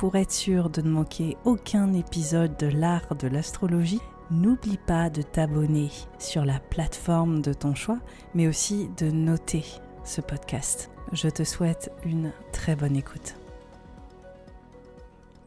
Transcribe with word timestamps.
Pour 0.00 0.16
être 0.16 0.32
sûr 0.32 0.70
de 0.70 0.80
ne 0.80 0.88
manquer 0.88 1.36
aucun 1.44 1.92
épisode 1.92 2.56
de 2.56 2.68
l'art 2.68 3.14
de 3.16 3.28
l'astrologie, 3.28 4.00
n'oublie 4.30 4.78
pas 4.78 5.10
de 5.10 5.20
t'abonner 5.20 5.90
sur 6.18 6.46
la 6.46 6.58
plateforme 6.58 7.42
de 7.42 7.52
ton 7.52 7.74
choix, 7.74 7.98
mais 8.32 8.48
aussi 8.48 8.88
de 8.96 9.10
noter 9.10 9.62
ce 10.04 10.22
podcast. 10.22 10.90
Je 11.12 11.28
te 11.28 11.44
souhaite 11.44 11.92
une 12.06 12.32
très 12.50 12.76
bonne 12.76 12.96
écoute. 12.96 13.36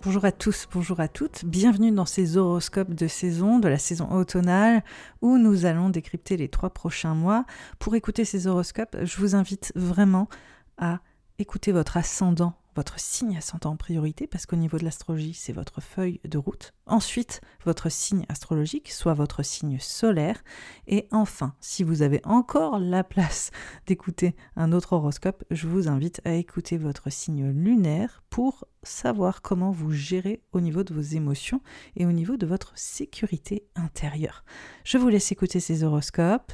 Bonjour 0.04 0.24
à 0.24 0.32
tous, 0.32 0.68
bonjour 0.72 1.00
à 1.00 1.08
toutes, 1.08 1.46
bienvenue 1.46 1.92
dans 1.92 2.06
ces 2.06 2.38
horoscopes 2.38 2.94
de 2.94 3.08
saison, 3.08 3.58
de 3.58 3.70
la 3.70 3.80
saison 3.80 4.08
automnale, 4.12 4.84
où 5.24 5.40
nous 5.40 5.66
allons 5.66 5.90
décrypter 5.90 6.38
les 6.38 6.48
trois 6.48 6.70
prochains 6.70 7.16
mois. 7.16 7.46
Pour 7.80 7.96
écouter 7.96 8.24
ces 8.24 8.46
horoscopes, 8.46 8.98
je 9.02 9.18
vous 9.18 9.34
invite 9.34 9.72
vraiment 9.74 10.30
à 10.78 11.00
écouter 11.40 11.72
votre 11.72 11.98
ascendant 11.98 12.54
votre 12.76 13.00
signe 13.00 13.38
ascendant 13.38 13.72
en 13.72 13.76
priorité, 13.76 14.28
parce 14.28 14.46
qu'au 14.46 14.56
niveau 14.56 14.78
de 14.78 14.84
l'astrologie, 14.84 15.34
c'est 15.34 15.54
votre 15.54 15.82
feuille 15.82 16.20
de 16.26 16.38
route. 16.38 16.74
Ensuite, 16.86 17.42
votre 17.66 17.90
signe 17.90 18.26
astrologique, 18.30 18.92
soit 18.92 19.14
votre 19.14 19.44
signe 19.44 19.78
solaire. 19.80 20.44
Et 20.88 21.08
enfin, 21.12 21.54
si 21.60 21.84
vous 21.84 22.02
avez 22.02 22.22
encore 22.24 22.80
la 22.80 23.04
place 23.04 23.52
d'écouter 23.88 24.36
un 24.56 24.72
autre 24.72 24.94
horoscope, 24.94 25.44
je 25.52 25.68
vous 25.68 25.88
invite 25.88 26.22
à 26.26 26.34
écouter 26.34 26.78
votre 26.78 27.12
signe 27.12 27.50
lunaire 27.50 28.24
pour 28.30 28.66
savoir 28.84 29.42
comment 29.42 29.72
vous 29.72 29.92
gérez 29.92 30.42
au 30.52 30.60
niveau 30.60 30.84
de 30.84 30.94
vos 30.94 31.02
émotions 31.02 31.62
et 31.96 32.06
au 32.06 32.12
niveau 32.12 32.38
de 32.38 32.46
votre 32.46 32.74
sécurité 32.76 33.66
intérieure. 33.76 34.44
Je 34.84 34.98
vous 34.98 35.10
laisse 35.10 35.32
écouter 35.32 35.60
ces 35.60 35.84
horoscopes. 35.84 36.52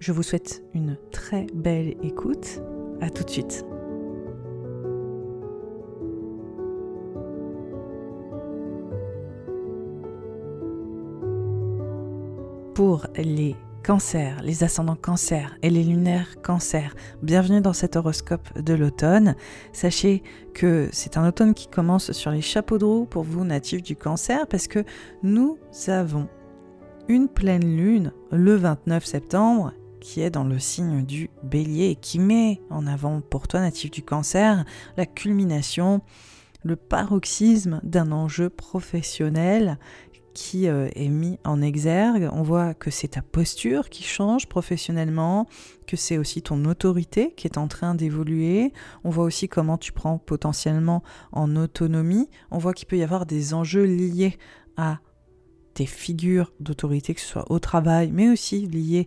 Je 0.00 0.12
vous 0.12 0.22
souhaite 0.22 0.62
une 0.74 0.98
très 1.10 1.46
belle 1.54 1.94
écoute. 2.02 2.60
À 3.00 3.10
tout 3.10 3.24
de 3.24 3.30
suite. 3.30 3.64
Pour 12.74 13.06
les 13.16 13.54
cancers, 13.84 14.42
les 14.42 14.64
ascendants 14.64 14.96
cancers 14.96 15.56
et 15.62 15.70
les 15.70 15.84
lunaires 15.84 16.42
cancers. 16.42 16.96
Bienvenue 17.22 17.60
dans 17.60 17.72
cet 17.72 17.94
horoscope 17.94 18.58
de 18.58 18.74
l'automne. 18.74 19.36
Sachez 19.72 20.24
que 20.54 20.88
c'est 20.90 21.16
un 21.16 21.28
automne 21.28 21.54
qui 21.54 21.68
commence 21.68 22.10
sur 22.10 22.32
les 22.32 22.40
chapeaux 22.40 22.78
de 22.78 22.84
roue 22.84 23.04
pour 23.04 23.22
vous 23.22 23.44
natifs 23.44 23.82
du 23.82 23.94
cancer 23.94 24.48
parce 24.48 24.66
que 24.66 24.84
nous 25.22 25.56
avons 25.86 26.28
une 27.06 27.28
pleine 27.28 27.76
lune 27.76 28.12
le 28.32 28.56
29 28.56 29.04
septembre 29.04 29.72
qui 30.00 30.20
est 30.20 30.30
dans 30.30 30.44
le 30.44 30.58
signe 30.58 31.04
du 31.04 31.30
bélier 31.44 31.90
et 31.90 31.96
qui 31.96 32.18
met 32.18 32.60
en 32.70 32.88
avant 32.88 33.20
pour 33.20 33.46
toi 33.46 33.60
natif 33.60 33.92
du 33.92 34.02
cancer 34.02 34.64
la 34.96 35.06
culmination 35.06 36.02
le 36.64 36.76
paroxysme 36.76 37.80
d'un 37.84 38.10
enjeu 38.10 38.48
professionnel 38.48 39.78
qui 40.34 40.68
euh, 40.68 40.88
est 40.94 41.08
mis 41.08 41.38
en 41.44 41.62
exergue. 41.62 42.28
On 42.32 42.42
voit 42.42 42.74
que 42.74 42.90
c'est 42.90 43.08
ta 43.08 43.22
posture 43.22 43.88
qui 43.88 44.02
change 44.02 44.46
professionnellement, 44.46 45.46
que 45.86 45.96
c'est 45.96 46.18
aussi 46.18 46.42
ton 46.42 46.64
autorité 46.64 47.32
qui 47.36 47.46
est 47.46 47.56
en 47.56 47.68
train 47.68 47.94
d'évoluer. 47.94 48.72
On 49.04 49.10
voit 49.10 49.24
aussi 49.24 49.48
comment 49.48 49.78
tu 49.78 49.92
prends 49.92 50.18
potentiellement 50.18 51.02
en 51.32 51.56
autonomie. 51.56 52.28
On 52.50 52.58
voit 52.58 52.74
qu'il 52.74 52.88
peut 52.88 52.98
y 52.98 53.02
avoir 53.02 53.24
des 53.24 53.54
enjeux 53.54 53.84
liés 53.84 54.36
à 54.76 54.98
tes 55.72 55.86
figures 55.86 56.52
d'autorité, 56.60 57.14
que 57.14 57.20
ce 57.20 57.26
soit 57.26 57.50
au 57.50 57.58
travail, 57.58 58.10
mais 58.12 58.28
aussi 58.28 58.66
liés 58.66 59.06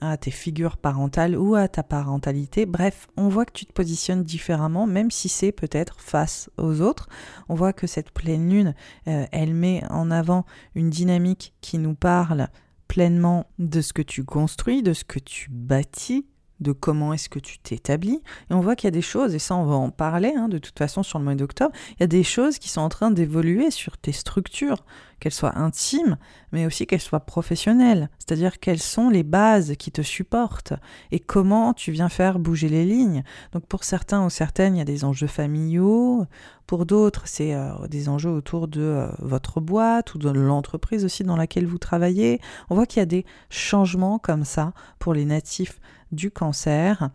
à 0.00 0.16
tes 0.16 0.30
figures 0.30 0.76
parentales 0.76 1.36
ou 1.36 1.54
à 1.54 1.68
ta 1.68 1.82
parentalité. 1.82 2.66
Bref, 2.66 3.08
on 3.16 3.28
voit 3.28 3.44
que 3.44 3.52
tu 3.52 3.66
te 3.66 3.72
positionnes 3.72 4.22
différemment, 4.22 4.86
même 4.86 5.10
si 5.10 5.28
c'est 5.28 5.52
peut-être 5.52 6.00
face 6.00 6.50
aux 6.56 6.80
autres. 6.80 7.08
On 7.48 7.54
voit 7.54 7.72
que 7.72 7.86
cette 7.86 8.10
pleine 8.10 8.48
lune, 8.48 8.74
euh, 9.08 9.26
elle 9.32 9.54
met 9.54 9.82
en 9.90 10.10
avant 10.10 10.44
une 10.74 10.90
dynamique 10.90 11.54
qui 11.60 11.78
nous 11.78 11.94
parle 11.94 12.48
pleinement 12.88 13.46
de 13.58 13.80
ce 13.80 13.92
que 13.92 14.02
tu 14.02 14.24
construis, 14.24 14.82
de 14.82 14.92
ce 14.92 15.04
que 15.04 15.18
tu 15.18 15.50
bâtis, 15.50 16.26
de 16.60 16.72
comment 16.72 17.12
est-ce 17.12 17.28
que 17.28 17.38
tu 17.38 17.58
t'établis. 17.58 18.22
Et 18.50 18.54
on 18.54 18.60
voit 18.60 18.76
qu'il 18.76 18.86
y 18.86 18.88
a 18.88 18.92
des 18.92 19.02
choses, 19.02 19.34
et 19.34 19.38
ça 19.38 19.54
on 19.54 19.64
va 19.64 19.74
en 19.74 19.90
parler 19.90 20.32
hein, 20.36 20.48
de 20.48 20.58
toute 20.58 20.78
façon 20.78 21.02
sur 21.02 21.18
le 21.18 21.24
mois 21.24 21.34
d'octobre, 21.34 21.74
il 21.92 22.00
y 22.00 22.04
a 22.04 22.08
des 22.08 22.22
choses 22.22 22.58
qui 22.58 22.68
sont 22.68 22.80
en 22.80 22.88
train 22.88 23.10
d'évoluer 23.10 23.70
sur 23.70 23.98
tes 23.98 24.12
structures, 24.12 24.84
qu'elles 25.20 25.32
soient 25.32 25.58
intimes, 25.58 26.16
mais 26.52 26.66
aussi 26.66 26.86
qu'elles 26.86 27.00
soient 27.00 27.20
professionnelles. 27.20 28.10
C'est-à-dire 28.18 28.60
quelles 28.60 28.80
sont 28.80 29.08
les 29.08 29.22
bases 29.22 29.74
qui 29.78 29.90
te 29.90 30.02
supportent 30.02 30.74
et 31.10 31.20
comment 31.20 31.74
tu 31.74 31.92
viens 31.92 32.08
faire 32.08 32.38
bouger 32.38 32.68
les 32.68 32.84
lignes. 32.84 33.22
Donc 33.52 33.66
pour 33.66 33.84
certains 33.84 34.24
ou 34.24 34.30
certaines, 34.30 34.76
il 34.76 34.78
y 34.78 34.82
a 34.82 34.84
des 34.84 35.04
enjeux 35.04 35.26
familiaux, 35.26 36.26
pour 36.66 36.84
d'autres, 36.84 37.22
c'est 37.26 37.54
euh, 37.54 37.86
des 37.88 38.08
enjeux 38.08 38.30
autour 38.30 38.66
de 38.66 38.80
euh, 38.80 39.08
votre 39.20 39.60
boîte 39.60 40.14
ou 40.14 40.18
de 40.18 40.28
l'entreprise 40.30 41.04
aussi 41.04 41.22
dans 41.22 41.36
laquelle 41.36 41.66
vous 41.66 41.78
travaillez. 41.78 42.40
On 42.70 42.74
voit 42.74 42.86
qu'il 42.86 43.00
y 43.00 43.02
a 43.02 43.06
des 43.06 43.24
changements 43.50 44.18
comme 44.18 44.44
ça 44.44 44.72
pour 44.98 45.14
les 45.14 45.24
natifs 45.24 45.80
du 46.10 46.30
cancer 46.30 47.10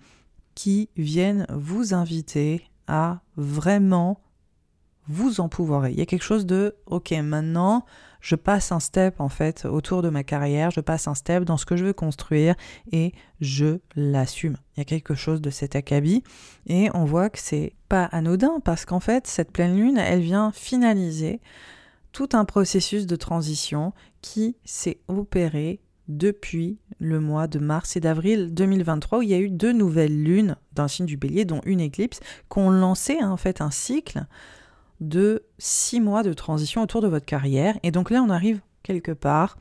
qui 0.56 0.89
viennent 0.95 1.45
vous 1.50 1.94
inviter 1.94 2.63
à 2.88 3.22
vraiment 3.35 4.22
vous 5.07 5.41
empouvoirer. 5.41 5.91
Il 5.91 5.97
y 5.97 6.01
a 6.01 6.06
quelque 6.06 6.23
chose 6.23 6.45
de 6.45 6.75
OK, 6.85 7.12
maintenant 7.12 7.85
je 8.22 8.35
passe 8.35 8.72
un 8.72 8.79
step 8.79 9.19
en 9.19 9.29
fait 9.29 9.66
autour 9.66 10.03
de 10.03 10.09
ma 10.09 10.23
carrière, 10.23 10.69
je 10.69 10.79
passe 10.79 11.07
un 11.07 11.16
step 11.16 11.44
dans 11.44 11.57
ce 11.57 11.66
que 11.66 11.75
je 11.75 11.85
veux 11.85 11.94
construire 11.94 12.56
et 12.91 13.13
je 13.41 13.79
l'assume. 13.95 14.57
Il 14.75 14.79
y 14.79 14.81
a 14.81 14.85
quelque 14.85 15.16
chose 15.16 15.41
de 15.41 15.50
cet 15.50 15.75
acabit 15.75 16.23
et 16.67 16.89
on 16.94 17.03
voit 17.03 17.29
que 17.29 17.39
c'est 17.39 17.73
pas 17.89 18.06
anodin 18.06 18.59
parce 18.63 18.85
qu'en 18.85 19.00
fait 19.00 19.25
cette 19.28 19.51
pleine 19.51 19.75
lune, 19.75 19.97
elle 19.97 20.22
vient 20.22 20.51
finaliser 20.51 21.41
tout 22.12 22.29
un 22.33 22.45
processus 22.45 23.07
de 23.07 23.16
transition 23.16 23.94
qui 24.22 24.56
s'est 24.66 25.00
opéré 25.07 25.81
depuis 26.07 26.78
le 27.00 27.19
mois 27.19 27.47
de 27.47 27.57
mars 27.57 27.95
et 27.95 28.00
d'avril 28.00 28.53
2023 28.53 29.19
où 29.19 29.22
il 29.22 29.29
y 29.29 29.33
a 29.33 29.39
eu 29.39 29.50
deux 29.50 29.72
nouvelles 29.72 30.21
lunes 30.21 30.57
le 30.77 30.88
signe 30.88 31.06
du 31.06 31.18
bélier, 31.18 31.45
dont 31.45 31.62
une 31.65 31.80
éclipse, 31.80 32.19
qui 32.51 32.59
ont 32.59 32.69
lancé 32.69 33.19
hein, 33.21 33.31
en 33.31 33.38
fait 33.38 33.62
un 33.62 33.71
cycle 33.71 34.25
de 35.01 35.44
six 35.57 36.00
mois 36.00 36.24
de 36.24 36.31
transition 36.31 36.81
autour 36.81 37.01
de 37.01 37.07
votre 37.07 37.25
carrière. 37.25 37.77
Et 37.83 37.92
donc 37.92 38.09
là, 38.09 38.24
on 38.24 38.30
arrive 38.30 38.62
quelque 38.83 39.12
part 39.12 39.57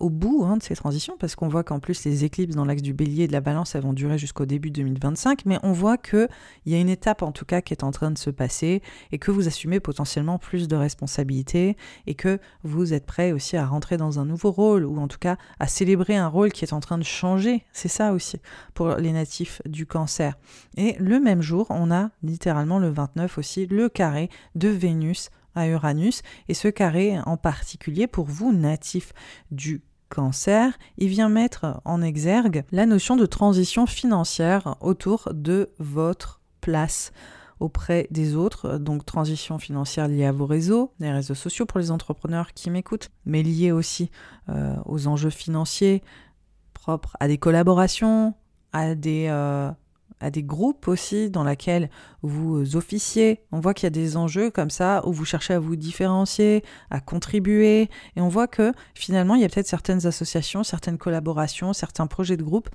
au 0.00 0.10
bout 0.10 0.44
hein, 0.44 0.56
de 0.56 0.62
ces 0.62 0.74
transitions, 0.74 1.16
parce 1.18 1.34
qu'on 1.34 1.48
voit 1.48 1.64
qu'en 1.64 1.80
plus 1.80 2.04
les 2.04 2.24
éclipses 2.24 2.54
dans 2.54 2.64
l'axe 2.64 2.82
du 2.82 2.92
bélier 2.92 3.24
et 3.24 3.26
de 3.26 3.32
la 3.32 3.40
balance, 3.40 3.74
elles 3.74 3.82
vont 3.82 3.92
durer 3.92 4.18
jusqu'au 4.18 4.46
début 4.46 4.70
2025, 4.70 5.44
mais 5.46 5.58
on 5.62 5.72
voit 5.72 5.96
qu'il 5.98 6.28
y 6.66 6.74
a 6.74 6.78
une 6.78 6.88
étape 6.88 7.22
en 7.22 7.32
tout 7.32 7.44
cas 7.44 7.60
qui 7.60 7.74
est 7.74 7.84
en 7.84 7.90
train 7.90 8.10
de 8.10 8.18
se 8.18 8.30
passer, 8.30 8.82
et 9.10 9.18
que 9.18 9.30
vous 9.30 9.48
assumez 9.48 9.80
potentiellement 9.80 10.38
plus 10.38 10.68
de 10.68 10.76
responsabilités, 10.76 11.76
et 12.06 12.14
que 12.14 12.38
vous 12.62 12.94
êtes 12.94 13.06
prêt 13.06 13.32
aussi 13.32 13.56
à 13.56 13.66
rentrer 13.66 13.96
dans 13.96 14.18
un 14.18 14.24
nouveau 14.24 14.50
rôle, 14.50 14.84
ou 14.84 14.98
en 14.98 15.08
tout 15.08 15.18
cas 15.18 15.36
à 15.58 15.66
célébrer 15.66 16.16
un 16.16 16.28
rôle 16.28 16.52
qui 16.52 16.64
est 16.64 16.72
en 16.72 16.80
train 16.80 16.98
de 16.98 17.04
changer. 17.04 17.64
C'est 17.72 17.88
ça 17.88 18.12
aussi 18.12 18.38
pour 18.74 18.94
les 18.96 19.12
natifs 19.12 19.62
du 19.66 19.86
cancer. 19.86 20.34
Et 20.76 20.96
le 20.98 21.20
même 21.20 21.42
jour, 21.42 21.66
on 21.70 21.90
a 21.90 22.10
littéralement 22.22 22.78
le 22.78 22.90
29 22.90 23.38
aussi 23.38 23.66
le 23.66 23.88
carré 23.88 24.28
de 24.54 24.68
Vénus 24.68 25.30
à 25.54 25.66
Uranus, 25.68 26.22
et 26.48 26.54
ce 26.54 26.68
carré 26.68 27.18
en 27.26 27.36
particulier 27.36 28.06
pour 28.06 28.26
vous, 28.26 28.52
natif 28.52 29.12
du 29.50 29.82
cancer, 30.08 30.78
il 30.98 31.08
vient 31.08 31.28
mettre 31.28 31.80
en 31.84 32.02
exergue 32.02 32.64
la 32.70 32.86
notion 32.86 33.16
de 33.16 33.26
transition 33.26 33.86
financière 33.86 34.76
autour 34.80 35.30
de 35.32 35.70
votre 35.78 36.40
place 36.60 37.12
auprès 37.60 38.08
des 38.10 38.34
autres, 38.34 38.78
donc 38.78 39.06
transition 39.06 39.58
financière 39.58 40.08
liée 40.08 40.26
à 40.26 40.32
vos 40.32 40.46
réseaux, 40.46 40.92
les 40.98 41.12
réseaux 41.12 41.34
sociaux 41.34 41.64
pour 41.64 41.78
les 41.78 41.90
entrepreneurs 41.90 42.52
qui 42.54 42.70
m'écoutent, 42.70 43.10
mais 43.24 43.42
liée 43.42 43.72
aussi 43.72 44.10
euh, 44.48 44.74
aux 44.84 45.06
enjeux 45.06 45.30
financiers 45.30 46.02
propres 46.74 47.16
à 47.20 47.28
des 47.28 47.38
collaborations, 47.38 48.34
à 48.72 48.94
des, 48.94 49.26
euh, 49.28 49.70
à 50.22 50.30
des 50.30 50.42
groupes 50.42 50.88
aussi 50.88 51.30
dans 51.30 51.44
lesquels 51.44 51.90
vous 52.22 52.76
officiez. 52.76 53.40
On 53.50 53.60
voit 53.60 53.74
qu'il 53.74 53.84
y 53.84 53.88
a 53.88 53.90
des 53.90 54.16
enjeux 54.16 54.50
comme 54.50 54.70
ça 54.70 55.02
où 55.06 55.12
vous 55.12 55.24
cherchez 55.24 55.52
à 55.52 55.58
vous 55.58 55.76
différencier, 55.76 56.64
à 56.90 57.00
contribuer. 57.00 57.90
Et 58.16 58.20
on 58.20 58.28
voit 58.28 58.46
que 58.46 58.72
finalement, 58.94 59.34
il 59.34 59.42
y 59.42 59.44
a 59.44 59.48
peut-être 59.48 59.66
certaines 59.66 60.06
associations, 60.06 60.62
certaines 60.62 60.98
collaborations, 60.98 61.72
certains 61.72 62.06
projets 62.06 62.36
de 62.36 62.44
groupe 62.44 62.70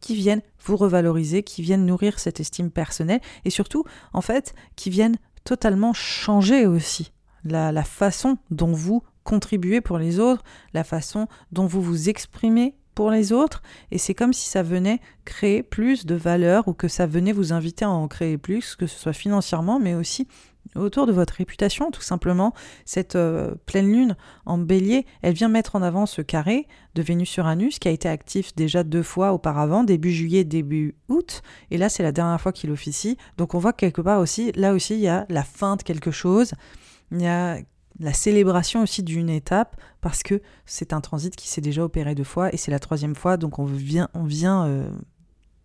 qui 0.00 0.14
viennent 0.14 0.42
vous 0.64 0.76
revaloriser, 0.76 1.42
qui 1.42 1.62
viennent 1.62 1.84
nourrir 1.84 2.18
cette 2.18 2.38
estime 2.38 2.70
personnelle 2.70 3.20
et 3.44 3.50
surtout, 3.50 3.84
en 4.12 4.20
fait, 4.20 4.54
qui 4.76 4.90
viennent 4.90 5.16
totalement 5.44 5.92
changer 5.92 6.66
aussi 6.66 7.12
la, 7.44 7.72
la 7.72 7.84
façon 7.84 8.38
dont 8.50 8.72
vous 8.72 9.02
contribuez 9.24 9.80
pour 9.80 9.98
les 9.98 10.20
autres, 10.20 10.44
la 10.72 10.84
façon 10.84 11.26
dont 11.50 11.66
vous 11.66 11.82
vous 11.82 12.08
exprimez 12.08 12.76
pour 12.96 13.10
les 13.10 13.30
autres, 13.30 13.62
et 13.92 13.98
c'est 13.98 14.14
comme 14.14 14.32
si 14.32 14.48
ça 14.48 14.62
venait 14.62 15.00
créer 15.26 15.62
plus 15.62 16.06
de 16.06 16.14
valeur 16.14 16.66
ou 16.66 16.72
que 16.72 16.88
ça 16.88 17.06
venait 17.06 17.32
vous 17.32 17.52
inviter 17.52 17.84
à 17.84 17.90
en 17.90 18.08
créer 18.08 18.38
plus, 18.38 18.74
que 18.74 18.86
ce 18.86 18.98
soit 18.98 19.12
financièrement, 19.12 19.78
mais 19.78 19.94
aussi 19.94 20.26
autour 20.74 21.06
de 21.06 21.12
votre 21.12 21.34
réputation, 21.34 21.90
tout 21.90 22.00
simplement. 22.00 22.54
Cette 22.86 23.14
euh, 23.14 23.54
pleine 23.66 23.92
lune 23.92 24.16
en 24.46 24.56
bélier, 24.56 25.04
elle 25.20 25.34
vient 25.34 25.48
mettre 25.48 25.76
en 25.76 25.82
avant 25.82 26.06
ce 26.06 26.22
carré 26.22 26.66
de 26.94 27.02
Vénus-Uranus 27.02 27.78
qui 27.78 27.86
a 27.86 27.90
été 27.90 28.08
actif 28.08 28.56
déjà 28.56 28.82
deux 28.82 29.02
fois 29.02 29.34
auparavant, 29.34 29.84
début 29.84 30.10
juillet, 30.10 30.44
début 30.44 30.96
août, 31.08 31.42
et 31.70 31.76
là 31.76 31.90
c'est 31.90 32.02
la 32.02 32.12
dernière 32.12 32.40
fois 32.40 32.52
qu'il 32.52 32.70
officie. 32.70 33.18
Donc 33.36 33.54
on 33.54 33.58
voit 33.58 33.74
quelque 33.74 34.00
part 34.00 34.20
aussi, 34.20 34.52
là 34.52 34.72
aussi 34.72 34.94
il 34.94 35.00
y 35.00 35.08
a 35.08 35.26
la 35.28 35.44
fin 35.44 35.76
de 35.76 35.82
quelque 35.82 36.10
chose, 36.10 36.54
il 37.12 37.20
y 37.20 37.26
a 37.26 37.58
la 38.00 38.12
célébration 38.12 38.82
aussi 38.82 39.02
d'une 39.02 39.30
étape 39.30 39.76
parce 40.00 40.22
que 40.22 40.40
c'est 40.64 40.92
un 40.92 41.00
transit 41.00 41.34
qui 41.34 41.48
s'est 41.48 41.60
déjà 41.60 41.82
opéré 41.82 42.14
deux 42.14 42.24
fois 42.24 42.52
et 42.52 42.56
c'est 42.56 42.70
la 42.70 42.78
troisième 42.78 43.14
fois 43.14 43.36
donc 43.36 43.58
on 43.58 43.64
vient, 43.64 44.08
euh, 44.66 44.88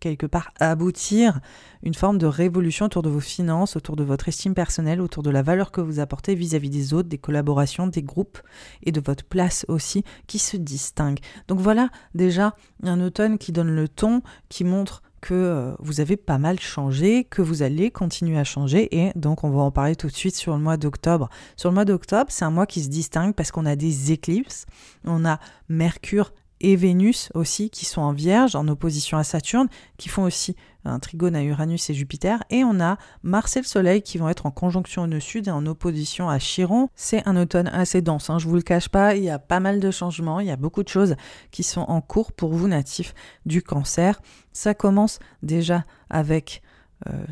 quelque 0.00 0.26
part 0.26 0.52
aboutir 0.58 1.40
une 1.82 1.94
forme 1.94 2.18
de 2.18 2.26
révolution 2.26 2.86
autour 2.86 3.02
de 3.02 3.10
vos 3.10 3.20
finances, 3.20 3.76
autour 3.76 3.96
de 3.96 4.02
votre 4.02 4.28
estime 4.28 4.54
personnelle, 4.54 5.00
autour 5.00 5.22
de 5.22 5.30
la 5.30 5.42
valeur 5.42 5.70
que 5.70 5.80
vous 5.80 6.00
apportez 6.00 6.34
vis-à-vis 6.34 6.70
des 6.70 6.94
autres, 6.94 7.08
des 7.08 7.18
collaborations, 7.18 7.86
des 7.86 8.02
groupes 8.02 8.38
et 8.82 8.92
de 8.92 9.00
votre 9.00 9.24
place 9.24 9.64
aussi 9.68 10.02
qui 10.26 10.38
se 10.38 10.56
distingue. 10.56 11.20
Donc 11.48 11.60
voilà 11.60 11.88
déjà 12.14 12.56
un 12.82 13.00
automne 13.00 13.38
qui 13.38 13.52
donne 13.52 13.70
le 13.70 13.88
ton, 13.88 14.22
qui 14.48 14.64
montre 14.64 15.02
que 15.22 15.32
euh, 15.32 15.72
vous 15.78 16.00
avez 16.00 16.18
pas 16.18 16.36
mal 16.36 16.60
changé, 16.60 17.24
que 17.24 17.40
vous 17.40 17.62
allez 17.62 17.90
continuer 17.90 18.38
à 18.38 18.44
changer 18.44 18.94
et 18.94 19.12
donc 19.14 19.44
on 19.44 19.50
va 19.50 19.62
en 19.62 19.70
parler 19.70 19.96
tout 19.96 20.08
de 20.08 20.12
suite 20.12 20.36
sur 20.36 20.52
le 20.52 20.58
mois 20.60 20.76
d'octobre. 20.76 21.30
Sur 21.56 21.70
le 21.70 21.74
mois 21.74 21.86
d'octobre, 21.86 22.26
c'est 22.28 22.44
un 22.44 22.50
mois 22.50 22.66
qui 22.66 22.82
se 22.82 22.88
distingue 22.88 23.32
parce 23.34 23.50
qu'on 23.50 23.64
a 23.64 23.76
des 23.76 24.12
éclipses, 24.12 24.66
on 25.06 25.24
a 25.24 25.38
Mercure 25.68 26.32
et 26.62 26.76
Vénus 26.76 27.28
aussi 27.34 27.68
qui 27.68 27.84
sont 27.84 28.00
en 28.00 28.12
Vierge, 28.12 28.56
en 28.56 28.66
opposition 28.68 29.18
à 29.18 29.24
Saturne, 29.24 29.68
qui 29.98 30.08
font 30.08 30.22
aussi 30.22 30.56
un 30.84 30.98
trigone 30.98 31.36
à 31.36 31.42
Uranus 31.42 31.90
et 31.90 31.94
Jupiter. 31.94 32.42
Et 32.50 32.64
on 32.64 32.80
a 32.80 32.96
Mars 33.22 33.56
et 33.56 33.60
le 33.60 33.66
Soleil 33.66 34.02
qui 34.02 34.18
vont 34.18 34.28
être 34.28 34.46
en 34.46 34.50
conjonction 34.50 35.02
au 35.02 35.06
nœud 35.06 35.20
sud 35.20 35.48
et 35.48 35.50
en 35.50 35.66
opposition 35.66 36.28
à 36.28 36.38
Chiron. 36.38 36.88
C'est 36.94 37.26
un 37.28 37.36
automne 37.36 37.68
assez 37.68 38.02
dense, 38.02 38.30
hein, 38.30 38.38
je 38.38 38.48
vous 38.48 38.56
le 38.56 38.62
cache 38.62 38.88
pas, 38.88 39.14
il 39.14 39.24
y 39.24 39.30
a 39.30 39.38
pas 39.38 39.60
mal 39.60 39.80
de 39.80 39.90
changements, 39.90 40.40
il 40.40 40.46
y 40.46 40.50
a 40.50 40.56
beaucoup 40.56 40.82
de 40.82 40.88
choses 40.88 41.16
qui 41.50 41.62
sont 41.62 41.82
en 41.82 42.00
cours 42.00 42.32
pour 42.32 42.52
vous 42.52 42.68
natifs 42.68 43.14
du 43.46 43.62
cancer. 43.62 44.20
Ça 44.52 44.74
commence 44.74 45.18
déjà 45.42 45.84
avec... 46.08 46.62
Euh, 47.08 47.24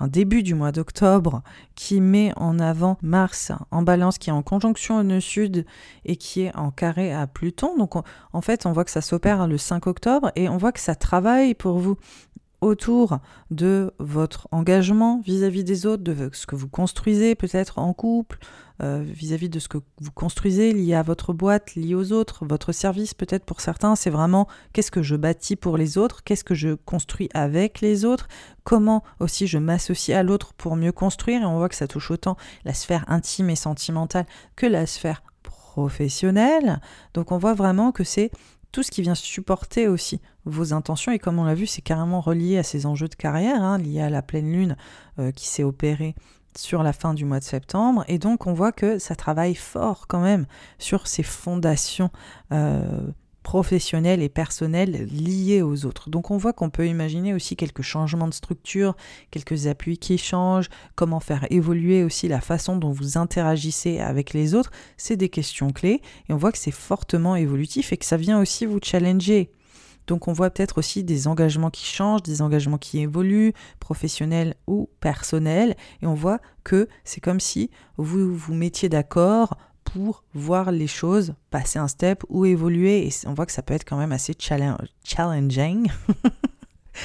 un 0.00 0.08
début 0.08 0.42
du 0.42 0.54
mois 0.54 0.72
d'octobre 0.72 1.42
qui 1.76 2.00
met 2.00 2.32
en 2.36 2.58
avant 2.58 2.98
Mars 3.02 3.52
en 3.70 3.82
balance 3.82 4.18
qui 4.18 4.30
est 4.30 4.32
en 4.32 4.42
conjonction 4.42 4.98
au 4.98 5.02
nœud 5.02 5.20
sud 5.20 5.66
et 6.04 6.16
qui 6.16 6.42
est 6.42 6.56
en 6.56 6.70
carré 6.70 7.12
à 7.12 7.26
Pluton. 7.26 7.76
Donc 7.76 7.94
en 7.94 8.40
fait, 8.40 8.66
on 8.66 8.72
voit 8.72 8.84
que 8.84 8.90
ça 8.90 9.02
s'opère 9.02 9.46
le 9.46 9.58
5 9.58 9.86
octobre 9.86 10.32
et 10.34 10.48
on 10.48 10.56
voit 10.56 10.72
que 10.72 10.80
ça 10.80 10.94
travaille 10.94 11.54
pour 11.54 11.78
vous 11.78 11.96
autour 12.60 13.18
de 13.50 13.92
votre 13.98 14.48
engagement 14.52 15.20
vis-à-vis 15.24 15.64
des 15.64 15.86
autres, 15.86 16.02
de 16.02 16.30
ce 16.32 16.46
que 16.46 16.56
vous 16.56 16.68
construisez 16.68 17.34
peut-être 17.34 17.78
en 17.78 17.92
couple, 17.92 18.38
euh, 18.82 19.02
vis-à-vis 19.06 19.50
de 19.50 19.58
ce 19.58 19.68
que 19.68 19.78
vous 20.00 20.10
construisez 20.10 20.72
lié 20.72 20.94
à 20.94 21.02
votre 21.02 21.32
boîte, 21.32 21.74
lié 21.74 21.94
aux 21.94 22.12
autres, 22.12 22.46
votre 22.46 22.72
service 22.72 23.12
peut-être 23.12 23.44
pour 23.44 23.60
certains, 23.60 23.94
c'est 23.94 24.10
vraiment 24.10 24.46
qu'est-ce 24.72 24.90
que 24.90 25.02
je 25.02 25.16
bâtis 25.16 25.56
pour 25.56 25.76
les 25.76 25.98
autres, 25.98 26.22
qu'est-ce 26.24 26.44
que 26.44 26.54
je 26.54 26.74
construis 26.74 27.28
avec 27.34 27.80
les 27.80 28.04
autres, 28.04 28.28
comment 28.64 29.02
aussi 29.18 29.46
je 29.46 29.58
m'associe 29.58 30.16
à 30.16 30.22
l'autre 30.22 30.54
pour 30.54 30.76
mieux 30.76 30.92
construire, 30.92 31.42
et 31.42 31.44
on 31.44 31.58
voit 31.58 31.68
que 31.68 31.74
ça 31.74 31.88
touche 31.88 32.10
autant 32.10 32.36
la 32.64 32.72
sphère 32.72 33.04
intime 33.08 33.50
et 33.50 33.56
sentimentale 33.56 34.26
que 34.56 34.66
la 34.66 34.86
sphère 34.86 35.22
professionnelle. 35.42 36.80
Donc 37.12 37.32
on 37.32 37.38
voit 37.38 37.54
vraiment 37.54 37.92
que 37.92 38.04
c'est 38.04 38.30
tout 38.72 38.82
ce 38.82 38.90
qui 38.90 39.02
vient 39.02 39.14
supporter 39.14 39.88
aussi 39.88 40.20
vos 40.44 40.72
intentions. 40.72 41.12
Et 41.12 41.18
comme 41.18 41.38
on 41.38 41.44
l'a 41.44 41.54
vu, 41.54 41.66
c'est 41.66 41.82
carrément 41.82 42.20
relié 42.20 42.58
à 42.58 42.62
ces 42.62 42.86
enjeux 42.86 43.08
de 43.08 43.14
carrière, 43.14 43.62
hein, 43.62 43.78
liés 43.78 44.00
à 44.00 44.10
la 44.10 44.22
pleine 44.22 44.52
lune 44.52 44.76
euh, 45.18 45.32
qui 45.32 45.48
s'est 45.48 45.64
opérée 45.64 46.14
sur 46.56 46.82
la 46.82 46.92
fin 46.92 47.14
du 47.14 47.24
mois 47.24 47.38
de 47.38 47.44
septembre. 47.44 48.04
Et 48.08 48.18
donc 48.18 48.46
on 48.46 48.52
voit 48.52 48.72
que 48.72 48.98
ça 48.98 49.14
travaille 49.14 49.54
fort 49.54 50.06
quand 50.08 50.20
même 50.20 50.46
sur 50.78 51.06
ces 51.06 51.22
fondations 51.22 52.10
euh, 52.52 53.10
professionnelles 53.50 54.22
et 54.22 54.28
personnelles 54.28 55.08
liées 55.10 55.60
aux 55.60 55.84
autres. 55.84 56.08
Donc 56.08 56.30
on 56.30 56.36
voit 56.36 56.52
qu'on 56.52 56.70
peut 56.70 56.86
imaginer 56.86 57.34
aussi 57.34 57.56
quelques 57.56 57.82
changements 57.82 58.28
de 58.28 58.32
structure, 58.32 58.94
quelques 59.32 59.66
appuis 59.66 59.98
qui 59.98 60.18
changent, 60.18 60.68
comment 60.94 61.18
faire 61.18 61.48
évoluer 61.50 62.04
aussi 62.04 62.28
la 62.28 62.40
façon 62.40 62.76
dont 62.76 62.92
vous 62.92 63.18
interagissez 63.18 63.98
avec 63.98 64.34
les 64.34 64.54
autres. 64.54 64.70
C'est 64.96 65.16
des 65.16 65.30
questions 65.30 65.70
clés 65.70 66.00
et 66.28 66.32
on 66.32 66.36
voit 66.36 66.52
que 66.52 66.58
c'est 66.58 66.70
fortement 66.70 67.34
évolutif 67.34 67.92
et 67.92 67.96
que 67.96 68.04
ça 68.04 68.16
vient 68.16 68.40
aussi 68.40 68.66
vous 68.66 68.78
challenger. 68.80 69.50
Donc 70.06 70.28
on 70.28 70.32
voit 70.32 70.50
peut-être 70.50 70.78
aussi 70.78 71.02
des 71.02 71.26
engagements 71.26 71.70
qui 71.70 71.86
changent, 71.86 72.22
des 72.22 72.42
engagements 72.42 72.78
qui 72.78 73.00
évoluent, 73.00 73.52
professionnels 73.80 74.54
ou 74.68 74.88
personnels, 75.00 75.76
et 76.02 76.06
on 76.06 76.14
voit 76.14 76.38
que 76.62 76.88
c'est 77.04 77.20
comme 77.20 77.40
si 77.40 77.70
vous 77.96 78.32
vous 78.32 78.54
mettiez 78.54 78.88
d'accord 78.88 79.56
pour 79.92 80.24
voir 80.34 80.70
les 80.70 80.86
choses 80.86 81.34
passer 81.50 81.78
un 81.78 81.88
step 81.88 82.24
ou 82.28 82.44
évoluer. 82.44 83.06
Et 83.06 83.10
on 83.26 83.34
voit 83.34 83.46
que 83.46 83.52
ça 83.52 83.62
peut 83.62 83.74
être 83.74 83.84
quand 83.84 83.98
même 83.98 84.12
assez 84.12 84.34
challenging. 84.38 85.90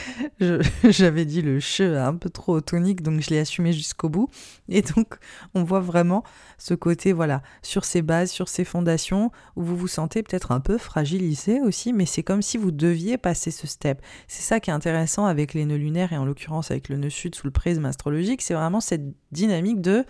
J'avais 0.84 1.26
dit 1.26 1.42
le 1.42 1.60
che 1.60 1.82
un 1.82 2.16
peu 2.16 2.30
trop 2.30 2.62
tonique, 2.62 3.02
donc 3.02 3.22
je 3.22 3.30
l'ai 3.30 3.40
assumé 3.40 3.74
jusqu'au 3.74 4.10
bout. 4.10 4.30
Et 4.70 4.82
donc, 4.82 5.16
on 5.54 5.64
voit 5.64 5.80
vraiment 5.80 6.24
ce 6.58 6.74
côté, 6.74 7.14
voilà, 7.14 7.42
sur 7.62 7.86
ses 7.86 8.02
bases, 8.02 8.32
sur 8.32 8.50
ses 8.50 8.64
fondations, 8.64 9.32
où 9.56 9.64
vous 9.64 9.78
vous 9.78 9.88
sentez 9.88 10.24
peut-être 10.24 10.52
un 10.52 10.60
peu 10.60 10.78
fragilisé 10.78 11.62
aussi, 11.62 11.94
mais 11.94 12.06
c'est 12.06 12.24
comme 12.24 12.42
si 12.42 12.58
vous 12.58 12.72
deviez 12.72 13.18
passer 13.18 13.52
ce 13.52 13.68
step. 13.68 14.02
C'est 14.28 14.44
ça 14.44 14.60
qui 14.60 14.70
est 14.70 14.74
intéressant 14.74 15.26
avec 15.26 15.54
les 15.54 15.66
nœuds 15.66 15.78
lunaires, 15.78 16.14
et 16.14 16.18
en 16.18 16.26
l'occurrence 16.26 16.72
avec 16.72 16.90
le 16.90 16.98
nœud 16.98 17.10
sud 17.10 17.36
sous 17.36 17.48
le 17.48 17.52
prisme 17.52 17.86
astrologique, 17.86 18.42
c'est 18.42 18.54
vraiment 18.54 18.82
cette 18.82 19.04
dynamique 19.32 19.82
de, 19.82 20.06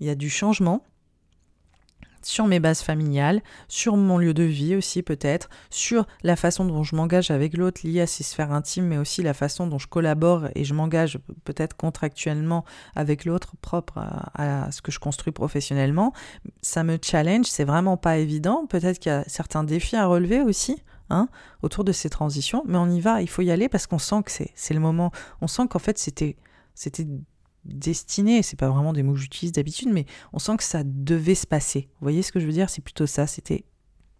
il 0.00 0.06
y 0.06 0.10
a 0.10 0.14
du 0.14 0.30
changement, 0.30 0.84
sur 2.26 2.46
mes 2.46 2.60
bases 2.60 2.82
familiales, 2.82 3.42
sur 3.68 3.96
mon 3.96 4.18
lieu 4.18 4.34
de 4.34 4.42
vie 4.42 4.76
aussi 4.76 5.02
peut-être, 5.02 5.48
sur 5.70 6.06
la 6.22 6.36
façon 6.36 6.64
dont 6.64 6.82
je 6.82 6.96
m'engage 6.96 7.30
avec 7.30 7.56
l'autre 7.56 7.80
lié 7.84 8.00
à 8.00 8.06
ses 8.06 8.24
sphères 8.24 8.52
intimes, 8.52 8.86
mais 8.86 8.98
aussi 8.98 9.22
la 9.22 9.34
façon 9.34 9.66
dont 9.66 9.78
je 9.78 9.88
collabore 9.88 10.48
et 10.54 10.64
je 10.64 10.74
m'engage 10.74 11.18
peut-être 11.44 11.76
contractuellement 11.76 12.64
avec 12.94 13.24
l'autre 13.24 13.54
propre 13.60 13.98
à, 14.34 14.70
ce 14.70 14.82
que 14.82 14.92
je 14.92 14.98
construis 14.98 15.32
professionnellement. 15.32 16.12
Ça 16.62 16.84
me 16.84 16.98
challenge, 17.02 17.46
c'est 17.46 17.64
vraiment 17.64 17.96
pas 17.96 18.18
évident. 18.18 18.66
Peut-être 18.66 18.98
qu'il 18.98 19.10
y 19.10 19.14
a 19.14 19.24
certains 19.26 19.64
défis 19.64 19.96
à 19.96 20.06
relever 20.06 20.40
aussi. 20.40 20.82
Hein, 21.10 21.28
autour 21.60 21.84
de 21.84 21.92
ces 21.92 22.08
transitions, 22.08 22.62
mais 22.66 22.78
on 22.78 22.88
y 22.88 22.98
va, 22.98 23.20
il 23.20 23.28
faut 23.28 23.42
y 23.42 23.50
aller 23.50 23.68
parce 23.68 23.86
qu'on 23.86 23.98
sent 23.98 24.22
que 24.24 24.30
c'est 24.30 24.72
le 24.72 24.80
moment, 24.80 25.10
on 25.42 25.46
sent 25.46 25.64
qu'en 25.68 25.78
fait 25.78 25.98
c'était 25.98 26.36
c'était 26.74 27.06
destiné, 27.64 28.42
c'est 28.42 28.58
pas 28.58 28.68
vraiment 28.68 28.92
des 28.92 29.02
mots 29.02 29.14
que 29.14 29.20
j'utilise 29.20 29.52
d'habitude, 29.52 29.88
mais 29.92 30.06
on 30.32 30.38
sent 30.38 30.56
que 30.56 30.64
ça 30.64 30.82
devait 30.84 31.34
se 31.34 31.46
passer. 31.46 31.88
Vous 32.00 32.04
voyez 32.04 32.22
ce 32.22 32.32
que 32.32 32.40
je 32.40 32.46
veux 32.46 32.52
dire? 32.52 32.70
C'est 32.70 32.82
plutôt 32.82 33.06
ça, 33.06 33.26
c'était 33.26 33.64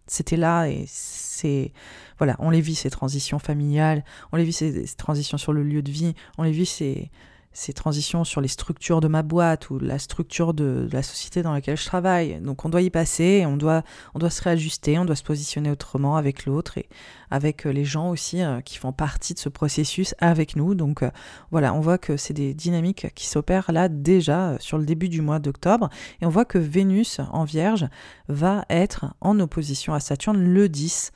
c'était 0.05 0.35
là 0.35 0.67
et 0.67 0.83
c'est 0.87 1.71
voilà, 2.17 2.35
on 2.39 2.49
les 2.49 2.59
vit 2.59 2.75
ces 2.75 2.89
transitions 2.89 3.39
familiales, 3.39 4.03
on 4.33 4.37
les 4.37 4.43
vit 4.43 4.51
ces, 4.51 4.85
ces, 4.85 4.95
transitions 4.95 5.37
sur 5.37 5.53
le 5.53 5.63
lieu 5.63 5.81
de 5.81 5.91
vie, 5.91 6.13
on 6.37 6.43
les 6.43 6.51
vit 6.51 6.65
ces 6.65 7.09
ces 7.53 7.73
transitions 7.73 8.23
sur 8.23 8.41
les 8.41 8.47
structures 8.47 8.99
de 8.99 9.07
ma 9.07 9.21
boîte 9.21 9.69
ou 9.69 9.79
la 9.79 9.99
structure 9.99 10.53
de, 10.53 10.87
la 10.91 11.03
société 11.03 11.43
dans 11.43 11.53
laquelle 11.53 11.77
je 11.77 11.85
travaille. 11.85 12.39
Donc 12.41 12.65
on 12.65 12.69
doit 12.69 12.81
y 12.81 12.89
passer, 12.89 13.45
on 13.45 13.57
doit, 13.57 13.83
se 14.29 14.41
réajuster, 14.41 14.97
on 14.97 15.05
doit 15.05 15.15
se 15.15 15.23
positionner 15.23 15.69
autrement 15.69 16.17
avec 16.17 16.45
l'autre 16.45 16.77
et 16.77 16.89
avec 17.29 17.65
euh, 17.65 17.71
les 17.71 17.85
gens 17.85 18.09
aussi 18.09 18.41
euh, 18.41 18.61
qui 18.61 18.77
font 18.77 18.91
partie 18.91 19.33
de 19.33 19.39
ce 19.39 19.49
processus 19.49 20.15
avec 20.19 20.55
nous. 20.55 20.75
Donc 20.75 21.03
euh, 21.03 21.11
voilà, 21.51 21.73
on 21.73 21.79
voit 21.79 21.97
que 21.97 22.17
c'est 22.17 22.33
des 22.33 22.53
dynamiques 22.53 23.07
qui 23.15 23.27
s'opèrent 23.27 23.71
là 23.71 23.87
déjà 23.87 24.57
sur 24.59 24.77
le 24.77 24.85
début 24.85 25.09
du 25.09 25.21
mois 25.21 25.39
d'octobre 25.39 25.89
et 26.21 26.25
on 26.25 26.29
voit 26.29 26.45
que 26.45 26.57
Vénus 26.57 27.19
en 27.31 27.43
Vierge 27.43 27.87
va 28.27 28.65
être 28.69 29.13
en 29.21 29.39
opposition 29.39 29.93
à 29.93 29.99
Saturne 29.99 30.43
le 30.43 30.69
10 30.69 31.11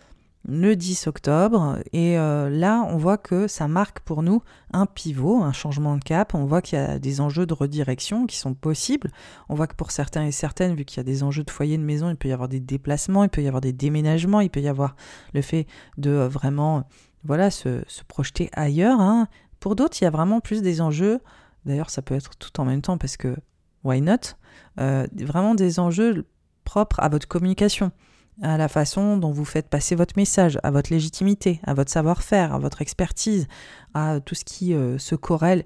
le 0.48 0.76
10 0.76 1.08
octobre. 1.08 1.78
Et 1.94 2.18
euh, 2.18 2.50
là, 2.50 2.84
on 2.88 2.98
voit 2.98 3.18
que 3.18 3.48
ça 3.48 3.68
marque 3.68 4.00
pour 4.00 4.24
nous 4.24 4.42
un 4.72 4.86
pivot, 4.86 5.44
un 5.44 5.52
changement 5.52 5.98
de 5.98 6.04
cap. 6.04 6.34
On 6.34 6.46
voit 6.46 6.62
qu'il 6.62 6.80
y 6.80 6.82
a 6.82 7.00
des 7.00 7.22
enjeux 7.22 7.46
de 7.46 7.54
redirection 7.54 8.26
qui 8.26 8.38
sont 8.38 8.54
possibles. 8.54 9.12
On 9.50 9.56
voit 9.56 9.68
que 9.68 9.76
pour 9.76 9.92
certains 9.92 10.26
et 10.26 10.32
certaines, 10.32 10.76
vu 10.76 10.86
qu'il 10.86 10.98
y 10.98 11.02
a 11.02 11.04
des 11.04 11.24
enjeux 11.24 11.44
de 11.44 11.52
foyer 11.52 11.78
de 11.78 11.84
maison, 11.84 12.10
il 12.10 12.16
peut 12.16 12.30
y 12.30 12.32
avoir 12.32 12.50
des 12.50 12.62
déplacements, 12.62 13.24
il 13.24 13.30
peut 13.30 13.44
y 13.44 13.48
avoir 13.48 13.62
des 13.62 13.74
déménagements, 13.74 14.40
il 14.40 14.50
peut 14.50 14.62
y 14.62 14.70
avoir 14.70 14.96
le 15.34 15.42
fait 15.42 15.68
de 15.98 16.12
euh, 16.12 16.28
vraiment 16.28 16.86
voilà, 17.24 17.52
se, 17.52 17.84
projeter 18.08 18.50
ailleurs. 18.54 19.02
Hein. 19.02 19.28
Pour 19.60 19.76
d'autres, 19.76 19.98
il 20.02 20.06
y 20.06 20.08
a 20.08 20.12
vraiment 20.12 20.40
plus 20.40 20.62
des 20.62 20.80
enjeux. 20.82 21.20
D'ailleurs, 21.66 21.90
ça 21.90 22.02
peut 22.02 22.16
être 22.16 22.38
tout 22.38 22.62
en 22.62 22.66
même 22.66 22.82
temps 22.82 22.98
parce 22.98 23.18
que 23.18 23.36
why 23.84 24.02
not? 24.02 24.36
Euh, 24.80 25.08
Vraiment 25.14 25.56
des 25.56 25.80
enjeux 25.80 26.26
propres 26.64 27.00
à 27.00 27.10
votre 27.10 27.28
communication 27.28 27.92
à 28.42 28.58
la 28.58 28.68
façon 28.68 29.18
dont 29.18 29.32
vous 29.32 29.46
faites 29.46 29.68
passer 29.68 29.96
votre 29.96 30.14
message, 30.18 30.60
à 30.64 30.72
votre 30.72 30.92
légitimité, 30.92 31.60
à 31.64 31.74
votre 31.74 31.92
savoir-faire, 31.92 32.54
à 32.54 32.60
votre 32.60 32.82
expertise, 32.82 33.48
à 33.94 34.20
tout 34.20 34.36
ce 34.36 34.46
qui 34.46 34.74
euh, 34.74 34.98
se 34.98 35.16
corrèle 35.16 35.66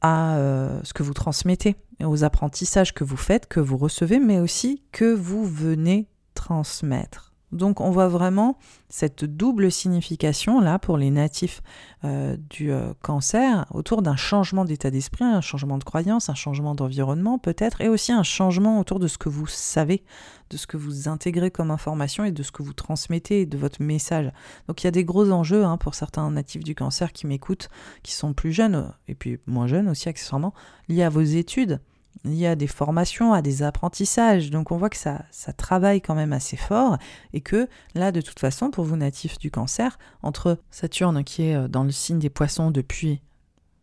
à 0.00 0.36
euh, 0.36 0.80
ce 0.82 0.92
que 0.92 1.02
vous 1.02 1.14
transmettez, 1.14 1.76
aux 2.04 2.24
apprentissages 2.24 2.92
que 2.92 3.04
vous 3.04 3.16
faites, 3.16 3.46
que 3.46 3.60
vous 3.60 3.76
recevez, 3.76 4.18
mais 4.18 4.38
aussi 4.38 4.82
que 4.92 5.12
vous 5.12 5.44
venez 5.44 6.06
transmettre. 6.34 7.25
Donc 7.52 7.80
on 7.80 7.90
voit 7.90 8.08
vraiment 8.08 8.58
cette 8.88 9.24
double 9.24 9.70
signification 9.70 10.60
là 10.60 10.78
pour 10.78 10.98
les 10.98 11.10
natifs 11.10 11.62
euh, 12.04 12.36
du 12.50 12.72
euh, 12.72 12.92
cancer 13.02 13.66
autour 13.70 14.02
d'un 14.02 14.16
changement 14.16 14.64
d'état 14.64 14.90
d'esprit, 14.90 15.24
un 15.24 15.40
changement 15.40 15.78
de 15.78 15.84
croyance, 15.84 16.28
un 16.28 16.34
changement 16.34 16.74
d'environnement 16.74 17.38
peut-être, 17.38 17.80
et 17.80 17.88
aussi 17.88 18.10
un 18.10 18.24
changement 18.24 18.80
autour 18.80 18.98
de 18.98 19.06
ce 19.06 19.16
que 19.16 19.28
vous 19.28 19.46
savez, 19.46 20.02
de 20.50 20.56
ce 20.56 20.66
que 20.66 20.76
vous 20.76 21.08
intégrez 21.08 21.52
comme 21.52 21.70
information 21.70 22.24
et 22.24 22.32
de 22.32 22.42
ce 22.42 22.50
que 22.50 22.62
vous 22.62 22.72
transmettez, 22.72 23.46
de 23.46 23.56
votre 23.56 23.80
message. 23.80 24.32
Donc 24.66 24.82
il 24.82 24.86
y 24.86 24.88
a 24.88 24.92
des 24.92 25.04
gros 25.04 25.30
enjeux 25.30 25.64
hein, 25.64 25.76
pour 25.76 25.94
certains 25.94 26.28
natifs 26.30 26.64
du 26.64 26.74
cancer 26.74 27.12
qui 27.12 27.28
m'écoutent, 27.28 27.68
qui 28.02 28.12
sont 28.12 28.32
plus 28.32 28.52
jeunes, 28.52 28.92
et 29.06 29.14
puis 29.14 29.38
moins 29.46 29.68
jeunes 29.68 29.88
aussi 29.88 30.08
accessoirement, 30.08 30.52
liés 30.88 31.04
à 31.04 31.10
vos 31.10 31.22
études 31.22 31.80
il 32.24 32.34
y 32.34 32.46
a 32.46 32.56
des 32.56 32.66
formations, 32.66 33.32
à 33.32 33.42
des 33.42 33.62
apprentissages. 33.62 34.50
Donc 34.50 34.70
on 34.72 34.76
voit 34.76 34.90
que 34.90 34.96
ça, 34.96 35.24
ça 35.30 35.52
travaille 35.52 36.00
quand 36.00 36.14
même 36.14 36.32
assez 36.32 36.56
fort 36.56 36.98
et 37.32 37.40
que 37.40 37.68
là, 37.94 38.12
de 38.12 38.20
toute 38.20 38.40
façon, 38.40 38.70
pour 38.70 38.84
vous 38.84 38.96
natifs 38.96 39.38
du 39.38 39.50
cancer, 39.50 39.98
entre 40.22 40.58
Saturne 40.70 41.24
qui 41.24 41.44
est 41.44 41.54
euh, 41.54 41.68
dans 41.68 41.84
le 41.84 41.92
signe 41.92 42.18
des 42.18 42.30
poissons 42.30 42.70
depuis 42.70 43.22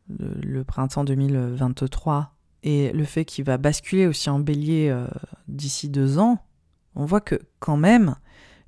le, 0.10 0.64
printemps 0.64 1.04
2023 1.04 2.36
et 2.64 2.92
le 2.92 3.06
fait 3.06 3.26
qu'il 3.26 3.46
va 3.46 3.58
basculer 3.58 4.08
aussi 4.08 4.30
en 4.30 4.40
bélier 4.40 4.90
euh, 4.90 5.08
d'ici 5.48 5.90
deux 5.90 6.18
ans, 6.18 6.40
on 6.96 7.06
voit 7.06 7.22
que 7.22 7.40
quand 7.60 7.78
même, 7.78 8.16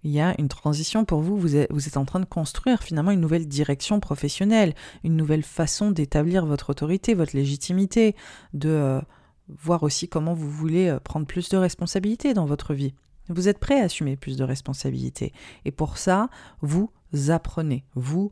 il 0.03 0.11
y 0.11 0.19
a 0.19 0.35
une 0.39 0.49
transition 0.49 1.03
pour 1.05 1.21
vous. 1.21 1.37
Vous 1.37 1.57
êtes, 1.57 1.97
en 1.97 2.05
train 2.05 2.19
de 2.19 2.25
construire 2.25 2.83
finalement 2.83 3.11
une 3.11 3.21
nouvelle 3.21 3.47
direction 3.47 3.99
professionnelle, 3.99 4.75
une 5.03 5.15
nouvelle 5.15 5.43
façon 5.43 5.91
d'établir 5.91 6.45
votre 6.45 6.69
autorité, 6.69 7.13
votre 7.13 7.35
légitimité, 7.35 8.15
de, 8.53 8.69
euh, 8.69 9.01
voir 9.49 9.83
aussi 9.83 10.07
comment 10.07 10.33
vous 10.33 10.49
voulez 10.49 10.89
euh, 10.89 10.99
prendre 10.99 11.25
plus 11.25 11.49
de 11.49 11.57
responsabilités 11.57 12.33
dans 12.33 12.45
votre 12.45 12.73
vie. 12.73 12.93
Vous 13.29 13.47
êtes 13.47 13.59
prêt 13.59 13.79
à 13.79 13.85
assumer 13.85 14.17
plus 14.17 14.37
de 14.37 14.43
responsabilités. 14.43 15.33
Et 15.65 15.71
pour 15.71 15.97
ça, 15.97 16.29
vous 16.61 16.91
apprenez, 17.29 17.83
vous 17.95 18.31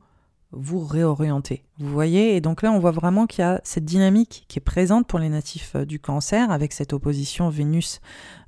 vous 0.52 0.80
réorientez. 0.80 1.64
Vous 1.80 1.92
voyez 1.92 2.36
Et 2.36 2.42
donc 2.42 2.62
là, 2.62 2.72
on 2.72 2.80
voit 2.80 2.92
vraiment 2.92 3.26
qu'il 3.26 3.42
y 3.42 3.46
a 3.46 3.60
cette 3.64 3.86
dynamique 3.86 4.46
qui 4.48 4.60
est 4.60 4.62
présente 4.62 5.08
pour 5.08 5.18
les 5.18 5.30
natifs 5.30 5.76
euh, 5.76 5.86
du 5.86 6.00
cancer 6.00 6.52
avec 6.52 6.74
cette 6.74 6.94
opposition 6.94 7.50
Vénus 7.50 8.02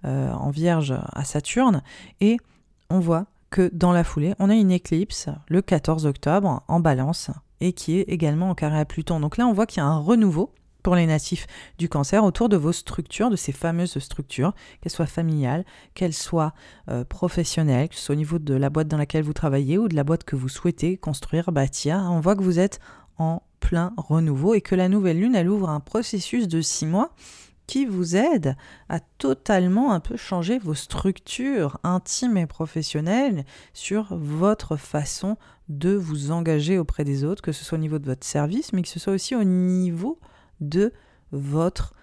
euh, 0.05 0.31
en 0.31 0.51
vierge 0.51 0.93
à 1.13 1.23
Saturne. 1.23 1.81
Et 2.21 2.37
on 2.89 2.99
voit 2.99 3.25
que 3.49 3.69
dans 3.73 3.91
la 3.91 4.03
foulée, 4.03 4.35
on 4.39 4.49
a 4.49 4.55
une 4.55 4.71
éclipse 4.71 5.29
le 5.47 5.61
14 5.61 6.05
octobre 6.05 6.63
en 6.67 6.79
balance 6.79 7.31
et 7.61 7.73
qui 7.73 7.97
est 7.97 8.03
également 8.03 8.49
en 8.49 8.55
carré 8.55 8.79
à 8.79 8.85
Pluton. 8.85 9.19
Donc 9.19 9.37
là, 9.37 9.47
on 9.47 9.53
voit 9.53 9.65
qu'il 9.65 9.79
y 9.79 9.85
a 9.85 9.87
un 9.87 9.97
renouveau 9.97 10.51
pour 10.85 10.95
les 10.95 11.07
natifs 11.07 11.47
du 11.79 11.89
cancer 11.89 12.23
autour 12.23 12.47
de 12.47 12.57
vos 12.57 12.71
structures, 12.71 13.31
de 13.31 13.35
ces 13.35 13.51
fameuses 13.51 13.97
structures, 13.97 14.53
qu'elles 14.81 14.91
soient 14.91 15.07
familiales, 15.07 15.65
qu'elles 15.95 16.13
soient 16.13 16.53
euh, 16.89 17.03
professionnelles, 17.03 17.89
que 17.89 17.95
ce 17.95 18.01
soit 18.01 18.13
au 18.13 18.17
niveau 18.19 18.37
de 18.37 18.53
la 18.53 18.69
boîte 18.69 18.87
dans 18.87 18.97
laquelle 18.97 19.23
vous 19.23 19.33
travaillez 19.33 19.79
ou 19.79 19.87
de 19.87 19.95
la 19.95 20.03
boîte 20.03 20.25
que 20.25 20.35
vous 20.35 20.47
souhaitez 20.47 20.95
construire, 20.95 21.51
bâtir. 21.51 21.97
On 22.11 22.19
voit 22.19 22.35
que 22.35 22.43
vous 22.43 22.59
êtes 22.59 22.79
en 23.17 23.41
plein 23.61 23.93
renouveau 23.97 24.53
et 24.53 24.61
que 24.61 24.75
la 24.75 24.87
nouvelle 24.87 25.19
lune, 25.19 25.33
elle 25.33 25.49
ouvre 25.49 25.71
un 25.71 25.79
processus 25.79 26.47
de 26.47 26.61
six 26.61 26.85
mois 26.85 27.15
qui 27.65 27.87
vous 27.87 28.15
aide 28.15 28.55
à 28.87 28.99
totalement 28.99 29.91
un 29.91 29.99
peu 29.99 30.17
changer 30.17 30.59
vos 30.59 30.75
structures 30.75 31.79
intimes 31.83 32.37
et 32.37 32.45
professionnelles 32.45 33.43
sur 33.73 34.15
votre 34.15 34.75
façon 34.75 35.37
de 35.67 35.95
vous 35.95 36.29
engager 36.29 36.77
auprès 36.77 37.05
des 37.05 37.23
autres, 37.23 37.41
que 37.41 37.53
ce 37.53 37.65
soit 37.65 37.79
au 37.79 37.81
niveau 37.81 37.97
de 37.97 38.05
votre 38.05 38.27
service, 38.27 38.71
mais 38.71 38.83
que 38.83 38.87
ce 38.87 38.99
soit 38.99 39.13
aussi 39.13 39.33
au 39.33 39.43
niveau 39.43 40.19
de 40.61 40.93
votre 41.31 41.93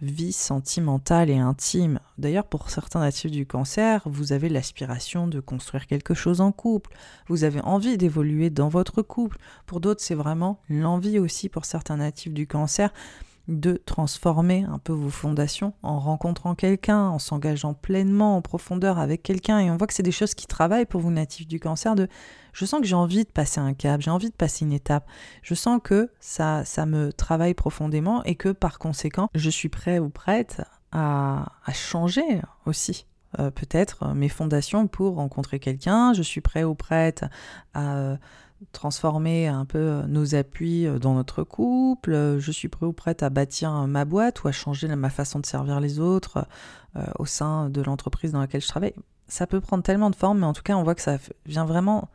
vie 0.00 0.32
sentimentale 0.32 1.28
et 1.28 1.38
intime. 1.38 1.98
D'ailleurs, 2.18 2.46
pour 2.46 2.70
certains 2.70 3.00
natifs 3.00 3.30
du 3.30 3.46
cancer, 3.46 4.02
vous 4.06 4.32
avez 4.32 4.48
l'aspiration 4.48 5.26
de 5.26 5.40
construire 5.40 5.86
quelque 5.86 6.14
chose 6.14 6.40
en 6.40 6.52
couple, 6.52 6.96
vous 7.26 7.44
avez 7.44 7.60
envie 7.62 7.98
d'évoluer 7.98 8.50
dans 8.50 8.68
votre 8.68 9.02
couple. 9.02 9.38
Pour 9.66 9.80
d'autres, 9.80 10.02
c'est 10.02 10.14
vraiment 10.14 10.60
l'envie 10.68 11.18
aussi 11.18 11.48
pour 11.48 11.64
certains 11.64 11.96
natifs 11.96 12.32
du 12.32 12.46
cancer 12.46 12.92
de 13.48 13.80
transformer 13.86 14.64
un 14.64 14.78
peu 14.78 14.92
vos 14.92 15.08
fondations 15.08 15.72
en 15.82 15.98
rencontrant 15.98 16.54
quelqu'un, 16.54 17.08
en 17.08 17.18
s'engageant 17.18 17.74
pleinement 17.74 18.36
en 18.36 18.42
profondeur 18.42 18.98
avec 18.98 19.22
quelqu'un. 19.22 19.58
Et 19.58 19.70
on 19.70 19.76
voit 19.76 19.86
que 19.86 19.94
c'est 19.94 20.02
des 20.02 20.12
choses 20.12 20.34
qui 20.34 20.46
travaillent 20.46 20.86
pour 20.86 21.00
vous 21.00 21.10
natifs 21.10 21.48
du 21.48 21.58
cancer 21.58 21.94
de 21.94 22.08
je 22.52 22.66
sens 22.66 22.80
que 22.80 22.86
j'ai 22.86 22.94
envie 22.94 23.24
de 23.24 23.30
passer 23.30 23.60
un 23.60 23.72
cap, 23.72 24.00
j'ai 24.00 24.10
envie 24.10 24.30
de 24.30 24.34
passer 24.34 24.64
une 24.64 24.72
étape. 24.72 25.08
Je 25.42 25.54
sens 25.54 25.80
que 25.82 26.10
ça, 26.20 26.64
ça 26.64 26.86
me 26.86 27.12
travaille 27.12 27.54
profondément 27.54 28.22
et 28.24 28.34
que 28.34 28.50
par 28.50 28.78
conséquent, 28.78 29.28
je 29.34 29.48
suis 29.48 29.68
prêt 29.68 29.98
ou 29.98 30.10
prête 30.10 30.62
à, 30.92 31.46
changer 31.72 32.42
aussi. 32.66 33.06
Euh, 33.38 33.50
peut-être 33.50 34.08
mes 34.14 34.28
fondations 34.30 34.88
pour 34.88 35.16
rencontrer 35.16 35.60
quelqu'un, 35.60 36.14
je 36.14 36.22
suis 36.22 36.40
prêt 36.40 36.64
ou 36.64 36.74
prête 36.74 37.24
à 37.74 38.16
transformer 38.72 39.46
un 39.46 39.64
peu 39.64 39.78
euh, 39.78 40.02
nos 40.06 40.34
appuis 40.34 40.86
euh, 40.86 40.98
dans 40.98 41.14
notre 41.14 41.42
couple, 41.42 42.12
euh, 42.12 42.40
je 42.40 42.50
suis 42.50 42.68
prêt 42.68 42.86
ou 42.86 42.92
prête 42.92 43.22
à 43.22 43.30
bâtir 43.30 43.72
ma 43.86 44.04
boîte 44.04 44.42
ou 44.42 44.48
à 44.48 44.52
changer 44.52 44.88
ma 44.88 45.10
façon 45.10 45.38
de 45.38 45.46
servir 45.46 45.80
les 45.80 46.00
autres 46.00 46.46
au 47.18 47.26
sein 47.26 47.70
de 47.70 47.80
l'entreprise 47.80 48.32
dans 48.32 48.40
laquelle 48.40 48.60
je 48.60 48.66
travaille. 48.66 48.94
Ça 49.28 49.46
peut 49.46 49.60
prendre 49.60 49.84
tellement 49.84 50.10
de 50.10 50.16
formes, 50.16 50.40
mais 50.40 50.46
en 50.46 50.52
tout 50.52 50.62
cas, 50.62 50.74
on 50.74 50.82
voit 50.82 50.96
que 50.96 51.02
ça 51.02 51.18
vient 51.46 51.64
vraiment 51.64 52.08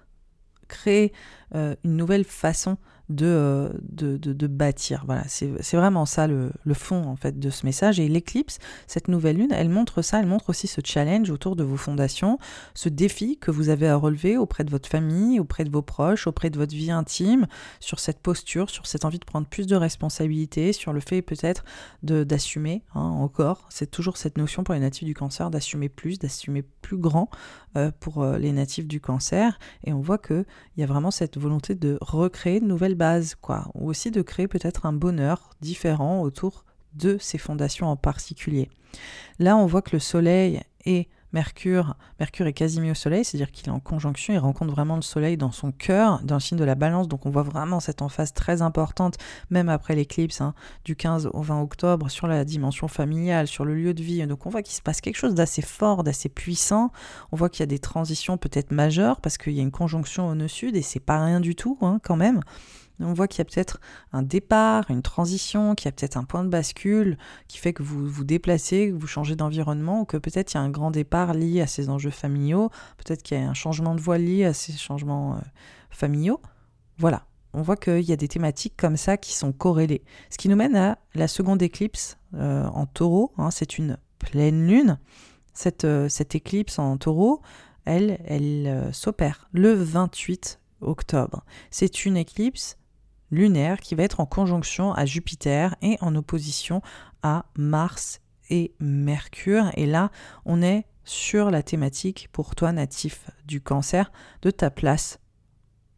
créer 0.67 1.13
une 1.53 1.95
nouvelle 1.95 2.25
façon 2.25 2.77
euh, 3.21 3.69
de, 3.81 4.17
de, 4.17 4.31
de, 4.31 4.47
bâtir. 4.47 5.03
Voilà, 5.05 5.23
c'est 5.27 5.75
vraiment 5.75 6.05
ça 6.05 6.25
le, 6.25 6.51
le, 6.63 6.73
fond 6.73 7.03
en 7.03 7.17
fait 7.17 7.37
de 7.37 7.49
ce 7.49 7.65
message. 7.65 7.99
Et 7.99 8.07
l'éclipse, 8.07 8.59
cette 8.87 9.09
nouvelle 9.09 9.37
lune, 9.37 9.51
elle 9.51 9.69
montre 9.69 10.01
ça, 10.01 10.19
elle 10.19 10.25
montre 10.25 10.49
aussi 10.49 10.67
ce 10.67 10.79
challenge 10.83 11.29
autour 11.29 11.57
de 11.57 11.63
vos 11.63 11.75
fondations, 11.75 12.39
ce 12.73 12.87
défi 12.87 13.37
que 13.37 13.51
vous 13.51 13.67
avez 13.67 13.89
à 13.89 13.97
relever 13.97 14.37
auprès 14.37 14.63
de 14.63 14.71
votre 14.71 14.87
famille, 14.87 15.39
auprès 15.39 15.65
de 15.65 15.69
vos 15.69 15.81
proches, 15.81 16.27
auprès 16.27 16.49
de 16.49 16.57
votre 16.57 16.73
vie 16.73 16.91
intime, 16.91 17.47
sur 17.81 17.99
cette 17.99 18.19
posture, 18.19 18.69
sur 18.69 18.87
cette 18.87 19.03
envie 19.03 19.19
de 19.19 19.25
prendre 19.25 19.47
plus 19.47 19.67
de 19.67 19.75
responsabilités, 19.75 20.71
sur 20.71 20.93
le 20.93 21.01
fait 21.01 21.21
peut-être 21.21 21.65
d'assumer 22.03 22.83
hein, 22.95 23.01
encore. 23.01 23.67
C'est 23.69 23.91
toujours 23.91 24.15
cette 24.15 24.37
notion 24.37 24.63
pour 24.63 24.73
les 24.73 24.79
natifs 24.79 25.05
du 25.05 25.13
cancer 25.13 25.51
d'assumer 25.51 25.89
plus, 25.89 26.19
d'assumer 26.19 26.63
plus 26.81 26.97
grand 26.97 27.29
euh, 27.75 27.91
pour 27.99 28.21
euh, 28.21 28.37
les 28.37 28.51
natifs 28.51 28.87
du 28.87 29.01
cancer. 29.01 29.59
Et 29.83 29.93
on 29.93 29.99
voit 29.99 30.17
qu'il 30.17 30.45
y 30.77 30.83
a 30.83 30.85
vraiment 30.85 31.11
cette 31.11 31.37
volonté 31.37 31.75
de 31.75 31.97
recréer 32.01 32.59
de 32.59 32.65
nouvelles 32.65 32.92
base, 32.95 33.35
quoi, 33.35 33.69
ou 33.73 33.89
aussi 33.89 34.11
de 34.11 34.21
créer 34.21 34.47
peut-être 34.47 34.85
un 34.85 34.93
bonheur 34.93 35.51
différent 35.61 36.21
autour 36.21 36.65
de 36.95 37.17
ces 37.19 37.37
fondations 37.37 37.87
en 37.87 37.95
particulier. 37.95 38.69
Là, 39.39 39.57
on 39.57 39.65
voit 39.65 39.81
que 39.81 39.95
le 39.95 39.99
Soleil 39.99 40.61
et 40.85 41.07
Mercure, 41.33 41.95
Mercure 42.19 42.45
est 42.45 42.53
quasi 42.53 42.79
mis 42.79 42.91
au 42.91 42.93
Soleil, 42.93 43.25
c'est-à-dire 43.25 43.51
qu'il 43.51 43.67
est 43.67 43.71
en 43.71 43.79
conjonction, 43.79 44.35
il 44.35 44.37
rencontre 44.37 44.71
vraiment 44.71 44.95
le 44.95 45.01
Soleil 45.01 45.35
dans 45.35 45.51
son 45.51 45.71
cœur, 45.71 46.21
dans 46.23 46.35
le 46.35 46.39
signe 46.39 46.59
de 46.59 46.63
la 46.63 46.75
balance, 46.75 47.07
donc 47.07 47.25
on 47.25 47.31
voit 47.31 47.41
vraiment 47.41 47.79
cette 47.79 48.03
emphase 48.03 48.33
très 48.33 48.61
importante, 48.61 49.17
même 49.49 49.67
après 49.67 49.95
l'éclipse 49.95 50.41
hein, 50.41 50.53
du 50.85 50.95
15 50.95 51.31
au 51.33 51.41
20 51.41 51.59
octobre, 51.63 52.09
sur 52.09 52.27
la 52.27 52.45
dimension 52.45 52.87
familiale, 52.87 53.47
sur 53.47 53.65
le 53.65 53.73
lieu 53.73 53.95
de 53.95 54.03
vie. 54.03 54.25
Donc 54.27 54.45
on 54.45 54.51
voit 54.51 54.61
qu'il 54.61 54.75
se 54.75 54.81
passe 54.83 55.01
quelque 55.01 55.17
chose 55.17 55.33
d'assez 55.33 55.63
fort, 55.63 56.03
d'assez 56.03 56.29
puissant. 56.29 56.91
On 57.31 57.35
voit 57.35 57.49
qu'il 57.49 57.61
y 57.61 57.63
a 57.63 57.67
des 57.67 57.79
transitions 57.79 58.37
peut-être 58.37 58.71
majeures, 58.71 59.19
parce 59.19 59.39
qu'il 59.39 59.53
y 59.53 59.59
a 59.59 59.63
une 59.63 59.71
conjonction 59.71 60.27
au 60.27 60.35
nord-sud, 60.35 60.75
et 60.75 60.83
c'est 60.83 60.99
pas 60.99 61.25
rien 61.25 61.39
du 61.39 61.55
tout 61.55 61.79
hein, 61.81 61.99
quand 62.03 62.15
même. 62.15 62.41
On 62.99 63.13
voit 63.13 63.27
qu'il 63.27 63.39
y 63.39 63.41
a 63.41 63.45
peut-être 63.45 63.79
un 64.11 64.21
départ, 64.21 64.89
une 64.89 65.01
transition, 65.01 65.75
qu'il 65.75 65.85
y 65.85 65.89
a 65.89 65.91
peut-être 65.91 66.17
un 66.17 66.23
point 66.23 66.43
de 66.43 66.49
bascule 66.49 67.17
qui 67.47 67.57
fait 67.57 67.73
que 67.73 67.83
vous 67.83 68.07
vous 68.07 68.23
déplacez, 68.23 68.89
que 68.89 68.95
vous 68.95 69.07
changez 69.07 69.35
d'environnement, 69.35 70.01
ou 70.01 70.05
que 70.05 70.17
peut-être 70.17 70.53
il 70.53 70.57
y 70.57 70.59
a 70.59 70.61
un 70.61 70.69
grand 70.69 70.91
départ 70.91 71.33
lié 71.33 71.61
à 71.61 71.67
ces 71.67 71.89
enjeux 71.89 72.11
familiaux, 72.11 72.69
peut-être 72.97 73.23
qu'il 73.23 73.37
y 73.37 73.41
a 73.41 73.49
un 73.49 73.53
changement 73.53 73.95
de 73.95 74.01
voie 74.01 74.17
lié 74.17 74.45
à 74.45 74.53
ces 74.53 74.73
changements 74.73 75.35
euh, 75.35 75.39
familiaux. 75.89 76.39
Voilà, 76.97 77.25
on 77.53 77.61
voit 77.61 77.77
qu'il 77.77 78.01
y 78.01 78.13
a 78.13 78.17
des 78.17 78.27
thématiques 78.27 78.75
comme 78.77 78.97
ça 78.97 79.17
qui 79.17 79.33
sont 79.33 79.51
corrélées. 79.51 80.03
Ce 80.29 80.37
qui 80.37 80.47
nous 80.47 80.55
mène 80.55 80.75
à 80.75 80.99
la 81.15 81.27
seconde 81.27 81.61
éclipse 81.61 82.17
euh, 82.35 82.65
en 82.67 82.85
taureau, 82.85 83.33
hein, 83.37 83.49
c'est 83.49 83.77
une 83.77 83.97
pleine 84.19 84.67
lune. 84.67 84.99
Cette, 85.53 85.85
euh, 85.85 86.09
cette 86.09 86.35
éclipse 86.35 86.79
en 86.79 86.97
taureau, 86.97 87.41
elle, 87.85 88.21
elle 88.25 88.89
s'opère 88.93 89.49
le 89.51 89.73
28 89.73 90.59
octobre. 90.81 91.43
C'est 91.69 92.05
une 92.05 92.17
éclipse 92.17 92.77
lunaire 93.33 93.79
qui 93.79 93.95
va 93.95 94.03
être 94.03 94.19
en 94.19 94.25
conjonction 94.25 94.93
à 94.93 95.05
Jupiter 95.05 95.75
et 95.81 95.97
en 96.01 96.15
opposition 96.15 96.81
à 97.21 97.45
Mars 97.57 98.21
et 98.49 98.73
Mercure. 98.79 99.71
Et 99.75 99.85
là, 99.85 100.11
on 100.45 100.61
est 100.61 100.85
sur 101.03 101.51
la 101.51 101.63
thématique 101.63 102.29
pour 102.31 102.55
toi 102.55 102.71
natif 102.71 103.29
du 103.45 103.61
cancer 103.61 104.11
de 104.41 104.51
ta 104.51 104.69
place 104.69 105.19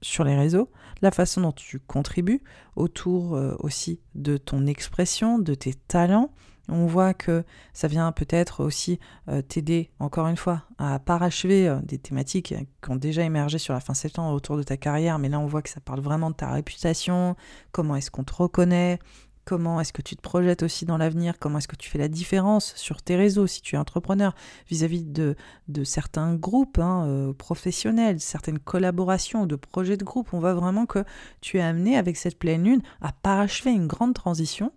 sur 0.02 0.24
les 0.24 0.36
réseaux, 0.36 0.70
la 1.02 1.12
façon 1.12 1.42
dont 1.42 1.52
tu 1.52 1.80
contribues 1.80 2.42
autour 2.76 3.36
euh, 3.36 3.56
aussi 3.60 4.00
de 4.14 4.38
ton 4.38 4.66
expression, 4.68 5.40
de 5.40 5.54
tes 5.56 5.74
talents. 5.74 6.32
On 6.68 6.86
voit 6.86 7.14
que 7.14 7.44
ça 7.74 7.88
vient 7.88 8.12
peut-être 8.12 8.64
aussi 8.64 9.00
euh, 9.30 9.42
t'aider, 9.42 9.92
encore 10.00 10.28
une 10.28 10.38
fois, 10.38 10.64
à 10.78 11.00
parachever 11.00 11.68
euh, 11.68 11.80
des 11.84 11.98
thématiques 11.98 12.54
qui 12.82 12.92
ont 12.92 12.96
déjà 12.96 13.24
émergé 13.24 13.58
sur 13.58 13.74
la 13.74 13.80
fin 13.80 13.94
septembre 13.94 14.34
autour 14.34 14.58
de 14.58 14.64
ta 14.64 14.78
carrière, 14.78 15.20
mais 15.20 15.30
là 15.30 15.40
on 15.40 15.46
voit 15.46 15.62
que 15.62 15.70
ça 15.70 15.80
parle 15.80 16.00
vraiment 16.00 16.32
de 16.32 16.36
ta 16.36 16.52
réputation, 16.52 17.36
comment 17.72 17.96
est-ce 17.96 18.12
qu'on 18.12 18.24
te 18.24 18.34
reconnaît, 18.34 19.00
Comment 19.46 19.80
est-ce 19.80 19.94
que 19.94 20.02
tu 20.02 20.16
te 20.16 20.22
projettes 20.24 20.64
aussi 20.64 20.86
dans 20.86 20.98
l'avenir 20.98 21.38
Comment 21.38 21.60
est-ce 21.60 21.68
que 21.68 21.76
tu 21.76 21.88
fais 21.88 22.00
la 22.00 22.08
différence 22.08 22.74
sur 22.76 23.04
tes 23.04 23.16
réseaux 23.16 23.46
si 23.46 23.62
tu 23.62 23.76
es 23.76 23.78
entrepreneur 23.78 24.34
vis-à-vis 24.68 25.04
de, 25.04 25.36
de, 25.68 25.84
certains 25.84 26.34
groupes 26.34 26.80
hein, 26.80 27.06
euh, 27.06 27.32
professionnels, 27.32 28.20
certaines 28.20 28.58
collaborations 28.58 29.46
de 29.46 29.56
projets 29.56 29.98
de 29.98 30.04
groupe. 30.04 30.34
On 30.34 30.40
voit 30.40 30.56
vraiment 30.56 30.88
que 30.88 31.04
tu 31.42 31.60
es 31.60 31.62
amené 31.62 31.96
avec 31.96 32.18
cette 32.18 32.40
pleine 32.40 32.64
lune 32.64 32.82
à 33.02 33.12
parachever 33.12 33.70
une 33.70 33.86
grande 33.86 34.16
transition 34.16 34.72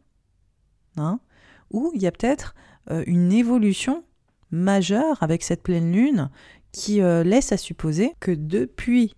hein, 0.98 1.18
où 1.70 1.90
il 1.94 2.02
y 2.02 2.06
a 2.06 2.12
peut-être 2.12 2.54
euh, 2.90 3.04
une 3.06 3.32
évolution 3.32 4.04
majeure 4.50 5.22
avec 5.22 5.42
cette 5.42 5.62
pleine 5.62 5.92
lune 5.92 6.30
qui 6.72 7.02
euh, 7.02 7.22
laisse 7.22 7.52
à 7.52 7.56
supposer 7.56 8.14
que 8.20 8.30
depuis 8.30 9.14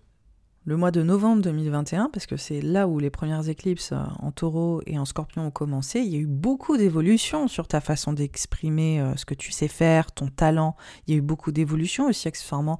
le 0.65 0.77
mois 0.77 0.91
de 0.91 1.01
novembre 1.01 1.41
2021, 1.41 2.09
parce 2.09 2.27
que 2.27 2.37
c'est 2.37 2.61
là 2.61 2.87
où 2.87 2.99
les 2.99 3.09
premières 3.09 3.49
éclipses 3.49 3.93
euh, 3.93 4.03
en 4.19 4.31
taureau 4.31 4.81
et 4.85 4.99
en 4.99 5.05
scorpion 5.05 5.47
ont 5.47 5.51
commencé, 5.51 6.01
il 6.01 6.09
y 6.09 6.15
a 6.15 6.19
eu 6.19 6.27
beaucoup 6.27 6.77
d'évolutions 6.77 7.47
sur 7.47 7.67
ta 7.67 7.81
façon 7.81 8.13
d'exprimer 8.13 9.13
ce 9.15 9.25
que 9.25 9.33
tu 9.33 9.51
sais 9.51 9.67
faire, 9.67 10.11
ton 10.11 10.27
talent. 10.27 10.75
Il 11.07 11.13
y 11.13 11.15
a 11.15 11.17
eu 11.17 11.21
beaucoup 11.21 11.51
d'évolutions 11.51 12.07
aussi 12.07 12.27
accessoirement, 12.27 12.79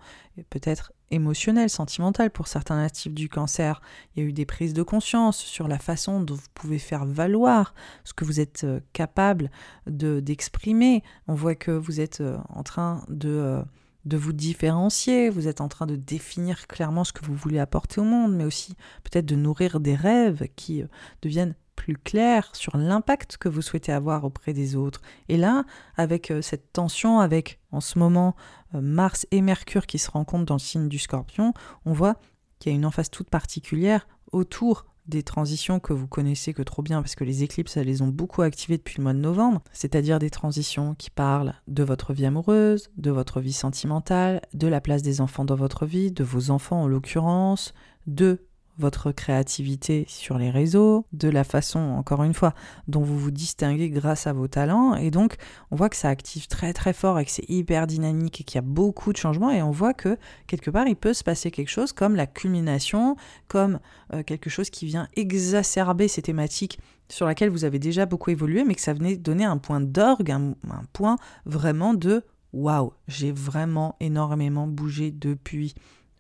peut-être 0.50 0.92
émotionnelles, 1.12 1.70
sentimentales 1.70 2.32
pour 2.32 2.48
certains 2.48 2.78
natifs 2.78 3.14
du 3.14 3.30
cancer. 3.30 3.82
Il 4.16 4.24
y 4.24 4.26
a 4.26 4.30
eu 4.30 4.34
des 4.34 4.46
prises 4.46 4.74
de 4.74 4.84
conscience 4.84 5.38
sur 5.38 5.68
la 5.68 5.78
façon 5.78 6.22
dont 6.22 6.36
vous 6.36 6.50
pouvez 6.54 6.80
faire 6.80 7.06
valoir 7.06 7.74
ce 8.04 8.14
que 8.14 8.26
vous 8.26 8.40
êtes 8.40 8.64
euh, 8.64 8.80
capable 8.94 9.52
d'exprimer. 9.88 11.04
On 11.28 11.34
voit 11.34 11.56
que 11.56 11.72
vous 11.72 12.02
êtes 12.02 12.24
en 12.50 12.64
train 12.64 13.04
de 13.10 13.62
de 14.06 14.18
vous 14.18 14.34
différencier, 14.34 15.30
vous 15.30 15.48
êtes 15.48 15.62
en 15.62 15.68
train 15.68 15.86
de 15.86 15.96
définir 15.96 16.68
clairement 16.68 17.04
ce 17.04 17.14
que 17.14 17.26
vous 17.26 17.36
voulez 17.36 17.60
apporter 17.60 18.02
au 18.02 18.04
monde, 18.04 18.36
mais 18.36 18.46
aussi 18.46 18.76
peut-être 19.04 19.26
de 19.26 19.36
nourrir 19.36 19.80
des 19.80 19.96
rêves 19.96 20.48
qui 20.56 20.82
euh, 20.82 20.88
deviennent 21.22 21.56
plus 21.82 21.98
clairs 21.98 22.48
sur 22.54 22.78
l'impact 22.78 23.38
que 23.38 23.50
vous 23.50 23.64
souhaitez 23.64 23.92
avoir 23.92 24.24
auprès 24.24 24.54
des 24.54 24.76
autres. 24.76 25.02
Et 25.30 25.38
là, 25.38 25.64
avec 25.98 26.30
euh, 26.30 26.44
cette 26.44 26.72
tension, 26.74 27.20
avec 27.20 27.60
en 27.72 27.82
ce 27.82 27.98
moment 27.98 28.36
euh, 28.76 28.82
Mars 28.82 29.26
et 29.32 29.42
Mercure 29.42 29.88
qui 29.88 29.98
se 29.98 30.12
rencontrent 30.12 30.46
dans 30.46 30.56
le 30.56 30.60
signe 30.60 30.90
du 30.90 31.00
scorpion, 31.00 31.56
on 31.86 31.94
voit 31.94 32.18
qu'il 32.60 32.72
y 32.72 32.76
a 32.76 32.78
une 32.78 32.86
emphase 32.86 33.10
toute 33.10 33.32
particulière 33.32 34.08
autour 34.32 34.86
des 35.08 35.24
transitions 35.24 35.80
que 35.80 35.92
vous 35.92 36.06
connaissez 36.06 36.54
que 36.54 36.62
trop 36.62 36.84
bien 36.84 37.02
parce 37.02 37.16
que 37.16 37.24
les 37.24 37.42
éclipses, 37.42 37.76
elles 37.76 37.88
les 37.88 38.04
ont 38.04 38.10
beaucoup 38.10 38.44
activées 38.44 38.78
depuis 38.78 38.98
le 38.98 39.04
mois 39.04 39.14
de 39.14 39.18
novembre, 39.18 39.64
c'est-à-dire 39.74 40.20
des 40.20 40.30
transitions 40.30 40.94
qui 40.94 41.10
parlent 41.10 41.56
de 41.68 41.82
votre 41.82 42.14
vie 42.14 42.28
amoureuse, 42.28 42.92
de 42.98 43.10
votre 43.10 43.42
vie 43.42 43.54
sentimentale, 43.54 44.42
de 44.54 44.68
la 44.68 44.82
place 44.82 45.02
des 45.02 45.20
enfants 45.20 45.46
dans 45.46 45.56
votre 45.56 45.88
vie, 45.88 46.12
de 46.12 46.24
vos 46.24 46.52
enfants 46.52 46.84
en 46.84 46.88
l'occurrence, 46.88 47.74
de 48.06 48.46
votre 48.82 49.12
créativité 49.12 50.06
sur 50.08 50.38
les 50.38 50.50
réseaux, 50.50 51.06
de 51.14 51.30
la 51.30 51.44
façon, 51.44 51.80
encore 51.80 52.24
une 52.24 52.34
fois, 52.34 52.54
dont 52.88 53.02
vous 53.02 53.18
vous 53.18 53.32
distinguez 53.32 53.90
grâce 53.90 54.28
à 54.28 54.34
vos 54.34 54.48
talents. 54.48 54.96
Et 54.96 55.12
donc, 55.12 55.38
on 55.70 55.76
voit 55.76 55.88
que 55.88 55.96
ça 55.96 56.10
active 56.10 56.48
très 56.48 56.74
très 56.74 56.92
fort 56.92 57.20
et 57.20 57.26
que 57.26 57.32
c'est 57.32 57.50
hyper 57.50 57.88
dynamique 57.88 58.42
et 58.42 58.44
qu'il 58.44 58.56
y 58.56 58.60
a 58.60 58.68
beaucoup 58.68 59.14
de 59.14 59.18
changements. 59.18 59.52
Et 59.52 59.62
on 59.62 59.72
voit 59.72 59.94
que 59.94 60.18
quelque 60.48 60.70
part, 60.70 60.88
il 60.88 60.96
peut 60.96 61.14
se 61.14 61.24
passer 61.24 61.52
quelque 61.52 61.70
chose 61.70 61.94
comme 61.94 62.16
la 62.16 62.28
culmination, 62.28 63.16
comme 63.48 63.80
euh, 64.14 64.24
quelque 64.24 64.50
chose 64.50 64.70
qui 64.70 64.86
vient 64.86 65.08
exacerber 65.16 66.08
ces 66.08 66.22
thématiques 66.22 66.80
sur 67.08 67.28
lesquelles 67.28 67.50
vous 67.50 67.66
avez 67.66 67.80
déjà 67.80 68.06
beaucoup 68.06 68.32
évolué, 68.32 68.64
mais 68.64 68.76
que 68.76 68.82
ça 68.82 68.94
venait 68.94 69.18
donner 69.18 69.46
un 69.46 69.58
point 69.58 69.82
d'orgue, 69.82 70.32
un 70.32 70.56
point 70.94 71.18
vraiment 71.46 71.94
de 71.94 72.24
waouh, 72.54 72.94
j'ai 73.08 73.32
vraiment 73.32 73.96
énormément 74.00 74.68
bougé 74.68 75.12
depuis 75.12 75.74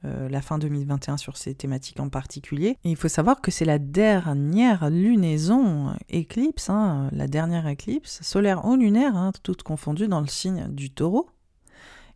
euh, 0.04 0.28
la 0.30 0.42
fin 0.42 0.58
2021 0.58 1.18
sur 1.18 1.38
ces 1.38 1.54
thématiques 1.54 2.00
en 2.00 2.10
particulier. 2.10 2.80
Et 2.84 2.90
il 2.90 2.96
faut 2.96 3.08
savoir 3.08 3.40
que 3.40 3.52
c'est 3.52 3.66
la 3.66 3.78
dernière 3.78 4.90
lunaison 4.90 5.94
éclipse, 6.10 6.72
hein, 6.72 7.08
la 7.12 7.28
dernière 7.28 7.68
éclipse 7.68 8.20
solaire 8.24 8.66
ou 8.66 8.76
lunaire, 8.76 9.16
hein, 9.16 9.32
toutes 9.44 9.62
confondues 9.62 10.08
dans 10.08 10.22
le 10.22 10.28
signe 10.28 10.68
du 10.70 10.90
taureau. 10.90 11.30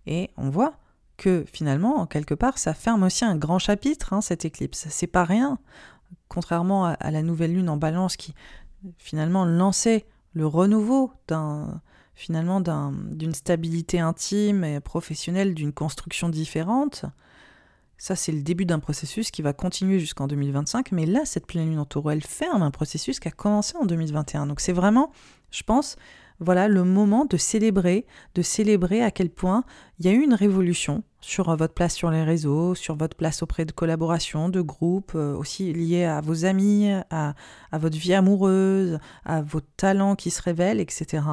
Et 0.08 0.32
on 0.38 0.50
voit 0.50 0.74
que 1.18 1.46
finalement, 1.52 2.08
quelque 2.08 2.34
part, 2.34 2.58
ça 2.58 2.74
ferme 2.74 3.04
aussi 3.04 3.24
un 3.24 3.36
grand 3.36 3.60
chapitre, 3.60 4.14
hein, 4.14 4.22
cette 4.22 4.46
éclipse. 4.46 4.88
C'est 4.90 5.06
pas 5.06 5.24
rien, 5.24 5.60
contrairement 6.28 6.86
à, 6.86 7.12
la 7.12 7.22
nouvelle 7.22 7.54
lune 7.54 7.70
en 7.70 7.78
balance 7.78 8.18
qui 8.18 8.34
finalement 8.98 9.46
lançait 9.46 10.08
le 10.34 10.48
renouveau 10.48 11.12
d'une 11.28 13.34
stabilité 13.34 14.00
intime 14.00 14.64
et 14.64 14.80
professionnelle, 14.80 15.54
d'une 15.54 15.72
construction 15.72 16.30
différente. 16.30 17.06
Ça, 17.98 18.16
c'est 18.16 18.32
le 18.32 18.42
début 18.42 18.66
d'un 18.66 18.80
processus 18.80 19.32
qui 19.32 19.42
va 19.42 19.54
continuer 19.54 20.00
jusqu'en 20.00 20.28
2025. 20.28 20.92
Mais 20.92 21.06
là, 21.06 21.22
cette 21.26 21.48
pleine 21.48 21.70
lune 21.70 21.80
en 21.80 21.86
taureau, 21.86 22.12
elle 22.12 22.24
ferme 22.24 22.62
un 22.62 22.72
processus 22.72 23.20
qui 23.20 23.28
a 23.28 23.32
commencé 23.32 23.76
en 23.78 23.86
2021. 23.86 24.48
Donc 24.48 24.60
c'est 24.60 24.74
vraiment, 24.74 25.12
je 25.52 25.64
pense, 25.64 25.96
voilà 26.40 26.68
le 26.68 26.84
moment 26.84 27.26
de 27.26 27.38
célébrer, 27.38 28.06
de 28.36 28.42
célébrer 28.42 29.02
à 29.02 29.12
quel 29.12 29.30
point 29.30 29.64
il 30.00 30.06
y 30.06 30.10
a 30.10 30.12
eu 30.12 30.22
une 30.22 30.34
révolution 30.34 31.04
sur 31.22 31.56
votre 31.56 31.74
place 31.74 31.96
sur 31.96 32.12
les 32.12 32.24
réseaux, 32.24 32.76
sur 32.76 32.96
votre 32.96 33.16
place 33.16 33.42
auprès 33.42 33.66
de 33.66 33.72
collaborations, 33.72 34.50
de 34.50 34.62
groupes, 34.62 35.14
euh, 35.16 35.36
aussi 35.36 35.74
liés 35.74 36.04
à 36.04 36.22
vos 36.22 36.46
amis, 36.46 36.92
à, 37.10 37.34
à 37.72 37.78
votre 37.78 37.98
vie 37.98 38.14
amoureuse, 38.14 39.00
à 39.24 39.42
vos 39.42 39.62
talents 39.62 40.16
qui 40.16 40.30
se 40.30 40.42
révèlent, 40.42 40.82
etc. 40.82 41.24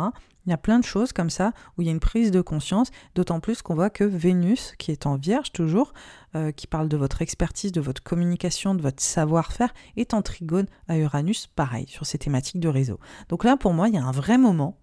Il 0.46 0.50
y 0.50 0.52
a 0.52 0.58
plein 0.58 0.78
de 0.78 0.84
choses 0.84 1.12
comme 1.12 1.30
ça 1.30 1.52
où 1.76 1.82
il 1.82 1.86
y 1.86 1.88
a 1.88 1.92
une 1.92 2.00
prise 2.00 2.30
de 2.30 2.40
conscience, 2.40 2.90
d'autant 3.14 3.40
plus 3.40 3.62
qu'on 3.62 3.74
voit 3.74 3.90
que 3.90 4.04
Vénus, 4.04 4.74
qui 4.78 4.90
est 4.90 5.06
en 5.06 5.16
vierge 5.16 5.52
toujours, 5.52 5.92
euh, 6.34 6.50
qui 6.50 6.66
parle 6.66 6.88
de 6.88 6.96
votre 6.96 7.22
expertise, 7.22 7.70
de 7.72 7.80
votre 7.80 8.02
communication, 8.02 8.74
de 8.74 8.82
votre 8.82 9.02
savoir-faire, 9.02 9.72
est 9.96 10.14
en 10.14 10.22
trigone 10.22 10.66
à 10.88 10.98
Uranus, 10.98 11.46
pareil, 11.46 11.86
sur 11.88 12.06
ces 12.06 12.18
thématiques 12.18 12.60
de 12.60 12.68
réseau. 12.68 12.98
Donc 13.28 13.44
là, 13.44 13.56
pour 13.56 13.72
moi, 13.72 13.88
il 13.88 13.94
y 13.94 13.98
a 13.98 14.04
un 14.04 14.12
vrai 14.12 14.36
moment, 14.36 14.78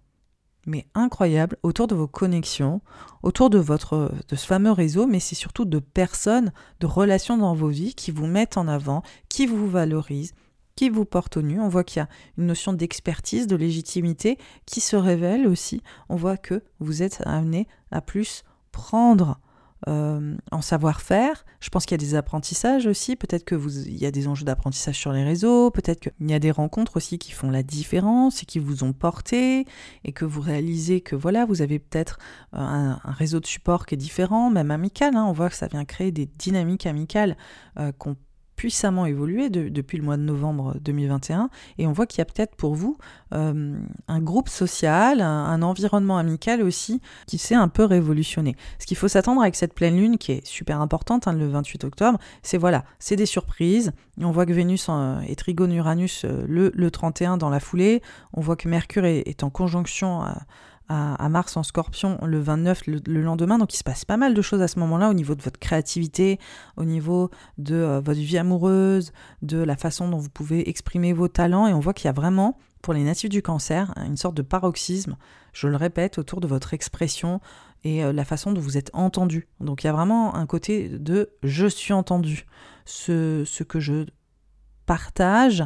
mais 0.66 0.86
incroyable, 0.94 1.56
autour 1.62 1.86
de 1.86 1.94
vos 1.94 2.08
connexions, 2.08 2.80
autour 3.22 3.50
de, 3.50 3.58
de 3.60 4.36
ce 4.36 4.46
fameux 4.46 4.72
réseau, 4.72 5.06
mais 5.06 5.20
c'est 5.20 5.34
surtout 5.34 5.64
de 5.64 5.78
personnes, 5.78 6.52
de 6.80 6.86
relations 6.86 7.36
dans 7.36 7.54
vos 7.54 7.68
vies 7.68 7.94
qui 7.94 8.10
vous 8.10 8.26
mettent 8.26 8.56
en 8.56 8.68
avant, 8.68 9.02
qui 9.28 9.46
vous 9.46 9.68
valorisent, 9.68 10.34
qui 10.80 10.88
vous 10.88 11.04
porte 11.04 11.36
au 11.36 11.42
nu. 11.42 11.60
On 11.60 11.68
voit 11.68 11.84
qu'il 11.84 12.00
y 12.00 12.02
a 12.02 12.08
une 12.38 12.46
notion 12.46 12.72
d'expertise, 12.72 13.46
de 13.46 13.54
légitimité 13.54 14.38
qui 14.64 14.80
se 14.80 14.96
révèle 14.96 15.46
aussi. 15.46 15.82
On 16.08 16.16
voit 16.16 16.38
que 16.38 16.62
vous 16.78 17.02
êtes 17.02 17.22
amené 17.26 17.68
à 17.90 18.00
plus 18.00 18.44
prendre 18.72 19.38
euh, 19.88 20.38
en 20.50 20.62
savoir-faire. 20.62 21.44
Je 21.60 21.68
pense 21.68 21.84
qu'il 21.84 22.00
y 22.00 22.02
a 22.02 22.06
des 22.06 22.14
apprentissages 22.14 22.86
aussi. 22.86 23.14
Peut-être 23.14 23.44
que 23.44 23.54
vous, 23.54 23.80
il 23.80 23.98
y 23.98 24.06
a 24.06 24.10
des 24.10 24.26
enjeux 24.26 24.46
d'apprentissage 24.46 24.96
sur 24.96 25.12
les 25.12 25.22
réseaux. 25.22 25.70
Peut-être 25.70 26.00
qu'il 26.00 26.30
y 26.30 26.32
a 26.32 26.38
des 26.38 26.50
rencontres 26.50 26.96
aussi 26.96 27.18
qui 27.18 27.32
font 27.32 27.50
la 27.50 27.62
différence 27.62 28.42
et 28.42 28.46
qui 28.46 28.58
vous 28.58 28.82
ont 28.82 28.94
porté 28.94 29.66
et 30.04 30.12
que 30.12 30.24
vous 30.24 30.40
réalisez 30.40 31.02
que 31.02 31.14
voilà, 31.14 31.44
vous 31.44 31.60
avez 31.60 31.78
peut-être 31.78 32.18
euh, 32.54 32.58
un, 32.58 32.98
réseau 33.04 33.38
de 33.38 33.46
support 33.46 33.84
qui 33.84 33.96
est 33.96 33.98
différent, 33.98 34.48
même 34.48 34.70
amical. 34.70 35.14
Hein. 35.14 35.26
On 35.26 35.32
voit 35.32 35.50
que 35.50 35.56
ça 35.56 35.66
vient 35.66 35.84
créer 35.84 36.10
des 36.10 36.24
dynamiques 36.24 36.86
amicales 36.86 37.36
euh, 37.78 37.92
qu'on 37.92 38.16
puissamment 38.60 39.06
évolué 39.06 39.48
depuis 39.48 39.96
le 39.96 40.04
mois 40.04 40.18
de 40.18 40.22
novembre 40.22 40.76
2021 40.82 41.48
et 41.78 41.86
on 41.86 41.92
voit 41.92 42.04
qu'il 42.04 42.18
y 42.18 42.20
a 42.20 42.26
peut-être 42.26 42.56
pour 42.56 42.74
vous 42.74 42.98
euh, 43.32 43.80
un 44.06 44.20
groupe 44.20 44.50
social, 44.50 45.22
un, 45.22 45.62
environnement 45.62 46.18
amical 46.18 46.62
aussi 46.62 47.00
qui 47.26 47.38
s'est 47.38 47.54
un 47.54 47.68
peu 47.68 47.84
révolutionné. 47.84 48.56
Ce 48.78 48.84
qu'il 48.84 48.98
faut 48.98 49.08
s'attendre 49.08 49.40
avec 49.40 49.56
cette 49.56 49.72
pleine 49.72 49.96
lune 49.96 50.18
qui 50.18 50.32
est 50.32 50.46
super 50.46 50.78
importante 50.82 51.26
hein, 51.26 51.32
le 51.32 51.48
28 51.48 51.84
octobre, 51.84 52.18
c'est 52.42 52.58
voilà, 52.58 52.84
c'est 52.98 53.16
des 53.16 53.24
surprises. 53.24 53.92
On 54.20 54.30
voit 54.30 54.44
que 54.44 54.52
Vénus 54.52 54.90
est 55.26 55.38
trigone 55.38 55.72
Uranus 55.72 56.26
euh, 56.26 56.44
le, 56.46 56.70
le, 56.74 56.90
31 56.90 57.38
dans 57.38 57.48
la 57.48 57.60
foulée, 57.60 58.02
on 58.34 58.42
voit 58.42 58.56
que 58.56 58.68
Mercure 58.68 59.06
est, 59.06 59.42
en 59.42 59.48
conjonction 59.48 60.22
à, 60.90 61.28
Mars 61.28 61.56
en 61.56 61.62
scorpion 61.62 62.18
le 62.24 62.40
29, 62.40 62.86
le, 62.86 63.22
lendemain. 63.22 63.58
Donc 63.58 63.72
il 63.72 63.76
se 63.76 63.84
passe 63.84 64.04
pas 64.04 64.16
mal 64.16 64.34
de 64.34 64.42
choses 64.42 64.60
à 64.60 64.68
ce 64.68 64.78
moment-là 64.80 65.08
au 65.08 65.14
niveau 65.14 65.36
de 65.36 65.42
votre 65.42 65.60
créativité, 65.60 66.40
au 66.76 66.84
niveau 66.84 67.30
de 67.58 67.76
euh, 67.76 68.00
votre 68.00 68.18
vie 68.18 68.38
amoureuse, 68.38 69.12
de 69.42 69.58
la 69.58 69.76
façon 69.76 70.08
dont 70.08 70.18
vous 70.18 70.30
pouvez 70.30 70.68
exprimer 70.68 71.12
vos 71.12 71.28
talents. 71.28 71.68
Et 71.68 71.72
on 71.72 71.78
voit 71.78 71.94
qu'il 71.94 72.06
y 72.06 72.08
a 72.08 72.12
vraiment, 72.12 72.58
pour 72.82 72.92
les 72.92 73.04
natifs 73.04 73.30
du 73.30 73.40
cancer, 73.40 73.94
une 74.04 74.16
sorte 74.16 74.34
de 74.34 74.42
paroxysme, 74.42 75.16
je 75.52 75.68
le 75.68 75.76
répète, 75.76 76.18
autour 76.18 76.40
de 76.40 76.48
votre 76.48 76.74
expression 76.74 77.40
et 77.84 78.04
euh, 78.04 78.12
la 78.12 78.24
façon 78.24 78.52
dont 78.52 78.60
vous 78.60 78.76
êtes 78.76 78.90
entendu. 78.92 79.46
Donc 79.60 79.84
il 79.84 79.86
y 79.86 79.90
a 79.90 79.92
vraiment 79.92 80.34
un 80.34 80.46
côté 80.46 80.88
de 80.88 81.30
je 81.44 81.66
suis 81.66 81.92
entendu. 81.92 82.46
Ce 82.84 83.62
que 83.62 83.78
je 83.78 84.06
partage 84.86 85.64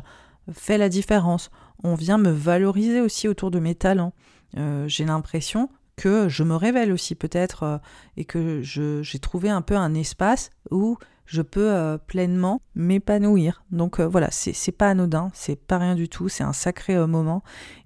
fait 0.52 0.76
la 0.76 0.90
différence. 0.90 1.50
On 1.82 1.94
vient 1.94 2.18
me 2.18 2.30
valoriser 2.30 3.00
aussi 3.00 3.26
autour 3.26 3.50
de 3.50 3.58
mes 3.58 3.74
talents. 3.74 4.12
Euh, 4.56 4.86
j'ai 4.88 5.04
l'impression 5.04 5.68
que 5.96 6.28
je 6.28 6.42
me 6.42 6.56
révèle 6.56 6.92
aussi 6.92 7.14
peut-être 7.14 7.62
euh, 7.62 7.78
et 8.16 8.24
que 8.24 8.60
j'ai 8.62 9.18
trouvé 9.18 9.48
un 9.48 9.62
peu 9.62 9.76
un 9.76 9.94
espace 9.94 10.50
où 10.70 10.96
je 11.26 11.40
peux 11.40 11.72
euh, 11.72 11.98
pleinement 11.98 12.60
m'épanouir. 12.74 13.64
Donc 13.70 14.00
voilà, 14.00 14.28
c'est 14.30 14.72
pas 14.72 14.90
anodin, 14.90 15.30
c'est 15.32 15.56
pas 15.56 15.78
rien 15.78 15.94
du 15.94 16.08
tout, 16.08 16.28
c'est 16.28 16.44
un 16.44 16.52
sacré 16.52 16.94
moment. 17.06 17.42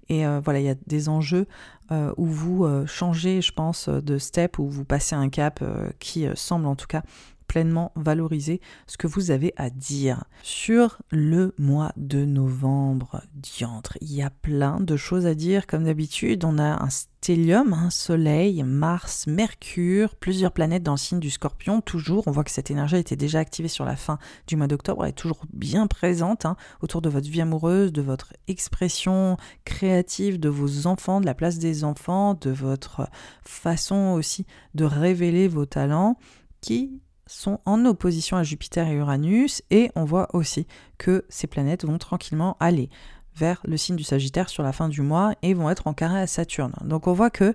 Et 0.09 0.25
voilà, 0.43 0.59
il 0.59 0.65
y 0.65 0.69
a 0.69 0.75
des 0.87 1.07
enjeux 1.07 1.45
où 1.91 2.25
vous 2.25 2.67
changez, 2.87 3.43
je 3.43 3.53
pense, 3.53 3.89
de 3.89 4.17
step, 4.17 4.57
où 4.57 4.67
vous 4.67 4.83
passez 4.83 5.15
un 5.15 5.29
cap 5.29 5.63
qui 5.99 6.25
semble 6.33 6.65
en 6.65 6.75
tout 6.75 6.87
cas 6.87 7.03
pleinement 7.49 7.91
valoriser 7.95 8.61
ce 8.87 8.95
que 8.95 9.07
vous 9.07 9.31
avez 9.31 9.53
à 9.57 9.69
dire. 9.69 10.23
Sur 10.43 10.99
le 11.09 11.53
mois 11.57 11.91
de 11.97 12.23
novembre, 12.23 13.23
diantre, 13.33 13.97
il 14.01 14.13
y 14.13 14.21
a 14.21 14.29
plein 14.29 14.79
de 14.79 14.95
choses 14.95 15.25
à 15.25 15.33
dire 15.33 15.67
comme 15.67 15.83
d'habitude. 15.83 16.45
On 16.45 16.59
a 16.59 16.81
un 16.81 16.89
stellium, 16.89 17.73
un 17.73 17.89
soleil, 17.89 18.63
Mars, 18.63 19.25
Mercure, 19.27 20.15
plusieurs 20.15 20.51
planètes 20.51 20.83
dans 20.83 20.93
le 20.93 20.97
signe 20.97 21.19
du 21.19 21.31
scorpion. 21.31 21.81
Toujours, 21.81 22.23
on 22.27 22.31
voit 22.31 22.43
que 22.43 22.51
cette 22.51 22.71
énergie 22.71 22.97
été 22.97 23.15
déjà 23.15 23.39
activée 23.39 23.67
sur 23.67 23.83
la 23.83 23.95
fin 23.95 24.19
du 24.47 24.55
mois 24.55 24.67
d'octobre, 24.67 25.03
elle 25.03 25.09
est 25.09 25.13
toujours 25.13 25.41
bien 25.51 25.87
présente 25.87 26.45
hein, 26.45 26.55
autour 26.81 27.01
de 27.01 27.09
votre 27.09 27.27
vie 27.27 27.41
amoureuse, 27.41 27.91
de 27.91 28.01
votre 28.03 28.33
expression 28.47 29.37
créative, 29.65 30.39
de 30.39 30.49
vos 30.49 30.85
enfants, 30.85 31.19
de 31.19 31.25
la 31.25 31.33
place 31.33 31.57
des 31.57 31.83
enfants, 31.83 32.35
de 32.35 32.51
votre 32.51 33.09
façon 33.43 34.13
aussi 34.15 34.45
de 34.75 34.85
révéler 34.85 35.47
vos 35.47 35.65
talents 35.65 36.17
qui 36.61 37.01
sont 37.29 37.59
en 37.65 37.85
opposition 37.85 38.37
à 38.37 38.43
Jupiter 38.43 38.87
et 38.87 38.93
Uranus 38.93 39.61
et 39.69 39.91
on 39.95 40.03
voit 40.03 40.27
aussi 40.33 40.67
que 40.97 41.25
ces 41.29 41.47
planètes 41.47 41.85
vont 41.85 41.97
tranquillement 41.97 42.57
aller 42.59 42.89
vers 43.35 43.61
le 43.65 43.77
signe 43.77 43.95
du 43.95 44.03
Sagittaire 44.03 44.49
sur 44.49 44.63
la 44.63 44.73
fin 44.73 44.89
du 44.89 45.01
mois 45.01 45.33
et 45.43 45.53
vont 45.53 45.69
être 45.69 45.87
en 45.87 45.93
carré 45.93 46.19
à 46.19 46.27
Saturne. 46.27 46.73
Donc 46.83 47.07
on 47.07 47.13
voit 47.13 47.29
que 47.29 47.53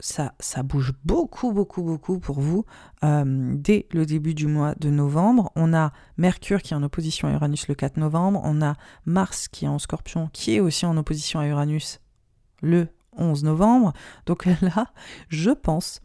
ça, 0.00 0.34
bouge 0.64 0.92
beaucoup, 1.04 1.52
beaucoup, 1.52 1.82
beaucoup 1.82 2.18
pour 2.18 2.40
vous 2.40 2.66
euh, 3.04 3.54
dès 3.54 3.86
le 3.92 4.04
début 4.04 4.34
du 4.34 4.48
mois 4.48 4.74
de 4.74 4.90
novembre. 4.90 5.52
On 5.54 5.72
a 5.72 5.92
Mercure 6.16 6.60
qui 6.60 6.74
est 6.74 6.76
en 6.76 6.82
opposition 6.82 7.28
à 7.28 7.32
Uranus 7.32 7.68
le 7.68 7.74
4 7.74 7.96
novembre. 7.96 8.40
On 8.44 8.60
a 8.60 8.74
Mars 9.06 9.48
qui 9.48 9.64
est 9.64 9.68
en 9.68 9.78
scorpion 9.78 10.28
qui 10.32 10.56
est 10.56 10.60
aussi 10.60 10.84
en 10.84 10.96
opposition 10.96 11.38
à 11.38 11.46
Uranus 11.46 12.00
le 12.60 12.88
11 13.16 13.44
novembre. 13.44 13.92
Donc 14.26 14.46
là, 14.60 14.92
je 15.28 15.50
pense 15.50 16.00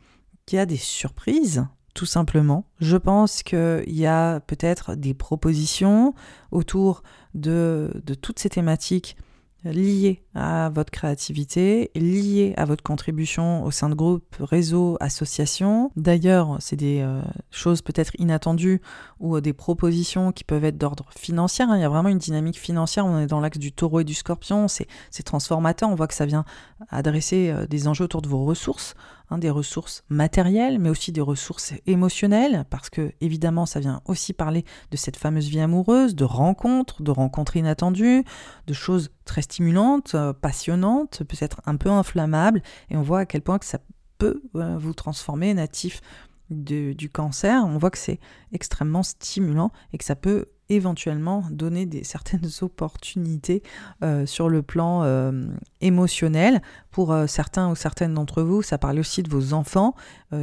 qu'il 0.45 0.57
y 0.57 0.59
a 0.59 0.67
des 0.67 0.77
surprises 0.77 1.65
tout 1.99 2.05
simplement. 2.05 2.63
Je 2.79 2.95
pense 2.95 3.43
qu'il 3.43 3.83
y 3.87 4.05
a 4.05 4.39
peut-être 4.39 4.95
des 4.95 5.13
propositions 5.13 6.13
autour 6.51 7.03
de, 7.33 7.91
toutes 8.21 8.39
ces 8.39 8.47
thématiques 8.47 9.17
liées 9.65 10.23
à 10.33 10.69
votre 10.69 10.91
créativité, 10.91 11.91
liées 11.95 12.53
à 12.55 12.63
votre 12.63 12.83
contribution 12.83 13.65
au 13.65 13.71
sein 13.71 13.89
de 13.89 13.95
groupes, 13.95 14.37
réseaux, 14.39 14.95
associations. 15.01 15.91
D'ailleurs, 15.97 16.55
c'est 16.61 16.77
des 16.77 17.01
euh, 17.01 17.21
choses 17.51 17.81
peut-être 17.81 18.13
inattendues 18.17 18.79
ou 19.19 19.41
des 19.41 19.51
propositions 19.51 20.31
qui 20.31 20.45
peuvent 20.45 20.63
être 20.63 20.77
d'ordre 20.77 21.09
financier. 21.13 21.65
Hein. 21.65 21.75
Il 21.75 21.81
y 21.81 21.83
a 21.83 21.89
vraiment 21.89 22.07
une 22.07 22.17
dynamique 22.17 22.57
financière. 22.57 23.05
On 23.05 23.19
est 23.19 23.27
dans 23.27 23.41
l'axe 23.41 23.57
du 23.57 23.73
taureau 23.73 23.99
et 23.99 24.05
du 24.05 24.13
scorpion. 24.13 24.69
C'est 24.69 24.87
transformateur. 25.25 25.89
On 25.89 25.95
voit 25.95 26.07
que 26.07 26.13
ça 26.13 26.25
vient 26.25 26.45
adresser 26.91 27.49
euh, 27.49 27.67
des 27.67 27.89
enjeux 27.89 28.05
autour 28.05 28.21
de 28.21 28.29
vos 28.29 28.45
ressources 28.45 28.95
Hein, 29.31 29.37
des 29.37 29.51
ressources 29.51 30.03
matérielles, 30.09 30.79
mais 30.79 30.89
aussi 30.89 31.11
des 31.11 31.21
ressources 31.21 31.73
émotionnelles, 31.85 32.65
parce 32.71 32.89
que 32.89 33.11
évidemment 33.21 33.67
ça 33.67 33.79
vient 33.79 34.01
aussi 34.05 34.33
parler 34.33 34.65
de 34.89 34.97
cette 34.97 35.17
fameuse 35.17 35.49
vie 35.49 35.59
amoureuse, 35.59 36.15
de 36.15 36.23
rencontres, 36.23 37.03
de 37.03 37.11
rencontres 37.11 37.55
inattendues, 37.55 38.23
de 38.65 38.73
choses 38.73 39.11
très 39.25 39.43
stimulantes, 39.43 40.15
euh, 40.15 40.33
passionnantes, 40.33 41.21
peut-être 41.25 41.61
un 41.67 41.75
peu 41.75 41.91
inflammables, 41.91 42.63
et 42.89 42.97
on 42.97 43.03
voit 43.03 43.19
à 43.19 43.25
quel 43.27 43.43
point 43.43 43.59
que 43.59 43.67
ça 43.67 43.77
peut 44.17 44.41
euh, 44.55 44.79
vous 44.79 44.93
transformer 44.93 45.53
natif 45.53 46.01
du 46.49 47.09
cancer, 47.13 47.63
on 47.63 47.77
voit 47.77 47.91
que 47.91 47.99
c'est 47.99 48.19
extrêmement 48.51 49.03
stimulant 49.03 49.71
et 49.93 49.99
que 49.99 50.05
ça 50.05 50.15
peut 50.15 50.47
éventuellement 50.69 51.43
donner 51.51 51.85
des 51.85 52.03
certaines 52.03 52.49
opportunités 52.61 53.63
euh, 54.03 54.25
sur 54.25 54.49
le 54.49 54.61
plan 54.61 55.03
euh, 55.03 55.47
émotionnel. 55.81 56.61
Pour 56.91 57.11
euh, 57.11 57.27
certains 57.27 57.69
ou 57.69 57.75
certaines 57.75 58.13
d'entre 58.13 58.41
vous, 58.41 58.61
ça 58.61 58.77
parle 58.77 58.99
aussi 58.99 59.23
de 59.23 59.29
vos 59.29 59.53
enfants 59.53 59.95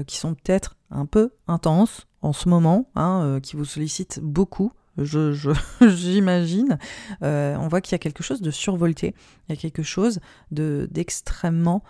qui 0.07 0.17
sont 0.17 0.35
peut-être 0.35 0.77
un 0.91 1.07
peu 1.07 1.31
intenses 1.47 2.09
en 2.21 2.33
ce 2.33 2.49
moment, 2.49 2.91
hein, 2.97 3.39
qui 3.41 3.55
vous 3.55 3.65
sollicitent 3.65 4.19
beaucoup. 4.21 4.73
J'imagine. 5.81 6.79
on 7.21 7.69
voit 7.69 7.81
qu'il 7.81 7.93
y 7.93 7.95
a 7.95 7.99
quelque 7.99 8.25
chose 8.25 8.41
de 8.41 8.51
survolté, 8.51 9.15
il 9.49 9.55
y 9.55 9.59
a 9.59 9.61
quelque 9.61 9.83
chose 9.83 10.19
d'extrêmement, 10.51 11.85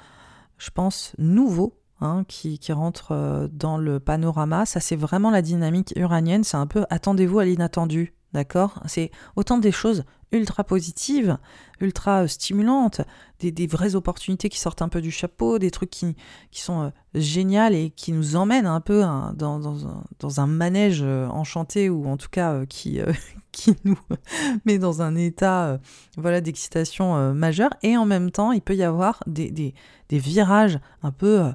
je 0.59 0.71
pense, 0.71 1.15
nouveau 1.19 1.79
Hein, 2.03 2.25
qui, 2.29 2.59
qui, 2.59 2.73
rentre 2.73 3.49
dans 3.51 3.79
le 3.79 3.99
panorama. 3.99 4.67
Ça, 4.67 4.81
c'est 4.81 4.97
vraiment 4.97 5.31
la 5.31 5.41
dynamique 5.41 5.95
uranienne. 5.97 6.45
C'est 6.45 6.59
un 6.59 6.67
peu 6.67 6.85
attendez-vous 6.91 7.39
à 7.39 7.47
l'inattendu. 7.47 8.16
D'accord? 8.33 8.83
C'est 8.87 9.11
autant 9.37 9.59
des 9.59 9.73
choses 9.73 10.05
ultra 10.33 10.65
positives, 10.65 11.39
ultra 11.81 12.25
euh, 12.25 12.27
stimulantes, 12.27 13.01
des, 13.41 13.67
vraies 13.67 13.95
opportunités 13.95 14.49
qui 14.49 14.59
sortent 14.59 14.83
un 14.83 14.89
peu 14.89 15.01
du 15.01 15.11
chapeau, 15.11 15.59
des 15.59 15.71
trucs 15.71 15.91
qui, 15.91 16.17
qui 16.51 16.63
sont 16.63 16.83
euh, 16.83 16.91
géniaux 17.15 17.71
et 17.71 17.91
qui 17.91 18.13
nous 18.13 18.37
emmènent 18.37 18.67
un 18.67 18.81
peu 18.81 19.05
hein, 19.05 19.33
dans, 19.37 19.59
dans, 19.59 20.41
un, 20.41 20.47
manège 20.47 21.03
euh, 21.03 21.29
enchanté 21.29 21.89
ou 21.89 22.07
en 22.07 22.17
tout 22.17 22.29
cas 22.31 22.67
qui, 22.67 23.01
qui 23.53 23.75
nous 23.85 23.99
met 24.65 24.79
dans 24.79 25.03
un 25.03 25.15
état 25.15 25.79
voilà, 26.17 26.41
d'excitation 26.41 27.35
majeure. 27.35 27.71
Et 27.83 27.97
en 27.97 28.07
même 28.07 28.31
temps, 28.31 28.53
il 28.53 28.63
peut 28.63 28.77
y 28.77 28.83
avoir 28.83 29.23
des, 29.27 29.51
des 29.51 30.19
virages 30.19 30.79
un 31.03 31.13
peu 31.13 31.53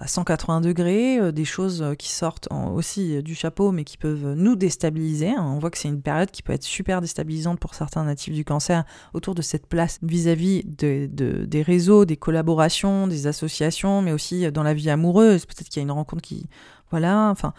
à 0.00 0.06
180 0.06 0.62
degrés, 0.62 1.18
euh, 1.18 1.30
des 1.30 1.44
choses 1.44 1.82
euh, 1.82 1.94
qui 1.94 2.08
sortent 2.10 2.48
aussi 2.50 3.16
euh, 3.16 3.22
du 3.22 3.34
chapeau 3.34 3.70
mais 3.70 3.84
qui 3.84 3.98
peuvent 3.98 4.34
nous 4.34 4.56
déstabiliser. 4.56 5.34
On 5.38 5.58
voit 5.58 5.70
que 5.70 5.76
c'est 5.76 5.88
une 5.88 6.00
période 6.00 6.30
qui 6.30 6.42
peut 6.42 6.54
être 6.54 6.64
super 6.64 7.02
déstabilisante 7.02 7.60
pour 7.60 7.74
certains 7.74 8.04
natifs 8.04 8.34
du 8.34 8.44
cancer 8.44 8.84
autour 9.12 9.34
de 9.34 9.42
cette 9.42 9.66
place 9.66 9.98
vis-à-vis 10.02 10.64
de, 10.64 11.06
des 11.44 11.62
réseaux, 11.62 12.06
des 12.06 12.16
collaborations, 12.16 13.06
des 13.06 13.26
associations, 13.26 14.00
mais 14.00 14.12
aussi 14.12 14.50
dans 14.50 14.62
la 14.62 14.72
vie 14.72 14.88
amoureuse. 14.88 15.44
Peut-être 15.44 15.68
qu'il 15.68 15.80
y 15.80 15.80
a 15.80 15.84
une 15.84 15.92
rencontre 15.92 16.22
qui... 16.22 16.48
Voilà, 16.90 17.28
enfin... 17.30 17.52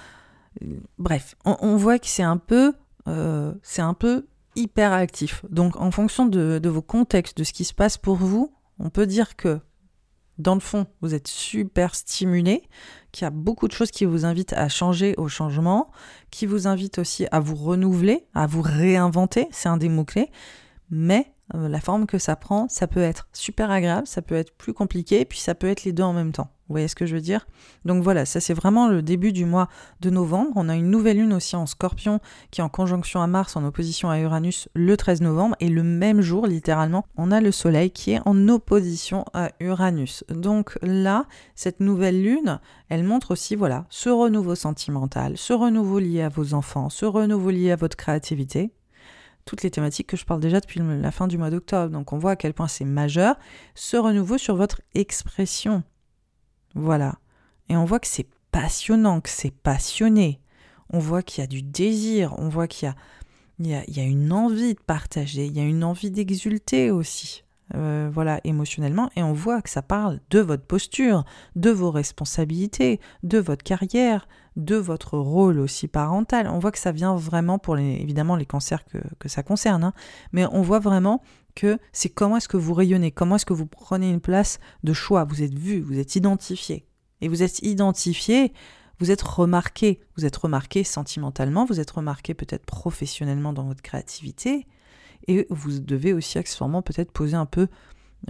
Bref, 0.97 1.35
on, 1.45 1.77
voit 1.77 1.97
que 1.97 2.07
c'est 2.07 2.23
un 2.23 2.35
peu... 2.35 2.73
c'est 3.63 3.81
un 3.81 3.93
peu 3.93 4.25
hyper 4.55 4.91
actif. 4.91 5.45
Donc 5.49 5.77
en 5.77 5.91
fonction 5.91 6.25
de, 6.25 6.59
de 6.61 6.69
vos 6.69 6.81
contextes, 6.81 7.37
de 7.37 7.43
ce 7.45 7.53
qui 7.53 7.63
se 7.63 7.73
passe 7.73 7.97
pour 7.97 8.15
vous, 8.15 8.53
on 8.79 8.89
peut 8.89 9.05
dire 9.05 9.37
que 9.37 9.59
dans 10.37 10.53
le 10.53 10.59
fond, 10.59 10.87
vous 11.01 11.13
êtes 11.13 11.27
super 11.27 11.95
stimulé, 11.95 12.63
qu'il 13.11 13.25
y 13.25 13.27
a 13.27 13.31
beaucoup 13.31 13.67
de 13.67 13.73
choses 13.73 13.91
qui 13.91 14.05
vous 14.05 14.25
invitent 14.25 14.53
à 14.53 14.69
changer 14.69 15.13
au 15.17 15.27
changement, 15.27 15.91
qui 16.31 16.45
vous 16.45 16.67
invitent 16.67 16.99
aussi 16.99 17.27
à 17.31 17.39
vous 17.39 17.55
renouveler, 17.55 18.25
à 18.33 18.47
vous 18.47 18.61
réinventer, 18.61 19.47
c'est 19.51 19.69
un 19.69 19.77
des 19.77 19.89
mots-clés. 19.89 20.31
Mais 20.89 21.33
euh, 21.55 21.67
la 21.67 21.79
forme 21.79 22.05
que 22.05 22.17
ça 22.17 22.35
prend, 22.35 22.67
ça 22.69 22.87
peut 22.87 23.01
être 23.01 23.27
super 23.33 23.71
agréable, 23.71 24.07
ça 24.07 24.21
peut 24.21 24.35
être 24.35 24.55
plus 24.55 24.73
compliqué, 24.73 25.25
puis 25.25 25.39
ça 25.39 25.55
peut 25.55 25.67
être 25.67 25.83
les 25.83 25.93
deux 25.93 26.03
en 26.03 26.13
même 26.13 26.31
temps. 26.31 26.49
Vous 26.71 26.75
voyez 26.75 26.87
ce 26.87 26.95
que 26.95 27.05
je 27.05 27.15
veux 27.15 27.21
dire? 27.21 27.47
Donc 27.83 28.01
voilà, 28.01 28.23
ça 28.23 28.39
c'est 28.39 28.53
vraiment 28.53 28.87
le 28.87 29.01
début 29.01 29.33
du 29.33 29.43
mois 29.43 29.67
de 29.99 30.09
novembre. 30.09 30.51
On 30.55 30.69
a 30.69 30.75
une 30.77 30.89
nouvelle 30.89 31.17
lune 31.17 31.33
aussi 31.33 31.57
en 31.57 31.65
scorpion 31.65 32.21
qui 32.49 32.61
est 32.61 32.63
en 32.63 32.69
conjonction 32.69 33.21
à 33.21 33.27
Mars 33.27 33.57
en 33.57 33.65
opposition 33.65 34.09
à 34.09 34.19
Uranus 34.19 34.69
le 34.73 34.95
13 34.95 35.19
novembre. 35.19 35.57
Et 35.59 35.67
le 35.67 35.83
même 35.83 36.21
jour, 36.21 36.47
littéralement, 36.47 37.05
on 37.17 37.29
a 37.29 37.41
le 37.41 37.51
Soleil 37.51 37.91
qui 37.91 38.11
est 38.11 38.21
en 38.25 38.47
opposition 38.47 39.25
à 39.33 39.49
Uranus. 39.59 40.23
Donc 40.29 40.79
là, 40.81 41.25
cette 41.55 41.81
nouvelle 41.81 42.23
lune, 42.23 42.61
elle 42.87 43.03
montre 43.03 43.31
aussi, 43.31 43.57
voilà, 43.57 43.85
ce 43.89 44.07
renouveau 44.07 44.55
sentimental, 44.55 45.33
ce 45.35 45.51
renouveau 45.51 45.99
lié 45.99 46.21
à 46.21 46.29
vos 46.29 46.53
enfants, 46.53 46.89
ce 46.89 47.05
renouveau 47.05 47.49
lié 47.49 47.71
à 47.71 47.75
votre 47.75 47.97
créativité 47.97 48.71
toutes 49.45 49.63
les 49.63 49.71
thématiques 49.71 50.07
que 50.07 50.17
je 50.17 50.25
parle 50.25 50.39
déjà 50.39 50.59
depuis 50.59 50.79
la 50.79 51.11
fin 51.11 51.27
du 51.27 51.37
mois 51.37 51.49
d'octobre. 51.49 51.91
Donc 51.91 52.13
on 52.13 52.17
voit 52.17 52.31
à 52.31 52.35
quel 52.35 52.53
point 52.53 52.67
c'est 52.67 52.85
majeur. 52.85 53.35
Ce 53.75 53.97
renouveau 53.97 54.37
sur 54.37 54.55
votre 54.55 54.81
expression. 54.93 55.83
Voilà. 56.75 57.15
Et 57.69 57.75
on 57.75 57.85
voit 57.85 57.99
que 57.99 58.07
c'est 58.07 58.27
passionnant, 58.51 59.21
que 59.21 59.29
c'est 59.29 59.53
passionné. 59.53 60.39
On 60.89 60.99
voit 60.99 61.23
qu'il 61.23 61.41
y 61.41 61.43
a 61.43 61.47
du 61.47 61.61
désir, 61.61 62.35
on 62.37 62.49
voit 62.49 62.67
qu'il 62.67 62.87
y 62.87 62.89
a, 62.89 62.95
il 63.59 63.95
y, 63.95 63.99
a, 63.99 64.03
une 64.03 64.31
envie 64.31 64.73
de 64.73 64.79
partager, 64.79 65.45
il 65.45 65.53
y 65.53 65.59
a 65.59 65.63
une 65.63 65.83
envie 65.83 66.11
d'exulter 66.11 66.91
aussi. 66.91 67.43
euh, 67.75 68.09
voilà, 68.11 68.41
émotionnellement, 68.43 69.09
et 69.15 69.23
on 69.23 69.31
voit 69.31 69.61
que 69.61 69.69
ça 69.69 69.81
parle 69.81 70.19
de 70.31 70.39
votre 70.39 70.65
posture, 70.65 71.23
de 71.55 71.69
vos 71.69 71.91
responsabilités, 71.91 72.99
de 73.23 73.37
votre 73.37 73.63
carrière, 73.63 74.27
de 74.55 74.75
votre 74.75 75.17
rôle 75.17 75.59
aussi 75.59 75.87
parental. 75.87 76.47
On 76.47 76.59
voit 76.59 76.71
que 76.71 76.77
ça 76.77 76.91
vient 76.91 77.15
vraiment 77.15 77.59
pour 77.59 77.75
les, 77.75 77.93
évidemment 78.01 78.35
les 78.35 78.45
cancers 78.45 78.83
que, 78.85 79.29
ça 79.29 79.43
concerne, 79.43 79.83
hein. 79.83 79.93
mais 80.31 80.45
on 80.45 80.61
voit 80.61 80.79
vraiment 80.79 81.21
que 81.55 81.77
c'est 81.91 82.09
comment 82.09 82.37
est-ce 82.37 82.47
que 82.47 82.57
vous 82.57 82.73
rayonnez, 82.73 83.11
comment 83.11 83.35
est-ce 83.35 83.45
que 83.45 83.53
vous 83.53 83.65
prenez 83.65 84.09
une 84.09 84.21
place 84.21 84.59
de 84.83 84.93
choix. 84.93 85.23
Vous 85.23 85.43
êtes 85.43 85.57
vu, 85.57 85.81
vous 85.81 85.99
êtes 85.99 86.15
identifié. 86.15 86.85
Et 87.21 87.27
vous 87.27 87.43
êtes 87.43 87.59
identifié, 87.59 88.53
vous 88.99 89.11
êtes 89.11 89.21
remarqué. 89.21 89.99
Vous 90.15 90.25
êtes 90.25 90.37
remarqué 90.37 90.83
sentimentalement, 90.83 91.65
vous 91.65 91.79
êtes 91.79 91.91
remarqué 91.91 92.33
peut-être 92.33 92.65
professionnellement 92.65 93.53
dans 93.53 93.63
votre 93.63 93.81
créativité. 93.81 94.67
Et 95.27 95.47
vous 95.49 95.79
devez 95.79 96.13
aussi 96.13 96.37
accessoirement 96.37 96.81
peut-être 96.81 97.11
poser 97.11 97.35
un 97.35 97.45
peu 97.45 97.67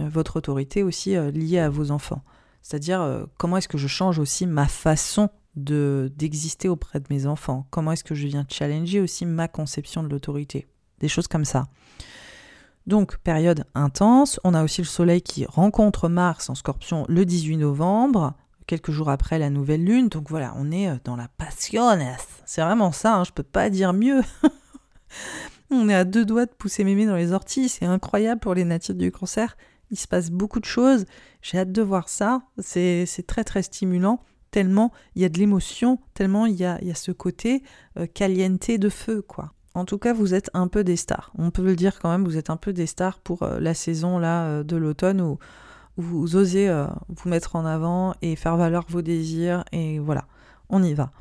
euh, 0.00 0.08
votre 0.08 0.36
autorité 0.36 0.82
aussi 0.82 1.16
euh, 1.16 1.30
liée 1.30 1.58
à 1.58 1.68
vos 1.68 1.90
enfants. 1.90 2.22
C'est-à-dire 2.62 3.00
euh, 3.00 3.24
comment 3.38 3.56
est-ce 3.56 3.68
que 3.68 3.78
je 3.78 3.88
change 3.88 4.18
aussi 4.18 4.46
ma 4.46 4.66
façon 4.66 5.30
de 5.56 6.12
d'exister 6.16 6.68
auprès 6.68 7.00
de 7.00 7.06
mes 7.10 7.26
enfants 7.26 7.66
Comment 7.70 7.92
est-ce 7.92 8.04
que 8.04 8.14
je 8.14 8.26
viens 8.26 8.46
challenger 8.48 9.00
aussi 9.00 9.26
ma 9.26 9.48
conception 9.48 10.02
de 10.02 10.08
l'autorité? 10.08 10.66
Des 11.00 11.08
choses 11.08 11.28
comme 11.28 11.44
ça. 11.44 11.68
Donc, 12.86 13.18
période 13.18 13.64
intense. 13.74 14.40
On 14.44 14.54
a 14.54 14.64
aussi 14.64 14.80
le 14.80 14.86
Soleil 14.86 15.22
qui 15.22 15.44
rencontre 15.46 16.08
Mars 16.08 16.50
en 16.50 16.54
scorpion 16.54 17.04
le 17.08 17.24
18 17.24 17.58
novembre, 17.58 18.34
quelques 18.66 18.90
jours 18.90 19.10
après 19.10 19.38
la 19.38 19.50
nouvelle 19.50 19.84
lune. 19.84 20.08
Donc 20.08 20.28
voilà, 20.28 20.54
on 20.56 20.70
est 20.72 20.88
euh, 20.88 20.96
dans 21.04 21.16
la 21.16 21.28
passion. 21.28 21.88
C'est 22.44 22.62
vraiment 22.62 22.92
ça, 22.92 23.16
hein, 23.16 23.24
je 23.24 23.32
peux 23.32 23.42
pas 23.42 23.70
dire 23.70 23.92
mieux. 23.92 24.22
on 25.70 25.88
est 25.88 25.94
à 25.94 26.04
deux 26.04 26.24
doigts 26.24 26.46
de 26.46 26.52
pousser 26.52 26.84
mémé 26.84 27.06
dans 27.06 27.16
les 27.16 27.32
orties. 27.32 27.68
C'est 27.68 27.86
incroyable 27.86 28.40
pour 28.40 28.54
les 28.54 28.64
natifs 28.64 28.96
du 28.96 29.12
cancer. 29.12 29.56
Il 29.90 29.98
se 29.98 30.08
passe 30.08 30.30
beaucoup 30.30 30.58
de 30.58 30.64
choses. 30.64 31.04
J'ai 31.42 31.58
hâte 31.58 31.72
de 31.72 31.82
voir 31.82 32.08
ça. 32.08 32.42
C'est 32.58 33.06
très 33.26 33.44
très 33.44 33.62
stimulant 33.62 34.24
tellement 34.52 34.92
il 35.16 35.22
y 35.22 35.24
a 35.24 35.28
de 35.28 35.38
l'émotion, 35.38 35.98
tellement 36.14 36.46
il 36.46 36.54
y 36.54 36.64
a, 36.64 36.78
ce 36.94 37.10
côté 37.10 37.64
euh, 37.98 38.06
de 38.06 38.88
feu, 38.88 39.22
quoi. 39.22 39.52
En 39.74 39.86
tout 39.86 39.98
cas, 39.98 40.12
vous 40.12 40.34
êtes 40.34 40.50
un 40.52 40.68
peu 40.68 40.84
des 40.84 40.96
stars. 40.96 41.32
On 41.38 41.50
peut 41.50 41.62
le 41.62 41.76
dire 41.76 41.98
quand 41.98 42.10
même, 42.10 42.24
vous 42.24 42.36
êtes 42.36 42.50
un 42.50 42.56
peu 42.56 42.72
des 42.72 42.86
stars 42.86 43.18
pour 43.18 43.42
euh, 43.42 43.58
la 43.58 43.72
saison 43.72 44.18
là 44.18 44.44
euh, 44.44 44.62
de 44.62 44.76
l'automne 44.76 45.20
où, 45.20 45.38
vous 45.98 46.36
osez 46.36 46.70
euh, 46.70 46.86
vous 47.08 47.28
mettre 47.28 47.54
en 47.54 47.66
avant 47.66 48.14
et 48.22 48.34
faire 48.34 48.56
valoir 48.56 48.86
vos 48.88 49.02
désirs 49.02 49.64
et 49.72 49.98
voilà, 49.98 50.24
on 50.70 50.82
y 50.82 50.94
va. 50.94 51.12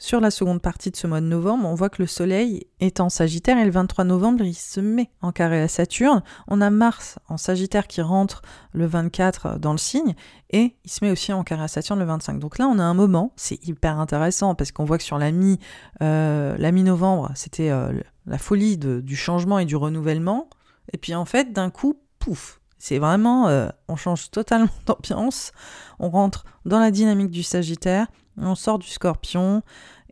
Sur 0.00 0.20
la 0.20 0.30
seconde 0.30 0.62
partie 0.62 0.92
de 0.92 0.96
ce 0.96 1.08
mois 1.08 1.20
de 1.20 1.26
novembre, 1.26 1.66
on 1.66 1.74
voit 1.74 1.88
que 1.88 2.00
le 2.00 2.06
Soleil 2.06 2.68
est 2.78 3.00
en 3.00 3.08
Sagittaire 3.08 3.58
et 3.58 3.64
le 3.64 3.72
23 3.72 4.04
novembre, 4.04 4.44
il 4.44 4.54
se 4.54 4.78
met 4.78 5.10
en 5.22 5.32
carré 5.32 5.60
à 5.60 5.66
Saturne. 5.66 6.22
On 6.46 6.60
a 6.60 6.70
Mars 6.70 7.18
en 7.28 7.36
Sagittaire 7.36 7.88
qui 7.88 8.00
rentre 8.00 8.42
le 8.72 8.86
24 8.86 9.58
dans 9.58 9.72
le 9.72 9.78
signe 9.78 10.14
et 10.50 10.76
il 10.84 10.90
se 10.90 11.04
met 11.04 11.10
aussi 11.10 11.32
en 11.32 11.42
carré 11.42 11.64
à 11.64 11.68
Saturne 11.68 11.98
le 11.98 12.04
25. 12.04 12.38
Donc 12.38 12.58
là, 12.58 12.68
on 12.68 12.78
a 12.78 12.82
un 12.84 12.94
moment, 12.94 13.32
c'est 13.34 13.58
hyper 13.66 13.98
intéressant 13.98 14.54
parce 14.54 14.70
qu'on 14.70 14.84
voit 14.84 14.98
que 14.98 15.04
sur 15.04 15.18
la 15.18 15.32
mi, 15.32 15.58
euh, 16.00 16.56
la 16.56 16.70
mi-novembre, 16.70 17.32
c'était 17.34 17.70
euh, 17.70 17.92
la 18.24 18.38
folie 18.38 18.78
du 18.78 19.16
changement 19.16 19.58
et 19.58 19.64
du 19.64 19.74
renouvellement. 19.74 20.48
Et 20.92 20.98
puis 20.98 21.16
en 21.16 21.24
fait, 21.24 21.52
d'un 21.52 21.70
coup, 21.70 21.98
pouf, 22.20 22.60
c'est 22.78 23.00
vraiment, 23.00 23.48
euh, 23.48 23.68
on 23.88 23.96
change 23.96 24.30
totalement 24.30 24.68
d'ambiance. 24.86 25.50
On 25.98 26.08
rentre 26.08 26.44
dans 26.64 26.78
la 26.78 26.92
dynamique 26.92 27.32
du 27.32 27.42
Sagittaire 27.42 28.06
on 28.40 28.54
sort 28.54 28.78
du 28.78 28.88
scorpion 28.88 29.62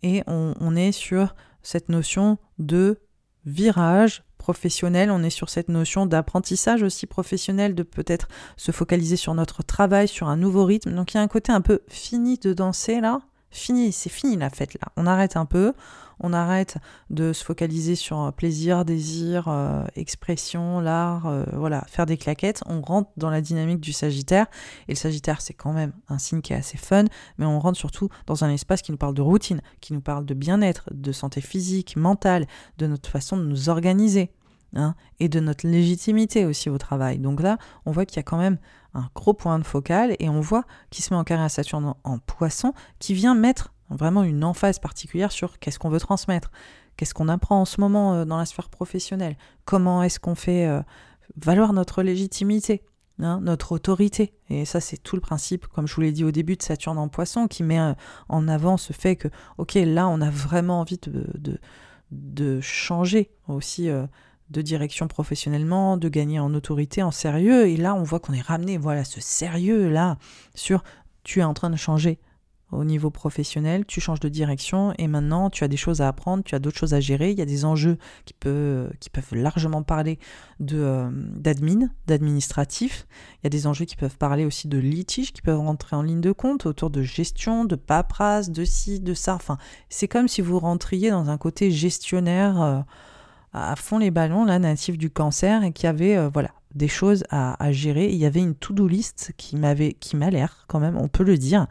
et 0.03 0.23
on, 0.27 0.77
est 0.77 0.93
sur 0.93 1.35
cette 1.63 1.89
notion 1.89 2.39
de 2.59 3.01
virage 3.45 4.25
professionnel, 4.39 5.11
on 5.11 5.23
est 5.23 5.31
sur 5.31 5.49
cette 5.49 5.69
notion 5.69 6.07
d'apprentissage 6.07 6.83
aussi 6.83 7.07
professionnel, 7.07 7.75
de 7.75 7.83
peut-être 7.83 8.29
se 8.57 8.73
focaliser 8.73 9.17
sur 9.17 9.35
notre 9.35 9.63
travail, 9.63 10.07
sur 10.07 10.29
un 10.29 10.37
nouveau 10.37 10.65
rythme. 10.65 10.95
Donc 10.95 11.15
il 11.15 11.17
y 11.17 11.21
a 11.21 11.23
un 11.23 11.29
côté 11.29 11.51
un 11.53 11.61
peu 11.61 11.81
fini 11.89 12.39
de 12.39 12.53
danser 12.53 13.01
là, 13.01 13.21
fini, 13.51 13.93
c'est 13.93 14.11
fini 14.11 14.37
la 14.37 14.51
fête 14.51 14.75
là. 14.75 14.93
On 14.97 15.07
arrête 15.07 15.37
un 15.37 15.47
peu, 15.47 15.73
on 16.21 16.33
arrête 16.33 16.79
de 17.11 17.33
se 17.33 17.45
focaliser 17.45 17.95
sur 17.95 18.21
euh, 18.21 18.31
plaisir, 18.31 18.85
désir, 18.85 19.49
euh, 19.49 19.85
expression, 19.95 20.81
l'art, 20.81 21.27
euh, 21.27 21.45
voilà, 21.53 21.85
faire 21.89 22.07
des 22.07 22.17
claquettes. 22.17 22.63
On 22.67 22.81
rentre 22.81 23.11
dans 23.17 23.31
la 23.31 23.41
dynamique 23.41 23.81
du 23.81 23.93
Sagittaire. 23.93 24.47
Et 24.89 24.93
le 24.93 24.97
Sagittaire, 24.97 25.41
c'est 25.41 25.55
quand 25.55 25.73
même 25.73 25.93
un 26.09 26.19
signe 26.19 26.41
qui 26.41 26.53
est 26.53 26.57
assez 26.57 26.79
fun, 26.79 27.05
mais 27.39 27.47
on 27.47 27.59
rentre 27.59 27.79
surtout 27.79 28.09
dans 28.27 28.45
un 28.45 28.51
espace 28.51 28.83
qui 28.83 28.93
nous 28.93 28.99
parle 28.99 29.15
de 29.15 29.23
routine, 29.23 29.61
qui 29.81 29.93
nous 29.93 30.01
parle 30.01 30.25
de 30.25 30.35
bien-être, 30.35 30.89
de 30.93 31.13
santé 31.13 31.41
physique, 31.41 31.97
mentale, 31.97 32.47
de 32.79 32.87
notre 32.87 33.09
façon 33.09 33.37
de 33.37 33.45
nous 33.45 33.69
organiser. 33.69 34.31
Hein, 34.75 34.95
et 35.21 35.29
de 35.29 35.41
notre 35.41 35.67
légitimité 35.67 36.45
aussi 36.45 36.69
au 36.69 36.77
travail. 36.77 37.19
Donc 37.19 37.41
là, 37.41 37.57
on 37.87 37.93
voit 37.93 38.05
qu'il 38.05 38.17
y 38.17 38.21
a 38.21 38.25
quand 38.25 38.37
même 38.37 38.59
un 38.95 39.09
gros 39.15 39.33
point 39.33 39.59
de 39.59 39.65
focal 39.65 40.17
et 40.19 40.29
on 40.29 40.41
voit 40.41 40.65
qu'il 40.91 41.05
se 41.05 41.15
met 41.15 41.19
en 41.19 41.25
carré 41.25 41.45
à 41.45 41.49
Saturne 41.49 41.95
en 42.03 42.19
poisson 42.19 42.75
qui 42.99 43.15
vient 43.15 43.35
mettre 43.35 43.73
Vraiment 43.91 44.25
une 44.25 44.43
emphase 44.43 44.79
particulière 44.79 45.31
sur 45.31 45.59
qu'est-ce 45.59 45.79
qu'on 45.79 45.91
veut 45.91 46.01
transmettre, 46.01 46.51
qu'est-ce 46.97 47.15
qu'on 47.15 47.29
apprend 47.29 47.61
en 47.61 47.65
ce 47.65 47.81
moment 47.81 48.15
euh, 48.15 48.25
dans 48.25 48.39
la 48.39 48.47
sphère 48.47 48.69
professionnelle, 48.69 49.37
comment 49.65 50.03
est-ce 50.03 50.19
qu'on 50.19 50.35
fait 50.35 50.67
euh, 50.67 50.83
valoir 51.37 51.73
notre 51.73 52.03
légitimité, 52.03 52.83
hein, 53.21 53.41
notre 53.43 53.73
autorité. 53.73 54.33
Et 54.51 54.65
ça, 54.65 54.81
c'est 54.81 54.97
tout 54.97 55.15
le 55.15 55.21
principe, 55.21 55.67
comme 55.69 55.87
je 55.87 55.95
vous 55.95 56.01
l'ai 56.01 56.13
dit 56.13 56.25
au 56.25 56.33
début, 56.33 56.57
de 56.57 56.63
Saturne 56.63 56.99
en 56.99 57.09
poisson, 57.09 57.47
qui 57.47 57.63
met 57.63 57.79
euh, 57.79 57.95
en 58.29 58.49
avant 58.49 58.77
ce 58.77 58.93
fait 58.93 59.15
que, 59.15 59.29
ok, 59.59 59.75
là, 59.75 60.09
on 60.09 60.21
a 60.21 60.31
vraiment 60.31 60.81
envie 60.81 60.99
de, 60.99 61.59
de, 62.11 62.61
changer 62.61 63.31
aussi 63.47 63.89
de 63.89 64.63
direction 64.63 65.07
professionnellement, 65.09 65.97
de 65.97 66.09
gagner 66.09 66.41
en 66.41 66.55
autorité, 66.55 67.03
en 67.03 67.11
sérieux. 67.11 67.69
Et 67.69 67.77
là, 67.77 67.95
on 67.95 68.03
voit 68.03 68.21
qu'on 68.21 68.33
est 68.33 68.41
ramené, 68.41 68.79
voilà, 68.79 69.05
ce 69.05 69.21
sérieux-là, 69.21 70.19
sur 70.55 70.83
tu 71.23 71.41
es 71.41 71.45
en 71.45 71.55
train 71.55 71.71
de 71.71 71.77
changer 71.77 72.19
au 72.73 72.85
niveau 72.85 73.11
professionnel, 73.11 73.85
tu 73.87 74.01
changes 74.01 74.21
de 74.21 74.29
direction 74.29 74.93
et 74.99 75.07
maintenant 75.07 75.51
tu 75.51 75.63
as 75.63 75.69
des 75.69 75.77
choses 75.77 76.01
à 76.01 76.09
apprendre, 76.09 76.43
tu 76.43 76.55
as 76.55 76.59
d'autres 76.59 76.77
choses 76.77 76.95
à 76.95 77.01
gérer, 77.01 77.31
il 77.31 77.39
y 77.39 77.43
a 77.43 77.47
des 77.47 77.65
enjeux 77.65 77.97
qui, 78.25 78.35
peuvent, 78.35 78.91
qui 78.99 79.09
peuvent 79.09 79.35
largement 79.35 79.83
parler 79.85 80.19
euh, 80.73 81.09
d'admin, 81.13 81.91
d'administratif, 82.07 83.07
il 83.35 83.45
y 83.45 83.47
a 83.47 83.51
des 83.51 83.69
enjeux 83.69 83.85
qui 83.85 83.95
peuvent 83.95 84.17
parler 84.17 84.45
aussi 84.45 84.67
de 84.67 84.79
litige, 84.79 85.33
qui 85.33 85.43
peuvent 85.43 85.61
rentrer 85.61 85.95
en 85.95 86.03
ligne 86.03 86.21
de 86.21 86.33
compte 86.33 86.67
autour 86.67 86.91
de 86.91 87.03
gestion, 87.03 87.65
de 87.65 87.77
paperasse, 87.77 88.51
de 88.51 88.65
ci, 88.65 88.99
de 88.99 89.15
ça, 89.15 89.37
enfin 89.37 89.59
c'est 89.89 90.09
comme 90.09 90.27
si 90.27 90.41
vous 90.41 90.59
rentriez 90.59 91.11
dans 91.11 91.31
un 91.31 91.39
côté 91.39 91.71
gestionnaire 91.71 92.61
euh, 92.61 92.81
à 93.53 93.77
fond 93.77 93.99
les 93.99 94.11
ballons, 94.11 94.45
là, 94.45 94.59
natif 94.59 94.99
du 94.99 95.09
cancer, 95.09 95.63
et 95.63 95.73
qui 95.73 95.87
avait, 95.87 96.17
euh, 96.17 96.29
voilà, 96.33 96.51
des 96.75 96.89
choses 96.89 97.25
à, 97.31 97.63
à 97.65 97.73
gérer. 97.73 98.11
il 98.11 98.17
y 98.17 98.27
avait 98.27 98.41
une 98.41 98.55
to-do 98.55 98.87
list 98.87 99.33
qui 99.37 99.57
m'avait, 99.57 99.95
qui 99.95 100.17
m'a 100.17 100.31
l'air, 100.31 100.65
quand 100.67 100.81
même, 100.81 100.99
on 100.99 101.09
peut 101.09 101.25
le 101.25 101.39
dire, 101.39 101.67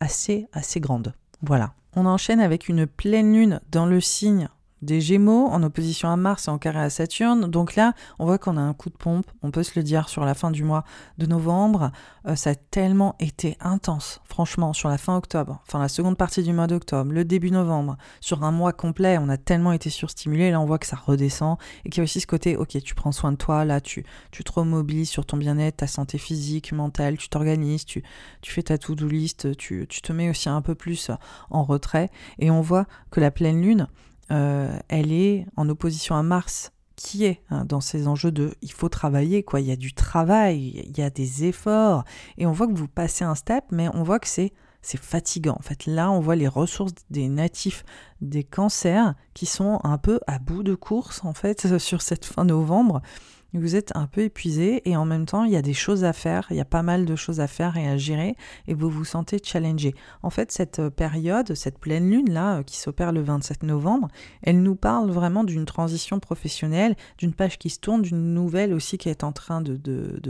assez, 0.00 0.46
assez 0.52 0.80
grande. 0.80 1.14
Voilà. 1.42 1.74
On 1.94 2.06
enchaîne 2.06 2.40
avec 2.40 2.68
une 2.68 2.86
pleine 2.86 3.32
lune 3.32 3.60
dans 3.70 3.86
le 3.86 4.00
signe 4.00 4.48
des 4.82 5.00
Gémeaux 5.00 5.46
en 5.46 5.62
opposition 5.62 6.08
à 6.08 6.16
Mars 6.16 6.48
et 6.48 6.50
en 6.50 6.58
carré 6.58 6.80
à 6.80 6.90
Saturne. 6.90 7.50
Donc 7.50 7.76
là, 7.76 7.94
on 8.18 8.26
voit 8.26 8.38
qu'on 8.38 8.56
a 8.56 8.60
un 8.60 8.74
coup 8.74 8.90
de 8.90 8.96
pompe, 8.96 9.26
on 9.42 9.50
peut 9.50 9.62
se 9.62 9.72
le 9.76 9.82
dire, 9.82 10.08
sur 10.08 10.24
la 10.24 10.34
fin 10.34 10.50
du 10.50 10.64
mois 10.64 10.84
de 11.18 11.26
novembre. 11.26 11.90
Euh, 12.26 12.36
ça 12.36 12.50
a 12.50 12.54
tellement 12.54 13.14
été 13.18 13.56
intense, 13.60 14.20
franchement, 14.24 14.72
sur 14.72 14.88
la 14.88 14.98
fin 14.98 15.16
octobre, 15.16 15.60
enfin 15.66 15.78
la 15.78 15.88
seconde 15.88 16.16
partie 16.16 16.42
du 16.42 16.52
mois 16.52 16.66
d'octobre, 16.66 17.12
le 17.12 17.24
début 17.24 17.50
novembre, 17.50 17.96
sur 18.20 18.44
un 18.44 18.52
mois 18.52 18.72
complet, 18.72 19.18
on 19.18 19.28
a 19.28 19.36
tellement 19.36 19.72
été 19.72 19.90
surstimulé. 19.90 20.50
Là, 20.50 20.60
on 20.60 20.66
voit 20.66 20.78
que 20.78 20.86
ça 20.86 20.96
redescend 20.96 21.56
et 21.84 21.90
qu'il 21.90 21.98
y 21.98 22.02
a 22.02 22.04
aussi 22.04 22.20
ce 22.20 22.26
côté, 22.26 22.56
ok, 22.56 22.82
tu 22.82 22.94
prends 22.94 23.12
soin 23.12 23.32
de 23.32 23.36
toi, 23.36 23.64
là, 23.64 23.80
tu, 23.80 24.04
tu 24.30 24.44
te 24.44 24.52
remobilises 24.52 25.10
sur 25.10 25.26
ton 25.26 25.36
bien-être, 25.36 25.78
ta 25.78 25.86
santé 25.86 26.18
physique, 26.18 26.72
mentale, 26.72 27.16
tu 27.16 27.28
t'organises, 27.28 27.84
tu, 27.84 28.02
tu 28.40 28.52
fais 28.52 28.62
ta 28.62 28.78
to-do 28.78 29.06
list, 29.08 29.56
tu, 29.56 29.86
tu 29.88 30.00
te 30.00 30.12
mets 30.12 30.30
aussi 30.30 30.48
un 30.48 30.62
peu 30.62 30.74
plus 30.74 31.10
en 31.50 31.62
retrait. 31.62 32.10
Et 32.38 32.50
on 32.50 32.60
voit 32.60 32.86
que 33.10 33.20
la 33.20 33.30
pleine 33.30 33.60
lune, 33.60 33.88
elle 34.30 35.12
est 35.12 35.46
en 35.56 35.68
opposition 35.68 36.14
à 36.14 36.22
Mars, 36.22 36.72
qui 36.96 37.24
est 37.24 37.40
hein, 37.50 37.64
dans 37.64 37.80
ces 37.80 38.08
enjeux 38.08 38.32
de 38.32 38.54
il 38.60 38.72
faut 38.72 38.88
travailler, 38.88 39.42
quoi. 39.42 39.60
Il 39.60 39.66
y 39.66 39.72
a 39.72 39.76
du 39.76 39.94
travail, 39.94 40.84
il 40.84 40.98
y 40.98 41.02
a 41.02 41.10
des 41.10 41.44
efforts, 41.44 42.04
et 42.36 42.46
on 42.46 42.52
voit 42.52 42.66
que 42.66 42.74
vous 42.74 42.88
passez 42.88 43.24
un 43.24 43.36
step, 43.36 43.64
mais 43.70 43.88
on 43.94 44.02
voit 44.02 44.18
que 44.18 44.28
c'est 44.28 44.52
c'est 44.82 45.00
fatigant. 45.00 45.56
En 45.58 45.62
fait, 45.62 45.86
là, 45.86 46.10
on 46.10 46.20
voit 46.20 46.36
les 46.36 46.48
ressources 46.48 46.92
des 47.10 47.28
natifs 47.28 47.84
des 48.20 48.44
cancers 48.44 49.14
qui 49.34 49.46
sont 49.46 49.80
un 49.84 49.98
peu 49.98 50.20
à 50.26 50.38
bout 50.38 50.62
de 50.62 50.74
course, 50.74 51.24
en 51.24 51.34
fait, 51.34 51.78
sur 51.78 52.02
cette 52.02 52.24
fin 52.24 52.44
novembre 52.44 53.02
vous 53.54 53.76
êtes 53.76 53.96
un 53.96 54.06
peu 54.06 54.22
épuisé 54.22 54.82
et 54.88 54.96
en 54.96 55.06
même 55.06 55.24
temps, 55.24 55.44
il 55.44 55.52
y 55.52 55.56
a 55.56 55.62
des 55.62 55.72
choses 55.72 56.04
à 56.04 56.12
faire, 56.12 56.46
il 56.50 56.56
y 56.56 56.60
a 56.60 56.66
pas 56.66 56.82
mal 56.82 57.06
de 57.06 57.16
choses 57.16 57.40
à 57.40 57.46
faire 57.46 57.76
et 57.76 57.88
à 57.88 57.96
gérer 57.96 58.36
et 58.66 58.74
vous 58.74 58.90
vous 58.90 59.04
sentez 59.04 59.38
challengé. 59.42 59.94
En 60.22 60.30
fait, 60.30 60.52
cette 60.52 60.80
euh, 60.80 60.90
période, 60.90 61.54
cette 61.54 61.78
pleine 61.78 62.10
lune 62.10 62.30
là 62.30 62.58
euh, 62.58 62.62
qui 62.62 62.76
s'opère 62.76 63.12
le 63.12 63.22
27 63.22 63.62
novembre, 63.62 64.08
elle 64.42 64.62
nous 64.62 64.76
parle 64.76 65.10
vraiment 65.10 65.44
d'une 65.44 65.64
transition 65.64 66.20
professionnelle, 66.20 66.94
d'une 67.16 67.32
page 67.32 67.58
qui 67.58 67.70
se 67.70 67.80
tourne, 67.80 68.02
d'une 68.02 68.34
nouvelle 68.34 68.74
aussi 68.74 68.98
qui 68.98 69.08
est 69.08 69.24
en 69.24 69.32
train 69.32 69.62
de, 69.62 69.78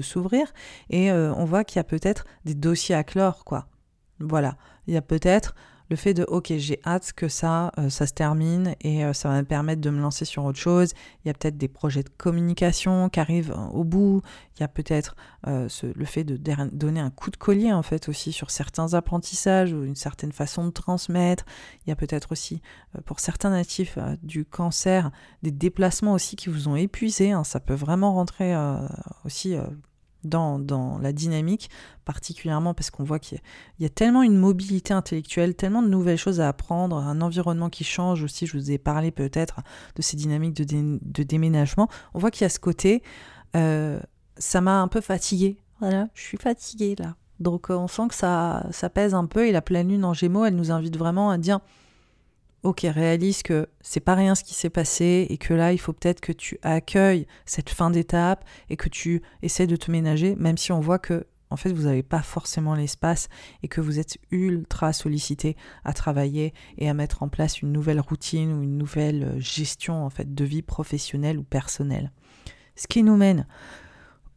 s'ouvrir 0.00 0.52
et 0.90 1.11
euh, 1.11 1.35
on 1.35 1.44
voit 1.44 1.64
qu'il 1.64 1.76
y 1.76 1.81
a 1.81 1.85
peut-être 1.85 2.24
des 2.44 2.54
dossiers 2.54 2.94
à 2.94 3.02
clore 3.02 3.44
quoi. 3.44 3.66
Voilà, 4.20 4.57
il 4.87 4.94
y 4.94 4.96
a 4.96 5.02
peut-être 5.02 5.54
le 5.90 5.96
fait 5.96 6.14
de 6.14 6.24
ok 6.24 6.53
j'ai 6.57 6.81
hâte 6.85 7.12
que 7.12 7.29
ça 7.29 7.72
euh, 7.79 7.88
se 7.88 8.05
termine 8.05 8.74
et 8.81 9.05
euh, 9.05 9.12
ça 9.12 9.29
va 9.29 9.37
me 9.37 9.46
permettre 9.46 9.81
de 9.81 9.90
me 9.90 10.01
lancer 10.01 10.24
sur 10.24 10.44
autre 10.44 10.59
chose. 10.59 10.92
Il 11.24 11.29
y 11.29 11.31
a 11.31 11.35
peut-être 11.35 11.57
des 11.57 11.68
projets 11.68 12.03
de 12.03 12.11
communication 12.11 13.09
qui 13.09 13.20
arrivent 13.20 13.53
euh, 13.53 13.68
au 13.72 13.85
bout. 13.85 14.22
Il 14.57 14.61
y 14.61 14.64
a 14.64 14.68
peut-être 14.68 15.14
le 15.46 16.05
fait 16.05 16.24
de 16.24 16.37
donner 16.72 16.98
un 16.98 17.11
coup 17.11 17.31
de 17.31 17.37
collier 17.37 17.72
en 17.72 17.83
fait 17.83 18.09
aussi 18.09 18.33
sur 18.33 18.51
certains 18.51 18.94
apprentissages 18.94 19.72
ou 19.72 19.85
une 19.85 19.94
certaine 19.94 20.33
façon 20.33 20.66
de 20.66 20.70
transmettre. 20.70 21.44
Il 21.87 21.90
y 21.90 21.92
a 21.92 21.96
peut-être 21.96 22.33
aussi 22.33 22.61
pour 23.05 23.20
certains 23.20 23.51
natifs 23.51 23.98
du 24.24 24.44
cancer 24.44 25.12
des 25.44 25.53
déplacements 25.53 26.12
aussi 26.12 26.35
qui 26.35 26.48
vous 26.48 26.66
ont 26.66 26.74
épuisé 26.74 27.31
hein. 27.31 27.44
ça 27.44 27.61
peut 27.61 27.74
vraiment 27.74 28.14
rentrer 28.14 28.53
aussi 29.24 29.57
dans, 30.28 30.98
la 31.00 31.12
dynamique, 31.12 31.70
particulièrement 32.04 32.74
parce 32.74 32.90
qu'on 32.90 33.04
voit 33.04 33.18
qu'il 33.18 33.40
y, 33.80 33.84
a 33.84 33.88
tellement 33.88 34.22
une 34.22 34.36
mobilité 34.36 34.94
intellectuelle, 34.94 35.54
tellement 35.54 35.82
de 35.82 35.88
nouvelles 35.88 36.18
choses 36.18 36.40
à 36.40 36.48
apprendre, 36.48 36.96
un 36.96 37.20
environnement 37.20 37.70
qui 37.70 37.84
change 37.84 38.22
aussi. 38.22 38.46
Je 38.46 38.56
vous 38.56 38.70
ai 38.70 38.78
parlé 38.78 39.10
peut-être 39.10 39.60
de 39.96 40.02
ces 40.02 40.16
dynamiques 40.16 40.54
de, 40.54 41.22
déménagement. 41.22 41.88
On 42.14 42.18
voit 42.18 42.30
qu'il 42.30 42.42
y 42.42 42.46
a 42.46 42.50
ce 42.50 42.60
côté, 42.60 43.02
euh, 43.56 43.98
ça 44.36 44.60
m'a 44.60 44.80
un 44.80 44.88
peu 44.88 45.00
fatigué. 45.00 45.58
Voilà, 45.80 46.08
je 46.14 46.22
suis 46.22 46.38
fatiguée 46.38 46.94
là. 46.98 47.16
Donc 47.40 47.70
euh, 47.70 47.74
on 47.74 47.88
sent 47.88 48.08
que 48.08 48.14
ça, 48.14 48.66
ça 48.72 48.90
pèse 48.90 49.14
un 49.14 49.26
peu 49.26 49.46
et 49.46 49.52
la 49.52 49.62
pleine 49.62 49.88
lune 49.88 50.04
en 50.04 50.12
gémeaux, 50.12 50.44
elle 50.44 50.56
nous 50.56 50.70
invite 50.70 50.96
vraiment 50.96 51.30
à 51.30 51.38
dire 51.38 51.60
ok, 52.62 52.81
réalise 52.83 53.42
que 53.42 53.68
c'est 53.81 54.01
pas 54.01 54.14
rien 54.14 54.35
ce 54.35 54.44
qui 54.44 54.55
s'est 54.55 54.71
passé 54.71 55.27
et 55.31 55.38
que 55.38 55.55
là, 55.55 55.73
il 55.73 55.79
faut 55.79 55.92
peut-être 55.92 56.21
que 56.21 56.33
tu 56.33 56.59
accueilles 56.62 57.27
cette 57.47 57.71
fin 57.71 57.90
d'étape 57.90 58.44
et 58.68 58.77
que 58.77 58.88
tu 58.88 59.23
essaies 59.42 59.66
de 59.66 59.77
te 59.77 59.90
ménager, 59.90 60.35
même 60.37 60.59
si 60.59 60.73
on 60.73 60.81
voit 60.81 60.99
que 60.99 61.27
en 61.51 61.57
fait, 61.57 61.73
vous 61.73 61.85
n'avez 61.85 62.03
pas 62.03 62.21
forcément 62.21 62.75
l'espace 62.75 63.29
et 63.62 63.68
que 63.68 63.81
vous 63.81 63.99
êtes 63.99 64.18
ultra 64.31 64.92
sollicité 64.92 65.57
à 65.83 65.94
travailler 65.94 66.53
et 66.77 66.90
à 66.90 66.94
mettre 66.94 67.23
en 67.23 67.29
place 67.29 67.62
une 67.62 67.73
nouvelle 67.73 68.01
routine 68.01 68.53
ou 68.53 68.62
une 68.62 68.77
nouvelle 68.77 69.25
euh, 69.25 69.40
gestion 69.40 70.05
en 70.05 70.11
fait 70.11 70.35
de 70.35 70.44
vie 70.44 70.61
professionnelle 70.61 71.38
ou 71.38 71.44
personnelle. 71.44 72.12
Ce 72.77 72.87
qui 72.87 73.03
nous 73.03 73.16
mène 73.16 73.47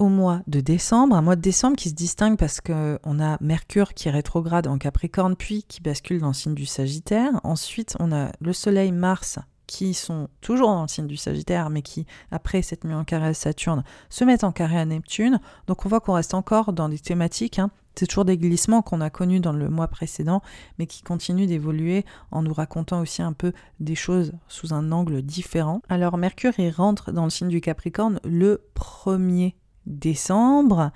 au 0.01 0.09
mois 0.09 0.41
de 0.47 0.61
décembre, 0.61 1.15
un 1.15 1.21
mois 1.21 1.35
de 1.35 1.41
décembre 1.41 1.77
qui 1.77 1.89
se 1.89 1.93
distingue 1.93 2.35
parce 2.35 2.59
qu'on 2.59 3.19
a 3.19 3.37
Mercure 3.39 3.93
qui 3.93 4.09
rétrograde 4.09 4.65
en 4.65 4.79
Capricorne 4.79 5.35
puis 5.35 5.63
qui 5.63 5.79
bascule 5.79 6.19
dans 6.19 6.29
le 6.29 6.33
signe 6.33 6.55
du 6.55 6.65
Sagittaire. 6.65 7.39
Ensuite, 7.43 7.95
on 7.99 8.11
a 8.11 8.31
le 8.41 8.51
Soleil, 8.51 8.91
Mars 8.91 9.37
qui 9.67 9.93
sont 9.93 10.27
toujours 10.41 10.69
dans 10.69 10.81
le 10.81 10.87
signe 10.87 11.05
du 11.05 11.17
Sagittaire, 11.17 11.69
mais 11.69 11.83
qui, 11.83 12.07
après 12.31 12.63
cette 12.63 12.83
nuit 12.83 12.95
en 12.95 13.03
carré 13.03 13.27
à 13.27 13.33
Saturne, 13.35 13.83
se 14.09 14.23
mettent 14.23 14.43
en 14.43 14.51
carré 14.51 14.79
à 14.79 14.85
Neptune. 14.85 15.39
Donc 15.67 15.85
on 15.85 15.89
voit 15.89 15.99
qu'on 15.99 16.13
reste 16.13 16.33
encore 16.33 16.73
dans 16.73 16.89
des 16.89 16.99
thématiques. 16.99 17.59
Hein. 17.59 17.69
C'est 17.95 18.07
toujours 18.07 18.25
des 18.25 18.39
glissements 18.39 18.81
qu'on 18.81 19.01
a 19.01 19.11
connus 19.11 19.39
dans 19.39 19.53
le 19.53 19.69
mois 19.69 19.87
précédent, 19.87 20.41
mais 20.79 20.87
qui 20.87 21.03
continuent 21.03 21.45
d'évoluer 21.45 22.05
en 22.31 22.41
nous 22.41 22.53
racontant 22.53 23.01
aussi 23.01 23.21
un 23.21 23.33
peu 23.33 23.53
des 23.79 23.95
choses 23.95 24.33
sous 24.47 24.73
un 24.73 24.91
angle 24.91 25.21
différent. 25.21 25.83
Alors 25.89 26.17
Mercure, 26.17 26.53
il 26.57 26.71
rentre 26.71 27.11
dans 27.11 27.25
le 27.25 27.29
signe 27.29 27.49
du 27.49 27.61
Capricorne 27.61 28.19
le 28.23 28.67
1er 28.75 29.53
décembre 29.85 30.91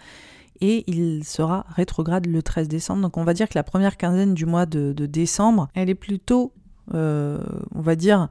et 0.62 0.84
il 0.88 1.24
sera 1.24 1.66
rétrograde 1.70 2.28
le 2.28 2.42
13 2.42 2.68
décembre. 2.68 3.02
Donc 3.02 3.18
on 3.18 3.24
va 3.24 3.34
dire 3.34 3.50
que 3.50 3.58
la 3.58 3.64
première 3.64 3.98
quinzaine 3.98 4.34
du 4.34 4.46
mois 4.46 4.66
de, 4.66 4.94
décembre, 4.94 5.68
elle 5.74 5.90
est 5.90 5.96
plutôt, 5.96 6.54
euh, 6.94 7.40
on 7.74 7.82
va 7.82 7.96
dire, 7.96 8.30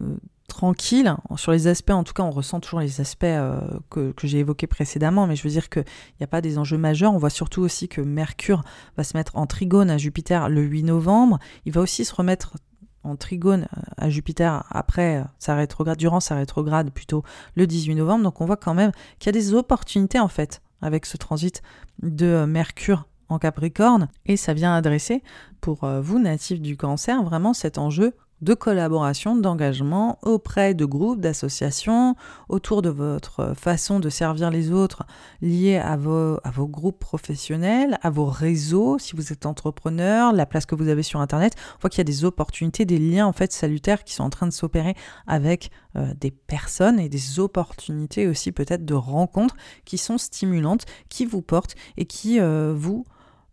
euh, 0.00 0.16
tranquille. 0.48 1.14
Sur 1.36 1.52
les 1.52 1.68
aspects, 1.68 1.90
en 1.90 2.02
tout 2.02 2.12
cas, 2.12 2.24
on 2.24 2.30
ressent 2.30 2.60
toujours 2.60 2.80
les 2.80 3.00
aspects 3.00 3.24
euh, 3.24 3.60
que, 3.88 4.12
que 4.12 4.26
j'ai 4.26 4.38
évoqués 4.38 4.66
précédemment, 4.66 5.26
mais 5.26 5.36
je 5.36 5.44
veux 5.44 5.50
dire 5.50 5.70
qu'il 5.70 5.84
n'y 6.18 6.24
a 6.24 6.26
pas 6.26 6.40
des 6.40 6.58
enjeux 6.58 6.78
majeurs. 6.78 7.14
On 7.14 7.18
voit 7.18 7.30
surtout 7.30 7.62
aussi 7.62 7.88
que 7.88 8.00
Mercure 8.00 8.62
va 8.96 9.04
se 9.04 9.16
mettre 9.16 9.36
en 9.36 9.46
trigone 9.46 9.90
à 9.90 9.98
Jupiter 9.98 10.48
le 10.48 10.62
8 10.62 10.82
novembre. 10.82 11.38
Il 11.66 11.72
va 11.72 11.80
aussi 11.80 12.04
se 12.04 12.14
remettre 12.14 12.56
en 13.04 13.16
trigone 13.16 13.66
à 13.96 14.10
Jupiter 14.10 14.64
après 14.70 15.24
sa 15.38 15.54
rétrograde, 15.54 15.98
durant 15.98 16.20
sa 16.20 16.36
rétrograde 16.36 16.90
plutôt 16.90 17.24
le 17.54 17.66
18 17.66 17.94
novembre. 17.94 18.24
Donc 18.24 18.40
on 18.40 18.46
voit 18.46 18.56
quand 18.56 18.74
même 18.74 18.92
qu'il 19.18 19.26
y 19.26 19.36
a 19.36 19.40
des 19.40 19.54
opportunités 19.54 20.20
en 20.20 20.28
fait 20.28 20.60
avec 20.82 21.06
ce 21.06 21.16
transit 21.16 21.62
de 22.02 22.44
Mercure 22.46 23.06
en 23.28 23.38
Capricorne 23.38 24.08
et 24.26 24.36
ça 24.36 24.54
vient 24.54 24.74
adresser 24.74 25.22
pour 25.60 25.84
euh, 25.84 26.00
vous 26.00 26.18
natifs 26.18 26.60
du 26.60 26.76
cancer 26.76 27.22
vraiment 27.22 27.54
cet 27.54 27.78
enjeu 27.78 28.14
de 28.42 28.54
collaboration, 28.54 29.36
d'engagement 29.36 30.18
auprès 30.22 30.74
de 30.74 30.84
groupes, 30.84 31.20
d'associations, 31.20 32.14
autour 32.48 32.82
de 32.82 32.88
votre 32.88 33.54
façon 33.54 34.00
de 34.00 34.08
servir 34.08 34.50
les 34.50 34.72
autres 34.72 35.04
liés 35.42 35.76
à 35.76 35.96
vos, 35.96 36.40
groupes 36.68 36.98
professionnels, 36.98 37.98
à 38.02 38.10
vos 38.10 38.26
réseaux, 38.26 38.98
si 38.98 39.14
vous 39.14 39.32
êtes 39.32 39.46
entrepreneur, 39.46 40.32
la 40.32 40.46
place 40.46 40.66
que 40.66 40.74
vous 40.74 40.88
avez 40.88 41.02
sur 41.02 41.20
Internet. 41.20 41.54
On 41.76 41.80
voit 41.82 41.90
qu'il 41.90 41.98
y 41.98 42.00
a 42.00 42.04
des 42.04 42.24
opportunités, 42.24 42.84
des 42.84 42.98
liens 42.98 43.26
en 43.26 43.32
fait 43.32 43.52
salutaires 43.52 44.04
qui 44.04 44.14
sont 44.14 44.24
en 44.24 44.30
train 44.30 44.46
de 44.46 44.52
s'opérer 44.52 44.94
avec 45.26 45.70
euh, 45.96 46.14
des 46.18 46.30
personnes 46.30 46.98
et 46.98 47.08
des 47.08 47.40
opportunités 47.40 48.26
aussi 48.26 48.52
peut-être 48.52 48.84
de 48.84 48.94
rencontres 48.94 49.56
qui 49.84 49.98
sont 49.98 50.18
stimulantes, 50.18 50.86
qui 51.08 51.26
vous 51.26 51.42
portent 51.42 51.74
et 51.96 52.06
qui 52.06 52.40
euh, 52.40 52.72
vous... 52.74 53.04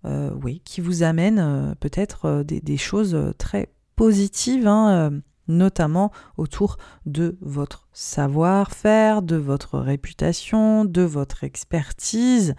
Euh, 0.05 0.31
oui, 0.43 0.61
qui 0.63 0.79
vous 0.79 1.01
amènent 1.01 1.75
peut-être 1.79 2.43
des 2.43 2.77
choses 2.77 3.17
très 3.39 3.67
positive, 3.97 4.67
hein, 4.67 4.89
euh, 4.89 5.19
notamment 5.49 6.11
autour 6.37 6.77
de 7.05 7.37
votre 7.41 7.89
savoir-faire, 7.91 9.21
de 9.21 9.35
votre 9.35 9.79
réputation, 9.79 10.85
de 10.85 11.01
votre 11.01 11.43
expertise. 11.43 12.55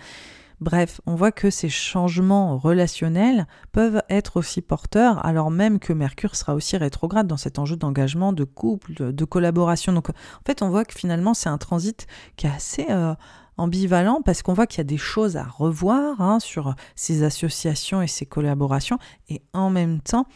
Bref, 0.60 1.00
on 1.06 1.14
voit 1.14 1.30
que 1.30 1.50
ces 1.50 1.68
changements 1.68 2.58
relationnels 2.58 3.46
peuvent 3.70 4.02
être 4.10 4.38
aussi 4.38 4.60
porteurs, 4.60 5.24
alors 5.24 5.52
même 5.52 5.78
que 5.78 5.92
Mercure 5.92 6.34
sera 6.34 6.56
aussi 6.56 6.76
rétrograde 6.76 7.28
dans 7.28 7.36
cet 7.36 7.60
enjeu 7.60 7.76
d'engagement, 7.76 8.32
de 8.32 8.42
couple, 8.42 9.12
de 9.12 9.24
collaboration. 9.24 9.92
Donc 9.92 10.10
en 10.10 10.14
fait, 10.44 10.60
on 10.60 10.68
voit 10.68 10.84
que 10.84 10.94
finalement, 10.94 11.32
c'est 11.34 11.48
un 11.48 11.58
transit 11.58 12.08
qui 12.36 12.48
est 12.48 12.50
assez 12.50 12.86
euh, 12.90 13.14
ambivalent 13.56 14.20
parce 14.24 14.42
qu'on 14.42 14.54
voit 14.54 14.66
qu'il 14.66 14.78
y 14.78 14.80
a 14.80 14.84
des 14.84 14.96
choses 14.96 15.36
à 15.36 15.44
revoir 15.44 16.20
hein, 16.20 16.40
sur 16.40 16.74
ces 16.96 17.22
associations 17.22 18.02
et 18.02 18.08
ces 18.08 18.26
collaborations, 18.26 18.98
et 19.28 19.42
en 19.52 19.70
même 19.70 20.00
temps, 20.00 20.26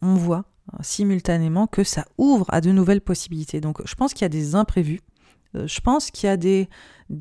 on 0.00 0.14
voit 0.14 0.44
simultanément 0.80 1.66
que 1.66 1.84
ça 1.84 2.04
ouvre 2.18 2.46
à 2.48 2.60
de 2.60 2.72
nouvelles 2.72 3.00
possibilités. 3.00 3.60
Donc 3.60 3.80
je 3.84 3.94
pense 3.94 4.14
qu'il 4.14 4.22
y 4.22 4.26
a 4.26 4.30
des 4.30 4.54
imprévus. 4.54 5.00
Euh, 5.56 5.66
je 5.66 5.80
pense 5.80 6.10
qu'il 6.10 6.26
y 6.26 6.30
a 6.30 6.36
des, 6.36 6.68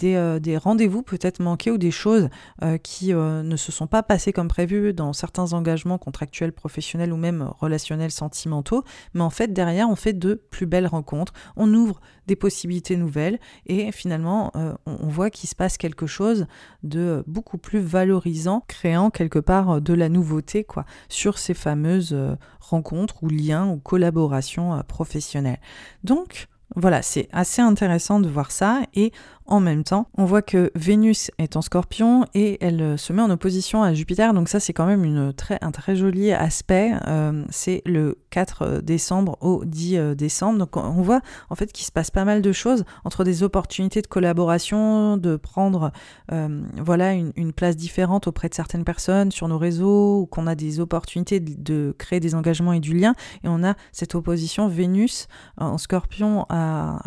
euh, 0.04 0.40
des, 0.40 0.58
rendez-vous 0.58 1.02
peut-être 1.02 1.42
manqués 1.42 1.72
ou 1.72 1.78
des 1.78 1.92
choses 1.92 2.30
euh, 2.64 2.78
qui 2.78 3.14
ne 3.14 3.56
se 3.56 3.72
sont 3.72 3.88
pas 3.88 4.04
passées 4.04 4.34
comme 4.34 4.48
prévu 4.48 4.94
dans 4.94 5.14
certains 5.14 5.54
engagements 5.54 5.98
contractuels, 5.98 6.54
professionnels 6.54 7.12
ou 7.14 7.18
même 7.18 7.50
relationnels, 7.60 8.12
sentimentaux. 8.12 8.84
Mais 9.14 9.22
en 9.22 9.30
fait, 9.30 9.54
derrière, 9.54 9.90
on 9.90 9.96
fait 9.96 10.14
de 10.14 10.36
plus 10.36 10.66
belles 10.66 10.88
rencontres, 10.88 11.34
on 11.56 11.74
ouvre 11.74 12.00
des 12.28 12.36
possibilités 12.36 12.96
nouvelles 12.96 13.40
et 13.66 13.92
finalement, 13.92 14.52
on, 14.86 15.08
voit 15.08 15.30
qu'il 15.30 15.50
se 15.50 15.56
passe 15.56 15.78
quelque 15.78 16.08
chose 16.08 16.46
de 16.84 17.24
beaucoup 17.28 17.58
plus 17.58 17.80
valorisant, 17.80 18.64
créant 18.68 19.10
quelque 19.10 19.40
part 19.40 19.82
de 19.82 19.94
la 19.94 20.08
nouveauté 20.08 20.64
quoi, 20.64 20.86
sur 21.10 21.38
ces 21.38 21.54
fameuses 21.54 22.16
rencontres 22.60 23.24
ou 23.24 23.28
liens 23.28 23.68
ou 23.68 23.78
collaborations 23.78 24.82
professionnelles. 24.88 25.60
Donc, 26.04 26.48
voilà, 26.76 27.02
c'est 27.02 27.28
assez 27.32 27.62
intéressant 27.62 28.20
de 28.20 28.30
voir 28.30 28.52
ça 28.52 28.82
et 28.94 29.12
en 29.48 29.60
même 29.60 29.84
temps, 29.84 30.08
on 30.18 30.26
voit 30.26 30.42
que 30.42 30.72
Vénus 30.76 31.32
est 31.38 31.56
en 31.58 31.62
scorpion 31.62 32.26
et 32.34 32.58
elle 32.62 32.82
euh, 32.82 32.98
se 32.98 33.12
met 33.12 33.22
en 33.22 33.30
opposition 33.30 33.84
à 33.84 33.94
Jupiter, 33.94 34.34
donc 34.34 34.48
ça 34.48 34.60
c'est 34.60 34.72
quand 34.72 34.86
même 34.86 35.04
une 35.04 35.34
très, 35.34 35.58
un 35.62 35.72
très 35.72 35.96
joli 35.96 36.32
aspect. 36.32 36.94
Euh, 37.08 37.44
c'est 37.50 37.82
le 37.86 38.18
4 38.30 38.62
euh, 38.62 38.82
décembre 38.82 39.38
au 39.42 39.66
10 39.66 40.16
décembre, 40.16 40.60
donc 40.60 40.78
on 40.78 41.02
voit 41.02 41.22
en 41.50 41.56
fait 41.56 41.72
qu'il 41.72 41.86
se 41.86 41.92
passe 41.92 42.12
pas 42.12 42.24
mal 42.24 42.42
de 42.42 42.52
choses 42.52 42.86
entre 43.04 43.24
des 43.24 43.44
opportunités 43.44 44.02
de 44.02 44.08
collaboration, 44.08 45.18
de 45.18 45.36
prendre 45.36 45.92
voilà 46.78 47.14
une, 47.14 47.52
place 47.54 47.76
différente 47.76 48.28
auprès 48.28 48.48
de 48.48 48.54
certaines 48.54 48.86
personnes 48.86 49.32
sur 49.32 49.48
nos 49.48 49.58
réseaux, 49.58 50.28
qu'on 50.32 50.48
a 50.48 50.56
des 50.56 50.80
opportunités 50.80 51.40
de, 51.40 51.94
créer 51.98 52.20
des 52.20 52.36
engagements 52.36 52.74
et 52.74 52.80
du 52.80 52.94
lien, 52.94 53.14
et 53.44 53.48
on 53.48 53.64
a 53.64 53.76
cette 53.92 54.16
opposition 54.16 54.68
Vénus 54.68 55.28
en 55.58 55.78
scorpion 55.78 56.46
à 56.50 57.00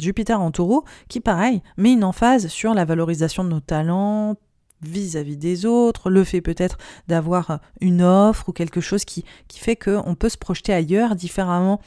Jupiter 0.00 0.40
en 0.40 0.50
taureau 0.50 0.84
qui 1.08 1.20
pareil 1.20 1.62
mais 1.76 1.92
une 1.92 2.04
emphase 2.04 2.48
sur 2.48 2.74
la 2.74 2.84
valorisation 2.84 3.44
de 3.44 3.50
nos 3.50 3.60
talents 3.60 4.36
vis-à-vis 4.82 5.36
des 5.36 5.66
autres, 5.66 6.10
le 6.10 6.24
fait 6.24 6.40
peut-être 6.40 6.78
d'avoir 7.08 7.60
une 7.80 8.02
offre 8.02 8.48
ou 8.48 8.52
quelque 8.52 8.80
chose 8.80 9.04
qui, 9.04 9.24
qui 9.48 9.58
fait 9.58 9.76
qu'on 9.76 10.14
peut 10.14 10.28
se 10.28 10.38
projeter 10.38 10.72
ailleurs 10.72 11.16
différemment 11.16 11.80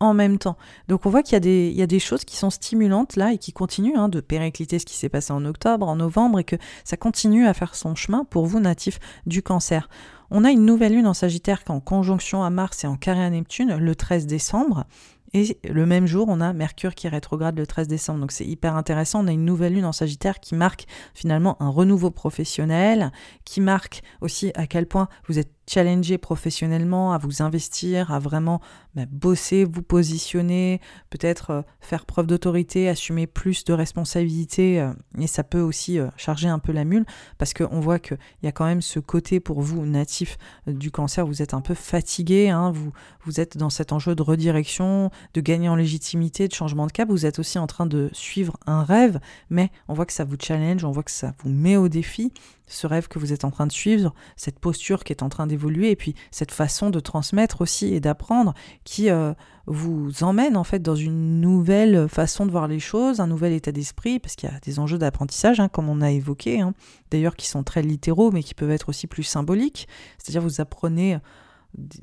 en 0.00 0.14
même 0.14 0.38
temps. 0.38 0.56
Donc 0.88 1.06
on 1.06 1.10
voit 1.10 1.22
qu'il 1.22 1.44
y, 1.44 1.72
y, 1.72 1.82
a 1.82 1.86
des 1.86 2.00
choses 2.00 2.24
qui 2.24 2.36
sont 2.36 2.50
stimulantes 2.50 3.16
là 3.16 3.32
et 3.32 3.38
qui 3.38 3.52
continuent 3.52 3.96
hein, 3.96 4.08
de 4.08 4.20
péricliter 4.20 4.78
ce 4.78 4.84
qui 4.84 4.96
s'est 4.96 5.08
passé 5.08 5.32
en 5.32 5.44
octobre, 5.44 5.88
en 5.88 5.96
novembre 5.96 6.40
et 6.40 6.44
que 6.44 6.56
ça 6.84 6.96
continue 6.96 7.46
à 7.46 7.54
faire 7.54 7.74
son 7.74 7.94
chemin 7.94 8.24
pour 8.24 8.46
vous 8.46 8.58
natifs 8.58 8.98
du 9.26 9.42
cancer. 9.42 9.88
On 10.30 10.44
a 10.44 10.50
une 10.50 10.64
nouvelle 10.64 10.94
lune 10.94 11.06
en 11.06 11.14
Sagittaire 11.14 11.62
qui 11.62 11.70
est 11.70 11.74
en 11.74 11.80
conjonction 11.80 12.42
à 12.42 12.50
Mars 12.50 12.84
et 12.84 12.86
en 12.86 12.96
carré 12.96 13.22
à 13.22 13.30
Neptune 13.30 13.76
le 13.76 13.94
13 13.94 14.26
décembre. 14.26 14.86
Et 15.34 15.58
le 15.64 15.86
même 15.86 16.06
jour, 16.06 16.26
on 16.28 16.40
a 16.40 16.52
Mercure 16.52 16.94
qui 16.94 17.08
rétrograde 17.08 17.58
le 17.58 17.66
13 17.66 17.88
décembre. 17.88 18.20
Donc 18.20 18.32
c'est 18.32 18.44
hyper 18.44 18.76
intéressant. 18.76 19.24
On 19.24 19.28
a 19.28 19.32
une 19.32 19.44
nouvelle 19.44 19.74
lune 19.74 19.86
en 19.86 19.92
Sagittaire 19.92 20.40
qui 20.40 20.54
marque 20.54 20.86
finalement 21.14 21.60
un 21.62 21.70
renouveau 21.70 22.10
professionnel, 22.10 23.12
qui 23.44 23.60
marque 23.60 24.02
aussi 24.20 24.52
à 24.54 24.66
quel 24.66 24.86
point 24.86 25.08
vous 25.28 25.38
êtes 25.38 25.50
challenger 25.66 26.18
professionnellement, 26.18 27.12
à 27.12 27.18
vous 27.18 27.42
investir, 27.42 28.12
à 28.12 28.18
vraiment 28.18 28.60
bah, 28.94 29.04
bosser, 29.10 29.64
vous 29.64 29.82
positionner, 29.82 30.80
peut-être 31.10 31.50
euh, 31.50 31.62
faire 31.80 32.04
preuve 32.04 32.26
d'autorité, 32.26 32.88
assumer 32.88 33.26
plus 33.26 33.64
de 33.64 33.72
responsabilités. 33.72 34.80
Euh, 34.80 34.92
et 35.18 35.26
ça 35.26 35.44
peut 35.44 35.60
aussi 35.60 35.98
euh, 35.98 36.08
charger 36.16 36.48
un 36.48 36.58
peu 36.58 36.72
la 36.72 36.84
mule 36.84 37.04
parce 37.38 37.54
qu'on 37.54 37.80
voit 37.80 37.98
qu'il 37.98 38.18
y 38.42 38.46
a 38.46 38.52
quand 38.52 38.64
même 38.64 38.82
ce 38.82 38.98
côté 38.98 39.40
pour 39.40 39.60
vous 39.60 39.86
natif 39.86 40.36
du 40.66 40.90
cancer, 40.90 41.26
vous 41.26 41.42
êtes 41.42 41.54
un 41.54 41.60
peu 41.60 41.74
fatigué, 41.74 42.50
hein, 42.50 42.70
vous, 42.72 42.92
vous 43.24 43.40
êtes 43.40 43.56
dans 43.56 43.70
cet 43.70 43.92
enjeu 43.92 44.14
de 44.14 44.22
redirection, 44.22 45.10
de 45.34 45.40
gagner 45.40 45.68
en 45.68 45.76
légitimité, 45.76 46.48
de 46.48 46.54
changement 46.54 46.86
de 46.86 46.92
cap. 46.92 47.08
Vous 47.08 47.26
êtes 47.26 47.38
aussi 47.38 47.58
en 47.58 47.66
train 47.66 47.86
de 47.86 48.10
suivre 48.12 48.56
un 48.66 48.82
rêve, 48.82 49.20
mais 49.50 49.70
on 49.88 49.94
voit 49.94 50.06
que 50.06 50.12
ça 50.12 50.24
vous 50.24 50.36
challenge, 50.40 50.84
on 50.84 50.90
voit 50.90 51.02
que 51.02 51.10
ça 51.10 51.34
vous 51.42 51.50
met 51.50 51.76
au 51.76 51.88
défi 51.88 52.32
ce 52.72 52.86
rêve 52.86 53.08
que 53.08 53.18
vous 53.18 53.32
êtes 53.32 53.44
en 53.44 53.50
train 53.50 53.66
de 53.66 53.72
suivre, 53.72 54.14
cette 54.36 54.58
posture 54.58 55.04
qui 55.04 55.12
est 55.12 55.22
en 55.22 55.28
train 55.28 55.46
d'évoluer, 55.46 55.90
et 55.90 55.96
puis 55.96 56.14
cette 56.30 56.50
façon 56.50 56.90
de 56.90 57.00
transmettre 57.00 57.60
aussi 57.60 57.94
et 57.94 58.00
d'apprendre 58.00 58.54
qui 58.84 59.10
euh, 59.10 59.34
vous 59.66 60.22
emmène 60.22 60.56
en 60.56 60.64
fait 60.64 60.80
dans 60.80 60.96
une 60.96 61.40
nouvelle 61.40 62.08
façon 62.08 62.46
de 62.46 62.50
voir 62.50 62.68
les 62.68 62.80
choses, 62.80 63.20
un 63.20 63.26
nouvel 63.26 63.52
état 63.52 63.72
d'esprit, 63.72 64.18
parce 64.18 64.34
qu'il 64.34 64.48
y 64.48 64.52
a 64.52 64.58
des 64.60 64.78
enjeux 64.78 64.98
d'apprentissage, 64.98 65.60
hein, 65.60 65.68
comme 65.68 65.88
on 65.88 66.00
a 66.00 66.10
évoqué, 66.10 66.60
hein, 66.60 66.74
d'ailleurs 67.10 67.36
qui 67.36 67.46
sont 67.46 67.62
très 67.62 67.82
littéraux, 67.82 68.30
mais 68.30 68.42
qui 68.42 68.54
peuvent 68.54 68.70
être 68.70 68.88
aussi 68.88 69.06
plus 69.06 69.22
symboliques. 69.22 69.86
C'est-à-dire 70.18 70.42
vous 70.42 70.60
apprenez 70.60 71.18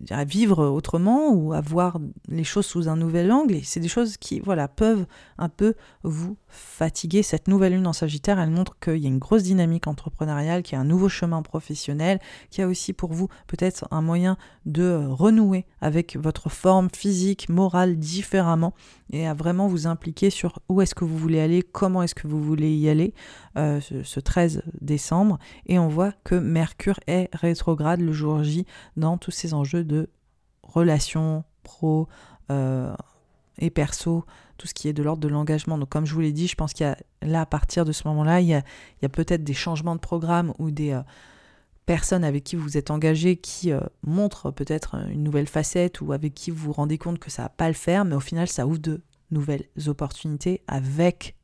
à 0.09 0.23
vivre 0.23 0.65
autrement 0.65 1.29
ou 1.29 1.53
à 1.53 1.61
voir 1.61 1.99
les 2.27 2.43
choses 2.43 2.65
sous 2.65 2.89
un 2.89 2.95
nouvel 2.95 3.31
angle. 3.31 3.55
Et 3.55 3.63
c'est 3.63 3.79
des 3.79 3.87
choses 3.87 4.17
qui, 4.17 4.39
voilà, 4.39 4.67
peuvent 4.67 5.05
un 5.37 5.49
peu 5.49 5.75
vous 6.03 6.37
fatiguer. 6.47 7.23
Cette 7.23 7.47
nouvelle 7.47 7.73
lune 7.73 7.87
en 7.87 7.93
Sagittaire, 7.93 8.39
elle 8.39 8.49
montre 8.49 8.77
qu'il 8.79 8.97
y 8.97 9.05
a 9.05 9.09
une 9.09 9.19
grosse 9.19 9.43
dynamique 9.43 9.87
entrepreneuriale, 9.87 10.63
qu'il 10.63 10.73
y 10.73 10.77
a 10.77 10.81
un 10.81 10.85
nouveau 10.85 11.09
chemin 11.09 11.41
professionnel, 11.41 12.19
qu'il 12.49 12.61
y 12.61 12.65
a 12.65 12.67
aussi 12.67 12.93
pour 12.93 13.13
vous 13.13 13.27
peut-être 13.47 13.87
un 13.91 14.01
moyen 14.01 14.37
de 14.65 15.05
renouer 15.07 15.65
avec 15.81 16.17
votre 16.17 16.49
forme 16.49 16.89
physique, 16.95 17.49
morale 17.49 17.97
différemment 17.97 18.73
et 19.11 19.27
à 19.27 19.33
vraiment 19.33 19.67
vous 19.67 19.87
impliquer 19.87 20.29
sur 20.29 20.59
où 20.69 20.81
est-ce 20.81 20.95
que 20.95 21.05
vous 21.05 21.17
voulez 21.17 21.39
aller, 21.39 21.63
comment 21.63 22.03
est-ce 22.03 22.15
que 22.15 22.27
vous 22.27 22.41
voulez 22.41 22.73
y 22.75 22.89
aller 22.89 23.13
euh, 23.57 23.79
ce, 23.81 24.19
13 24.19 24.63
décembre. 24.81 25.39
Et 25.65 25.79
on 25.79 25.87
voit 25.87 26.11
que 26.23 26.35
Mercure 26.35 26.99
est 27.07 27.29
rétrograde 27.33 28.01
le 28.01 28.11
jour 28.11 28.43
J 28.43 28.65
dans 28.97 29.17
tous 29.17 29.31
ces 29.31 29.53
enjeux 29.53 29.83
de 29.83 30.09
relations 30.63 31.43
pro 31.63 32.07
euh, 32.51 32.93
et 33.57 33.69
perso, 33.69 34.25
tout 34.57 34.67
ce 34.67 34.73
qui 34.73 34.87
est 34.87 34.93
de 34.93 35.03
l'ordre 35.03 35.21
de 35.21 35.27
l'engagement. 35.27 35.77
Donc 35.77 35.89
comme 35.89 36.05
je 36.05 36.13
vous 36.13 36.21
l'ai 36.21 36.31
dit, 36.31 36.47
je 36.47 36.55
pense 36.55 36.73
qu'il 36.73 36.85
y 36.85 36.89
a 36.89 36.97
là, 37.21 37.41
à 37.41 37.45
partir 37.45 37.85
de 37.85 37.91
ce 37.91 38.07
moment-là, 38.07 38.41
il 38.41 38.47
y 38.47 38.53
a, 38.53 39.09
peut-être 39.09 39.43
des 39.43 39.53
changements 39.53 39.95
de 39.95 40.01
programme 40.01 40.53
ou 40.59 40.71
des... 40.71 40.91
Euh, 40.91 41.01
personnes 41.89 42.23
avec 42.23 42.43
qui 42.43 42.55
vous 42.55 42.77
êtes 42.77 42.91
engagé 42.91 43.35
qui 43.35 43.71
montrent 44.03 44.51
peut-être 44.51 44.93
une 45.09 45.23
nouvelle 45.23 45.47
facette 45.47 46.01
ou 46.01 46.13
avec 46.13 46.35
qui 46.35 46.51
vous 46.51 46.67
vous 46.67 46.71
rendez 46.71 46.99
compte 46.99 47.17
que 47.17 47.31
ça 47.31 47.41
va 47.41 47.49
pas 47.49 47.67
le 47.67 47.73
faire, 47.73 48.05
mais 48.05 48.15
au 48.15 48.19
final 48.19 48.47
ça 48.47 48.67
ouvre 48.67 48.77
de 48.77 49.01
nouvelles 49.31 49.65
opportunités 49.87 50.61
avec 50.67 51.35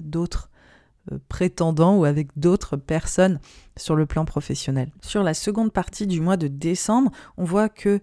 d'autres 0.00 0.50
euh, 1.10 1.18
prétendants 1.28 1.96
ou 1.96 2.04
avec 2.04 2.28
d'autres 2.36 2.76
personnes 2.76 3.38
sur 3.76 3.94
le 3.94 4.06
plan 4.06 4.24
professionnel. 4.24 4.90
Sur 5.00 5.22
la 5.22 5.34
seconde 5.34 5.72
partie 5.72 6.08
du 6.08 6.20
mois 6.20 6.36
de 6.36 6.48
décembre, 6.48 7.10
on 7.36 7.44
voit 7.44 7.68
que 7.68 8.00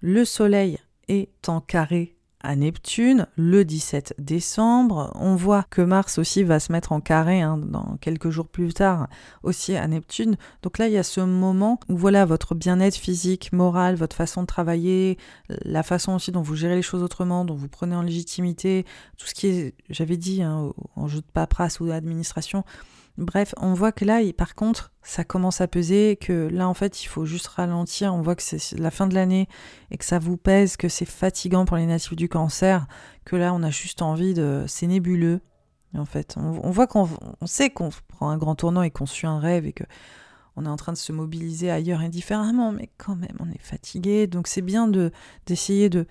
le 0.00 0.24
Soleil 0.24 0.78
est 1.06 1.48
en 1.48 1.60
carré 1.60 2.15
Neptune 2.54 3.26
le 3.36 3.64
17 3.64 4.14
décembre. 4.18 5.10
On 5.16 5.34
voit 5.34 5.64
que 5.68 5.82
Mars 5.82 6.18
aussi 6.18 6.44
va 6.44 6.60
se 6.60 6.70
mettre 6.70 6.92
en 6.92 7.00
carré 7.00 7.40
hein, 7.40 7.56
dans 7.58 7.96
quelques 8.00 8.30
jours 8.30 8.46
plus 8.46 8.72
tard 8.72 9.08
aussi 9.42 9.74
à 9.74 9.88
Neptune. 9.88 10.36
Donc 10.62 10.78
là, 10.78 10.86
il 10.86 10.92
y 10.92 10.98
a 10.98 11.02
ce 11.02 11.20
moment 11.20 11.80
où 11.88 11.96
voilà 11.96 12.24
votre 12.24 12.54
bien-être 12.54 12.96
physique, 12.96 13.52
moral, 13.52 13.96
votre 13.96 14.14
façon 14.14 14.42
de 14.42 14.46
travailler, 14.46 15.18
la 15.48 15.82
façon 15.82 16.14
aussi 16.14 16.30
dont 16.30 16.42
vous 16.42 16.54
gérez 16.54 16.76
les 16.76 16.82
choses 16.82 17.02
autrement, 17.02 17.44
dont 17.44 17.54
vous 17.54 17.68
prenez 17.68 17.96
en 17.96 18.02
légitimité, 18.02 18.84
tout 19.16 19.26
ce 19.26 19.34
qui 19.34 19.46
est, 19.48 19.74
j'avais 19.90 20.16
dit, 20.16 20.42
hein, 20.42 20.72
en 20.94 21.08
jeu 21.08 21.18
de 21.18 21.26
paperasse 21.32 21.80
ou 21.80 21.88
d'administration, 21.88 22.64
Bref, 23.18 23.54
on 23.56 23.72
voit 23.72 23.92
que 23.92 24.04
là, 24.04 24.20
par 24.36 24.54
contre, 24.54 24.92
ça 25.02 25.24
commence 25.24 25.62
à 25.62 25.68
peser, 25.68 26.16
que 26.16 26.48
là, 26.48 26.68
en 26.68 26.74
fait, 26.74 27.02
il 27.02 27.06
faut 27.06 27.24
juste 27.24 27.46
ralentir. 27.46 28.12
On 28.12 28.20
voit 28.20 28.34
que 28.34 28.42
c'est 28.42 28.78
la 28.78 28.90
fin 28.90 29.06
de 29.06 29.14
l'année 29.14 29.48
et 29.90 29.96
que 29.96 30.04
ça 30.04 30.18
vous 30.18 30.36
pèse, 30.36 30.76
que 30.76 30.88
c'est 30.88 31.06
fatigant 31.06 31.64
pour 31.64 31.78
les 31.78 31.86
natifs 31.86 32.14
du 32.14 32.28
cancer, 32.28 32.86
que 33.24 33.36
là, 33.36 33.54
on 33.54 33.62
a 33.62 33.70
juste 33.70 34.02
envie 34.02 34.34
de... 34.34 34.64
C'est 34.66 34.86
nébuleux, 34.86 35.40
en 35.96 36.04
fait. 36.04 36.34
On, 36.36 36.70
voit 36.70 36.86
qu'on 36.86 37.08
sait 37.46 37.70
qu'on 37.70 37.88
prend 38.08 38.28
un 38.28 38.36
grand 38.36 38.54
tournant 38.54 38.82
et 38.82 38.90
qu'on 38.90 39.06
suit 39.06 39.26
un 39.26 39.38
rêve 39.38 39.66
et 39.66 39.72
que 39.72 39.84
on 40.58 40.64
est 40.64 40.70
en 40.70 40.76
train 40.76 40.92
de 40.92 40.98
se 40.98 41.12
mobiliser 41.12 41.70
ailleurs 41.70 42.00
indifféremment, 42.00 42.72
mais 42.72 42.88
quand 42.96 43.14
même, 43.14 43.36
on 43.40 43.50
est 43.50 43.60
fatigué. 43.60 44.26
Donc 44.26 44.46
c'est 44.46 44.62
bien 44.62 44.88
de 44.88 45.12
d'essayer 45.44 45.90
de, 45.90 46.06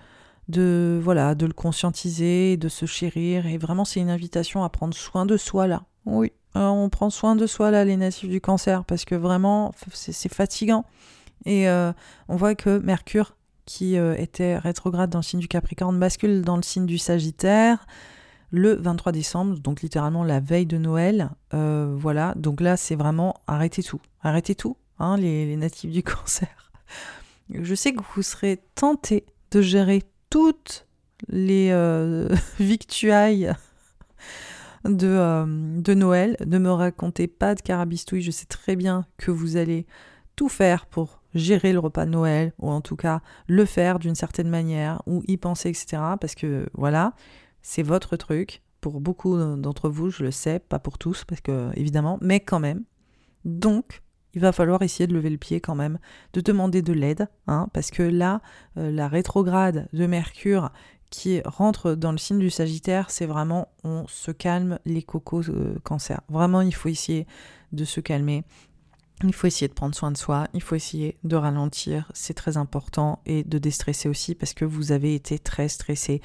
de 0.48 1.00
voilà, 1.02 1.34
de 1.34 1.46
le 1.46 1.52
conscientiser, 1.52 2.56
de 2.56 2.68
se 2.68 2.86
chérir. 2.86 3.46
Et 3.46 3.58
vraiment, 3.58 3.84
c'est 3.84 4.00
une 4.00 4.10
invitation 4.10 4.62
à 4.62 4.68
prendre 4.68 4.94
soin 4.94 5.26
de 5.26 5.36
soi 5.36 5.66
là. 5.66 5.84
Oui, 6.04 6.32
euh, 6.56 6.68
on 6.68 6.88
prend 6.88 7.10
soin 7.10 7.36
de 7.36 7.46
soi 7.46 7.70
là, 7.70 7.84
les 7.84 7.96
natifs 7.96 8.30
du 8.30 8.40
cancer, 8.40 8.84
parce 8.84 9.04
que 9.04 9.14
vraiment, 9.14 9.72
c'est 9.92 10.32
fatigant. 10.32 10.84
Et 11.44 11.68
euh, 11.68 11.92
on 12.28 12.36
voit 12.36 12.54
que 12.54 12.78
Mercure, 12.78 13.36
qui 13.66 13.98
euh, 13.98 14.16
était 14.16 14.56
rétrograde 14.56 15.10
dans 15.10 15.18
le 15.18 15.24
signe 15.24 15.40
du 15.40 15.48
Capricorne, 15.48 15.98
bascule 15.98 16.42
dans 16.42 16.56
le 16.56 16.62
signe 16.62 16.86
du 16.86 16.98
Sagittaire 16.98 17.86
le 18.50 18.74
23 18.74 19.12
décembre, 19.12 19.58
donc 19.58 19.82
littéralement 19.82 20.24
la 20.24 20.40
veille 20.40 20.66
de 20.66 20.78
Noël. 20.78 21.30
voilà, 21.52 22.32
donc 22.36 22.60
là, 22.60 22.76
c'est 22.76 22.94
vraiment 22.94 23.34
arrêtez 23.46 23.82
tout. 23.82 24.00
Arrêtez 24.22 24.54
tout, 24.54 24.76
hein, 24.98 25.16
les, 25.16 25.46
les 25.46 25.56
natifs 25.56 25.90
du 25.90 26.02
cancer. 26.04 26.72
Je 27.50 27.74
sais 27.74 27.92
que 27.92 28.00
vous 28.14 28.22
serez 28.22 28.62
tentés 28.76 29.26
de 29.50 29.60
gérer 29.60 30.04
toutes 30.30 30.86
les 31.28 31.70
victuailles 32.60 33.52
de, 34.88 35.06
euh, 35.06 35.44
de 35.46 35.94
Noël. 35.94 36.36
Ne 36.46 36.58
me 36.58 36.70
racontez 36.70 37.26
pas 37.26 37.54
de 37.54 37.60
carabistouille, 37.60 38.22
je 38.22 38.30
sais 38.30 38.46
très 38.46 38.76
bien 38.76 39.06
que 39.16 39.30
vous 39.30 39.56
allez 39.56 39.86
tout 40.36 40.48
faire 40.48 40.86
pour 40.86 41.22
gérer 41.34 41.72
le 41.72 41.78
repas 41.78 42.06
de 42.06 42.10
Noël, 42.10 42.52
ou 42.58 42.70
en 42.70 42.80
tout 42.80 42.96
cas 42.96 43.20
le 43.48 43.64
faire 43.64 43.98
d'une 43.98 44.14
certaine 44.14 44.48
manière, 44.48 45.02
ou 45.06 45.22
y 45.26 45.36
penser, 45.36 45.68
etc. 45.68 46.02
Parce 46.20 46.34
que 46.34 46.66
voilà, 46.74 47.14
c'est 47.62 47.82
votre 47.82 48.16
truc. 48.16 48.62
Pour 48.80 49.00
beaucoup 49.00 49.36
d'entre 49.56 49.88
vous, 49.88 50.10
je 50.10 50.22
le 50.22 50.30
sais, 50.30 50.58
pas 50.60 50.78
pour 50.78 50.98
tous, 50.98 51.24
parce 51.24 51.40
que 51.40 51.70
évidemment, 51.74 52.18
mais 52.20 52.40
quand 52.40 52.60
même. 52.60 52.84
Donc, 53.44 54.02
il 54.36 54.40
va 54.40 54.52
falloir 54.52 54.82
essayer 54.82 55.06
de 55.06 55.14
lever 55.14 55.30
le 55.30 55.38
pied 55.38 55.60
quand 55.60 55.74
même, 55.74 55.98
de 56.34 56.42
demander 56.42 56.82
de 56.82 56.92
l'aide, 56.92 57.26
hein, 57.46 57.68
parce 57.72 57.90
que 57.90 58.02
là, 58.02 58.42
euh, 58.76 58.90
la 58.92 59.08
rétrograde 59.08 59.88
de 59.94 60.06
Mercure 60.06 60.70
qui 61.10 61.40
rentre 61.44 61.94
dans 61.94 62.12
le 62.12 62.18
signe 62.18 62.38
du 62.38 62.50
Sagittaire, 62.50 63.10
c'est 63.10 63.26
vraiment 63.26 63.68
on 63.84 64.06
se 64.08 64.30
calme 64.30 64.78
les 64.84 65.02
cocos 65.02 65.48
euh, 65.48 65.78
cancer. 65.84 66.20
Vraiment, 66.28 66.60
il 66.60 66.74
faut 66.74 66.88
essayer 66.88 67.26
de 67.72 67.84
se 67.84 68.00
calmer. 68.00 68.44
Il 69.24 69.32
faut 69.34 69.46
essayer 69.46 69.68
de 69.68 69.72
prendre 69.72 69.94
soin 69.94 70.10
de 70.10 70.16
soi, 70.16 70.46
il 70.52 70.60
faut 70.60 70.74
essayer 70.74 71.16
de 71.24 71.36
ralentir, 71.36 72.10
c'est 72.12 72.34
très 72.34 72.58
important, 72.58 73.20
et 73.24 73.44
de 73.44 73.56
déstresser 73.56 74.10
aussi 74.10 74.34
parce 74.34 74.52
que 74.52 74.66
vous 74.66 74.92
avez 74.92 75.14
été 75.14 75.38
très 75.38 75.68
stressé, 75.68 76.20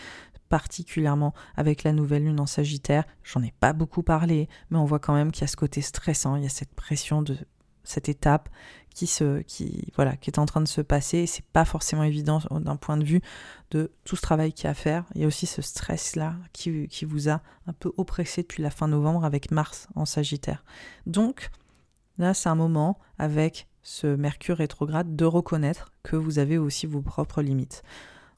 particulièrement 0.49 1.33
avec 1.55 1.83
la 1.83 1.93
nouvelle 1.93 2.25
lune 2.25 2.41
en 2.41 2.45
Sagittaire. 2.45 3.05
J'en 3.23 3.41
ai 3.41 3.53
pas 3.61 3.71
beaucoup 3.71 4.03
parlé, 4.03 4.49
mais 4.69 4.77
on 4.77 4.83
voit 4.83 4.99
quand 4.99 5.13
même 5.13 5.31
qu'il 5.31 5.41
y 5.41 5.43
a 5.45 5.47
ce 5.47 5.55
côté 5.55 5.81
stressant, 5.81 6.35
il 6.35 6.43
y 6.43 6.45
a 6.45 6.49
cette 6.49 6.75
pression 6.75 7.21
de 7.21 7.37
cette 7.83 8.09
étape 8.09 8.49
qui 8.93 9.07
se 9.07 9.41
qui 9.41 9.87
voilà 9.95 10.17
qui 10.17 10.29
est 10.29 10.39
en 10.39 10.45
train 10.45 10.61
de 10.61 10.67
se 10.67 10.81
passer. 10.81 11.25
C'est 11.25 11.45
pas 11.45 11.65
forcément 11.65 12.03
évident 12.03 12.39
d'un 12.51 12.75
point 12.75 12.97
de 12.97 13.03
vue 13.03 13.21
de 13.71 13.91
tout 14.03 14.15
ce 14.15 14.21
travail 14.21 14.53
qu'il 14.53 14.65
y 14.65 14.67
a 14.67 14.71
à 14.71 14.73
faire. 14.73 15.05
Il 15.15 15.21
y 15.21 15.23
a 15.23 15.27
aussi 15.27 15.45
ce 15.45 15.61
stress 15.61 16.15
là 16.15 16.35
qui, 16.53 16.87
qui 16.87 17.05
vous 17.05 17.29
a 17.29 17.41
un 17.67 17.73
peu 17.73 17.91
oppressé 17.97 18.41
depuis 18.41 18.63
la 18.63 18.69
fin 18.69 18.87
novembre 18.87 19.25
avec 19.25 19.51
Mars 19.51 19.87
en 19.95 20.05
Sagittaire. 20.05 20.63
Donc 21.05 21.49
là 22.17 22.33
c'est 22.33 22.49
un 22.49 22.55
moment 22.55 22.99
avec 23.17 23.67
ce 23.83 24.07
Mercure 24.07 24.57
rétrograde 24.57 25.15
de 25.15 25.25
reconnaître 25.25 25.91
que 26.03 26.15
vous 26.15 26.39
avez 26.39 26.57
aussi 26.57 26.85
vos 26.85 27.01
propres 27.01 27.41
limites. 27.41 27.83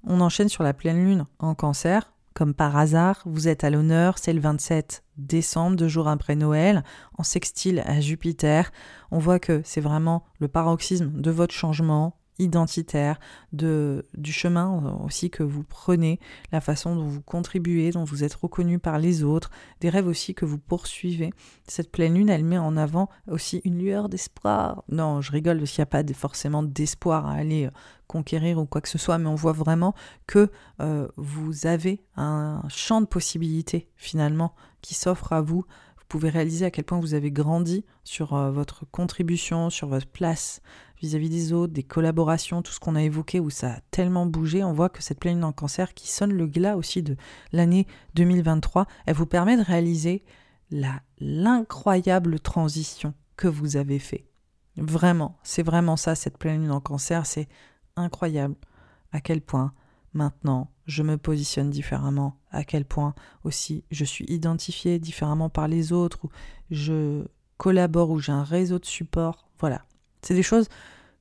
On 0.06 0.22
enchaîne 0.22 0.50
sur 0.50 0.64
la 0.64 0.74
pleine 0.74 1.04
lune 1.04 1.26
en 1.40 1.56
cancer 1.56 2.14
comme 2.34 2.54
par 2.54 2.76
hasard, 2.78 3.22
vous 3.26 3.48
êtes 3.48 3.64
à 3.64 3.70
l'honneur, 3.70 4.18
c'est 4.18 4.34
le 4.34 4.40
27 4.40 5.04
décembre, 5.18 5.78
deux 5.78 5.88
jours 5.88 6.08
après 6.08 6.36
Noël, 6.36 6.84
en 7.18 7.24
sextile 7.24 7.84
à 7.86 8.02
Jupiter. 8.02 8.72
On 9.12 9.20
voit 9.20 9.40
que 9.40 9.62
c'est 9.64 9.82
vraiment 9.82 10.24
le 10.40 10.48
paroxysme 10.48 11.12
de 11.22 11.32
votre 11.32 11.54
changement, 11.54 12.18
identitaire, 12.40 13.20
de, 13.52 14.06
du 14.16 14.32
chemin 14.32 14.84
euh, 14.86 15.06
aussi 15.06 15.30
que 15.30 15.44
vous 15.44 15.64
prenez, 15.64 16.20
la 16.52 16.62
façon 16.62 16.96
dont 16.96 17.06
vous 17.06 17.22
contribuez, 17.22 17.92
dont 17.92 18.04
vous 18.04 18.24
êtes 18.24 18.34
reconnu 18.34 18.80
par 18.80 19.00
les 19.00 19.24
autres, 19.24 19.52
des 19.82 19.90
rêves 19.90 20.08
aussi 20.08 20.34
que 20.34 20.46
vous 20.46 20.58
poursuivez. 20.58 21.32
Cette 21.68 21.92
pleine 21.92 22.16
lune, 22.16 22.30
elle 22.30 22.44
met 22.44 22.58
en 22.58 22.78
avant 22.78 23.10
aussi 23.30 23.62
une 23.64 23.80
lueur 23.80 24.10
d'espoir. 24.10 24.84
Non, 24.90 25.22
je 25.22 25.32
rigole 25.32 25.60
parce 25.60 25.78
n'y 25.78 25.84
a 25.84 25.88
pas 25.88 26.04
forcément 26.14 26.64
d'espoir 26.64 27.28
à 27.28 27.34
aller 27.34 27.66
euh, 27.66 27.72
conquérir 28.08 28.60
ou 28.60 28.66
quoi 28.66 28.82
que 28.82 28.90
ce 28.90 28.98
soit, 28.98 29.18
mais 29.18 29.30
on 29.30 29.36
voit 29.36 29.54
vraiment 29.54 29.94
que 30.28 30.50
euh, 30.82 31.08
vous 31.18 31.66
avez 31.66 32.04
un 32.16 32.62
champ 32.70 33.02
de 33.02 33.08
possibilités 33.08 33.90
finalement 33.96 34.54
qui 34.82 34.94
s'offre 34.94 35.34
à 35.34 35.42
vous 35.42 35.66
vous 35.98 36.20
pouvez 36.20 36.30
réaliser 36.30 36.66
à 36.66 36.70
quel 36.70 36.84
point 36.84 37.00
vous 37.00 37.16
avez 37.16 37.32
grandi 37.32 37.86
sur 38.04 38.36
votre 38.52 38.86
contribution, 38.92 39.72
sur 39.72 39.88
votre 39.88 40.06
place 40.06 40.62
vis-à-vis 41.04 41.30
des 41.30 41.52
autres, 41.52 41.74
des 41.74 41.84
collaborations, 41.84 42.62
tout 42.62 42.72
ce 42.72 42.80
qu'on 42.80 42.96
a 42.96 43.04
évoqué 43.04 43.42
où 43.42 43.50
ça 43.50 43.74
a 43.74 43.80
tellement 43.92 44.26
bougé. 44.26 44.64
On 44.64 44.72
voit 44.72 44.88
que 44.88 45.04
cette 45.04 45.20
pleine 45.20 45.36
lune 45.36 45.44
en 45.44 45.52
cancer 45.52 45.94
qui 45.94 46.10
sonne 46.10 46.32
le 46.32 46.48
glas 46.48 46.78
aussi 46.78 47.04
de 47.04 47.18
l'année 47.52 47.88
2023, 48.16 48.88
elle 49.06 49.16
vous 49.16 49.26
permet 49.26 49.58
de 49.58 49.64
réaliser 49.64 50.24
l'incroyable 51.20 52.40
transition 52.40 53.14
que 53.36 53.50
vous 53.50 53.76
avez 53.76 54.00
fait. 54.00 54.26
Vraiment, 54.78 55.38
c'est 55.44 55.62
vraiment 55.62 55.98
ça 55.98 56.16
cette 56.16 56.38
pleine 56.38 56.62
lune 56.62 56.72
en 56.72 56.80
cancer, 56.80 57.26
c'est 57.26 57.50
incroyable 57.98 58.56
à 59.12 59.20
quel 59.20 59.42
point 59.42 59.74
maintenant 60.14 60.72
je 60.86 61.04
me 61.04 61.18
positionne 61.18 61.70
différemment, 61.70 62.40
à 62.50 62.64
quel 62.64 62.86
point 62.86 63.14
aussi 63.44 63.84
je 63.92 64.06
suis 64.06 64.26
identifié 64.30 65.00
différemment 65.00 65.50
par 65.50 65.68
les 65.68 65.92
autres, 65.92 66.24
ou 66.24 66.30
je 66.72 67.26
collabore, 67.58 68.10
ou 68.10 68.20
j'ai 68.20 68.32
un 68.32 68.44
réseau 68.44 68.80
de 68.80 68.86
support. 68.86 69.50
Voilà, 69.60 69.84
c'est 70.26 70.34
des 70.34 70.44
choses 70.44 70.68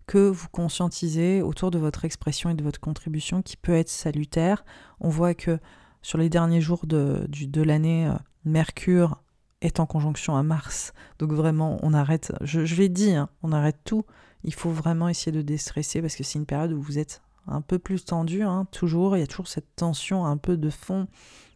que 0.07 0.28
vous 0.28 0.48
conscientisez 0.48 1.42
autour 1.42 1.70
de 1.70 1.78
votre 1.78 2.05
expression 2.05 2.50
et 2.50 2.55
de 2.55 2.62
votre 2.62 2.80
contribution 2.80 3.42
qui 3.42 3.57
peut 3.57 3.74
être 3.74 3.88
salutaire. 3.88 4.64
On 5.00 5.09
voit 5.09 5.34
que 5.34 5.59
sur 6.03 6.18
les 6.18 6.28
derniers 6.28 6.61
jours 6.61 6.86
de, 6.86 7.28
l'année, 7.62 8.07
euh, 8.07 8.14
Mercure 8.44 9.22
est 9.61 9.78
en 9.78 9.86
conjonction 9.86 10.36
à 10.36 10.42
Mars. 10.42 10.92
Donc 11.18 11.32
vraiment, 11.32 11.78
on 11.82 11.94
arrête, 11.94 12.32
je, 12.40 12.64
je 12.64 12.74
l'ai 12.74 12.88
dit, 12.88 13.12
hein, 13.12 13.28
on 13.42 13.53
arrête 13.53 13.78
tout. 13.84 14.05
Il 14.42 14.55
faut 14.55 14.70
vraiment 14.70 15.09
essayer 15.09 15.30
de 15.30 15.42
déstresser 15.42 16.00
parce 16.00 16.16
que 16.16 16.24
c'est 16.24 16.38
une 16.38 16.46
période 16.46 16.72
où 16.72 16.82
vous 16.82 16.98
êtes 16.98 17.22
un 17.46 17.61
peu 17.61 17.78
plus 17.78 18.05
tendu, 18.05 18.42
hein, 18.42 18.66
toujours. 18.72 19.16
Il 19.16 19.20
y 19.20 19.22
a 19.22 19.26
toujours 19.26 19.48
cette 19.48 19.76
tension 19.76 20.26
un 20.26 20.36
peu 20.36 20.57
de 20.57 20.70
fond 20.70 21.07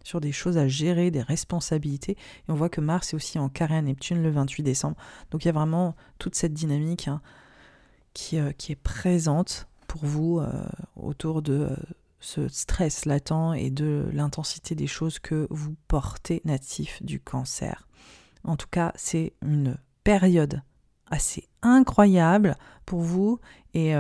sur 0.07 0.21
des 0.21 0.31
choses 0.31 0.57
à 0.57 0.69
gérer, 0.69 1.11
des 1.11 1.21
responsabilités. 1.21 2.13
Et 2.13 2.51
on 2.51 2.55
voit 2.55 2.69
que 2.69 2.81
Mars 2.81 3.13
est 3.13 3.17
aussi 3.17 3.41
en 3.41 3.49
carré 3.49 3.77
à 3.77 3.83
Neptune 3.83 4.23
le 4.23 4.31
28 4.31 4.63
décembre. 4.63 4.97
Donc 5.33 5.45
il 5.45 5.49
y 5.49 5.51
a 5.51 5.53
vraiment 5.53 5.97
toute 6.21 6.37
cette 6.37 6.55
dynamique 6.55 7.09
hein, 7.09 7.21
qui, 8.15 8.39
euh, 8.39 8.53
qui, 8.53 8.71
est 8.71 8.81
présente 8.81 9.67
pour 9.89 10.05
vous 10.05 10.39
euh, 10.39 10.65
autour 10.95 11.43
de 11.43 11.55
euh, 11.55 11.77
ce 12.21 12.47
stress 12.47 13.05
latent 13.05 13.55
et 13.57 13.71
de 13.71 14.09
l'intensité 14.13 14.77
des 14.77 14.87
choses 14.87 15.19
que 15.19 15.49
vous 15.51 15.75
portez 15.89 16.41
natif 16.45 17.03
du 17.03 17.19
cancer. 17.19 17.89
En 18.45 18.57
tout 18.57 18.69
cas, 18.71 18.93
c'est 18.95 19.33
une 19.43 19.77
période 20.05 20.63
assez 21.11 21.49
incroyable 21.63 22.57
pour 22.85 23.01
vous 23.01 23.41
et 23.75 23.95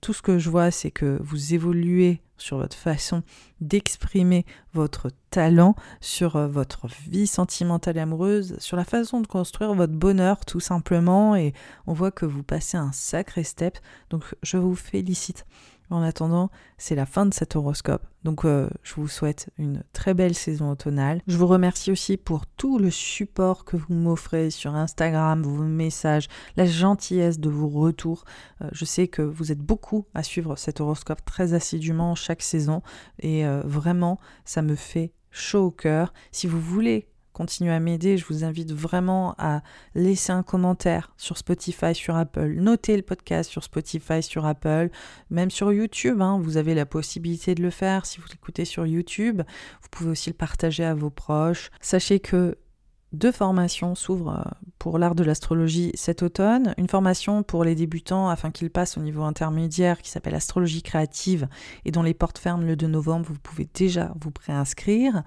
tout 0.00 0.12
ce 0.12 0.22
que 0.22 0.38
je 0.38 0.50
vois 0.50 0.70
c'est 0.70 0.90
que 0.90 1.18
vous 1.20 1.54
évoluez 1.54 2.20
sur 2.38 2.58
votre 2.58 2.76
façon 2.76 3.22
d'exprimer 3.60 4.46
votre 4.72 5.10
talent, 5.30 5.74
sur 6.00 6.36
euh, 6.36 6.46
votre 6.46 6.86
vie 7.08 7.26
sentimentale 7.26 7.96
et 7.96 8.00
amoureuse, 8.00 8.56
sur 8.58 8.76
la 8.76 8.84
façon 8.84 9.20
de 9.20 9.26
construire 9.26 9.74
votre 9.74 9.92
bonheur 9.92 10.44
tout 10.44 10.60
simplement. 10.60 11.36
Et 11.36 11.52
on 11.86 11.92
voit 11.92 12.10
que 12.10 12.26
vous 12.26 12.42
passez 12.42 12.76
un 12.76 12.92
sacré 12.92 13.44
step. 13.44 13.78
Donc 14.10 14.24
je 14.42 14.56
vous 14.56 14.74
félicite 14.74 15.44
en 15.90 16.02
attendant, 16.02 16.50
c'est 16.76 16.94
la 16.94 17.06
fin 17.06 17.26
de 17.26 17.34
cet 17.34 17.56
horoscope. 17.56 18.06
Donc 18.24 18.44
euh, 18.44 18.68
je 18.82 18.94
vous 18.94 19.08
souhaite 19.08 19.50
une 19.58 19.82
très 19.92 20.14
belle 20.14 20.34
saison 20.34 20.70
automnale. 20.70 21.20
Je 21.26 21.36
vous 21.36 21.46
remercie 21.46 21.90
aussi 21.90 22.16
pour 22.16 22.46
tout 22.46 22.78
le 22.78 22.90
support 22.90 23.64
que 23.64 23.76
vous 23.76 23.94
m'offrez 23.94 24.50
sur 24.50 24.74
Instagram, 24.74 25.42
vos 25.42 25.62
messages, 25.62 26.28
la 26.56 26.66
gentillesse 26.66 27.38
de 27.38 27.48
vos 27.48 27.68
retours. 27.68 28.24
Euh, 28.62 28.68
je 28.72 28.84
sais 28.84 29.08
que 29.08 29.22
vous 29.22 29.52
êtes 29.52 29.60
beaucoup 29.60 30.06
à 30.14 30.22
suivre 30.22 30.56
cet 30.56 30.80
horoscope 30.80 31.24
très 31.24 31.54
assidûment 31.54 32.14
chaque 32.14 32.42
saison 32.42 32.82
et 33.20 33.46
euh, 33.46 33.62
vraiment 33.64 34.18
ça 34.44 34.62
me 34.62 34.74
fait 34.74 35.12
chaud 35.30 35.66
au 35.66 35.70
cœur. 35.70 36.12
Si 36.32 36.46
vous 36.46 36.60
voulez 36.60 37.08
continuer 37.38 37.72
à 37.72 37.78
m'aider, 37.78 38.16
je 38.16 38.26
vous 38.26 38.42
invite 38.42 38.72
vraiment 38.72 39.36
à 39.38 39.62
laisser 39.94 40.32
un 40.32 40.42
commentaire 40.42 41.12
sur 41.16 41.38
Spotify, 41.38 41.94
sur 41.94 42.16
Apple, 42.16 42.54
noter 42.54 42.96
le 42.96 43.04
podcast 43.04 43.48
sur 43.48 43.62
Spotify, 43.62 44.24
sur 44.24 44.44
Apple, 44.44 44.90
même 45.30 45.48
sur 45.48 45.72
YouTube. 45.72 46.20
Hein, 46.20 46.40
vous 46.42 46.56
avez 46.56 46.74
la 46.74 46.84
possibilité 46.84 47.54
de 47.54 47.62
le 47.62 47.70
faire 47.70 48.06
si 48.06 48.18
vous 48.18 48.26
l'écoutez 48.28 48.64
sur 48.64 48.86
YouTube. 48.86 49.42
Vous 49.82 49.88
pouvez 49.92 50.10
aussi 50.10 50.30
le 50.30 50.34
partager 50.34 50.84
à 50.84 50.94
vos 50.94 51.10
proches. 51.10 51.70
Sachez 51.80 52.18
que 52.18 52.58
deux 53.12 53.32
formations 53.32 53.94
s'ouvrent 53.94 54.44
euh, 54.44 54.66
pour 54.80 54.98
l'art 54.98 55.14
de 55.14 55.22
l'astrologie 55.22 55.92
cet 55.94 56.24
automne. 56.24 56.74
Une 56.76 56.88
formation 56.88 57.44
pour 57.44 57.62
les 57.62 57.76
débutants 57.76 58.28
afin 58.28 58.50
qu'ils 58.50 58.70
passent 58.70 58.98
au 58.98 59.00
niveau 59.00 59.22
intermédiaire 59.22 60.02
qui 60.02 60.10
s'appelle 60.10 60.34
Astrologie 60.34 60.82
créative 60.82 61.46
et 61.84 61.92
dont 61.92 62.02
les 62.02 62.14
portes 62.14 62.38
ferment 62.38 62.64
le 62.64 62.74
2 62.74 62.88
novembre. 62.88 63.26
Vous 63.28 63.38
pouvez 63.38 63.68
déjà 63.72 64.12
vous 64.20 64.32
préinscrire. 64.32 65.22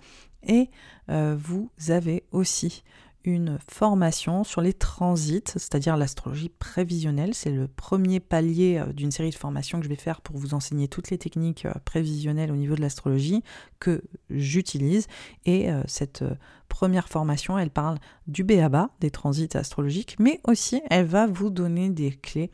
Et 0.47 0.69
euh, 1.09 1.35
vous 1.39 1.71
avez 1.89 2.23
aussi 2.31 2.83
une 3.23 3.59
formation 3.69 4.43
sur 4.43 4.61
les 4.61 4.73
transits, 4.73 5.43
c'est-à-dire 5.45 5.95
l'astrologie 5.95 6.49
prévisionnelle. 6.49 7.35
C'est 7.35 7.51
le 7.51 7.67
premier 7.67 8.19
palier 8.19 8.77
euh, 8.77 8.91
d'une 8.93 9.11
série 9.11 9.29
de 9.29 9.35
formations 9.35 9.77
que 9.77 9.83
je 9.83 9.89
vais 9.89 9.95
faire 9.95 10.21
pour 10.21 10.37
vous 10.37 10.55
enseigner 10.55 10.87
toutes 10.87 11.11
les 11.11 11.19
techniques 11.19 11.65
euh, 11.65 11.73
prévisionnelles 11.85 12.51
au 12.51 12.55
niveau 12.55 12.75
de 12.75 12.81
l'astrologie 12.81 13.43
que 13.79 14.03
j'utilise. 14.31 15.07
Et 15.45 15.69
cette 15.87 16.23
première 16.69 17.09
formation, 17.09 17.57
elle 17.57 17.69
parle 17.69 17.97
du 18.27 18.43
béaba, 18.43 18.89
des 18.99 19.11
transits 19.11 19.55
astrologiques, 19.55 20.15
mais 20.19 20.39
aussi 20.45 20.81
elle 20.89 21.05
va 21.05 21.27
vous 21.27 21.49
donner 21.49 21.89
des 21.89 22.11
clés 22.11 22.51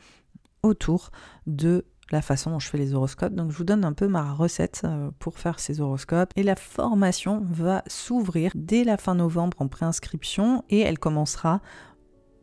autour 0.63 1.11
de 1.45 1.85
la 2.12 2.22
façon 2.22 2.51
dont 2.51 2.60
je 2.60 2.70
fais 2.70 2.78
les 2.78 2.93
horoscopes. 2.93 3.34
Donc 3.34 3.51
je 3.51 3.58
vous 3.58 3.64
donne 3.64 3.86
un 3.86 3.93
peu 3.93 4.08
ma 4.08 4.34
recette 4.34 4.82
euh, 4.86 5.10
pour 5.20 5.38
faire 5.38 5.60
ces 5.60 5.82
horoscopes. 5.82 6.32
Et 6.36 6.43
la 6.43 6.55
formation 6.55 7.43
va 7.49 7.84
s'ouvrir 7.88 8.51
dès 8.55 8.84
la 8.84 8.97
fin 8.97 9.16
novembre 9.16 9.58
en 9.60 9.68
préinscription 9.68 10.64
et 10.70 10.80
elle 10.80 10.99
commencera 10.99 11.62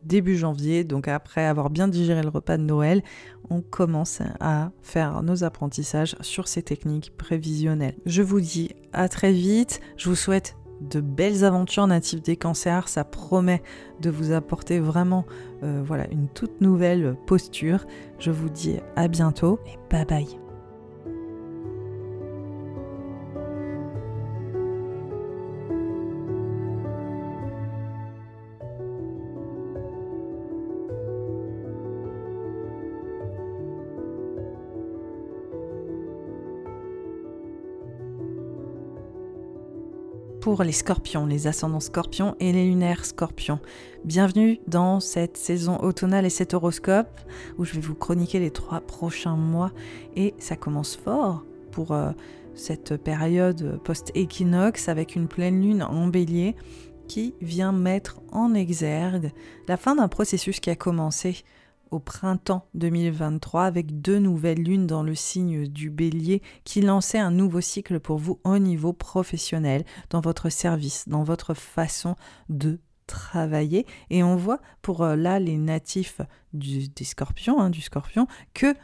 début 0.03 0.37
janvier. 0.37 0.83
Donc 0.83 1.07
après 1.07 1.45
avoir 1.45 1.69
bien 1.69 1.87
digéré 1.87 2.21
le 2.21 2.29
repas 2.29 2.57
de 2.57 2.63
Noël, 2.63 3.03
on 3.49 3.61
commence 3.61 4.21
à 4.39 4.71
faire 4.81 5.23
nos 5.23 5.43
apprentissages 5.43 6.15
sur 6.21 6.47
ces 6.47 6.63
techniques 6.63 7.15
prévisionnelles. 7.17 7.97
Je 8.05 8.21
vous 8.21 8.41
dis 8.41 8.71
à 8.93 9.09
très 9.09 9.31
vite. 9.31 9.81
Je 9.97 10.09
vous 10.09 10.15
souhaite 10.15 10.55
de 10.81 11.01
belles 11.01 11.43
aventures 11.43 11.87
natives 11.87 12.21
des 12.21 12.35
cancers. 12.35 12.87
Ça 12.87 13.03
promet 13.03 13.61
de 14.01 14.09
vous 14.09 14.31
apporter 14.31 14.79
vraiment 14.79 15.25
euh, 15.63 15.81
voilà, 15.85 16.09
une 16.11 16.27
toute 16.27 16.61
nouvelle 16.61 17.15
posture. 17.25 17.85
Je 18.19 18.31
vous 18.31 18.49
dis 18.49 18.77
à 18.95 19.07
bientôt 19.07 19.59
et 19.67 19.77
bye 19.89 20.05
bye. 20.05 20.44
Pour 40.45 40.61
les 40.61 40.73
scorpions, 40.73 41.25
les 41.25 41.47
ascendants 41.47 41.79
scorpions 41.79 42.35
et 42.39 42.51
les 42.51 42.65
lunaires 42.67 43.03
scorpions. 43.03 43.57
Bienvenue 44.03 44.59
dans 44.67 44.99
cette 44.99 45.37
saison 45.37 45.79
automnale 45.79 46.23
et 46.23 46.29
cet 46.29 46.53
horoscope 46.53 47.19
où 47.57 47.65
je 47.65 47.73
vais 47.73 47.79
vous 47.79 47.95
chroniquer 47.95 48.39
les 48.39 48.51
trois 48.51 48.79
prochains 48.79 49.37
mois 49.37 49.71
et 50.15 50.35
ça 50.37 50.55
commence 50.55 50.97
fort 50.97 51.43
pour 51.71 51.93
euh, 51.93 52.11
cette 52.53 52.95
période 52.95 53.79
post-équinoxe 53.83 54.87
avec 54.87 55.15
une 55.15 55.27
pleine 55.27 55.63
lune 55.63 55.81
en 55.81 56.05
bélier 56.05 56.55
qui 57.07 57.33
vient 57.41 57.71
mettre 57.71 58.21
en 58.31 58.53
exergue 58.53 59.31
la 59.67 59.77
fin 59.77 59.95
d'un 59.95 60.07
processus 60.07 60.59
qui 60.59 60.69
a 60.69 60.75
commencé 60.75 61.43
au 61.91 61.99
printemps 61.99 62.67
2023 62.73 63.63
avec 63.63 64.01
deux 64.01 64.19
nouvelles 64.19 64.61
lunes 64.61 64.87
dans 64.87 65.03
le 65.03 65.15
signe 65.15 65.67
du 65.67 65.89
bélier 65.89 66.41
qui 66.63 66.81
lançaient 66.81 67.19
un 67.19 67.31
nouveau 67.31 67.61
cycle 67.61 67.99
pour 67.99 68.17
vous 68.17 68.39
au 68.43 68.57
niveau 68.57 68.93
professionnel, 68.93 69.85
dans 70.09 70.21
votre 70.21 70.49
service, 70.49 71.07
dans 71.07 71.23
votre 71.23 71.53
façon 71.53 72.15
de 72.49 72.79
travailler. 73.07 73.85
Et 74.09 74.23
on 74.23 74.35
voit 74.35 74.59
pour 74.81 75.03
euh, 75.03 75.15
là 75.15 75.39
les 75.39 75.57
natifs 75.57 76.21
du, 76.53 76.89
des 76.89 77.03
scorpions, 77.03 77.59
hein, 77.59 77.69
du 77.69 77.81
scorpion, 77.81 78.27
que 78.53 78.75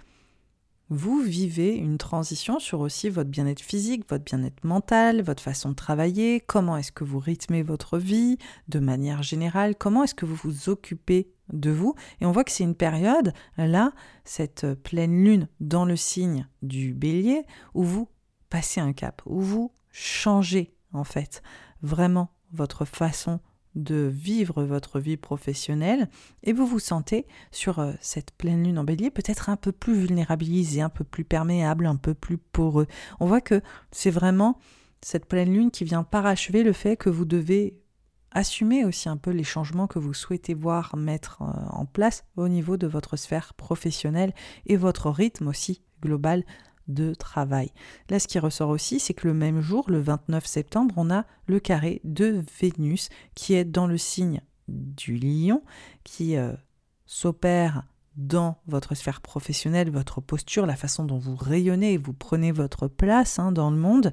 vous 0.91 1.22
vivez 1.22 1.74
une 1.74 1.97
transition 1.97 2.60
sur 2.60 2.82
aussi 2.82 3.10
votre 3.10 3.30
bien-être 3.30 3.62
physique, 3.62 4.04
votre 4.10 4.26
bien-être 4.26 4.66
mental, 4.66 5.22
votre 5.22 5.41
façon 5.41 5.70
de 5.70 5.76
travailler, 5.76 6.41
comment 6.41 6.76
est-ce 6.76 6.91
que 6.91 7.06
vous 7.06 7.18
rythmez 7.18 7.64
votre 7.64 7.97
vie 7.97 8.38
de 8.68 8.80
manière 8.80 9.24
générale, 9.24 9.76
comment 9.78 10.04
est-ce 10.04 10.16
que 10.16 10.26
vous 10.26 10.36
vous 10.36 10.68
occupez 10.68 11.32
de 11.52 11.72
vous. 11.72 11.95
Et 12.20 12.26
on 12.26 12.32
voit 12.32 12.43
que 12.43 12.52
c'est 12.52 12.64
une 12.64 12.76
période, 12.76 13.34
là, 13.58 13.91
cette 14.24 14.74
pleine 14.74 15.24
lune 15.24 15.47
dans 15.60 15.86
le 15.86 15.95
signe 15.95 16.47
du 16.62 16.93
bélier, 16.93 17.43
où 17.74 17.84
vous 17.84 18.08
passez 18.49 18.82
un 18.82 18.93
cap, 18.93 19.22
où 19.26 19.41
vous 19.41 19.72
changez 19.91 20.74
en 20.93 21.04
fait 21.04 21.41
vraiment 21.82 22.30
votre 22.52 22.86
façon 22.86 23.39
de 23.76 24.12
vivre 24.14 24.64
votre 24.64 24.99
vie 24.99 25.18
professionnelle 25.18 26.10
et 26.43 26.52
vous 26.54 26.66
vous 26.66 26.80
sentez 26.80 27.26
sur 27.52 27.80
euh, 27.80 27.93
cette 28.02 28.32
pleine 28.32 28.64
lune 28.64 28.78
en 28.78 28.84
bélier 28.84 29.10
peut-être 29.12 29.49
un 29.49 29.56
peu 29.56 29.72
plus 29.72 29.93
vulnérabilisé, 29.93 30.82
un 30.82 30.89
peu 30.89 31.04
plus 31.06 31.24
perméable, 31.24 31.86
un 31.86 31.95
peu 31.95 32.14
plus 32.14 32.38
poreux. 32.38 32.88
On 33.20 33.28
voit 33.28 33.41
que 33.41 33.62
c'est 33.91 34.12
vraiment 34.12 34.60
cette 35.02 35.26
pleine 35.26 35.54
lune 35.54 35.72
qui 35.72 35.86
vient 35.86 36.04
parachever 36.04 36.64
le 36.64 36.74
fait 36.74 36.97
que 36.97 37.10
vous 37.10 37.26
devez 37.26 37.81
assumez 38.32 38.86
aussi 38.86 39.10
un 39.10 39.18
peu 39.18 39.32
les 39.32 39.44
changements 39.44 39.88
que 39.88 40.00
vous 40.00 40.14
souhaitez 40.14 40.54
voir 40.54 40.96
mettre 40.96 41.42
euh, 41.42 41.46
en 41.70 41.86
place 41.86 42.26
au 42.38 42.48
niveau 42.48 42.78
de 42.78 42.88
votre 42.88 43.18
sphère 43.18 43.54
professionnelle 43.54 44.34
et 44.66 44.78
votre 44.78 45.10
rythme 45.10 45.48
aussi 45.48 45.82
global 46.02 46.44
de 46.88 47.14
travail. 47.14 47.72
Là, 48.10 48.20
ce 48.20 48.28
qui 48.28 48.40
ressort 48.40 48.70
aussi, 48.70 49.00
c'est 49.00 49.14
que 49.14 49.28
le 49.28 49.34
même 49.34 49.62
jour, 49.62 49.86
le 49.90 50.00
29 50.00 50.46
septembre, 50.46 50.96
on 50.98 51.12
a 51.12 51.26
le 51.48 51.60
carré 51.60 52.02
de 52.04 52.44
Vénus 52.60 53.10
qui 53.36 53.54
est 53.54 53.66
dans 53.66 53.88
le 53.88 53.98
signe 53.98 54.42
du 54.68 55.18
lion, 55.18 55.64
qui 56.04 56.38
euh, 56.38 56.54
s'opère 57.06 57.84
dans 58.18 58.58
votre 58.68 58.96
sphère 58.96 59.22
professionnelle, 59.22 59.90
votre 59.90 60.22
posture, 60.22 60.66
la 60.66 60.76
façon 60.76 61.06
dont 61.06 61.18
vous 61.18 61.36
rayonnez 61.36 61.94
et 61.94 61.98
vous 61.98 62.14
prenez 62.14 62.52
votre 62.52 62.88
place 62.88 63.40
hein, 63.40 63.52
dans 63.52 63.72
le 63.72 63.78
monde, 63.78 64.12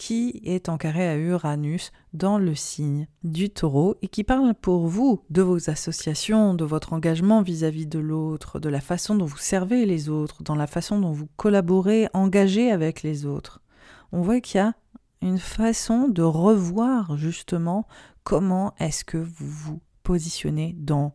qui 0.00 0.40
est 0.46 0.70
en 0.70 0.78
carré 0.78 1.06
à 1.06 1.18
Uranus 1.18 1.92
dans 2.14 2.38
le 2.38 2.54
signe 2.54 3.06
du 3.22 3.50
taureau 3.50 3.96
et 4.00 4.08
qui 4.08 4.24
parle 4.24 4.54
pour 4.54 4.86
vous 4.86 5.22
de 5.28 5.42
vos 5.42 5.68
associations, 5.68 6.54
de 6.54 6.64
votre 6.64 6.94
engagement 6.94 7.42
vis-à-vis 7.42 7.84
de 7.84 7.98
l'autre, 7.98 8.60
de 8.60 8.70
la 8.70 8.80
façon 8.80 9.14
dont 9.14 9.26
vous 9.26 9.36
servez 9.36 9.84
les 9.84 10.08
autres, 10.08 10.42
dans 10.42 10.54
la 10.54 10.66
façon 10.66 10.98
dont 10.98 11.12
vous 11.12 11.28
collaborez, 11.36 12.08
engagez 12.14 12.70
avec 12.70 13.02
les 13.02 13.26
autres. 13.26 13.60
On 14.10 14.22
voit 14.22 14.40
qu'il 14.40 14.56
y 14.56 14.64
a 14.64 14.72
une 15.20 15.38
façon 15.38 16.08
de 16.08 16.22
revoir 16.22 17.18
justement 17.18 17.86
comment 18.24 18.72
est-ce 18.78 19.04
que 19.04 19.18
vous 19.18 19.50
vous 19.50 19.80
positionnez 20.02 20.74
dans 20.78 21.12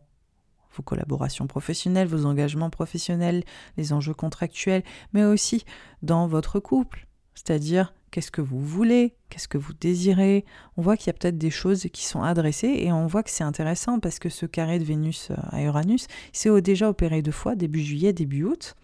vos 0.76 0.84
collaborations 0.84 1.48
professionnelles, 1.48 2.06
vos 2.06 2.24
engagements 2.24 2.70
professionnels, 2.70 3.42
les 3.78 3.92
enjeux 3.92 4.14
contractuels, 4.14 4.84
mais 5.12 5.24
aussi 5.24 5.64
dans 6.02 6.28
votre 6.28 6.60
couple. 6.60 7.08
C'est-à-dire 7.34 7.92
qu'est-ce 8.10 8.30
que 8.30 8.40
vous 8.40 8.60
voulez, 8.60 9.14
qu'est-ce 9.28 9.48
que 9.48 9.58
vous 9.58 9.72
désirez. 9.72 10.44
On 10.76 10.82
voit 10.82 10.96
qu'il 10.96 11.08
y 11.08 11.10
a 11.10 11.12
peut-être 11.14 11.38
des 11.38 11.50
choses 11.50 11.88
qui 11.92 12.04
sont 12.04 12.22
adressées 12.22 12.74
et 12.78 12.92
on 12.92 13.06
voit 13.06 13.22
que 13.22 13.30
c'est 13.30 13.44
intéressant 13.44 14.00
parce 14.00 14.18
que 14.18 14.28
ce 14.28 14.46
carré 14.46 14.78
de 14.78 14.84
Vénus 14.84 15.30
euh, 15.30 15.36
à 15.50 15.62
Uranus 15.62 16.06
s'est 16.32 16.60
déjà 16.62 16.88
opéré 16.88 17.22
deux 17.22 17.32
fois, 17.32 17.54
début 17.54 17.82
juillet, 17.82 18.12
début 18.12 18.44
août. 18.44 18.74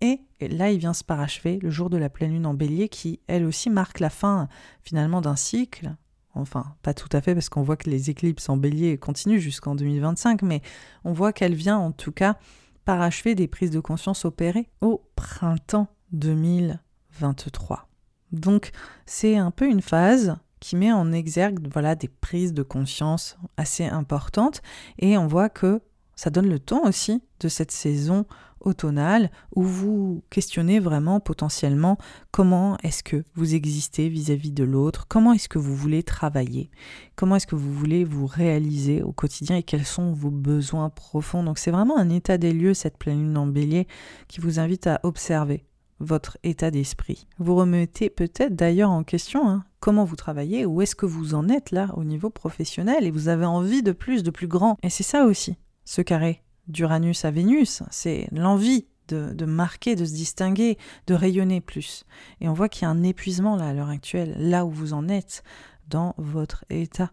Et 0.00 0.20
là, 0.40 0.70
il 0.70 0.78
vient 0.78 0.92
se 0.92 1.04
parachever 1.04 1.58
le 1.62 1.70
jour 1.70 1.88
de 1.88 1.96
la 1.96 2.10
pleine 2.10 2.32
lune 2.32 2.46
en 2.46 2.54
bélier 2.54 2.88
qui, 2.88 3.20
elle 3.26 3.44
aussi, 3.44 3.70
marque 3.70 4.00
la 4.00 4.10
fin 4.10 4.48
finalement 4.82 5.20
d'un 5.20 5.36
cycle. 5.36 5.94
Enfin, 6.34 6.74
pas 6.82 6.94
tout 6.94 7.08
à 7.12 7.20
fait 7.20 7.34
parce 7.34 7.48
qu'on 7.48 7.62
voit 7.62 7.76
que 7.76 7.88
les 7.88 8.10
éclipses 8.10 8.48
en 8.48 8.56
bélier 8.56 8.98
continuent 8.98 9.38
jusqu'en 9.38 9.74
2025, 9.74 10.42
mais 10.42 10.60
on 11.04 11.12
voit 11.12 11.32
qu'elle 11.32 11.54
vient 11.54 11.78
en 11.78 11.92
tout 11.92 12.12
cas 12.12 12.36
parachever 12.84 13.34
des 13.34 13.48
prises 13.48 13.70
de 13.70 13.80
conscience 13.80 14.24
opérées 14.24 14.68
au 14.80 15.08
printemps 15.14 15.88
2023. 16.12 17.88
Donc 18.32 18.72
c'est 19.06 19.36
un 19.36 19.50
peu 19.50 19.66
une 19.66 19.82
phase 19.82 20.36
qui 20.60 20.76
met 20.76 20.92
en 20.92 21.12
exergue 21.12 21.68
voilà 21.72 21.94
des 21.94 22.08
prises 22.08 22.54
de 22.54 22.62
conscience 22.62 23.36
assez 23.56 23.84
importantes 23.84 24.62
et 24.98 25.18
on 25.18 25.26
voit 25.26 25.50
que 25.50 25.80
ça 26.16 26.30
donne 26.30 26.48
le 26.48 26.58
temps 26.58 26.84
aussi 26.84 27.22
de 27.40 27.48
cette 27.48 27.72
saison 27.72 28.24
automnale 28.60 29.30
où 29.54 29.62
vous 29.62 30.22
questionnez 30.30 30.80
vraiment 30.80 31.20
potentiellement 31.20 31.98
comment 32.30 32.76
est-ce 32.82 33.02
que 33.02 33.24
vous 33.34 33.54
existez 33.54 34.08
vis-à-vis 34.08 34.52
de 34.52 34.64
l'autre, 34.64 35.06
comment 35.06 35.32
est-ce 35.32 35.48
que 35.48 35.58
vous 35.58 35.76
voulez 35.76 36.02
travailler, 36.02 36.70
comment 37.14 37.36
est-ce 37.36 37.46
que 37.46 37.56
vous 37.56 37.72
voulez 37.72 38.04
vous 38.04 38.26
réaliser 38.26 39.02
au 39.02 39.12
quotidien 39.12 39.56
et 39.56 39.62
quels 39.62 39.84
sont 39.84 40.12
vos 40.12 40.30
besoins 40.30 40.88
profonds. 40.88 41.44
Donc 41.44 41.58
c'est 41.58 41.70
vraiment 41.70 41.98
un 41.98 42.10
état 42.10 42.38
des 42.38 42.52
lieux 42.52 42.74
cette 42.74 42.98
pleine 42.98 43.22
lune 43.22 43.36
en 43.36 43.46
bélier 43.46 43.86
qui 44.28 44.40
vous 44.40 44.58
invite 44.58 44.86
à 44.86 45.00
observer 45.02 45.64
votre 46.00 46.38
état 46.42 46.70
d'esprit. 46.70 47.26
Vous 47.38 47.54
remettez 47.54 48.10
peut-être 48.10 48.54
d'ailleurs 48.54 48.90
en 48.90 49.04
question 49.04 49.48
hein, 49.48 49.64
comment 49.80 50.04
vous 50.04 50.16
travaillez, 50.16 50.66
où 50.66 50.82
est-ce 50.82 50.96
que 50.96 51.06
vous 51.06 51.34
en 51.34 51.48
êtes 51.48 51.70
là 51.70 51.90
au 51.96 52.04
niveau 52.04 52.30
professionnel 52.30 53.06
et 53.06 53.10
vous 53.10 53.28
avez 53.28 53.46
envie 53.46 53.82
de 53.82 53.92
plus, 53.92 54.22
de 54.22 54.30
plus 54.30 54.48
grand. 54.48 54.76
Et 54.82 54.90
c'est 54.90 55.02
ça 55.02 55.24
aussi, 55.24 55.56
ce 55.84 56.02
carré 56.02 56.42
d'Uranus 56.68 57.24
à 57.24 57.30
Vénus, 57.30 57.82
c'est 57.90 58.28
l'envie 58.32 58.86
de, 59.08 59.32
de, 59.34 59.44
marquer, 59.44 59.96
de 59.96 60.04
se 60.04 60.14
distinguer, 60.14 60.78
de 61.06 61.14
rayonner 61.14 61.60
plus. 61.60 62.04
Et 62.40 62.48
on 62.48 62.54
voit 62.54 62.68
qu'il 62.68 62.82
y 62.82 62.86
a 62.86 62.90
un 62.90 63.02
épuisement 63.02 63.56
là 63.56 63.68
à 63.68 63.72
l'heure 63.74 63.90
actuelle, 63.90 64.34
là 64.38 64.64
où 64.64 64.70
vous 64.70 64.94
en 64.94 65.08
êtes, 65.08 65.42
dans 65.88 66.14
votre 66.16 66.64
état 66.70 67.10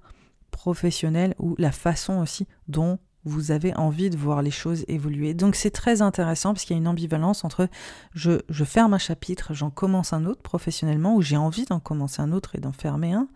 professionnel 0.52 1.36
ou 1.40 1.56
la 1.58 1.72
façon 1.72 2.20
aussi 2.20 2.48
dont 2.68 3.00
vous 3.26 3.52
avez 3.52 3.76
envie 3.76 4.10
de 4.10 4.18
voir 4.18 4.42
les 4.42 4.52
choses 4.52 4.84
évoluer. 4.88 5.34
Donc 5.34 5.56
c'est 5.56 5.72
très 5.72 6.02
intéressant 6.02 6.54
parce 6.54 6.66
qu'il 6.66 6.76
y 6.76 6.80
a 6.80 6.82
une 6.82 6.88
ambivalence 6.88 7.44
entre 7.44 7.68
je, 8.14 8.40
ferme 8.64 8.94
un 8.94 9.00
chapitre, 9.00 9.54
j'en 9.54 9.70
commence 9.70 10.14
un 10.14 10.26
autre 10.26 10.42
professionnellement, 10.42 11.16
ou 11.16 11.22
j'ai 11.22 11.38
envie 11.38 11.66
d'en 11.66 11.80
commencer 11.80 12.22
un 12.22 12.32
autre 12.32 12.56
et 12.56 12.60
d'en 12.60 12.72
fermer 12.72 13.14
un, 13.14 13.28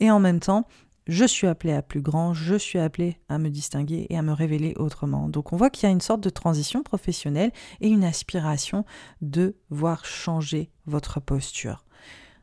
et 0.00 0.10
en 0.10 0.20
même 0.20 0.40
temps, 0.40 0.66
je 1.06 1.24
suis 1.24 1.46
appelé 1.46 1.72
à 1.72 1.80
plus 1.80 2.02
grand, 2.02 2.34
je 2.34 2.54
suis 2.54 2.78
appelé 2.78 3.18
à 3.28 3.38
me 3.38 3.48
distinguer 3.48 4.06
et 4.10 4.18
à 4.18 4.22
me 4.22 4.32
révéler 4.32 4.74
autrement. 4.76 5.28
Donc 5.28 5.52
on 5.52 5.56
voit 5.56 5.70
qu'il 5.70 5.86
y 5.86 5.90
a 5.90 5.92
une 5.92 6.02
sorte 6.02 6.20
de 6.20 6.30
transition 6.30 6.82
professionnelle 6.82 7.50
et 7.80 7.88
une 7.88 8.04
aspiration 8.04 8.84
de 9.22 9.56
voir 9.70 10.04
changer 10.04 10.70
votre 10.86 11.20
posture. 11.20 11.84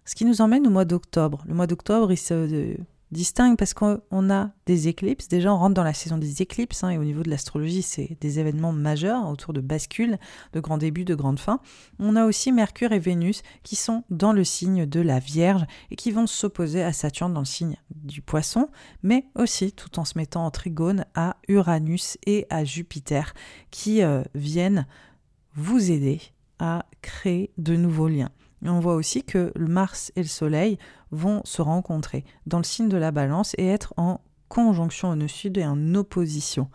Ce 0.03 0.15
qui 0.15 0.25
nous 0.25 0.41
emmène 0.41 0.65
au 0.65 0.71
mois 0.71 0.85
d'octobre. 0.85 1.43
Le 1.47 1.53
mois 1.53 1.67
d'octobre, 1.67 2.11
il 2.11 2.17
se 2.17 2.75
distingue 3.15 3.57
parce 3.57 3.73
qu'on 3.73 4.29
a 4.29 4.51
des 4.65 4.87
éclipses. 4.87 5.27
Déjà, 5.27 5.51
on 5.53 5.57
rentre 5.57 5.73
dans 5.73 5.83
la 5.83 5.93
saison 5.93 6.17
des 6.17 6.41
éclipses 6.41 6.83
hein, 6.83 6.89
et 6.89 6.97
au 6.97 7.03
niveau 7.03 7.23
de 7.23 7.29
l'astrologie, 7.29 7.81
c'est 7.81 8.17
des 8.21 8.39
événements 8.39 8.73
majeurs 8.73 9.27
autour 9.27 9.53
de 9.53 9.61
bascules, 9.61 10.17
de 10.53 10.59
grands 10.59 10.77
débuts, 10.77 11.05
de 11.05 11.15
grandes 11.15 11.39
fins. 11.39 11.59
On 11.97 12.15
a 12.15 12.25
aussi 12.25 12.51
Mercure 12.51 12.91
et 12.91 12.99
Vénus 12.99 13.41
qui 13.63 13.75
sont 13.75 14.03
dans 14.09 14.33
le 14.33 14.43
signe 14.43 14.85
de 14.85 14.99
la 14.99 15.19
Vierge 15.19 15.65
et 15.89 15.95
qui 15.95 16.11
vont 16.11 16.27
s'opposer 16.27 16.83
à 16.83 16.93
Saturne 16.93 17.33
dans 17.33 17.39
le 17.39 17.45
signe 17.45 17.77
du 17.95 18.21
Poisson, 18.21 18.67
mais 19.01 19.25
aussi 19.35 19.71
tout 19.71 19.97
en 19.97 20.05
se 20.05 20.17
mettant 20.17 20.45
en 20.45 20.51
trigone 20.51 21.05
à 21.15 21.37
Uranus 21.47 22.17
et 22.25 22.45
à 22.49 22.65
Jupiter 22.65 23.33
qui 23.71 24.03
euh, 24.03 24.23
viennent 24.35 24.85
vous 25.55 25.89
aider 25.89 26.19
à 26.59 26.85
créer 27.01 27.51
de 27.57 27.75
nouveaux 27.75 28.07
liens. 28.07 28.31
On 28.69 28.79
voit 28.79 28.95
aussi 28.95 29.23
que 29.23 29.51
le 29.55 29.67
Mars 29.67 30.11
et 30.15 30.21
le 30.21 30.27
Soleil 30.27 30.77
vont 31.11 31.41
se 31.45 31.61
rencontrer 31.61 32.25
dans 32.45 32.57
le 32.57 32.63
signe 32.63 32.89
de 32.89 32.97
la 32.97 33.11
balance 33.11 33.53
et 33.57 33.67
être 33.67 33.93
en 33.97 34.21
conjonction 34.49 35.09
au 35.09 35.15
nœud 35.15 35.27
sud 35.27 35.57
et 35.57 35.65
en 35.65 35.95
opposition 35.95 36.69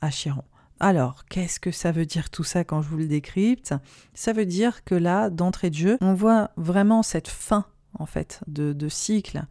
à 0.00 0.10
Chiron. 0.10 0.44
Alors, 0.80 1.26
qu'est-ce 1.26 1.60
que 1.60 1.70
ça 1.70 1.92
veut 1.92 2.06
dire 2.06 2.30
tout 2.30 2.44
ça 2.44 2.64
quand 2.64 2.80
je 2.80 2.88
vous 2.88 2.96
le 2.96 3.06
décrypte? 3.06 3.74
Ça 4.14 4.32
veut 4.32 4.46
dire 4.46 4.82
que 4.84 4.94
là, 4.94 5.28
d'entrée 5.28 5.68
de 5.68 5.74
jeu, 5.74 5.98
on 6.00 6.14
voit 6.14 6.50
vraiment 6.56 7.02
cette 7.02 7.28
fin 7.28 7.66
en 7.98 8.06
fait 8.06 8.40
de, 8.46 8.88
cycle 8.88 9.44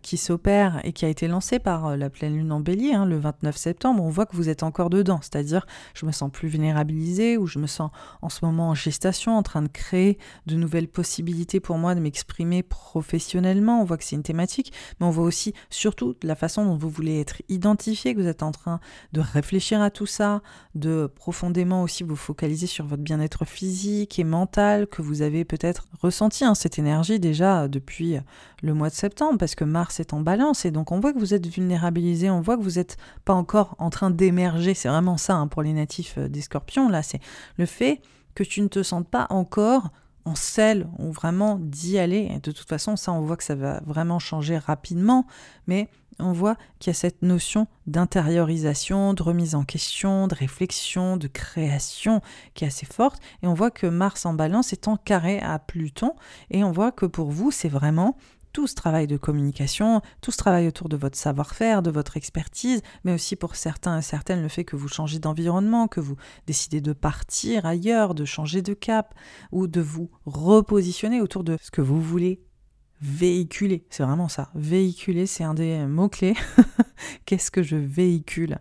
qui 0.00 0.16
s'opère 0.16 0.80
et 0.84 0.92
qui 0.92 1.04
a 1.04 1.08
été 1.08 1.26
lancé 1.26 1.58
par 1.58 1.86
euh, 1.86 1.96
la 1.96 2.08
pleine 2.08 2.36
lune 2.36 2.52
en 2.52 2.60
bélier 2.60 2.92
hein, 2.92 3.04
le 3.04 3.18
29 3.18 3.56
septembre, 3.56 4.02
on 4.02 4.10
voit 4.10 4.26
que 4.26 4.36
vous 4.36 4.48
êtes 4.48 4.62
encore 4.62 4.90
dedans, 4.90 5.18
c'est-à-dire 5.20 5.66
je 5.94 6.06
me 6.06 6.12
sens 6.12 6.30
plus 6.30 6.48
vulnérabilisé 6.48 7.36
ou 7.36 7.46
je 7.46 7.58
me 7.58 7.66
sens 7.66 7.90
en 8.20 8.28
ce 8.28 8.44
moment 8.44 8.70
en 8.70 8.74
gestation, 8.74 9.36
en 9.36 9.42
train 9.42 9.62
de 9.62 9.68
créer 9.68 10.18
de 10.46 10.54
nouvelles 10.54 10.86
possibilités 10.86 11.58
pour 11.58 11.78
moi 11.78 11.96
de 11.96 12.00
m'exprimer 12.00 12.62
professionnellement, 12.62 13.80
on 13.80 13.84
voit 13.84 13.96
que 13.96 14.04
c'est 14.04 14.14
une 14.14 14.22
thématique, 14.22 14.72
mais 15.00 15.06
on 15.06 15.10
voit 15.10 15.24
aussi 15.24 15.52
surtout 15.68 16.14
la 16.22 16.36
façon 16.36 16.64
dont 16.64 16.76
vous 16.76 16.88
voulez 16.88 17.18
être 17.18 17.42
identifié, 17.48 18.14
que 18.14 18.20
vous 18.20 18.28
êtes 18.28 18.44
en 18.44 18.52
train 18.52 18.78
de 19.12 19.20
réfléchir 19.20 19.80
à 19.80 19.90
tout 19.90 20.06
ça, 20.06 20.42
de 20.76 21.10
profondément 21.12 21.82
aussi 21.82 22.04
vous 22.04 22.16
focaliser 22.16 22.68
sur 22.68 22.86
votre 22.86 23.02
bien-être 23.02 23.44
physique 23.44 24.18
et 24.18 24.24
mental, 24.24 24.86
que 24.86 25.02
vous 25.02 25.22
avez 25.22 25.44
peut-être 25.44 25.88
ressenti 26.00 26.44
hein, 26.44 26.54
cette 26.54 26.78
énergie 26.78 27.18
déjà 27.18 27.66
depuis 27.66 28.18
le 28.62 28.74
mois 28.74 28.90
de 28.90 28.94
septembre, 28.94 29.38
parce 29.38 29.56
que 29.56 29.64
Mars 29.72 29.98
est 29.98 30.12
en 30.12 30.20
balance, 30.20 30.64
et 30.64 30.70
donc 30.70 30.92
on 30.92 31.00
voit 31.00 31.12
que 31.12 31.18
vous 31.18 31.34
êtes 31.34 31.46
vulnérabilisé, 31.46 32.30
on 32.30 32.40
voit 32.40 32.56
que 32.56 32.62
vous 32.62 32.78
n'êtes 32.78 32.96
pas 33.24 33.34
encore 33.34 33.74
en 33.78 33.90
train 33.90 34.10
d'émerger, 34.10 34.74
c'est 34.74 34.88
vraiment 34.88 35.16
ça 35.16 35.34
hein, 35.34 35.48
pour 35.48 35.62
les 35.62 35.72
natifs 35.72 36.18
euh, 36.18 36.28
des 36.28 36.42
scorpions, 36.42 36.88
là, 36.88 37.02
c'est 37.02 37.20
le 37.56 37.66
fait 37.66 38.00
que 38.34 38.44
tu 38.44 38.60
ne 38.60 38.68
te 38.68 38.82
sentes 38.82 39.08
pas 39.08 39.26
encore 39.30 39.90
en 40.24 40.34
selle 40.34 40.86
ou 40.98 41.10
vraiment 41.10 41.58
d'y 41.60 41.98
aller. 41.98 42.38
De 42.42 42.52
toute 42.52 42.68
façon, 42.68 42.96
ça, 42.96 43.12
on 43.12 43.22
voit 43.22 43.36
que 43.36 43.44
ça 43.44 43.54
va 43.54 43.80
vraiment 43.84 44.18
changer 44.18 44.56
rapidement, 44.56 45.26
mais 45.66 45.88
on 46.18 46.32
voit 46.32 46.56
qu'il 46.78 46.90
y 46.90 46.94
a 46.94 46.94
cette 46.94 47.22
notion 47.22 47.66
d'intériorisation, 47.86 49.14
de 49.14 49.22
remise 49.22 49.54
en 49.54 49.64
question, 49.64 50.26
de 50.26 50.34
réflexion, 50.34 51.16
de 51.16 51.26
création 51.26 52.20
qui 52.54 52.64
est 52.64 52.68
assez 52.68 52.86
forte. 52.86 53.20
Et 53.42 53.46
on 53.46 53.54
voit 53.54 53.70
que 53.70 53.86
Mars 53.86 54.26
en 54.26 54.34
balance 54.34 54.72
est 54.72 54.88
en 54.88 54.96
carré 54.96 55.40
à 55.40 55.58
Pluton. 55.58 56.14
Et 56.50 56.64
on 56.64 56.70
voit 56.70 56.92
que 56.92 57.06
pour 57.06 57.30
vous, 57.30 57.50
c'est 57.50 57.68
vraiment 57.68 58.16
tout 58.52 58.66
ce 58.66 58.74
travail 58.74 59.06
de 59.06 59.16
communication, 59.16 60.02
tout 60.20 60.30
ce 60.30 60.36
travail 60.36 60.68
autour 60.68 60.88
de 60.88 60.96
votre 60.96 61.16
savoir-faire, 61.16 61.82
de 61.82 61.90
votre 61.90 62.16
expertise, 62.16 62.82
mais 63.04 63.12
aussi 63.12 63.36
pour 63.36 63.56
certains 63.56 63.98
et 63.98 64.02
certaines 64.02 64.42
le 64.42 64.48
fait 64.48 64.64
que 64.64 64.76
vous 64.76 64.88
changez 64.88 65.18
d'environnement, 65.18 65.88
que 65.88 66.00
vous 66.00 66.16
décidez 66.46 66.80
de 66.80 66.92
partir 66.92 67.66
ailleurs, 67.66 68.14
de 68.14 68.24
changer 68.24 68.62
de 68.62 68.74
cap 68.74 69.14
ou 69.50 69.66
de 69.66 69.80
vous 69.80 70.10
repositionner 70.26 71.20
autour 71.20 71.44
de 71.44 71.56
ce 71.60 71.70
que 71.70 71.80
vous 71.80 72.00
voulez 72.00 72.42
véhiculer. 73.00 73.84
C'est 73.90 74.04
vraiment 74.04 74.28
ça. 74.28 74.50
Véhiculer, 74.54 75.26
c'est 75.26 75.44
un 75.44 75.54
des 75.54 75.84
mots-clés. 75.86 76.34
Qu'est-ce 77.26 77.50
que 77.50 77.62
je 77.62 77.76
véhicule? 77.76 78.58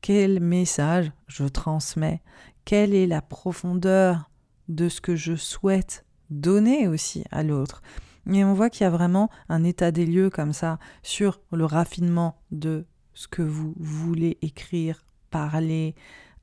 Quel 0.00 0.40
message 0.40 1.12
je 1.28 1.44
transmets? 1.44 2.20
Quelle 2.64 2.94
est 2.94 3.06
la 3.06 3.22
profondeur 3.22 4.30
de 4.68 4.88
ce 4.88 5.00
que 5.00 5.14
je 5.16 5.36
souhaite 5.36 6.04
donner 6.30 6.88
aussi 6.88 7.24
à 7.30 7.42
l'autre? 7.42 7.82
Et 8.32 8.44
on 8.44 8.54
voit 8.54 8.70
qu'il 8.70 8.84
y 8.84 8.86
a 8.86 8.90
vraiment 8.90 9.30
un 9.48 9.64
état 9.64 9.90
des 9.90 10.06
lieux 10.06 10.30
comme 10.30 10.52
ça 10.52 10.78
sur 11.02 11.40
le 11.52 11.64
raffinement 11.64 12.36
de 12.50 12.86
ce 13.12 13.28
que 13.28 13.42
vous 13.42 13.74
voulez 13.76 14.38
écrire, 14.42 15.04
parler, 15.30 15.94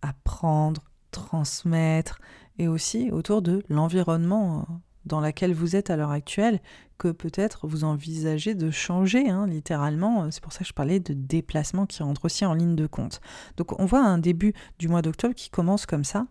apprendre, 0.01 0.84
transmettre, 1.11 2.19
et 2.59 2.67
aussi 2.67 3.11
autour 3.11 3.41
de 3.41 3.63
l'environnement 3.69 4.67
dans 5.06 5.22
lequel 5.22 5.54
vous 5.54 5.76
êtes 5.76 5.89
à 5.89 5.95
l'heure 5.95 6.12
actuelle, 6.12 6.60
que 6.97 7.10
peut-être 7.10 7.68
vous 7.68 7.84
envisagez 7.84 8.54
de 8.54 8.70
changer, 8.70 9.30
hein, 9.30 9.47
littéralement. 9.47 10.30
C'est 10.30 10.43
pour 10.43 10.54
ça 10.54 10.60
que 10.60 10.66
je 10.66 10.74
parlais 10.74 10.99
de 10.99 11.14
déplacement 11.14 11.86
qui 11.86 12.04
rentre 12.04 12.26
aussi 12.26 12.45
en 12.45 12.54
ligne 12.54 12.76
de 12.76 12.88
compte. 12.88 13.22
Donc 13.58 13.80
on 13.80 13.86
voit 13.86 14.04
un 14.04 14.18
début 14.18 14.54
du 14.78 14.88
mois 14.88 15.02
d'octobre 15.02 15.34
qui 15.34 15.49
commence 15.49 15.86
comme 15.86 16.04
ça, 16.04 16.28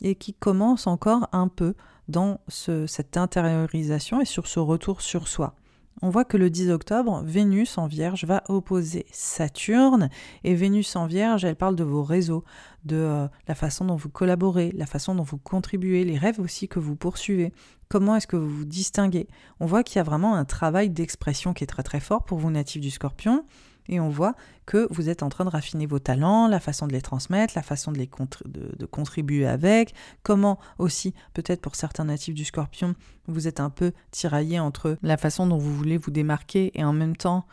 et 0.00 0.14
qui 0.14 0.34
commence 0.34 0.86
encore 0.86 1.28
un 1.32 1.48
peu 1.48 1.74
dans 2.08 2.40
cette 2.48 3.16
intériorisation 3.16 4.20
et 4.20 4.26
sur 4.26 4.46
ce 4.46 4.60
retour 4.60 5.00
sur 5.00 5.28
soi 5.28 5.54
on 6.02 6.10
voit 6.10 6.24
que 6.24 6.36
le 6.36 6.50
10 6.50 6.70
octobre, 6.70 7.22
Vénus 7.24 7.78
en 7.78 7.86
Vierge 7.86 8.24
va 8.24 8.42
opposer 8.48 9.06
Saturne. 9.12 10.10
Et 10.42 10.54
Vénus 10.54 10.96
en 10.96 11.06
Vierge, 11.06 11.44
elle 11.44 11.56
parle 11.56 11.76
de 11.76 11.84
vos 11.84 12.02
réseaux, 12.02 12.44
de 12.84 12.96
euh, 12.96 13.28
la 13.48 13.54
façon 13.54 13.84
dont 13.84 13.96
vous 13.96 14.08
collaborez, 14.08 14.72
la 14.74 14.86
façon 14.86 15.14
dont 15.14 15.22
vous 15.22 15.38
contribuez, 15.38 16.04
les 16.04 16.18
rêves 16.18 16.40
aussi 16.40 16.68
que 16.68 16.78
vous 16.78 16.96
poursuivez. 16.96 17.52
Comment 17.88 18.16
est-ce 18.16 18.26
que 18.26 18.36
vous 18.36 18.50
vous 18.50 18.64
distinguez? 18.64 19.28
On 19.60 19.66
voit 19.66 19.82
qu'il 19.82 19.96
y 19.96 20.00
a 20.00 20.04
vraiment 20.04 20.34
un 20.34 20.44
travail 20.44 20.90
d'expression 20.90 21.54
qui 21.54 21.64
est 21.64 21.68
très 21.68 21.82
très 21.82 22.00
fort 22.00 22.24
pour 22.24 22.38
vous 22.38 22.50
natifs 22.50 22.80
du 22.80 22.90
scorpion 22.90 23.44
et 23.88 24.00
on 24.00 24.08
voit 24.08 24.34
que 24.66 24.86
vous 24.90 25.08
êtes 25.08 25.22
en 25.22 25.28
train 25.28 25.44
de 25.44 25.50
raffiner 25.50 25.86
vos 25.86 25.98
talents, 25.98 26.48
la 26.48 26.60
façon 26.60 26.86
de 26.86 26.92
les 26.92 27.02
transmettre, 27.02 27.52
la 27.56 27.62
façon 27.62 27.92
de, 27.92 27.98
les 27.98 28.08
de, 28.46 28.86
contribuer 28.86 29.46
avec, 29.46 29.94
comment 30.22 30.58
aussi, 30.78 31.14
peut-être 31.34 31.60
pour 31.60 31.76
certains 31.76 32.04
natifs 32.04 32.34
du 32.34 32.44
scorpion, 32.44 32.94
vous 33.26 33.46
êtes 33.46 33.60
un 33.60 33.70
peu 33.70 33.92
tiraillé 34.10 34.58
entre 34.58 34.96
la 35.02 35.16
façon 35.16 35.46
dont 35.46 35.58
vous 35.58 35.74
voulez 35.74 35.98
vous 35.98 36.10
démarquer 36.10 36.70
et 36.74 36.84
en 36.84 36.92
même 36.92 37.16
temps 37.16 37.46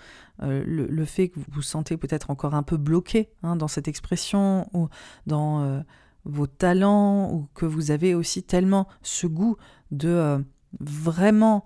euh, 0.44 0.64
le, 0.66 1.06
fait 1.06 1.30
que 1.30 1.40
vous 1.40 1.46
vous 1.50 1.62
sentez 1.62 1.98
peut-être 1.98 2.32
encore 2.32 2.56
un 2.56 2.64
peu 2.64 2.78
bloqué 2.78 3.30
hein, 3.44 3.56
dans 3.56 3.68
cette 3.68 3.88
expression 3.88 4.70
ou 4.74 4.88
dans 5.28 5.62
euh, 5.62 5.82
vos 6.26 6.48
talents 6.48 7.32
ou 7.32 7.48
que 7.54 7.66
vous 7.66 7.92
avez 7.92 8.16
aussi 8.16 8.44
tellement 8.44 8.88
ce 9.02 9.28
goût 9.28 9.58
de 9.92 10.10
euh, 10.10 10.40
vraiment 10.80 11.64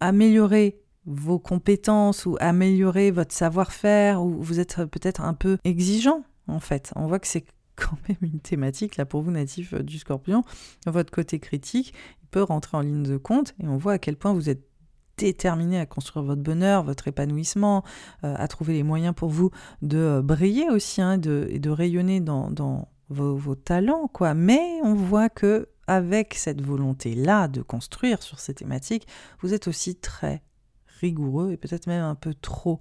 améliorer 0.00 0.80
vos 1.06 1.38
compétences 1.38 2.26
ou 2.26 2.36
améliorer 2.40 3.10
votre 3.10 3.34
savoir-faire 3.34 4.22
ou 4.22 4.42
vous 4.42 4.60
êtes 4.60 4.84
peut-être 4.86 5.20
un 5.20 5.34
peu 5.34 5.58
exigeant 5.64 6.22
en 6.48 6.60
fait. 6.60 6.92
On 6.96 7.06
voit 7.06 7.18
que 7.18 7.26
c'est 7.26 7.44
quand 7.76 7.96
même 8.08 8.18
une 8.22 8.40
thématique 8.40 8.96
là 8.96 9.04
pour 9.04 9.22
vous 9.22 9.30
natifs 9.30 9.74
euh, 9.74 9.82
du 9.82 9.98
scorpion. 9.98 10.44
Votre 10.86 11.10
côté 11.10 11.38
critique 11.38 11.94
peut 12.30 12.42
rentrer 12.42 12.76
en 12.76 12.80
ligne 12.80 13.02
de 13.02 13.16
compte 13.16 13.54
et 13.62 13.66
on 13.66 13.76
voit 13.76 13.94
à 13.94 13.98
quel 13.98 14.16
point 14.16 14.32
vous 14.32 14.48
êtes 14.48 14.62
déterminé 15.16 15.78
à 15.78 15.86
construire 15.86 16.24
votre 16.24 16.42
bonheur, 16.42 16.82
votre 16.82 17.06
épanouissement, 17.06 17.84
euh, 18.24 18.34
à 18.36 18.48
trouver 18.48 18.74
les 18.74 18.82
moyens 18.82 19.14
pour 19.14 19.28
vous 19.28 19.50
de 19.82 19.98
euh, 19.98 20.22
briller 20.22 20.68
aussi 20.70 21.00
hein, 21.00 21.18
de, 21.18 21.50
de 21.54 21.70
rayonner 21.70 22.20
dans, 22.20 22.88
vos, 23.10 23.36
vos, 23.36 23.54
talents 23.54 24.08
quoi. 24.12 24.34
Mais 24.34 24.80
on 24.82 24.94
voit 24.94 25.28
que 25.28 25.68
avec 25.86 26.34
cette 26.34 26.62
volonté 26.62 27.14
là 27.14 27.46
de 27.46 27.62
construire 27.62 28.22
sur 28.22 28.40
ces 28.40 28.54
thématiques, 28.54 29.06
vous 29.40 29.52
êtes 29.52 29.68
aussi 29.68 29.96
très 29.96 30.42
rigoureux 31.00 31.52
et 31.52 31.56
peut-être 31.56 31.86
même 31.86 32.02
un 32.02 32.14
peu 32.14 32.34
trop 32.34 32.80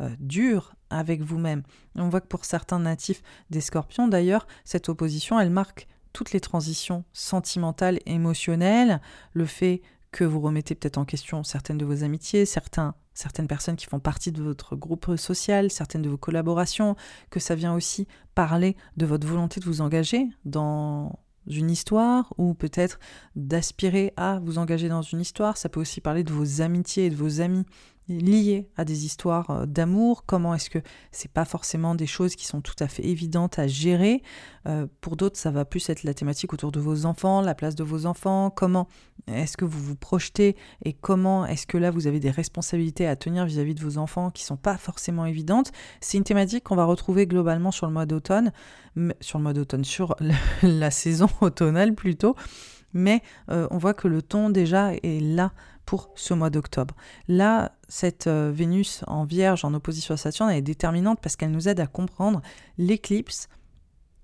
euh, 0.00 0.10
dur 0.18 0.74
avec 0.90 1.22
vous-même. 1.22 1.62
On 1.96 2.08
voit 2.08 2.20
que 2.20 2.26
pour 2.26 2.44
certains 2.44 2.80
natifs 2.80 3.22
des 3.50 3.60
scorpions, 3.60 4.08
d'ailleurs, 4.08 4.46
cette 4.64 4.88
opposition, 4.88 5.38
elle 5.38 5.50
marque 5.50 5.86
toutes 6.12 6.32
les 6.32 6.40
transitions 6.40 7.04
sentimentales, 7.12 7.98
émotionnelles, 8.06 9.00
le 9.32 9.46
fait 9.46 9.82
que 10.12 10.24
vous 10.24 10.40
remettez 10.40 10.76
peut-être 10.76 10.98
en 10.98 11.04
question 11.04 11.42
certaines 11.42 11.78
de 11.78 11.84
vos 11.84 12.04
amitiés, 12.04 12.46
certains, 12.46 12.94
certaines 13.14 13.48
personnes 13.48 13.74
qui 13.74 13.86
font 13.86 13.98
partie 13.98 14.30
de 14.30 14.42
votre 14.42 14.76
groupe 14.76 15.16
social, 15.16 15.70
certaines 15.70 16.02
de 16.02 16.08
vos 16.08 16.16
collaborations, 16.16 16.94
que 17.30 17.40
ça 17.40 17.56
vient 17.56 17.74
aussi 17.74 18.06
parler 18.36 18.76
de 18.96 19.06
votre 19.06 19.26
volonté 19.26 19.58
de 19.58 19.64
vous 19.64 19.80
engager 19.80 20.28
dans 20.44 21.18
une 21.46 21.70
histoire 21.70 22.32
ou 22.38 22.54
peut-être 22.54 22.98
d'aspirer 23.36 24.12
à 24.16 24.40
vous 24.40 24.58
engager 24.58 24.88
dans 24.88 25.02
une 25.02 25.20
histoire. 25.20 25.56
Ça 25.56 25.68
peut 25.68 25.80
aussi 25.80 26.00
parler 26.00 26.24
de 26.24 26.32
vos 26.32 26.60
amitiés 26.60 27.06
et 27.06 27.10
de 27.10 27.16
vos 27.16 27.40
amis 27.40 27.64
liées 28.08 28.68
à 28.76 28.84
des 28.84 29.06
histoires 29.06 29.50
euh, 29.50 29.66
d'amour, 29.66 30.24
comment 30.26 30.54
est-ce 30.54 30.70
que 30.70 30.78
c'est 31.10 31.30
pas 31.30 31.44
forcément 31.44 31.94
des 31.94 32.06
choses 32.06 32.36
qui 32.36 32.46
sont 32.46 32.60
tout 32.60 32.74
à 32.80 32.88
fait 32.88 33.04
évidentes 33.04 33.58
à 33.58 33.66
gérer? 33.66 34.22
Euh, 34.66 34.86
pour 35.00 35.16
d'autres, 35.16 35.38
ça 35.38 35.50
va 35.50 35.64
plus 35.64 35.88
être 35.88 36.02
la 36.02 36.14
thématique 36.14 36.52
autour 36.52 36.72
de 36.72 36.80
vos 36.80 37.06
enfants, 37.06 37.40
la 37.40 37.54
place 37.54 37.74
de 37.74 37.84
vos 37.84 38.06
enfants, 38.06 38.50
comment 38.50 38.88
est-ce 39.26 39.56
que 39.56 39.64
vous 39.64 39.80
vous 39.80 39.96
projetez 39.96 40.56
et 40.84 40.92
comment 40.92 41.46
est-ce 41.46 41.66
que 41.66 41.78
là 41.78 41.90
vous 41.90 42.06
avez 42.06 42.20
des 42.20 42.30
responsabilités 42.30 43.06
à 43.06 43.16
tenir 43.16 43.46
vis-à-vis 43.46 43.74
de 43.74 43.82
vos 43.82 43.98
enfants 43.98 44.30
qui 44.30 44.44
sont 44.44 44.56
pas 44.56 44.76
forcément 44.76 45.24
évidentes? 45.24 45.72
C'est 46.00 46.18
une 46.18 46.24
thématique 46.24 46.64
qu'on 46.64 46.76
va 46.76 46.84
retrouver 46.84 47.26
globalement 47.26 47.70
sur 47.70 47.86
le 47.86 47.92
mois 47.92 48.06
d'automne, 48.06 48.52
sur 49.20 49.38
le 49.38 49.44
mois 49.44 49.52
d'automne, 49.54 49.84
sur 49.84 50.16
la 50.62 50.90
saison 50.90 51.28
automnale 51.40 51.94
plutôt. 51.94 52.36
Mais 52.94 53.22
euh, 53.50 53.66
on 53.70 53.78
voit 53.78 53.92
que 53.92 54.08
le 54.08 54.22
ton 54.22 54.50
déjà 54.50 54.94
est 54.94 55.20
là 55.20 55.52
pour 55.86 56.10
ce 56.14 56.34
mois 56.34 56.50
d'octobre. 56.50 56.94
Là, 57.28 57.72
cette 57.88 58.26
euh, 58.26 58.50
Vénus 58.54 59.02
en 59.06 59.24
Vierge 59.24 59.64
en 59.64 59.74
opposition 59.74 60.14
à 60.14 60.16
Saturne, 60.16 60.50
elle 60.50 60.58
est 60.58 60.62
déterminante 60.62 61.20
parce 61.20 61.36
qu'elle 61.36 61.50
nous 61.50 61.68
aide 61.68 61.80
à 61.80 61.86
comprendre 61.86 62.40
l'éclipse 62.78 63.48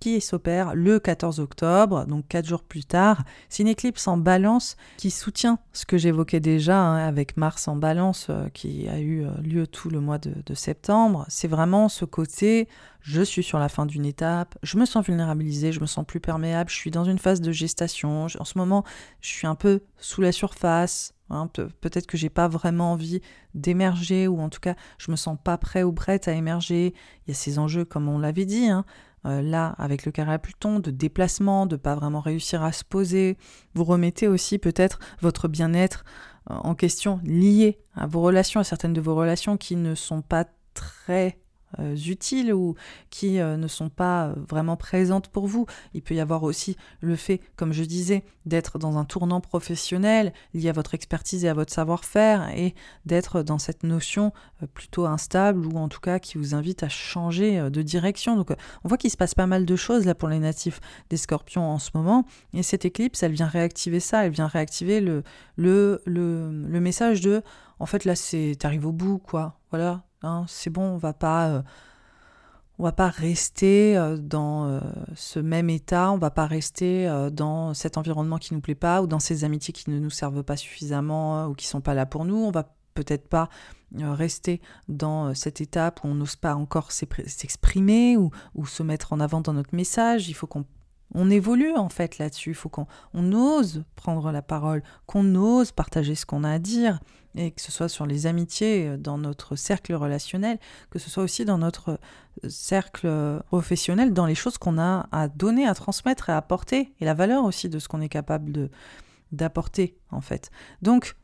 qui 0.01 0.21
s'opère 0.23 0.75
le 0.75 0.99
14 0.99 1.41
octobre, 1.41 2.07
donc 2.07 2.27
quatre 2.27 2.47
jours 2.47 2.65
plus 2.65 2.85
tard. 2.85 3.23
C'est 3.51 3.63
une 3.63 3.69
éclipse 3.69 4.09
en 4.09 4.17
balance 4.17 4.77
qui 4.97 5.11
soutient 5.11 5.59
ce 5.73 5.85
que 5.85 5.99
j'évoquais 5.99 6.41
déjà 6.41 6.79
hein, 6.81 7.07
avec 7.07 7.37
Mars 7.37 7.69
en 7.69 7.77
balance 7.77 8.29
euh, 8.31 8.49
qui 8.49 8.89
a 8.89 8.99
eu 8.99 9.25
euh, 9.25 9.31
lieu 9.43 9.67
tout 9.67 9.91
le 9.91 10.01
mois 10.01 10.19
de, 10.19 10.33
de 10.45 10.55
septembre. 10.55 11.27
C'est 11.29 11.49
vraiment 11.49 11.91
ce 11.91 12.07
côté, 12.07 12.67
je 13.03 13.21
suis 13.21 13.43
sur 13.43 13.59
la 13.59 13.69
fin 13.69 13.85
d'une 13.85 14.07
étape, 14.07 14.57
je 14.63 14.79
me 14.79 14.87
sens 14.87 15.05
vulnérabilisé, 15.05 15.71
je 15.71 15.81
me 15.81 15.87
sens 15.87 16.07
plus 16.07 16.21
perméable, 16.21 16.71
je 16.71 16.77
suis 16.77 16.91
dans 16.91 17.05
une 17.05 17.19
phase 17.19 17.43
de 17.43 17.53
gestation, 17.53 18.27
en 18.39 18.45
ce 18.45 18.59
moment 18.59 18.85
je 19.21 19.29
suis 19.29 19.47
un 19.47 19.55
peu 19.55 19.83
sous 19.99 20.23
la 20.23 20.33
surface, 20.33 21.13
Hein, 21.31 21.49
peut-être 21.81 22.07
que 22.07 22.17
j'ai 22.17 22.29
pas 22.29 22.49
vraiment 22.49 22.93
envie 22.93 23.21
d'émerger 23.55 24.27
ou 24.27 24.41
en 24.41 24.49
tout 24.49 24.59
cas 24.59 24.75
je 24.99 25.13
me 25.13 25.17
sens 25.17 25.39
pas 25.43 25.57
prêt 25.59 25.85
ou 25.85 25.93
prête 25.93 26.27
à 26.27 26.33
émerger. 26.33 26.93
Il 27.27 27.29
y 27.29 27.31
a 27.31 27.35
ces 27.35 27.59
enjeux 27.59 27.85
comme 27.85 28.09
on 28.09 28.19
l'avait 28.19 28.47
dit 28.47 28.69
hein, 28.69 28.85
euh, 29.27 29.41
là 29.41 29.75
avec 29.79 30.05
le 30.05 30.13
carré 30.13 30.33
à 30.33 30.39
Pluton 30.39 30.81
de 30.81 30.91
déplacement, 30.91 31.67
de 31.67 31.77
pas 31.77 31.95
vraiment 31.95 32.21
réussir 32.21 32.65
à 32.65 32.73
se 32.73 32.85
poser. 32.85 33.39
Vous 33.75 33.85
remettez 33.85 34.27
aussi 34.27 34.59
peut-être 34.59 34.99
votre 35.21 35.47
bien-être 35.47 36.05
euh, 36.51 36.55
en 36.55 36.75
question 36.75 37.21
lié 37.23 37.79
à 37.95 38.09
vos 38.09 38.23
relations, 38.23 38.61
à 38.61 38.65
certaines 38.65 38.93
de 38.93 39.01
vos 39.01 39.15
relations 39.15 39.57
qui 39.57 39.77
ne 39.77 39.95
sont 39.95 40.23
pas 40.23 40.47
très 40.75 41.39
euh, 41.79 41.95
utiles 41.95 42.53
ou 42.53 42.75
qui 43.11 43.39
euh, 43.39 43.57
ne 43.57 43.69
sont 43.69 43.91
pas 43.91 44.27
euh, 44.27 44.35
vraiment 44.49 44.77
présentes 44.77 45.29
pour 45.29 45.47
vous. 45.47 45.67
Il 45.95 46.03
peut 46.03 46.15
y 46.15 46.21
avoir 46.21 46.43
aussi 46.43 46.77
le 47.01 47.15
fait, 47.15 47.41
comme 47.55 47.73
je 47.73 47.85
disais, 47.85 48.25
d'être 48.45 48.79
dans 48.79 48.99
un 48.99 49.05
tournant 49.05 49.41
professionnel 49.41 50.33
lié 50.53 50.69
à 50.71 50.73
votre 50.73 50.95
expertise 50.95 51.45
et 51.45 51.49
à 51.49 51.55
votre 51.55 51.73
savoir-faire 51.73 52.49
et 52.57 52.75
d'être 53.07 53.43
dans 53.43 53.59
cette 53.59 53.85
notion 53.85 54.33
plutôt 54.75 55.07
instable 55.07 55.65
ou 55.67 55.77
en 55.77 55.89
tout 55.89 56.01
cas 56.01 56.19
qui 56.19 56.39
vous 56.39 56.55
invite 56.55 56.83
à 56.83 56.89
changer 56.89 57.71
de 57.71 57.83
direction. 57.83 58.35
Donc 58.35 58.51
on 58.83 58.89
voit 58.89 58.99
qu'il 58.99 59.11
se 59.11 59.17
passe 59.17 59.35
pas 59.35 59.47
mal 59.47 59.65
de 59.65 59.77
choses 59.77 60.07
là 60.07 60.15
pour 60.15 60.29
les 60.29 60.39
natifs 60.39 60.81
des 61.09 61.17
scorpions 61.17 61.71
en 61.71 61.79
ce 61.79 61.91
moment 61.95 62.25
et 62.53 62.63
cette 62.63 62.85
éclipse, 62.85 63.23
elle 63.23 63.33
vient 63.33 63.47
réactiver 63.47 64.01
ça, 64.01 64.25
elle 64.27 64.33
vient 64.33 64.47
réactiver 64.47 65.01
le, 65.01 65.23
le, 65.57 66.03
le, 66.07 66.51
le 66.51 66.81
message 66.81 67.21
de 67.21 67.43
en 67.79 67.87
fait 67.87 68.05
là 68.05 68.17
c'est 68.17 68.57
t'arrives 68.59 68.87
au 68.87 68.93
bout 68.93 69.19
quoi 69.19 69.59
voilà 69.71 70.03
Hein, 70.23 70.45
c'est 70.49 70.71
bon, 70.71 70.83
on 70.83 70.97
va 70.99 71.15
pas, 71.15 71.49
euh, 71.49 71.63
on 72.79 72.83
va 72.83 72.93
pas 72.93 73.09
rester 73.09 73.97
euh, 73.97 74.19
dans 74.19 74.67
euh, 74.67 74.81
ce 75.15 75.39
même 75.39 75.71
état, 75.71 76.13
on 76.13 76.19
va 76.19 76.31
pas 76.31 76.47
rester 76.47 77.09
dans 77.33 77.73
cet 77.75 77.97
environnement 77.97 78.39
qui 78.39 78.55
nous 78.55 78.61
plaît 78.61 78.75
pas 78.75 79.03
ou 79.03 79.07
dans 79.07 79.21
ces 79.21 79.45
amitiés 79.45 79.73
qui 79.73 79.89
ne 79.91 79.99
nous 79.99 80.11
servent 80.11 80.43
pas 80.43 80.57
suffisamment 80.57 81.47
ou 81.47 81.55
qui 81.55 81.67
sont 81.67 81.81
pas 81.81 81.95
là 81.95 82.05
pour 82.07 82.25
nous. 82.25 82.37
On 82.37 82.51
va 82.51 82.75
peut-être 82.95 83.29
pas 83.29 83.49
rester 83.99 84.61
dans 84.89 85.35
cette 85.35 85.61
étape 85.61 86.05
où 86.05 86.09
on 86.09 86.15
n'ose 86.15 86.37
pas 86.37 86.55
encore 86.55 86.93
s'exprimer 86.93 88.17
ou, 88.17 88.31
se 88.67 88.83
mettre 88.83 89.13
en 89.13 89.21
avant 89.21 89.41
dans 89.41 89.55
notre 89.55 89.75
message. 89.75 90.29
Il 90.29 90.35
faut 90.35 90.47
qu'on 90.47 90.65
on 91.13 91.29
évolue 91.29 91.75
en 91.75 91.89
fait 91.89 92.19
là-dessus. 92.19 92.51
Il 92.51 92.55
faut 92.55 92.69
qu'on 92.69 92.87
ose 93.15 93.85
prendre 93.97 94.31
la 94.31 94.43
parole, 94.43 94.83
qu'on 95.07 95.35
ose 95.35 95.73
partager 95.73 96.15
ce 96.15 96.27
qu'on 96.27 96.45
a 96.45 96.53
à 96.53 96.59
dire 96.59 97.01
et 97.37 97.51
que 97.51 97.61
ce 97.61 97.71
soit 97.71 97.89
sur 97.89 98.07
les 98.07 98.27
amitiés 98.27 98.89
euh, 98.89 98.97
dans 98.97 99.19
notre 99.19 99.57
cercle 99.57 99.95
relationnel, 99.95 100.59
que 100.91 100.99
ce 100.99 101.11
soit 101.11 101.23
aussi 101.23 101.45
dans 101.45 101.59
notre 101.59 101.91
euh, 102.45 102.49
cercle 102.49 103.07
euh, 103.07 103.41
professionnel, 103.47 104.13
dans 104.13 104.27
les 104.27 104.35
choses 104.35 104.59
qu'on 104.59 104.79
a 104.79 105.09
à 105.13 105.29
donner, 105.29 105.67
à 105.67 105.75
transmettre 105.75 106.29
et 106.29 106.33
à 106.33 106.37
apporter, 106.37 106.93
et 107.01 107.05
la 107.05 107.15
valeur 107.15 107.45
aussi 107.45 107.69
de 107.69 107.79
ce 107.79 107.89
qu'on 107.89 108.01
est 108.01 108.09
capable 108.09 108.53
de 108.53 108.71
d'apporter 109.33 109.97
en 110.11 110.21
fait. 110.21 110.51
Donc 110.83 111.15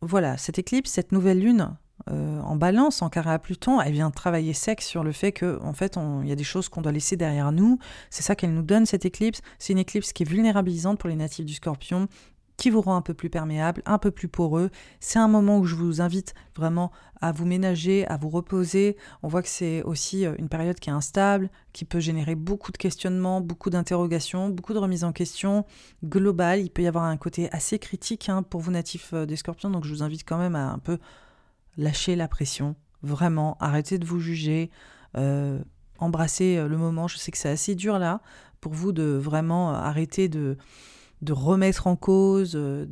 voilà, 0.00 0.36
cette 0.36 0.60
éclipse, 0.60 0.92
cette 0.92 1.10
nouvelle 1.10 1.40
lune 1.40 1.76
en 2.06 2.54
balance, 2.56 3.02
en 3.02 3.10
carré 3.10 3.32
à 3.32 3.38
Pluton, 3.40 3.80
elle 3.80 3.92
vient 3.92 4.12
travailler 4.12 4.54
sec 4.54 4.80
sur 4.80 5.02
le 5.02 5.10
fait 5.10 5.32
que 5.32 5.60
en 5.62 5.72
fait 5.72 5.98
il 6.22 6.28
y 6.28 6.32
a 6.32 6.36
des 6.36 6.44
choses 6.44 6.68
qu'on 6.68 6.80
doit 6.80 6.92
laisser 6.92 7.16
derrière 7.16 7.50
nous. 7.50 7.80
C'est 8.08 8.22
ça 8.22 8.36
qu'elle 8.36 8.54
nous 8.54 8.62
donne 8.62 8.86
cette 8.86 9.04
éclipse. 9.04 9.40
C'est 9.58 9.72
une 9.72 9.80
éclipse 9.80 10.12
qui 10.12 10.22
est 10.22 10.26
vulnérabilisante 10.26 10.98
pour 10.98 11.08
les 11.08 11.16
natifs 11.16 11.44
du 11.44 11.54
Scorpion 11.54 12.06
qui 12.58 12.70
vous 12.70 12.80
rend 12.82 12.96
un 12.96 13.02
peu 13.02 13.14
plus 13.14 13.30
perméable, 13.30 13.82
un 13.86 13.98
peu 13.98 14.10
plus 14.10 14.26
poreux. 14.26 14.70
C'est 14.98 15.20
un 15.20 15.28
moment 15.28 15.58
où 15.58 15.64
je 15.64 15.76
vous 15.76 16.02
invite 16.02 16.34
vraiment 16.56 16.90
à 17.20 17.30
vous 17.30 17.46
ménager, 17.46 18.04
à 18.08 18.16
vous 18.16 18.28
reposer. 18.28 18.96
On 19.22 19.28
voit 19.28 19.42
que 19.42 19.48
c'est 19.48 19.82
aussi 19.84 20.26
euh, 20.26 20.34
une 20.38 20.48
période 20.48 20.78
qui 20.78 20.90
est 20.90 20.92
instable, 20.92 21.50
qui 21.72 21.84
peut 21.84 22.00
générer 22.00 22.34
beaucoup 22.34 22.72
de 22.72 22.76
questionnements, 22.76 23.40
beaucoup 23.40 23.70
d'interrogations, 23.70 24.48
beaucoup 24.48 24.74
de 24.74 24.78
remises 24.78 25.04
en 25.04 25.12
question 25.12 25.64
globales. 26.04 26.60
Il 26.60 26.70
peut 26.70 26.82
y 26.82 26.88
avoir 26.88 27.04
un 27.04 27.16
côté 27.16 27.48
assez 27.52 27.78
critique 27.78 28.28
hein, 28.28 28.42
pour 28.42 28.60
vous 28.60 28.72
natifs 28.72 29.12
euh, 29.14 29.24
des 29.24 29.36
scorpions, 29.36 29.70
donc 29.70 29.84
je 29.84 29.94
vous 29.94 30.02
invite 30.02 30.28
quand 30.28 30.38
même 30.38 30.56
à 30.56 30.68
un 30.68 30.78
peu 30.78 30.98
lâcher 31.76 32.16
la 32.16 32.26
pression, 32.26 32.74
vraiment, 33.02 33.56
arrêter 33.60 33.98
de 33.98 34.04
vous 34.04 34.18
juger, 34.18 34.72
euh, 35.16 35.60
embrasser 36.00 36.66
le 36.68 36.76
moment. 36.76 37.06
Je 37.06 37.18
sais 37.18 37.30
que 37.30 37.38
c'est 37.38 37.48
assez 37.48 37.76
dur 37.76 38.00
là 38.00 38.20
pour 38.60 38.72
vous 38.72 38.90
de 38.90 39.04
vraiment 39.04 39.70
arrêter 39.70 40.28
de 40.28 40.58
de 41.22 41.32
remettre 41.32 41.86
en 41.86 41.96
cause, 41.96 42.52
euh, 42.54 42.86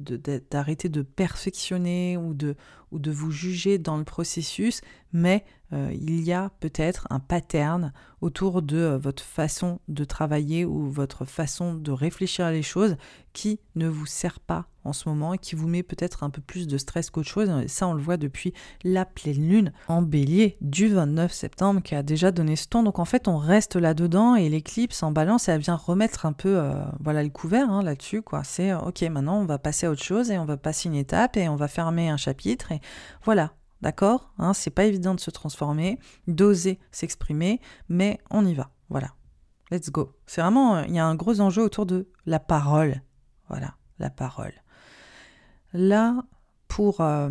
d'arrêter 0.51 0.89
de, 0.89 1.03
perfectionner 1.03 2.17
ou 2.17 2.35
de, 2.35 2.57
ou 2.93 2.99
de 2.99 3.11
vous 3.11 3.31
juger 3.31 3.79
dans 3.79 3.97
le 3.97 4.05
processus, 4.05 4.81
mais 5.13 5.45
euh, 5.73 5.91
il 5.93 6.21
y 6.21 6.33
a 6.33 6.51
peut-être 6.61 7.07
un 7.11 7.19
pattern 7.19 7.93
autour 8.21 8.63
de 8.63 8.77
euh, 8.77 8.99
votre 8.99 9.23
façon 9.23 9.81
de 9.89 10.05
travailler 10.05 10.65
ou 10.65 10.89
votre 10.89 11.25
façon 11.25 11.75
de 11.75 11.91
réfléchir 11.91 12.47
à 12.47 12.53
les 12.53 12.63
choses 12.63 12.97
qui 13.33 13.59
ne 13.75 13.89
vous 13.89 14.07
sert 14.07 14.39
pas 14.39 14.67
en 14.85 14.93
ce 14.93 15.09
moment 15.09 15.35
et 15.35 15.39
qui 15.39 15.57
vous 15.57 15.67
met 15.67 15.83
peut-être 15.83 16.23
un 16.23 16.31
peu 16.31 16.41
plus 16.41 16.69
de 16.69 16.79
stress 16.79 17.11
qu'autre 17.11 17.29
chose. 17.29 17.51
Et 17.63 17.69
ça, 17.69 17.89
on 17.89 17.93
le 17.93 18.01
voit 18.01 18.17
depuis 18.17 18.55
la 18.85 19.05
pleine 19.05 19.49
lune 19.49 19.73
en 19.89 20.01
bélier 20.01 20.57
du 20.61 20.89
29 20.89 21.33
septembre 21.33 21.83
qui 21.83 21.95
a 21.97 22.05
déjà 22.05 22.31
donné 22.31 22.55
ce 22.55 22.69
temps. 22.69 22.85
Donc 22.85 23.01
en 23.01 23.05
fait, 23.05 23.27
on 23.27 23.37
reste 23.37 23.75
là-dedans 23.75 24.37
et 24.37 24.49
l'éclipse 24.49 25.03
en 25.03 25.11
balance, 25.11 25.49
elle 25.49 25.61
vient 25.61 25.75
remettre 25.75 26.25
un 26.25 26.33
peu 26.33 26.57
euh, 26.57 26.81
voilà, 27.01 27.25
le 27.25 27.31
couvert 27.31 27.69
hein, 27.69 27.83
là-dessus. 27.83 28.23
C'est 28.45 28.73
ok, 28.73 29.03
maintenant 29.03 29.41
on 29.41 29.45
va 29.45 29.59
passer 29.59 29.87
à 29.87 29.91
autre 29.91 30.03
chose 30.03 30.31
et 30.31 30.39
on 30.39 30.45
va 30.45 30.57
passer 30.57 30.89
une 30.89 30.95
étape 30.95 31.37
et 31.37 31.49
on 31.49 31.57
va 31.57 31.69
fermer 31.69 32.09
un 32.09 32.17
chapitre. 32.17 32.73
Voilà, 33.25 33.53
D'accord 33.83 34.33
hein, 34.39 34.55
C'est 34.55 34.71
pas 34.71 34.85
évident 34.85 35.15
de 35.15 35.21
se 35.21 35.31
transformer, 35.31 35.99
d'oser 36.27 36.79
s'exprimer, 36.91 37.61
mais 37.89 38.19
on 38.31 38.47
y 38.47 38.55
va. 38.55 38.71
Voilà. 38.89 39.09
Let's 39.71 39.91
go. 39.91 40.13
C'est 40.27 40.41
vraiment, 40.41 40.81
il 40.85 40.95
y 40.95 40.99
a 40.99 41.07
un 41.07 41.15
gros 41.15 41.41
enjeu 41.41 41.63
autour 41.63 41.87
de 41.87 42.09
la 42.25 42.39
parole. 42.39 43.03
Voilà, 43.49 43.75
la 43.99 44.11
parole. 44.11 44.53
Là, 45.73 46.23
pour, 46.69 47.01
euh, 47.01 47.31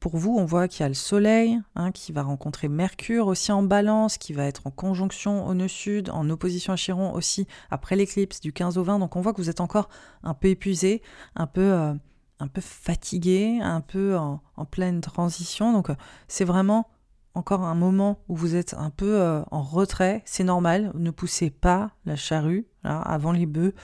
pour 0.00 0.16
vous, 0.16 0.36
on 0.36 0.44
voit 0.44 0.68
qu'il 0.68 0.80
y 0.80 0.84
a 0.84 0.88
le 0.88 0.94
Soleil 0.94 1.60
hein, 1.74 1.92
qui 1.92 2.12
va 2.12 2.22
rencontrer 2.22 2.68
Mercure 2.68 3.26
aussi 3.26 3.52
en 3.52 3.62
balance, 3.62 4.16
qui 4.16 4.32
va 4.32 4.44
être 4.44 4.66
en 4.66 4.70
conjonction 4.70 5.46
au 5.46 5.54
nœud 5.54 5.68
sud, 5.68 6.08
en 6.10 6.28
opposition 6.30 6.72
à 6.72 6.76
Chiron 6.76 7.12
aussi 7.14 7.46
après 7.70 7.96
l'éclipse 7.96 8.40
du 8.40 8.52
15 8.52 8.78
au 8.78 8.84
20. 8.84 8.98
Donc 9.00 9.16
on 9.16 9.20
voit 9.20 9.32
que 9.32 9.40
vous 9.40 9.50
êtes 9.50 9.60
encore 9.60 9.88
un 10.22 10.34
peu 10.34 10.48
épuisé, 10.48 11.02
un 11.34 11.46
peu... 11.46 11.72
Euh, 11.72 11.94
un 12.42 12.48
peu 12.48 12.60
fatigué, 12.60 13.60
un 13.62 13.80
peu 13.80 14.16
en, 14.16 14.40
pleine 14.70 15.00
transition. 15.00 15.72
Donc 15.72 15.90
euh, 15.90 15.94
c'est 16.28 16.44
vraiment 16.44 16.88
encore 17.34 17.62
un 17.62 17.74
moment 17.74 18.18
où 18.28 18.36
vous 18.36 18.54
êtes 18.56 18.74
un 18.74 18.90
peu 18.90 19.20
euh, 19.20 19.42
en 19.50 19.62
retrait. 19.62 20.22
C'est 20.24 20.44
normal, 20.44 20.92
ne 20.94 21.10
poussez 21.10 21.50
pas 21.50 21.92
la 22.04 22.16
charrue 22.16 22.66
avant 22.84 23.32
les 23.32 23.46
bœufs. 23.46 23.74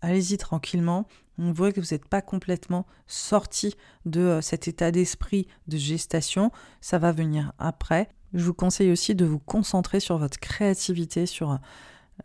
Allez-y 0.00 0.38
tranquillement. 0.38 1.06
On 1.38 1.52
voit 1.52 1.72
que 1.72 1.80
vous 1.80 1.88
n'êtes 1.92 2.08
pas 2.08 2.22
complètement 2.22 2.86
sorti 3.06 3.74
de 4.06 4.20
euh, 4.20 4.40
cet 4.40 4.68
état 4.68 4.90
d'esprit 4.90 5.46
de 5.68 5.76
gestation. 5.76 6.50
Ça 6.80 6.98
va 6.98 7.12
venir 7.12 7.52
après. 7.58 8.08
Je 8.32 8.44
vous 8.44 8.54
conseille 8.54 8.90
aussi 8.90 9.14
de 9.14 9.26
vous 9.26 9.38
concentrer 9.38 10.00
sur 10.00 10.16
votre 10.18 10.38
créativité, 10.38 11.26
sur 11.26 11.58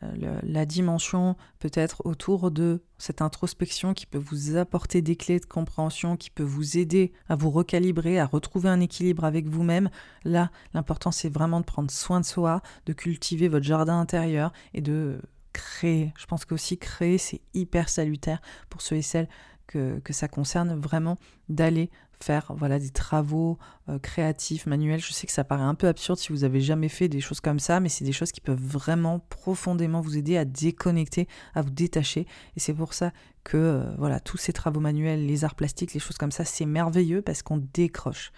la 0.01 0.65
dimension 0.65 1.35
peut-être 1.59 2.01
autour 2.05 2.49
de 2.51 2.81
cette 2.97 3.21
introspection 3.21 3.93
qui 3.93 4.05
peut 4.05 4.17
vous 4.17 4.55
apporter 4.55 5.01
des 5.01 5.15
clés 5.15 5.39
de 5.39 5.45
compréhension, 5.45 6.17
qui 6.17 6.29
peut 6.29 6.43
vous 6.43 6.77
aider 6.77 7.11
à 7.27 7.35
vous 7.35 7.49
recalibrer, 7.49 8.19
à 8.19 8.25
retrouver 8.25 8.69
un 8.69 8.79
équilibre 8.79 9.25
avec 9.25 9.47
vous-même. 9.47 9.89
Là, 10.23 10.49
l'important 10.73 11.11
c'est 11.11 11.29
vraiment 11.29 11.59
de 11.59 11.65
prendre 11.65 11.91
soin 11.91 12.19
de 12.19 12.25
soi, 12.25 12.61
de 12.85 12.93
cultiver 12.93 13.47
votre 13.47 13.65
jardin 13.65 13.99
intérieur 13.99 14.53
et 14.73 14.81
de 14.81 15.21
créer. 15.53 16.13
Je 16.17 16.25
pense 16.25 16.45
qu'aussi 16.45 16.77
créer, 16.77 17.17
c'est 17.17 17.41
hyper 17.53 17.89
salutaire 17.89 18.41
pour 18.69 18.81
ceux 18.81 18.97
et 18.97 19.01
celles 19.01 19.27
que, 19.67 19.99
que 19.99 20.13
ça 20.13 20.27
concerne, 20.27 20.79
vraiment 20.79 21.17
d'aller 21.49 21.89
faire 22.23 22.53
voilà 22.57 22.79
des 22.79 22.89
travaux 22.89 23.57
euh, 23.89 23.99
créatifs, 23.99 24.65
manuels. 24.65 24.99
Je 24.99 25.13
sais 25.13 25.27
que 25.27 25.33
ça 25.33 25.43
paraît 25.43 25.63
un 25.63 25.75
peu 25.75 25.87
absurde 25.87 26.19
si 26.19 26.31
vous 26.31 26.43
avez 26.43 26.61
jamais 26.61 26.89
fait 26.89 27.07
des 27.07 27.21
choses 27.21 27.39
comme 27.39 27.59
ça, 27.59 27.79
mais 27.79 27.89
c'est 27.89 28.05
des 28.05 28.11
choses 28.11 28.31
qui 28.31 28.41
peuvent 28.41 28.61
vraiment 28.61 29.19
profondément 29.19 30.01
vous 30.01 30.17
aider 30.17 30.37
à 30.37 30.45
déconnecter, 30.45 31.27
à 31.53 31.61
vous 31.61 31.69
détacher. 31.69 32.27
Et 32.55 32.59
c'est 32.59 32.73
pour 32.73 32.93
ça 32.93 33.11
que 33.43 33.57
euh, 33.57 33.95
voilà 33.97 34.19
tous 34.19 34.37
ces 34.37 34.53
travaux 34.53 34.79
manuels, 34.79 35.25
les 35.25 35.43
arts 35.43 35.55
plastiques, 35.55 35.93
les 35.93 35.99
choses 35.99 36.17
comme 36.17 36.31
ça, 36.31 36.45
c'est 36.45 36.65
merveilleux 36.65 37.21
parce 37.21 37.41
qu'on 37.41 37.57
décroche. 37.73 38.31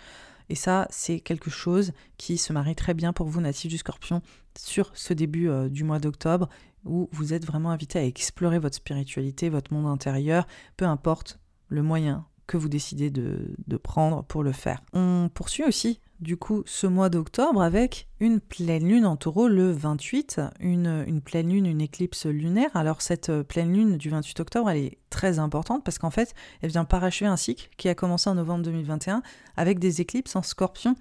Et 0.50 0.56
ça, 0.56 0.88
c'est 0.90 1.20
quelque 1.20 1.50
chose 1.50 1.94
qui 2.18 2.38
se 2.38 2.54
marie 2.54 2.76
très 2.76 2.94
bien 2.94 3.14
pour 3.14 3.28
vous, 3.28 3.42
natifs 3.42 3.72
du 3.72 3.78
scorpion, 3.78 4.22
sur 4.58 4.92
ce 4.94 5.14
début 5.14 5.50
euh, 5.50 5.70
du 5.70 5.84
mois 5.84 6.00
d'octobre, 6.00 6.50
où 6.86 7.10
vous 7.12 7.34
êtes 7.34 7.46
vraiment 7.46 7.72
invité 7.72 8.00
à 8.00 8.06
explorer 8.06 8.60
votre 8.60 8.76
spiritualité, 8.76 9.50
votre 9.50 9.74
monde 9.74 9.88
intérieur, 9.88 10.46
peu 10.76 10.86
importe 10.86 11.40
le 11.70 11.82
moyen 11.82 12.26
vous 12.58 12.70
décidez 12.70 13.10
de, 13.10 13.56
prendre 13.82 14.24
pour 14.24 14.44
le 14.44 14.52
faire. 14.52 14.82
On 14.94 15.30
poursuit 15.34 15.64
aussi 15.64 16.00
du 16.20 16.38
coup 16.38 16.64
ce 16.66 16.88
mois 16.88 17.10
d'octobre 17.10 17.62
avec 17.62 18.08
une 18.22 18.40
pleine 18.40 18.88
lune 18.88 19.06
en 19.06 19.18
taureau 19.18 19.50
le 19.50 19.72
28, 19.72 20.40
une, 20.62 21.04
une, 21.06 21.22
pleine 21.22 21.50
lune, 21.50 21.66
une 21.66 21.82
éclipse 21.82 22.26
lunaire. 22.26 22.70
Alors 22.76 23.02
cette 23.02 23.30
euh, 23.30 23.44
pleine 23.44 23.74
lune 23.74 23.98
du 23.98 24.10
28 24.10 24.40
octobre, 24.40 24.70
elle 24.70 24.78
est 24.78 24.98
très 25.10 25.40
importante 25.40 25.84
parce 25.84 26.00
qu'en 26.00 26.12
fait, 26.12 26.34
elle 26.62 26.70
vient 26.70 26.86
parachever 26.86 27.30
un 27.30 27.36
cycle 27.36 27.70
qui 27.78 27.90
a 27.90 27.96
commencé 27.96 28.30
en 28.30 28.36
novembre 28.36 28.64
2021 28.64 29.22
avec 29.58 29.80
des 29.80 30.00
éclipses 30.00 30.36
en 30.36 30.44
scorpion 30.44 30.96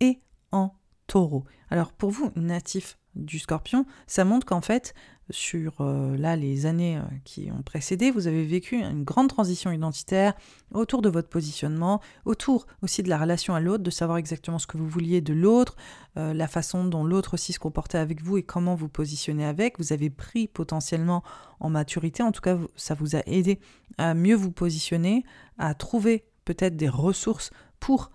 et 0.00 0.20
en 0.52 0.72
taureau. 1.06 1.44
Alors 1.70 1.92
pour 1.92 2.10
vous, 2.10 2.30
natif 2.36 2.98
du 3.14 3.38
scorpion, 3.38 3.84
ça 4.06 4.24
montre 4.24 4.46
qu'en 4.46 4.60
fait, 4.60 4.94
sur 5.30 5.80
euh, 5.80 6.16
là 6.16 6.36
les 6.36 6.66
années 6.66 6.96
euh, 6.96 7.02
qui 7.24 7.50
ont 7.50 7.62
précédé, 7.62 8.10
vous 8.10 8.26
avez 8.26 8.44
vécu 8.44 8.76
une 8.76 9.04
grande 9.04 9.28
transition 9.28 9.70
identitaire 9.70 10.34
autour 10.72 11.02
de 11.02 11.08
votre 11.08 11.28
positionnement, 11.28 12.00
autour 12.24 12.66
aussi 12.82 13.02
de 13.02 13.08
la 13.08 13.18
relation 13.18 13.54
à 13.54 13.60
l'autre, 13.60 13.82
de 13.82 13.90
savoir 13.90 14.18
exactement 14.18 14.58
ce 14.58 14.66
que 14.66 14.76
vous 14.76 14.88
vouliez 14.88 15.20
de 15.20 15.32
l'autre, 15.32 15.76
euh, 16.16 16.34
la 16.34 16.48
façon 16.48 16.84
dont 16.84 17.04
l'autre 17.04 17.34
aussi 17.34 17.52
se 17.52 17.58
comportait 17.58 17.98
avec 17.98 18.22
vous 18.22 18.38
et 18.38 18.42
comment 18.42 18.74
vous 18.74 18.88
positionnez 18.88 19.44
avec. 19.44 19.78
Vous 19.78 19.92
avez 19.92 20.10
pris 20.10 20.48
potentiellement 20.48 21.22
en 21.60 21.70
maturité, 21.70 22.22
en 22.22 22.32
tout 22.32 22.42
cas 22.42 22.58
ça 22.76 22.94
vous 22.94 23.16
a 23.16 23.20
aidé 23.26 23.60
à 23.98 24.14
mieux 24.14 24.36
vous 24.36 24.52
positionner, 24.52 25.24
à 25.58 25.74
trouver 25.74 26.24
peut-être 26.44 26.76
des 26.76 26.88
ressources 26.88 27.50
pour 27.78 28.10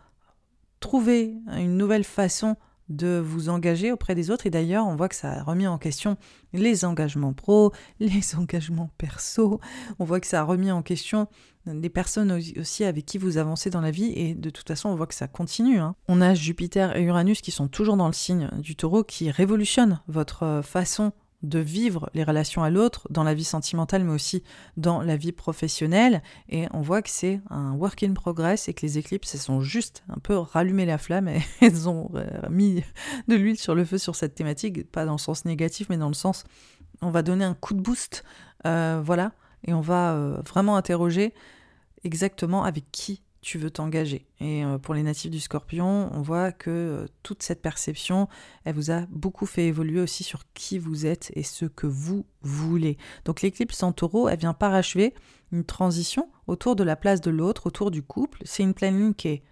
trouver 0.80 1.36
une 1.56 1.78
nouvelle 1.78 2.04
façon 2.04 2.56
de 2.90 3.22
vous 3.24 3.50
engager 3.50 3.92
auprès 3.92 4.16
des 4.16 4.32
autres. 4.32 4.48
Et 4.48 4.50
d'ailleurs, 4.50 4.86
on 4.88 4.96
voit 4.96 5.10
que 5.10 5.16
ça 5.16 5.32
a 5.32 5.44
remis 5.44 5.68
en 5.68 5.78
question 5.78 6.18
les 6.54 6.86
engagements 6.86 7.34
pro, 7.34 7.74
les 8.00 8.36
engagements 8.36 8.90
perso. 8.98 9.60
On 10.00 10.06
voit 10.06 10.20
que 10.20 10.28
ça 10.28 10.42
a 10.42 10.44
remis 10.44 10.72
en 10.72 10.82
question 10.82 11.28
des 11.66 11.90
personnes 11.90 12.32
aussi 12.58 12.86
avec 12.86 13.06
qui 13.06 13.18
vous 13.18 13.38
avancez 13.38 13.70
dans 13.70 13.82
la 13.82 13.92
vie. 13.92 14.14
Et 14.16 14.34
de 14.34 14.50
toute 14.50 14.68
façon, 14.68 14.90
on 14.90 14.96
voit 14.96 15.08
que 15.08 15.16
ça 15.16 15.28
continue. 15.28 15.80
Hein. 15.80 15.96
On 16.08 16.22
a 16.22 16.34
Jupiter 16.34 16.96
et 16.96 17.04
Uranus 17.04 17.42
qui 17.42 17.52
sont 17.52 17.68
toujours 17.68 17.98
dans 17.98 18.08
le 18.08 18.14
signe 18.14 18.50
du 18.58 18.76
taureau, 18.76 19.04
qui 19.04 19.30
révolutionnent 19.32 20.02
votre 20.08 20.62
façon 20.64 21.12
de 21.44 21.60
vivre 21.60 22.10
les 22.14 22.24
relations 22.24 22.64
à 22.64 22.70
l'autre 22.70 23.08
dans 23.12 23.24
la 23.24 23.34
vie 23.34 23.44
sentimentale 23.44 24.04
mais 24.04 24.14
aussi 24.14 24.44
dans 24.76 25.02
la 25.02 25.18
vie 25.18 25.32
professionnelle. 25.32 26.24
Et 26.50 26.68
on 26.74 26.82
voit 26.82 27.02
que 27.02 27.10
c'est 27.10 27.42
un 27.50 27.74
work 27.74 28.02
in 28.04 28.14
progress 28.14 28.68
et 28.68 28.74
que 28.74 28.82
les 28.82 28.98
éclipses 28.98 29.36
elles 29.36 29.42
sont 29.42 29.62
juste 29.62 30.04
un 30.10 30.20
peu 30.20 30.36
rallumé 30.36 30.86
la 30.86 30.98
flamme 30.98 31.28
et 31.28 31.42
elles 31.62 31.88
ont 31.88 32.12
euh, 32.16 32.26
mis 32.50 32.84
de 33.28 33.36
l'huile 33.36 33.60
sur 33.60 33.76
le 33.76 33.86
feu 33.86 33.98
sur 33.98 34.16
cette 34.16 34.36
thématique 34.36 34.92
pas 34.92 35.06
dans 35.06 35.14
le 35.14 35.18
sens 35.20 35.46
négatif 35.46 35.90
mais 35.90 35.98
dans 35.98 36.08
le 36.08 36.14
sens 36.14 36.44
on 37.02 37.12
va 37.12 37.22
donner 37.22 37.46
un 37.46 37.54
coup 37.54 37.76
de 37.76 37.82
boost 37.82 38.24
euh, 38.66 39.02
voilà. 39.04 39.32
Et 39.66 39.74
on 39.74 39.82
va 39.82 40.14
euh, 40.14 40.42
vraiment 40.48 40.76
interroger 40.76 41.34
exactement 42.04 42.64
avec 42.64 42.92
qui 42.92 43.22
tu 43.42 43.58
veux 43.58 43.70
t'engager. 43.70 44.26
Et 44.40 44.66
euh, 44.66 44.78
pour 44.78 44.94
les 44.94 45.04
natifs 45.04 45.32
du 45.32 45.40
scorpion, 45.40 46.10
on 46.14 46.22
voit 46.22 46.52
que 46.52 46.70
euh, 46.70 47.06
toute 47.24 47.44
cette 47.44 47.62
perception, 47.62 48.28
elle 48.66 48.76
vous 48.76 48.92
a 48.92 49.02
beaucoup 49.10 49.46
fait 49.46 49.68
évoluer 49.68 50.02
aussi 50.02 50.24
sur 50.24 50.42
qui 50.54 50.80
vous 50.80 51.06
êtes 51.06 51.32
et 51.36 51.44
ce 51.44 51.66
que 51.66 51.88
vous 51.88 52.26
voulez. 52.42 52.98
Donc 53.26 53.42
l'éclipse 53.42 53.84
en 53.84 53.92
taureau, 53.92 54.28
elle 54.28 54.40
vient 54.40 54.54
parachever 54.54 55.14
une 55.52 55.64
transition 55.64 56.30
autour 56.48 56.76
de 56.76 56.84
la 56.84 56.96
place 56.96 57.22
de 57.22 57.32
l'autre, 57.32 57.68
autour 57.68 57.92
du 57.92 58.04
couple. 58.04 58.42
C'est 58.46 58.64
une 58.64 58.74
pleine 58.74 59.14
qui 59.16 59.28
est 59.30 59.44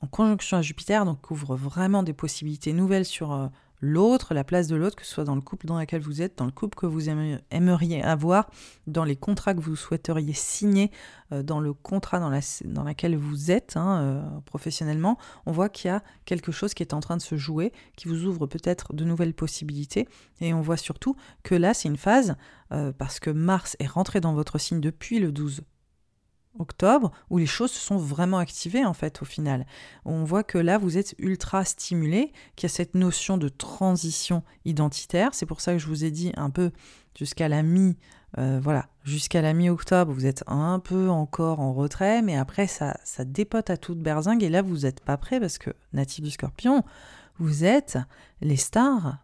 en 0.00 0.06
conjonction 0.06 0.58
à 0.58 0.62
Jupiter, 0.62 1.04
donc 1.04 1.30
ouvre 1.30 1.56
vraiment 1.56 2.02
des 2.02 2.12
possibilités 2.12 2.72
nouvelles 2.72 3.06
sur 3.06 3.32
euh, 3.32 3.46
l'autre, 3.86 4.34
la 4.34 4.44
place 4.44 4.66
de 4.66 4.76
l'autre, 4.76 4.96
que 4.96 5.04
ce 5.04 5.12
soit 5.12 5.24
dans 5.24 5.34
le 5.34 5.40
couple 5.40 5.66
dans 5.66 5.78
lequel 5.78 6.00
vous 6.00 6.20
êtes, 6.20 6.38
dans 6.38 6.44
le 6.44 6.50
couple 6.50 6.76
que 6.76 6.86
vous 6.86 7.08
aimeriez 7.08 8.02
avoir, 8.02 8.50
dans 8.86 9.04
les 9.04 9.16
contrats 9.16 9.54
que 9.54 9.60
vous 9.60 9.76
souhaiteriez 9.76 10.32
signer, 10.34 10.90
euh, 11.32 11.42
dans 11.42 11.60
le 11.60 11.72
contrat 11.72 12.18
dans, 12.18 12.30
lequel 12.30 13.16
vous 13.16 13.50
êtes 13.50 13.76
hein, 13.76 14.00
euh, 14.00 14.40
professionnellement, 14.44 15.18
on 15.46 15.52
voit 15.52 15.68
qu'il 15.68 15.88
y 15.88 15.94
a 15.94 16.02
quelque 16.24 16.52
chose 16.52 16.74
qui 16.74 16.82
est 16.82 16.94
en 16.94 17.00
train 17.00 17.16
de 17.16 17.22
se 17.22 17.36
jouer, 17.36 17.72
qui 17.96 18.08
vous 18.08 18.24
ouvre 18.24 18.46
peut-être 18.46 18.92
de 18.92 19.04
nouvelles 19.04 19.34
possibilités. 19.34 20.08
Et 20.40 20.52
on 20.52 20.60
voit 20.60 20.76
surtout 20.76 21.16
que 21.42 21.54
là, 21.54 21.74
c'est 21.74 21.88
une 21.88 21.96
phase, 21.96 22.36
euh, 22.72 22.92
parce 22.92 23.20
que 23.20 23.30
Mars 23.30 23.76
est 23.78 23.86
rentré 23.86 24.20
dans 24.20 24.34
votre 24.34 24.58
signe 24.58 24.80
depuis 24.80 25.18
le 25.18 25.32
12 25.32 25.62
octobre, 26.58 27.12
où 27.30 27.38
les 27.38 27.46
choses 27.46 27.70
se 27.70 27.80
sont 27.80 27.96
vraiment 27.96 28.38
activées 28.38 28.84
en 28.84 28.94
fait 28.94 29.22
au 29.22 29.24
final. 29.24 29.66
On 30.04 30.24
voit 30.24 30.42
que 30.42 30.58
là, 30.58 30.78
vous 30.78 30.98
êtes 30.98 31.14
ultra 31.18 31.64
stimulé, 31.64 32.32
qu'il 32.56 32.68
y 32.68 32.72
a 32.72 32.74
cette 32.74 32.94
notion 32.94 33.38
de 33.38 33.48
transition 33.48 34.42
identitaire. 34.64 35.30
C'est 35.32 35.46
pour 35.46 35.60
ça 35.60 35.72
que 35.72 35.78
je 35.78 35.86
vous 35.86 36.04
ai 36.04 36.10
dit 36.10 36.32
un 36.36 36.50
peu 36.50 36.70
jusqu'à 37.16 37.48
la 37.48 37.62
mi, 37.62 37.96
euh, 38.38 38.60
voilà, 38.62 38.86
jusqu'à 39.04 39.40
la 39.40 39.54
mi-octobre, 39.54 40.12
vous 40.12 40.26
êtes 40.26 40.44
un 40.46 40.78
peu 40.78 41.08
encore 41.08 41.60
en 41.60 41.72
retrait, 41.72 42.22
mais 42.22 42.36
après 42.36 42.66
ça, 42.66 42.98
ça 43.04 43.24
dépote 43.24 43.70
à 43.70 43.76
toute 43.76 43.98
berzingue 43.98 44.42
et 44.42 44.50
là 44.50 44.62
vous 44.62 44.80
n'êtes 44.80 45.00
pas 45.00 45.16
prêt 45.16 45.40
parce 45.40 45.58
que 45.58 45.70
natif 45.92 46.24
du 46.24 46.30
Scorpion, 46.30 46.84
vous 47.38 47.64
êtes 47.64 47.98
les 48.40 48.56
stars 48.56 49.18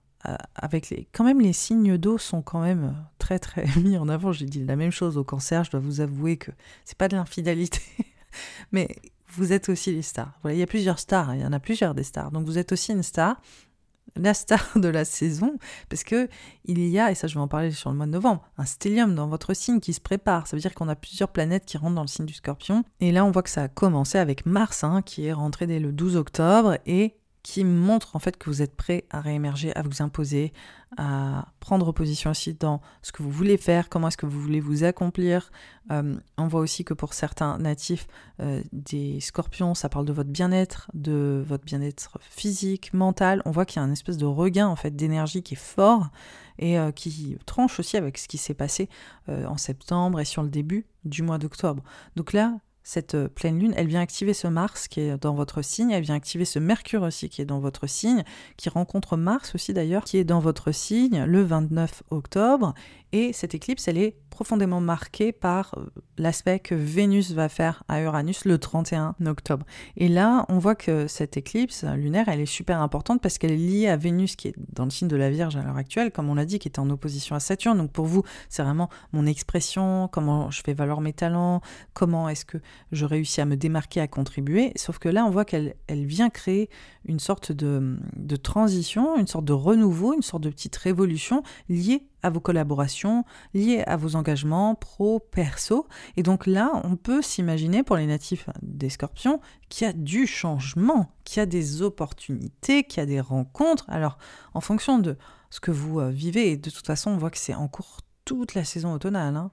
avec 0.54 0.90
les, 0.90 1.08
quand 1.12 1.24
même 1.24 1.40
les 1.40 1.52
signes 1.52 1.98
d'eau 1.98 2.18
sont 2.18 2.42
quand 2.42 2.60
même 2.60 2.94
très 3.18 3.38
très 3.38 3.66
mis 3.82 3.96
en 3.96 4.08
avant. 4.08 4.32
J'ai 4.32 4.46
dit 4.46 4.64
la 4.64 4.76
même 4.76 4.90
chose 4.90 5.18
au 5.18 5.24
cancer. 5.24 5.64
Je 5.64 5.70
dois 5.70 5.80
vous 5.80 6.00
avouer 6.00 6.36
que 6.36 6.50
c'est 6.84 6.98
pas 6.98 7.08
de 7.08 7.16
l'infidélité, 7.16 7.82
mais 8.72 8.88
vous 9.28 9.52
êtes 9.52 9.68
aussi 9.68 9.92
les 9.92 10.02
stars. 10.02 10.32
Voilà, 10.42 10.56
il 10.56 10.60
y 10.60 10.62
a 10.62 10.66
plusieurs 10.66 10.98
stars. 10.98 11.34
Il 11.34 11.40
y 11.40 11.44
en 11.44 11.52
a 11.52 11.60
plusieurs 11.60 11.94
des 11.94 12.04
stars. 12.04 12.30
Donc 12.30 12.46
vous 12.46 12.58
êtes 12.58 12.72
aussi 12.72 12.92
une 12.92 13.02
star, 13.02 13.40
la 14.14 14.34
star 14.34 14.64
de 14.76 14.88
la 14.88 15.04
saison, 15.04 15.58
parce 15.88 16.04
que 16.04 16.28
il 16.64 16.86
y 16.86 16.98
a 16.98 17.10
et 17.10 17.14
ça 17.14 17.26
je 17.26 17.34
vais 17.34 17.40
en 17.40 17.48
parler 17.48 17.70
sur 17.72 17.90
le 17.90 17.96
mois 17.96 18.06
de 18.06 18.12
novembre, 18.12 18.42
un 18.58 18.64
stellium 18.64 19.14
dans 19.14 19.26
votre 19.26 19.54
signe 19.54 19.80
qui 19.80 19.92
se 19.92 20.00
prépare. 20.00 20.46
Ça 20.46 20.56
veut 20.56 20.60
dire 20.60 20.74
qu'on 20.74 20.88
a 20.88 20.96
plusieurs 20.96 21.30
planètes 21.30 21.64
qui 21.64 21.78
rentrent 21.78 21.96
dans 21.96 22.02
le 22.02 22.08
signe 22.08 22.26
du 22.26 22.34
Scorpion. 22.34 22.84
Et 23.00 23.10
là 23.10 23.24
on 23.24 23.30
voit 23.30 23.42
que 23.42 23.50
ça 23.50 23.64
a 23.64 23.68
commencé 23.68 24.18
avec 24.18 24.46
Mars, 24.46 24.84
hein, 24.84 25.02
qui 25.02 25.26
est 25.26 25.32
rentré 25.32 25.66
dès 25.66 25.80
le 25.80 25.92
12 25.92 26.16
octobre 26.16 26.78
et 26.86 27.16
qui 27.42 27.64
montre 27.64 28.14
en 28.14 28.18
fait 28.18 28.36
que 28.36 28.48
vous 28.48 28.62
êtes 28.62 28.76
prêt 28.76 29.04
à 29.10 29.20
réémerger, 29.20 29.74
à 29.74 29.82
vous 29.82 30.00
imposer, 30.00 30.52
à 30.96 31.48
prendre 31.58 31.90
position 31.92 32.30
aussi 32.30 32.54
dans 32.54 32.80
ce 33.02 33.10
que 33.10 33.22
vous 33.22 33.30
voulez 33.30 33.56
faire, 33.56 33.88
comment 33.88 34.08
est-ce 34.08 34.16
que 34.16 34.26
vous 34.26 34.40
voulez 34.40 34.60
vous 34.60 34.84
accomplir. 34.84 35.50
Euh, 35.90 36.16
on 36.38 36.46
voit 36.46 36.60
aussi 36.60 36.84
que 36.84 36.94
pour 36.94 37.14
certains 37.14 37.58
natifs 37.58 38.06
euh, 38.40 38.62
des 38.72 39.20
scorpions, 39.20 39.74
ça 39.74 39.88
parle 39.88 40.04
de 40.04 40.12
votre 40.12 40.30
bien-être, 40.30 40.88
de 40.94 41.42
votre 41.46 41.64
bien-être 41.64 42.18
physique, 42.20 42.94
mental. 42.94 43.42
On 43.44 43.50
voit 43.50 43.64
qu'il 43.64 43.80
y 43.80 43.84
a 43.84 43.86
un 43.88 43.92
espèce 43.92 44.18
de 44.18 44.26
regain 44.26 44.68
en 44.68 44.76
fait 44.76 44.94
d'énergie 44.94 45.42
qui 45.42 45.54
est 45.54 45.56
fort 45.56 46.10
et 46.58 46.78
euh, 46.78 46.92
qui 46.92 47.36
tranche 47.46 47.80
aussi 47.80 47.96
avec 47.96 48.18
ce 48.18 48.28
qui 48.28 48.38
s'est 48.38 48.54
passé 48.54 48.88
en 49.28 49.56
septembre 49.56 50.20
et 50.20 50.24
sur 50.24 50.42
le 50.42 50.48
début 50.48 50.86
du 51.04 51.22
mois 51.22 51.38
d'octobre. 51.38 51.82
Donc 52.16 52.32
là, 52.32 52.58
cette 52.82 53.14
euh, 53.14 53.28
pleine 53.28 53.58
lune, 53.58 53.74
elle 53.76 53.86
vient 53.86 54.00
activer 54.00 54.34
ce 54.34 54.48
Mars 54.48 54.88
qui 54.88 55.00
est 55.00 55.16
dans 55.16 55.34
votre 55.34 55.62
signe, 55.62 55.90
elle 55.90 56.02
vient 56.02 56.14
activer 56.14 56.44
ce 56.44 56.58
Mercure 56.58 57.02
aussi 57.02 57.28
qui 57.28 57.42
est 57.42 57.46
dans 57.46 57.60
votre 57.60 57.86
signe, 57.86 58.24
qui 58.56 58.68
rencontre 58.68 59.16
Mars 59.16 59.54
aussi 59.54 59.72
d'ailleurs, 59.72 60.04
qui 60.04 60.18
est 60.18 60.24
dans 60.24 60.40
votre 60.40 60.72
signe 60.72 61.24
le 61.24 61.42
29 61.42 62.02
octobre. 62.10 62.74
Et 63.12 63.32
cette 63.34 63.54
éclipse, 63.54 63.88
elle 63.88 63.98
est 63.98 64.16
profondément 64.30 64.80
marquée 64.80 65.32
par 65.32 65.74
euh, 65.76 65.84
l'aspect 66.16 66.58
que 66.58 66.74
Vénus 66.74 67.32
va 67.32 67.50
faire 67.50 67.84
à 67.86 68.00
Uranus 68.00 68.46
le 68.46 68.56
31 68.56 69.14
octobre. 69.26 69.66
Et 69.98 70.08
là, 70.08 70.46
on 70.48 70.58
voit 70.58 70.74
que 70.74 71.06
cette 71.06 71.36
éclipse 71.36 71.84
lunaire, 71.84 72.28
elle 72.28 72.40
est 72.40 72.46
super 72.46 72.80
importante 72.80 73.20
parce 73.20 73.36
qu'elle 73.36 73.52
est 73.52 73.56
liée 73.56 73.88
à 73.88 73.98
Vénus 73.98 74.34
qui 74.34 74.48
est 74.48 74.54
dans 74.72 74.84
le 74.84 74.90
signe 74.90 75.08
de 75.08 75.16
la 75.16 75.30
Vierge 75.30 75.56
à 75.56 75.62
l'heure 75.62 75.76
actuelle, 75.76 76.10
comme 76.10 76.30
on 76.30 76.34
l'a 76.34 76.46
dit, 76.46 76.58
qui 76.58 76.68
est 76.68 76.78
en 76.78 76.88
opposition 76.88 77.36
à 77.36 77.40
Saturne. 77.40 77.76
Donc 77.76 77.92
pour 77.92 78.06
vous, 78.06 78.22
c'est 78.48 78.62
vraiment 78.62 78.88
mon 79.12 79.26
expression, 79.26 80.08
comment 80.10 80.50
je 80.50 80.62
fais 80.64 80.72
valoir 80.72 81.02
mes 81.02 81.12
talents, 81.12 81.60
comment 81.92 82.30
est-ce 82.30 82.46
que 82.46 82.58
je 82.92 83.04
réussis 83.04 83.42
à 83.42 83.44
me 83.44 83.56
démarquer, 83.56 84.00
à 84.00 84.08
contribuer. 84.08 84.72
Sauf 84.76 84.98
que 84.98 85.10
là, 85.10 85.26
on 85.26 85.30
voit 85.30 85.44
qu'elle 85.44 85.74
elle 85.86 86.06
vient 86.06 86.30
créer 86.30 86.70
une 87.04 87.20
sorte 87.20 87.52
de, 87.52 87.98
de 88.16 88.36
transition, 88.36 89.18
une 89.18 89.26
sorte 89.26 89.44
de 89.44 89.52
renouveau, 89.52 90.14
une 90.14 90.22
sorte 90.22 90.42
de 90.42 90.50
petite 90.50 90.76
révolution 90.76 91.42
liée 91.68 92.06
à 92.22 92.30
vos 92.30 92.40
collaborations, 92.40 93.24
liées 93.54 93.82
à 93.86 93.96
vos 93.96 94.16
engagements 94.16 94.74
pro, 94.74 95.20
perso. 95.20 95.86
Et 96.16 96.22
donc 96.22 96.46
là, 96.46 96.70
on 96.84 96.96
peut 96.96 97.22
s'imaginer 97.22 97.82
pour 97.82 97.96
les 97.96 98.06
natifs 98.06 98.48
des 98.62 98.90
scorpions 98.90 99.40
qu'il 99.68 99.86
y 99.86 99.90
a 99.90 99.92
du 99.92 100.26
changement, 100.26 101.10
qu'il 101.24 101.38
y 101.38 101.42
a 101.42 101.46
des 101.46 101.82
opportunités, 101.82 102.84
qu'il 102.84 103.00
y 103.00 103.02
a 103.02 103.06
des 103.06 103.20
rencontres. 103.20 103.84
Alors, 103.88 104.18
en 104.54 104.60
fonction 104.60 104.98
de 104.98 105.16
ce 105.50 105.60
que 105.60 105.70
vous 105.70 106.00
euh, 106.00 106.10
vivez, 106.10 106.52
et 106.52 106.56
de 106.56 106.70
toute 106.70 106.86
façon, 106.86 107.10
on 107.10 107.16
voit 107.16 107.30
que 107.30 107.38
c'est 107.38 107.54
en 107.54 107.68
cours 107.68 107.98
toute 108.24 108.54
la 108.54 108.64
saison 108.64 108.92
automnale. 108.92 109.36
Hein, 109.36 109.50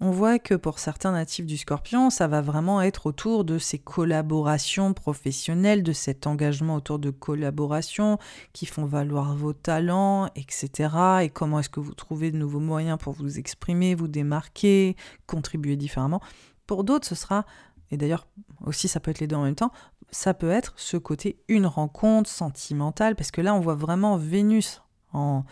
on 0.00 0.10
voit 0.10 0.38
que 0.38 0.54
pour 0.54 0.78
certains 0.78 1.12
natifs 1.12 1.46
du 1.46 1.56
scorpion, 1.56 2.10
ça 2.10 2.26
va 2.26 2.40
vraiment 2.40 2.82
être 2.82 3.06
autour 3.06 3.44
de 3.44 3.58
ces 3.58 3.78
collaborations 3.78 4.92
professionnelles, 4.92 5.82
de 5.82 5.92
cet 5.92 6.26
engagement 6.26 6.76
autour 6.76 6.98
de 6.98 7.10
collaborations 7.10 8.18
qui 8.52 8.66
font 8.66 8.84
valoir 8.84 9.34
vos 9.34 9.52
talents, 9.52 10.28
etc. 10.36 10.90
Et 11.22 11.30
comment 11.30 11.60
est-ce 11.60 11.68
que 11.68 11.80
vous 11.80 11.94
trouvez 11.94 12.30
de 12.30 12.36
nouveaux 12.36 12.60
moyens 12.60 12.98
pour 12.98 13.12
vous 13.12 13.38
exprimer, 13.38 13.94
vous 13.94 14.08
démarquer, 14.08 14.96
contribuer 15.26 15.76
différemment. 15.76 16.20
Pour 16.66 16.84
d'autres, 16.84 17.06
ce 17.06 17.14
sera, 17.14 17.44
et 17.90 17.96
d'ailleurs 17.96 18.26
aussi 18.64 18.88
ça 18.88 19.00
peut 19.00 19.10
être 19.10 19.20
les 19.20 19.26
deux 19.26 19.36
en 19.36 19.44
même 19.44 19.54
temps, 19.54 19.72
ça 20.10 20.34
peut 20.34 20.50
être 20.50 20.74
ce 20.76 20.96
côté 20.96 21.38
une 21.48 21.66
rencontre 21.66 22.28
sentimentale, 22.30 23.16
parce 23.16 23.30
que 23.30 23.40
là 23.40 23.54
on 23.54 23.60
voit 23.60 23.74
vraiment 23.74 24.16
Vénus 24.16 24.82
en 25.12 25.44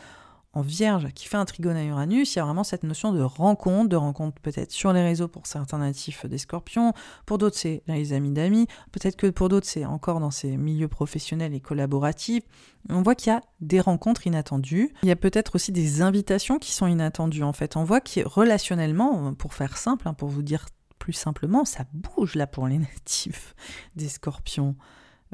en 0.54 0.60
vierge 0.60 1.08
qui 1.14 1.26
fait 1.26 1.36
un 1.36 1.44
trigone 1.44 1.76
à 1.76 1.84
Uranus, 1.84 2.34
il 2.34 2.38
y 2.38 2.40
a 2.40 2.44
vraiment 2.44 2.64
cette 2.64 2.82
notion 2.82 3.12
de 3.12 3.22
rencontre, 3.22 3.88
de 3.88 3.96
rencontre 3.96 4.40
peut-être 4.40 4.70
sur 4.70 4.92
les 4.92 5.02
réseaux 5.02 5.28
pour 5.28 5.46
certains 5.46 5.78
natifs 5.78 6.26
des 6.26 6.38
scorpions, 6.38 6.92
pour 7.26 7.38
d'autres 7.38 7.56
c'est 7.56 7.82
les 7.86 8.12
amis 8.12 8.32
d'amis, 8.32 8.66
peut-être 8.92 9.16
que 9.16 9.28
pour 9.28 9.48
d'autres 9.48 9.66
c'est 9.66 9.84
encore 9.84 10.20
dans 10.20 10.30
ces 10.30 10.56
milieux 10.56 10.88
professionnels 10.88 11.54
et 11.54 11.60
collaboratifs. 11.60 12.44
On 12.90 13.02
voit 13.02 13.14
qu'il 13.14 13.32
y 13.32 13.36
a 13.36 13.40
des 13.60 13.80
rencontres 13.80 14.26
inattendues, 14.26 14.92
il 15.02 15.08
y 15.08 15.12
a 15.12 15.16
peut-être 15.16 15.54
aussi 15.54 15.72
des 15.72 16.02
invitations 16.02 16.58
qui 16.58 16.72
sont 16.72 16.86
inattendues 16.86 17.44
en 17.44 17.52
fait. 17.52 17.76
On 17.76 17.84
voit 17.84 18.00
que 18.00 18.26
relationnellement, 18.26 19.32
pour 19.34 19.54
faire 19.54 19.76
simple, 19.76 20.08
hein, 20.08 20.14
pour 20.14 20.28
vous 20.28 20.42
dire 20.42 20.66
plus 20.98 21.12
simplement, 21.12 21.64
ça 21.64 21.84
bouge 21.92 22.34
là 22.34 22.46
pour 22.46 22.68
les 22.68 22.78
natifs 22.78 23.54
des 23.96 24.08
scorpions. 24.08 24.76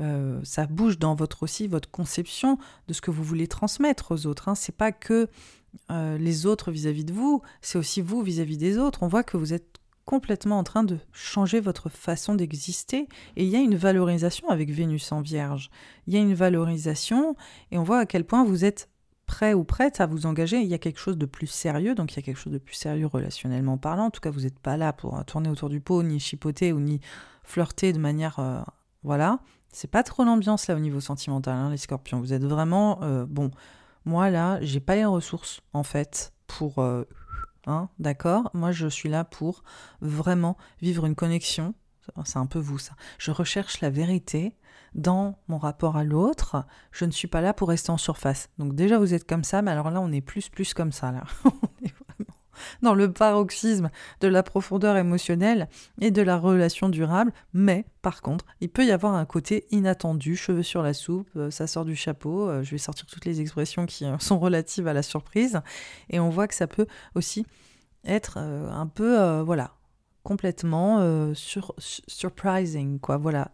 Euh, 0.00 0.40
ça 0.44 0.66
bouge 0.66 0.98
dans 0.98 1.14
votre 1.14 1.42
aussi 1.42 1.66
votre 1.66 1.90
conception 1.90 2.58
de 2.86 2.92
ce 2.92 3.00
que 3.00 3.10
vous 3.10 3.24
voulez 3.24 3.48
transmettre 3.48 4.12
aux 4.12 4.26
autres. 4.26 4.48
Hein. 4.48 4.54
C'est 4.54 4.76
pas 4.76 4.92
que 4.92 5.28
euh, 5.90 6.18
les 6.18 6.46
autres 6.46 6.70
vis-à-vis 6.70 7.04
de 7.04 7.12
vous, 7.12 7.42
c'est 7.60 7.78
aussi 7.78 8.00
vous 8.00 8.22
vis-à-vis 8.22 8.58
des 8.58 8.78
autres. 8.78 9.02
On 9.02 9.08
voit 9.08 9.24
que 9.24 9.36
vous 9.36 9.52
êtes 9.52 9.78
complètement 10.04 10.58
en 10.58 10.64
train 10.64 10.84
de 10.84 10.98
changer 11.12 11.60
votre 11.60 11.90
façon 11.90 12.34
d'exister 12.34 13.08
et 13.36 13.44
il 13.44 13.50
y 13.50 13.56
a 13.56 13.60
une 13.60 13.76
valorisation 13.76 14.48
avec 14.48 14.70
Vénus 14.70 15.12
en 15.12 15.20
Vierge. 15.20 15.70
Il 16.06 16.14
y 16.14 16.16
a 16.16 16.20
une 16.20 16.34
valorisation 16.34 17.36
et 17.70 17.78
on 17.78 17.82
voit 17.82 17.98
à 17.98 18.06
quel 18.06 18.24
point 18.24 18.44
vous 18.44 18.64
êtes 18.64 18.88
prêt 19.26 19.52
ou 19.52 19.64
prête 19.64 20.00
à 20.00 20.06
vous 20.06 20.24
engager. 20.24 20.60
Il 20.60 20.66
y 20.66 20.74
a 20.74 20.78
quelque 20.78 20.98
chose 20.98 21.18
de 21.18 21.26
plus 21.26 21.46
sérieux, 21.46 21.94
donc 21.94 22.14
il 22.14 22.16
y 22.16 22.18
a 22.20 22.22
quelque 22.22 22.38
chose 22.38 22.54
de 22.54 22.58
plus 22.58 22.74
sérieux 22.74 23.06
relationnellement 23.06 23.76
parlant. 23.76 24.06
En 24.06 24.10
tout 24.10 24.20
cas, 24.20 24.30
vous 24.30 24.40
n'êtes 24.40 24.58
pas 24.58 24.78
là 24.78 24.94
pour 24.94 25.22
tourner 25.26 25.50
autour 25.50 25.68
du 25.68 25.80
pot, 25.80 26.02
ni 26.02 26.18
chipoter 26.18 26.72
ou 26.72 26.80
ni 26.80 27.00
flirter 27.44 27.92
de 27.92 27.98
manière 27.98 28.38
euh, 28.38 28.62
voilà. 29.02 29.40
C'est 29.72 29.90
pas 29.90 30.02
trop 30.02 30.24
l'ambiance 30.24 30.66
là 30.66 30.74
au 30.74 30.78
niveau 30.78 31.00
sentimental, 31.00 31.54
hein, 31.54 31.70
les 31.70 31.76
scorpions. 31.76 32.20
Vous 32.20 32.32
êtes 32.32 32.44
vraiment. 32.44 33.00
Euh, 33.02 33.26
bon, 33.26 33.50
moi 34.04 34.30
là, 34.30 34.58
j'ai 34.62 34.80
pas 34.80 34.96
les 34.96 35.04
ressources 35.04 35.60
en 35.72 35.82
fait 35.82 36.32
pour. 36.46 36.78
Euh, 36.78 37.04
hein, 37.66 37.88
d'accord? 37.98 38.50
Moi 38.54 38.72
je 38.72 38.88
suis 38.88 39.08
là 39.08 39.24
pour 39.24 39.62
vraiment 40.00 40.56
vivre 40.80 41.06
une 41.06 41.14
connexion. 41.14 41.74
C'est 42.24 42.38
un 42.38 42.46
peu 42.46 42.58
vous 42.58 42.78
ça. 42.78 42.94
Je 43.18 43.30
recherche 43.30 43.82
la 43.82 43.90
vérité 43.90 44.56
dans 44.94 45.38
mon 45.48 45.58
rapport 45.58 45.98
à 45.98 46.04
l'autre. 46.04 46.64
Je 46.90 47.04
ne 47.04 47.10
suis 47.10 47.28
pas 47.28 47.42
là 47.42 47.52
pour 47.52 47.68
rester 47.68 47.90
en 47.90 47.98
surface. 47.98 48.48
Donc 48.58 48.74
déjà 48.74 48.98
vous 48.98 49.12
êtes 49.12 49.28
comme 49.28 49.44
ça, 49.44 49.60
mais 49.60 49.70
alors 49.70 49.90
là 49.90 50.00
on 50.00 50.10
est 50.10 50.22
plus 50.22 50.48
plus 50.48 50.72
comme 50.72 50.92
ça 50.92 51.12
là. 51.12 51.24
dans 52.82 52.94
le 52.94 53.12
paroxysme 53.12 53.90
de 54.20 54.28
la 54.28 54.42
profondeur 54.42 54.96
émotionnelle 54.96 55.68
et 56.00 56.10
de 56.10 56.22
la 56.22 56.36
relation 56.36 56.88
durable, 56.88 57.32
mais 57.52 57.84
par 58.02 58.22
contre, 58.22 58.44
il 58.60 58.68
peut 58.68 58.84
y 58.84 58.90
avoir 58.90 59.14
un 59.14 59.24
côté 59.24 59.66
inattendu, 59.70 60.36
cheveux 60.36 60.62
sur 60.62 60.82
la 60.82 60.94
soupe, 60.94 61.28
euh, 61.36 61.50
ça 61.50 61.66
sort 61.66 61.84
du 61.84 61.96
chapeau, 61.96 62.48
euh, 62.48 62.62
je 62.62 62.70
vais 62.70 62.78
sortir 62.78 63.06
toutes 63.06 63.24
les 63.24 63.40
expressions 63.40 63.86
qui 63.86 64.04
euh, 64.04 64.18
sont 64.18 64.38
relatives 64.38 64.88
à 64.88 64.92
la 64.92 65.02
surprise, 65.02 65.60
et 66.10 66.20
on 66.20 66.30
voit 66.30 66.48
que 66.48 66.54
ça 66.54 66.66
peut 66.66 66.86
aussi 67.14 67.46
être 68.04 68.38
un 68.38 68.86
peu, 68.86 69.40
voilà, 69.40 69.72
complètement 70.22 70.98
euh, 71.00 71.32
sur, 71.34 71.74
surprising, 71.78 72.98
quoi. 73.00 73.16
Voilà, 73.16 73.50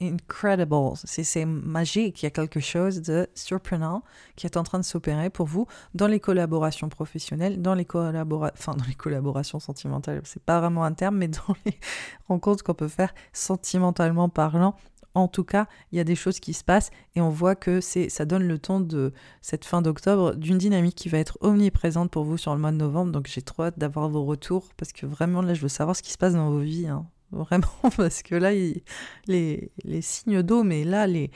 incredible. 0.00 0.92
C'est 1.04 1.44
magique. 1.44 2.22
Il 2.22 2.26
y 2.26 2.28
a 2.28 2.30
quelque 2.30 2.60
chose 2.60 3.02
de 3.02 3.28
surprenant 3.34 4.02
qui 4.36 4.46
est 4.46 4.56
en 4.56 4.62
train 4.62 4.78
de 4.78 4.84
s'opérer 4.84 5.30
pour 5.30 5.46
vous 5.46 5.66
dans 5.94 6.06
les 6.06 6.20
collaborations 6.20 6.88
professionnelles, 6.88 7.60
dans 7.60 7.74
les, 7.74 7.84
collabora 7.84 8.50
enfin, 8.54 8.74
dans 8.74 8.84
les 8.84 8.94
collaborations 8.94 9.60
sentimentales. 9.60 10.20
C'est 10.24 10.42
pas 10.42 10.60
vraiment 10.60 10.84
un 10.84 10.92
terme, 10.92 11.16
mais 11.16 11.28
dans 11.28 11.54
les 11.66 11.78
rencontres 12.28 12.64
qu'on 12.64 12.74
peut 12.74 12.88
faire 12.88 13.14
sentimentalement 13.32 14.28
parlant 14.28 14.74
en 15.14 15.28
tout 15.28 15.44
cas, 15.44 15.66
il 15.92 15.98
y 15.98 16.00
a 16.00 16.04
des 16.04 16.14
choses 16.14 16.40
qui 16.40 16.52
se 16.52 16.62
passent 16.64 16.90
et 17.16 17.20
on 17.20 17.30
voit 17.30 17.54
que 17.54 17.80
c'est, 17.80 18.08
ça 18.08 18.24
donne 18.24 18.46
le 18.46 18.58
ton 18.58 18.80
de 18.80 19.12
cette 19.42 19.64
fin 19.64 19.82
d'octobre 19.82 20.34
d'une 20.36 20.58
dynamique 20.58 20.94
qui 20.94 21.08
va 21.08 21.18
être 21.18 21.36
omniprésente 21.40 22.10
pour 22.10 22.24
vous 22.24 22.38
sur 22.38 22.54
le 22.54 22.60
mois 22.60 22.72
de 22.72 22.76
novembre. 22.76 23.12
Donc 23.12 23.26
j'ai 23.26 23.42
trop 23.42 23.64
hâte 23.64 23.78
d'avoir 23.78 24.08
vos 24.08 24.24
retours 24.24 24.68
parce 24.76 24.92
que 24.92 25.06
vraiment 25.06 25.42
là, 25.42 25.54
je 25.54 25.62
veux 25.62 25.68
savoir 25.68 25.96
ce 25.96 26.02
qui 26.02 26.12
se 26.12 26.18
passe 26.18 26.34
dans 26.34 26.50
vos 26.50 26.60
vies. 26.60 26.86
Hein. 26.86 27.06
Vraiment, 27.32 27.66
parce 27.96 28.22
que 28.22 28.34
là, 28.34 28.50
les, 28.52 29.72
signes 30.00 30.42
d'eau, 30.42 30.64
mais 30.64 30.84
là, 30.84 31.06
les, 31.06 31.30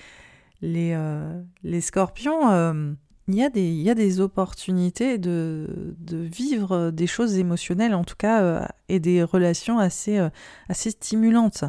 les, 0.60 0.92
euh, 0.92 1.40
les 1.62 1.80
scorpions, 1.80 2.50
euh, 2.50 2.92
il 3.28 3.36
y, 3.36 3.44
a 3.44 3.48
des, 3.48 3.62
il 3.62 3.80
y 3.80 3.90
a 3.90 3.94
des 3.94 4.20
opportunités 4.20 5.18
de, 5.18 5.94
de, 5.98 6.16
vivre 6.18 6.90
des 6.90 7.06
choses 7.06 7.38
émotionnelles, 7.38 7.94
en 7.94 8.04
tout 8.04 8.16
cas, 8.16 8.42
euh, 8.42 8.66
et 8.88 8.98
des 8.98 9.22
relations 9.22 9.78
assez, 9.78 10.18
euh, 10.18 10.30
assez 10.68 10.90
stimulantes. 10.90 11.64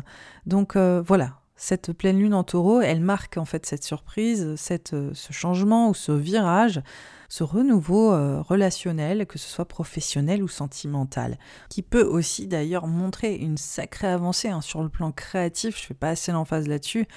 Donc 0.48 0.76
voilà, 0.76 1.40
cette 1.56 1.94
pleine 1.94 2.20
lune 2.20 2.34
en 2.34 2.44
taureau, 2.44 2.82
elle 2.82 3.02
marque 3.02 3.38
en 3.38 3.46
fait 3.46 3.66
cette 3.66 3.84
surprise, 3.84 4.56
cette, 4.56 4.96
ce 5.14 5.34
changement 5.34 5.90
ou 5.90 5.94
ce 5.94 6.12
virage, 6.12 6.82
ce 7.30 7.44
renouveau 7.44 8.10
relationnel, 8.44 9.26
que 9.26 9.40
ce 9.40 9.50
soit 9.50 9.66
professionnel 9.66 10.44
ou 10.44 10.48
sentimental, 10.48 11.40
qui 11.70 11.82
peut 11.82 12.04
aussi 12.04 12.48
d'ailleurs 12.48 12.88
montrer 12.88 13.36
une 13.36 13.58
sacrée 13.58 14.08
avancée 14.08 14.50
hein, 14.50 14.62
sur 14.62 14.84
le 14.84 14.90
plan 14.90 15.12
créatif, 15.12 15.78
je 15.78 15.84
ne 15.84 15.88
fais 15.88 15.94
pas 15.94 16.10
assez 16.10 16.32
l'emphase 16.32 16.68
là-dessus, 16.68 17.08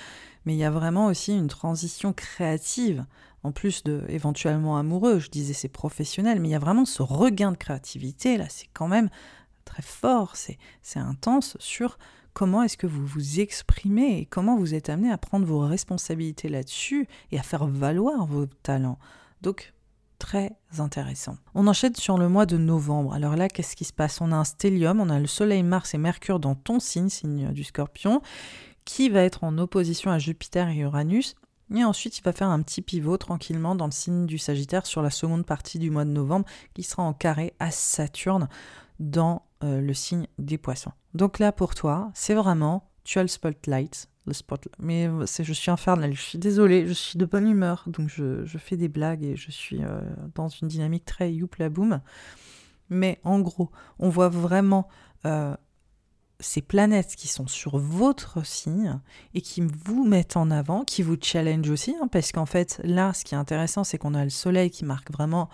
mais 0.47 0.55
il 0.55 0.59
y 0.59 0.65
a 0.65 0.71
vraiment 0.71 1.07
aussi 1.07 1.37
une 1.37 1.49
transition 1.49 2.13
créative 2.13 3.05
en 3.43 3.53
plus 3.53 3.85
de 3.85 4.05
éventuellement 4.09 4.79
amoureux, 4.79 5.19
je 5.19 5.31
disais 5.31 5.53
c'est 5.53 5.69
professionnel, 5.69 6.41
mais 6.41 6.49
il 6.49 6.53
y 6.53 6.57
a 6.57 6.61
vraiment 6.61 6.85
ce 6.85 7.03
regain 7.03 7.53
de 7.53 7.57
créativité, 7.57 8.37
là. 8.37 8.47
C'est 8.49 8.69
quand 8.73 8.89
même 8.89 9.11
très 9.65 9.83
fort, 9.83 10.35
c'est 10.37 10.59
intense 10.99 11.57
sur 11.61 11.99
comment 12.39 12.63
est-ce 12.63 12.77
que 12.77 12.87
vous 12.87 13.05
vous 13.05 13.41
exprimez 13.41 14.21
et 14.21 14.25
comment 14.25 14.57
vous 14.57 14.77
êtes 14.77 14.91
amené 14.91 15.11
à 15.11 15.19
prendre 15.19 15.45
vos 15.45 15.59
responsabilités 15.59 16.49
là-dessus 16.49 17.09
et 17.33 17.39
à 17.41 17.43
faire 17.43 17.67
valoir 17.67 18.27
vos 18.27 18.47
talents. 18.47 19.01
Donc 19.43 19.75
très 20.21 20.53
intéressant. 20.79 21.37
On 21.57 21.67
enchaîne 21.67 21.97
sur 21.97 22.17
le 22.17 22.29
mois 22.29 22.47
de 22.47 22.57
novembre. 22.57 23.13
Alors 23.13 23.35
là, 23.35 23.49
qu'est-ce 23.49 23.75
qui 23.75 23.85
se 23.85 23.93
passe? 23.93 24.21
On 24.21 24.31
a 24.31 24.37
un 24.37 24.45
stellium, 24.45 25.01
on 25.01 25.11
a 25.11 25.19
le 25.19 25.27
Soleil, 25.27 25.65
Mars 25.65 25.95
et 25.95 25.99
Mercure 25.99 26.39
dans 26.39 26.55
ton 26.55 26.79
signe, 26.79 27.09
signe 27.09 27.51
du 27.51 27.65
Scorpion, 27.65 28.23
qui 28.85 29.09
va 29.09 29.25
être 29.25 29.43
en 29.43 29.59
opposition 29.59 30.13
à 30.13 30.21
Jupiter 30.21 30.69
et 30.69 30.77
Uranus 30.77 31.35
et 31.75 31.85
ensuite, 31.85 32.19
il 32.19 32.23
va 32.23 32.33
faire 32.33 32.49
un 32.49 32.63
petit 32.63 32.81
pivot 32.81 33.19
tranquillement 33.19 33.75
dans 33.75 33.85
le 33.85 33.93
signe 33.93 34.25
du 34.25 34.39
Sagittaire 34.39 34.87
sur 34.87 35.03
la 35.03 35.11
seconde 35.11 35.45
partie 35.45 35.79
du 35.79 35.91
mois 35.91 36.07
de 36.07 36.11
novembre, 36.11 36.47
qui 36.73 36.83
sera 36.83 37.03
en 37.03 37.13
carré 37.13 37.53
à 37.59 37.71
Saturne 37.71 38.49
dans 38.99 39.43
euh, 39.65 39.81
le 39.81 39.95
signe 39.95 40.27
des 40.39 40.59
poissons. 40.59 40.93
Donc 41.15 41.39
là, 41.39 41.53
pour 41.53 41.75
toi, 41.75 42.11
c'est 42.15 42.35
vraiment, 42.35 42.91
tu 43.05 43.19
as 43.19 43.23
le 43.23 43.29
spotlight, 43.29 44.09
le 44.27 44.33
spot, 44.33 44.69
mais 44.79 45.09
je 45.27 45.53
suis 45.53 45.71
infernale, 45.71 46.15
je 46.15 46.21
suis 46.21 46.39
désolée, 46.39 46.87
je 46.87 46.93
suis 46.93 47.19
de 47.19 47.25
bonne 47.25 47.49
humeur, 47.49 47.85
donc 47.87 48.09
je, 48.09 48.45
fais 48.59 48.77
des 48.77 48.89
blagues 48.89 49.25
et 49.25 49.37
je 49.37 49.51
suis 49.51 49.83
euh, 49.83 50.01
dans 50.35 50.49
une 50.49 50.69
dynamique 50.69 51.05
très 51.05 51.33
youpla 51.33 51.71
boom. 51.71 52.01
Mais 52.91 53.21
en 53.25 53.41
gros, 53.41 53.71
on 53.99 54.09
voit 54.09 54.29
vraiment 54.29 54.89
euh, 55.27 55.55
ces 56.41 56.63
planètes 56.63 57.17
qui 57.17 57.27
sont 57.29 57.47
sur 57.47 57.79
votre 57.79 58.47
signe 58.47 59.01
et 59.35 59.41
qui 59.41 59.61
vous 59.61 60.05
mettent 60.05 60.37
en 60.37 60.51
avant, 60.51 60.85
qui 60.85 61.03
vous 61.03 61.17
challenge 61.21 61.69
aussi, 61.71 61.95
hein, 62.01 62.09
parce 62.09 62.33
qu'en 62.33 62.47
fait, 62.47 62.81
là, 62.85 63.13
ce 63.13 63.25
qui 63.25 63.35
est 63.35 63.39
intéressant, 63.39 63.83
c'est 63.85 63.99
qu'on 63.99 64.15
a 64.15 64.25
le 64.25 64.31
soleil 64.31 64.71
qui 64.71 64.85
marque 64.85 65.11
vraiment 65.11 65.49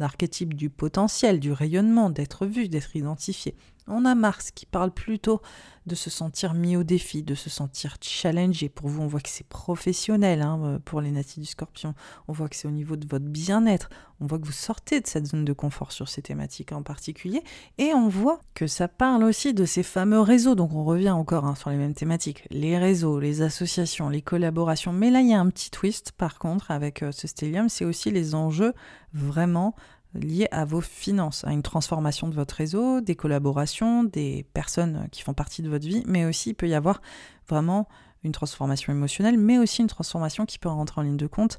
l'archétype 0.00 0.54
du 0.54 0.70
potentiel, 0.70 1.38
du 1.38 1.52
rayonnement, 1.52 2.10
d'être 2.10 2.46
vu, 2.46 2.68
d'être 2.68 2.96
identifié. 2.96 3.54
On 3.86 4.04
a 4.04 4.14
Mars 4.14 4.50
qui 4.50 4.66
parle 4.66 4.92
plutôt 4.92 5.40
de 5.86 5.94
se 5.94 6.10
sentir 6.10 6.54
mis 6.54 6.76
au 6.76 6.84
défi, 6.84 7.22
de 7.22 7.34
se 7.34 7.50
sentir 7.50 7.96
challengé. 8.00 8.68
Pour 8.68 8.88
vous, 8.88 9.02
on 9.02 9.06
voit 9.06 9.20
que 9.20 9.28
c'est 9.28 9.46
professionnel 9.46 10.42
hein, 10.42 10.60
euh, 10.62 10.78
pour 10.78 11.00
les 11.00 11.10
natifs 11.10 11.38
du 11.38 11.46
scorpion. 11.46 11.94
On 12.28 12.32
voit 12.32 12.48
que 12.48 12.56
c'est 12.56 12.68
au 12.68 12.72
niveau 12.72 12.96
de 12.96 13.06
votre 13.08 13.24
bien-être. 13.24 13.88
On 14.20 14.26
voit 14.26 14.38
que 14.38 14.44
vous 14.44 14.52
sortez 14.52 15.00
de 15.00 15.06
cette 15.06 15.26
zone 15.26 15.44
de 15.44 15.52
confort 15.52 15.92
sur 15.92 16.08
ces 16.08 16.22
thématiques 16.22 16.72
en 16.72 16.82
particulier. 16.82 17.42
Et 17.78 17.94
on 17.94 18.08
voit 18.08 18.40
que 18.54 18.66
ça 18.66 18.88
parle 18.88 19.24
aussi 19.24 19.54
de 19.54 19.64
ces 19.64 19.82
fameux 19.82 20.20
réseaux. 20.20 20.54
Donc 20.54 20.72
on 20.74 20.84
revient 20.84 21.10
encore 21.10 21.46
hein, 21.46 21.54
sur 21.54 21.70
les 21.70 21.76
mêmes 21.76 21.94
thématiques. 21.94 22.46
Les 22.50 22.78
réseaux, 22.78 23.18
les 23.18 23.42
associations, 23.42 24.08
les 24.08 24.22
collaborations. 24.22 24.92
Mais 24.92 25.10
là, 25.10 25.22
il 25.22 25.28
y 25.28 25.34
a 25.34 25.40
un 25.40 25.48
petit 25.48 25.70
twist 25.70 26.12
par 26.12 26.38
contre 26.38 26.70
avec 26.70 27.02
euh, 27.02 27.12
ce 27.12 27.26
stellium. 27.26 27.68
C'est 27.68 27.84
aussi 27.84 28.10
les 28.10 28.34
enjeux 28.34 28.74
vraiment 29.14 29.74
lié 30.14 30.48
à 30.50 30.64
vos 30.64 30.80
finances, 30.80 31.44
à 31.44 31.52
une 31.52 31.62
transformation 31.62 32.28
de 32.28 32.34
votre 32.34 32.54
réseau, 32.54 33.00
des 33.00 33.14
collaborations, 33.14 34.04
des 34.04 34.44
personnes 34.54 35.08
qui 35.12 35.22
font 35.22 35.34
partie 35.34 35.62
de 35.62 35.68
votre 35.68 35.86
vie, 35.86 36.02
mais 36.06 36.24
aussi 36.24 36.50
il 36.50 36.54
peut 36.54 36.68
y 36.68 36.74
avoir 36.74 37.00
vraiment 37.48 37.88
une 38.24 38.32
transformation 38.32 38.92
émotionnelle, 38.92 39.38
mais 39.38 39.58
aussi 39.58 39.82
une 39.82 39.88
transformation 39.88 40.46
qui 40.46 40.58
peut 40.58 40.68
rentrer 40.68 41.00
en 41.00 41.04
ligne 41.04 41.16
de 41.16 41.26
compte, 41.26 41.58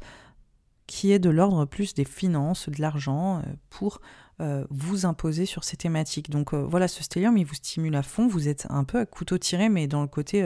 qui 0.88 1.12
est 1.12 1.20
de 1.20 1.30
l'ordre 1.30 1.66
plus 1.66 1.94
des 1.94 2.06
finances, 2.06 2.70
de 2.70 2.82
l'argent, 2.82 3.40
euh, 3.40 3.42
pour 3.70 4.02
euh, 4.42 4.66
vous 4.70 5.06
imposer 5.06 5.46
sur 5.46 5.64
ces 5.64 5.78
thématiques. 5.78 6.30
Donc 6.30 6.54
euh, 6.54 6.64
voilà, 6.64 6.88
ce 6.88 7.04
stellium, 7.04 7.38
il 7.38 7.46
vous 7.46 7.56
stimule 7.56 7.96
à 7.96 8.04
fond, 8.04 8.28
vous 8.28 8.48
êtes 8.48 8.68
un 8.70 8.84
peu 8.84 9.00
à 9.00 9.06
couteau 9.06 9.38
tiré, 9.38 9.70
mais 9.70 9.88
dans 9.88 10.02
le 10.02 10.08
côté 10.08 10.46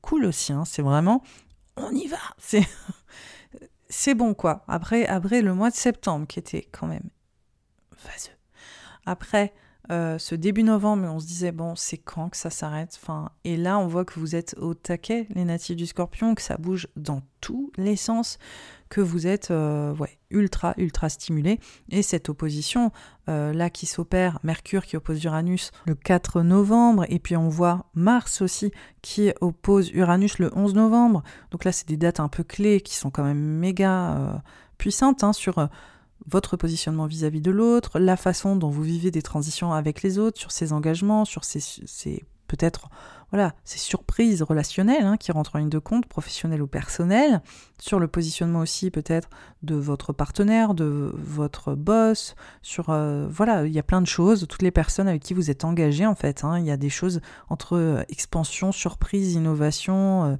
cool 0.00 0.26
aussi, 0.26 0.52
hein. 0.52 0.64
c'est 0.64 0.82
vraiment, 0.82 1.22
on 1.76 1.90
y 1.90 2.06
va, 2.06 2.18
c'est... 2.38 2.66
c'est 3.88 4.14
bon 4.14 4.34
quoi. 4.34 4.64
Après, 4.66 5.06
après 5.06 5.42
le 5.42 5.54
mois 5.54 5.70
de 5.70 5.76
septembre 5.76 6.26
qui 6.26 6.38
était 6.38 6.66
quand 6.72 6.86
même 6.86 7.08
après, 9.06 9.52
euh, 9.90 10.16
ce 10.18 10.34
début 10.34 10.62
novembre, 10.62 11.04
on 11.04 11.20
se 11.20 11.26
disait, 11.26 11.52
bon, 11.52 11.74
c'est 11.76 11.98
quand 11.98 12.30
que 12.30 12.36
ça 12.36 12.48
s'arrête? 12.48 12.98
Enfin, 13.02 13.30
Et 13.44 13.56
là, 13.56 13.78
on 13.78 13.86
voit 13.86 14.04
que 14.04 14.18
vous 14.18 14.34
êtes 14.34 14.54
au 14.58 14.72
taquet, 14.72 15.26
les 15.34 15.44
natifs 15.44 15.76
du 15.76 15.86
scorpion, 15.86 16.34
que 16.34 16.40
ça 16.40 16.56
bouge 16.56 16.88
dans 16.96 17.20
tous 17.42 17.70
les 17.76 17.96
sens, 17.96 18.38
que 18.88 19.02
vous 19.02 19.26
êtes 19.26 19.50
euh, 19.50 19.94
ultra, 20.30 20.72
ultra 20.78 21.10
stimulé. 21.10 21.60
Et 21.90 22.02
cette 22.02 22.30
opposition, 22.30 22.92
euh, 23.28 23.52
là, 23.52 23.68
qui 23.68 23.84
s'opère, 23.84 24.38
Mercure 24.42 24.86
qui 24.86 24.96
oppose 24.96 25.22
Uranus 25.22 25.70
le 25.84 25.94
4 25.94 26.40
novembre, 26.40 27.04
et 27.10 27.18
puis 27.18 27.36
on 27.36 27.50
voit 27.50 27.84
Mars 27.94 28.40
aussi 28.40 28.72
qui 29.02 29.32
oppose 29.42 29.90
Uranus 29.90 30.38
le 30.38 30.50
11 30.56 30.74
novembre. 30.74 31.22
Donc 31.50 31.64
là, 31.64 31.72
c'est 31.72 31.88
des 31.88 31.98
dates 31.98 32.20
un 32.20 32.28
peu 32.28 32.42
clés 32.42 32.80
qui 32.80 32.94
sont 32.94 33.10
quand 33.10 33.24
même 33.24 33.38
méga 33.38 34.42
puissantes 34.78 35.22
hein, 35.22 35.32
sur 35.34 35.68
votre 36.26 36.56
positionnement 36.56 37.06
vis-à-vis 37.06 37.40
de 37.40 37.50
l'autre, 37.50 37.98
la 37.98 38.16
façon 38.16 38.56
dont 38.56 38.70
vous 38.70 38.82
vivez 38.82 39.10
des 39.10 39.22
transitions 39.22 39.72
avec 39.72 40.02
les 40.02 40.18
autres, 40.18 40.38
sur 40.38 40.52
ces 40.52 40.72
engagements, 40.72 41.24
sur 41.24 41.44
ces, 41.44 41.60
peut-être 42.48 42.88
voilà 43.30 43.52
ces 43.64 43.78
surprises 43.78 44.42
relationnelles 44.42 45.04
hein, 45.04 45.16
qui 45.16 45.32
rentrent 45.32 45.56
en 45.56 45.58
ligne 45.58 45.68
de 45.68 45.78
compte, 45.78 46.06
professionnelles 46.06 46.62
ou 46.62 46.66
personnelles, 46.66 47.42
sur 47.80 47.98
le 47.98 48.06
positionnement 48.06 48.60
aussi 48.60 48.90
peut-être 48.90 49.28
de 49.62 49.74
votre 49.74 50.12
partenaire, 50.12 50.74
de 50.74 51.12
votre 51.14 51.74
boss, 51.74 52.36
sur 52.62 52.90
euh, 52.90 53.26
voilà 53.28 53.66
il 53.66 53.72
y 53.72 53.78
a 53.78 53.82
plein 53.82 54.00
de 54.00 54.06
choses, 54.06 54.46
toutes 54.48 54.62
les 54.62 54.70
personnes 54.70 55.08
avec 55.08 55.22
qui 55.22 55.34
vous 55.34 55.50
êtes 55.50 55.64
engagé 55.64 56.06
en 56.06 56.14
fait, 56.14 56.44
hein. 56.44 56.58
il 56.58 56.64
y 56.64 56.70
a 56.70 56.76
des 56.76 56.90
choses 56.90 57.20
entre 57.48 57.76
euh, 57.76 58.02
expansion, 58.08 58.72
surprise, 58.72 59.34
innovation. 59.34 60.24
Euh, 60.24 60.36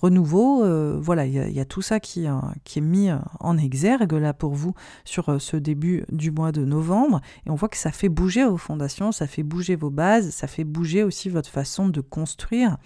renouveau. 0.00 0.64
Euh, 0.64 0.98
voilà, 1.00 1.26
il 1.26 1.32
y, 1.32 1.60
a 1.60 1.64
tout 1.64 1.82
ça 1.82 2.00
qui, 2.00 2.26
euh, 2.26 2.36
est 2.76 2.80
mis 2.80 3.10
euh, 3.10 3.18
en 3.40 3.58
exergue 3.58 4.12
là 4.12 4.32
pour 4.32 4.54
vous 4.54 4.74
sur 5.04 5.40
ce 5.40 5.56
début 5.56 6.04
du 6.10 6.30
mois 6.30 6.52
de 6.52 6.64
novembre. 6.64 7.20
Et 7.46 7.50
on 7.50 7.54
voit 7.54 7.68
que 7.68 7.76
ça 7.76 7.92
fait 7.92 8.08
bouger 8.08 8.44
vos 8.44 8.56
fondations, 8.56 9.12
ça 9.12 9.26
fait 9.26 9.42
bouger 9.42 9.76
vos 9.76 9.90
bases, 9.90 10.30
ça 10.30 10.46
fait 10.46 10.64
bouger 10.64 11.02
aussi 11.02 11.28
votre 11.28 11.50
façon 11.50 11.88
de 11.88 12.00
construire. 12.00 12.76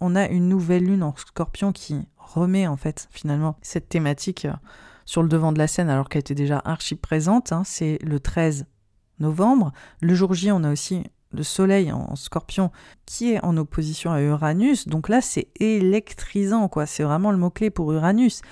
On 0.00 0.14
a 0.14 0.28
une 0.28 0.48
nouvelle 0.48 0.84
lune 0.84 1.02
en 1.02 1.14
scorpion 1.16 1.72
qui 1.72 1.96
remet 2.18 2.66
en 2.66 2.76
fait 2.76 3.08
finalement 3.10 3.56
cette 3.62 3.88
thématique 3.88 4.46
sur 5.04 5.22
le 5.22 5.28
devant 5.28 5.52
de 5.52 5.58
la 5.58 5.66
scène 5.66 5.88
alors 5.90 6.08
qu'elle 6.08 6.20
était 6.20 6.34
déjà 6.34 6.60
archi 6.64 6.94
présente. 6.94 7.52
Hein. 7.52 7.62
C'est 7.64 7.98
le 8.02 8.20
13 8.20 8.66
novembre. 9.18 9.72
Le 10.00 10.14
jour 10.14 10.34
J, 10.34 10.52
on 10.52 10.64
a 10.64 10.72
aussi 10.72 11.04
le 11.32 11.42
Soleil 11.42 11.92
en, 11.92 12.14
Scorpion 12.16 12.70
qui 13.06 13.32
est 13.32 13.44
en 13.44 13.56
opposition 13.56 14.12
à 14.12 14.20
Uranus. 14.20 14.88
Donc 14.88 15.08
là, 15.08 15.20
c'est 15.20 15.48
électrisant, 15.60 16.68
quoi. 16.68 16.86
C'est 16.86 17.02
vraiment 17.02 17.30
le 17.30 17.38
mot-clé 17.38 17.70
pour 17.70 17.92
Uranus. 17.92 18.42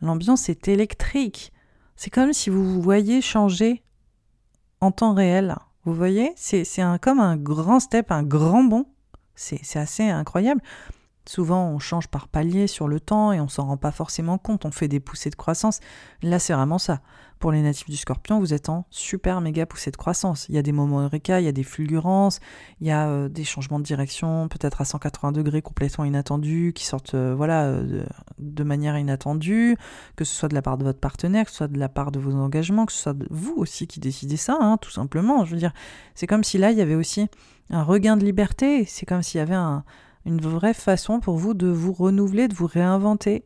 L'ambiance 0.00 0.48
est 0.48 0.68
électrique. 0.68 1.52
C'est 1.96 2.10
comme 2.10 2.32
si 2.32 2.50
vous 2.50 2.64
vous 2.64 2.82
voyez 2.82 3.20
changer 3.20 3.82
en 4.80 4.90
temps 4.90 5.14
réel. 5.14 5.56
Vous 5.84 5.94
voyez? 5.94 6.32
C'est 6.36 6.64
comme 7.00 7.20
un 7.20 7.36
grand 7.36 7.80
step, 7.80 8.10
un 8.10 8.22
grand 8.22 8.64
bond. 8.64 8.86
C'est 9.34 9.78
assez 9.78 10.04
incroyable. 10.04 10.60
Souvent, 11.24 11.68
on 11.68 11.78
change 11.78 12.08
par 12.08 12.26
palier 12.26 12.66
sur 12.66 12.88
le 12.88 12.98
temps 12.98 13.32
et 13.32 13.40
on 13.40 13.48
s'en 13.48 13.66
rend 13.66 13.76
pas 13.76 13.92
forcément 13.92 14.38
compte. 14.38 14.64
On 14.64 14.72
fait 14.72 14.88
des 14.88 14.98
poussées 14.98 15.30
de 15.30 15.36
croissance. 15.36 15.78
Là, 16.22 16.38
c'est 16.38 16.52
vraiment 16.52 16.78
ça. 16.78 17.00
Pour 17.38 17.50
les 17.52 17.62
natifs 17.62 17.90
du 17.90 17.96
scorpion, 17.96 18.38
vous 18.38 18.54
êtes 18.54 18.68
en 18.68 18.86
super 18.90 19.40
méga 19.40 19.66
poussée 19.66 19.90
de 19.90 19.96
croissance. 19.96 20.48
Il 20.48 20.54
y 20.54 20.58
a 20.58 20.62
des 20.62 20.70
moments 20.70 21.00
eureka, 21.00 21.40
il 21.40 21.44
y 21.44 21.48
a 21.48 21.52
des 21.52 21.64
fulgurances, 21.64 22.38
il 22.80 22.86
y 22.86 22.92
a 22.92 23.08
euh, 23.08 23.28
des 23.28 23.42
changements 23.42 23.80
de 23.80 23.84
direction, 23.84 24.46
peut-être 24.48 24.80
à 24.80 24.84
180 24.84 25.32
degrés 25.32 25.60
complètement 25.60 26.04
inattendus, 26.04 26.72
qui 26.72 26.84
sortent 26.84 27.14
euh, 27.14 27.34
voilà, 27.36 27.64
euh, 27.64 28.04
de, 28.38 28.62
manière 28.64 28.96
inattendue, 28.96 29.76
que 30.14 30.24
ce 30.24 30.32
soit 30.32 30.48
de 30.48 30.54
la 30.54 30.62
part 30.62 30.78
de 30.78 30.84
votre 30.84 31.00
partenaire, 31.00 31.44
que 31.44 31.50
ce 31.50 31.56
soit 31.58 31.68
de 31.68 31.78
la 31.78 31.88
part 31.88 32.12
de 32.12 32.20
vos 32.20 32.32
engagements, 32.32 32.86
que 32.86 32.92
ce 32.92 33.02
soit 33.02 33.14
de 33.14 33.26
vous 33.30 33.54
aussi 33.56 33.88
qui 33.88 33.98
décidez 33.98 34.36
ça, 34.36 34.58
hein, 34.60 34.76
tout 34.76 34.92
simplement. 34.92 35.44
Je 35.44 35.52
veux 35.52 35.58
dire, 35.58 35.72
c'est 36.14 36.28
comme 36.28 36.44
si 36.44 36.58
là, 36.58 36.70
il 36.70 36.78
y 36.78 36.82
avait 36.82 36.94
aussi 36.94 37.26
un 37.70 37.82
regain 37.82 38.16
de 38.16 38.24
liberté. 38.24 38.84
C'est 38.84 39.06
comme 39.06 39.22
s'il 39.22 39.38
y 39.38 39.42
avait 39.42 39.54
un 39.54 39.84
une 40.26 40.40
vraie 40.40 40.74
façon 40.74 41.20
pour 41.20 41.36
vous 41.36 41.54
de 41.54 41.68
vous 41.68 41.92
renouveler, 41.92 42.48
de 42.48 42.54
vous 42.54 42.66
réinventer. 42.66 43.44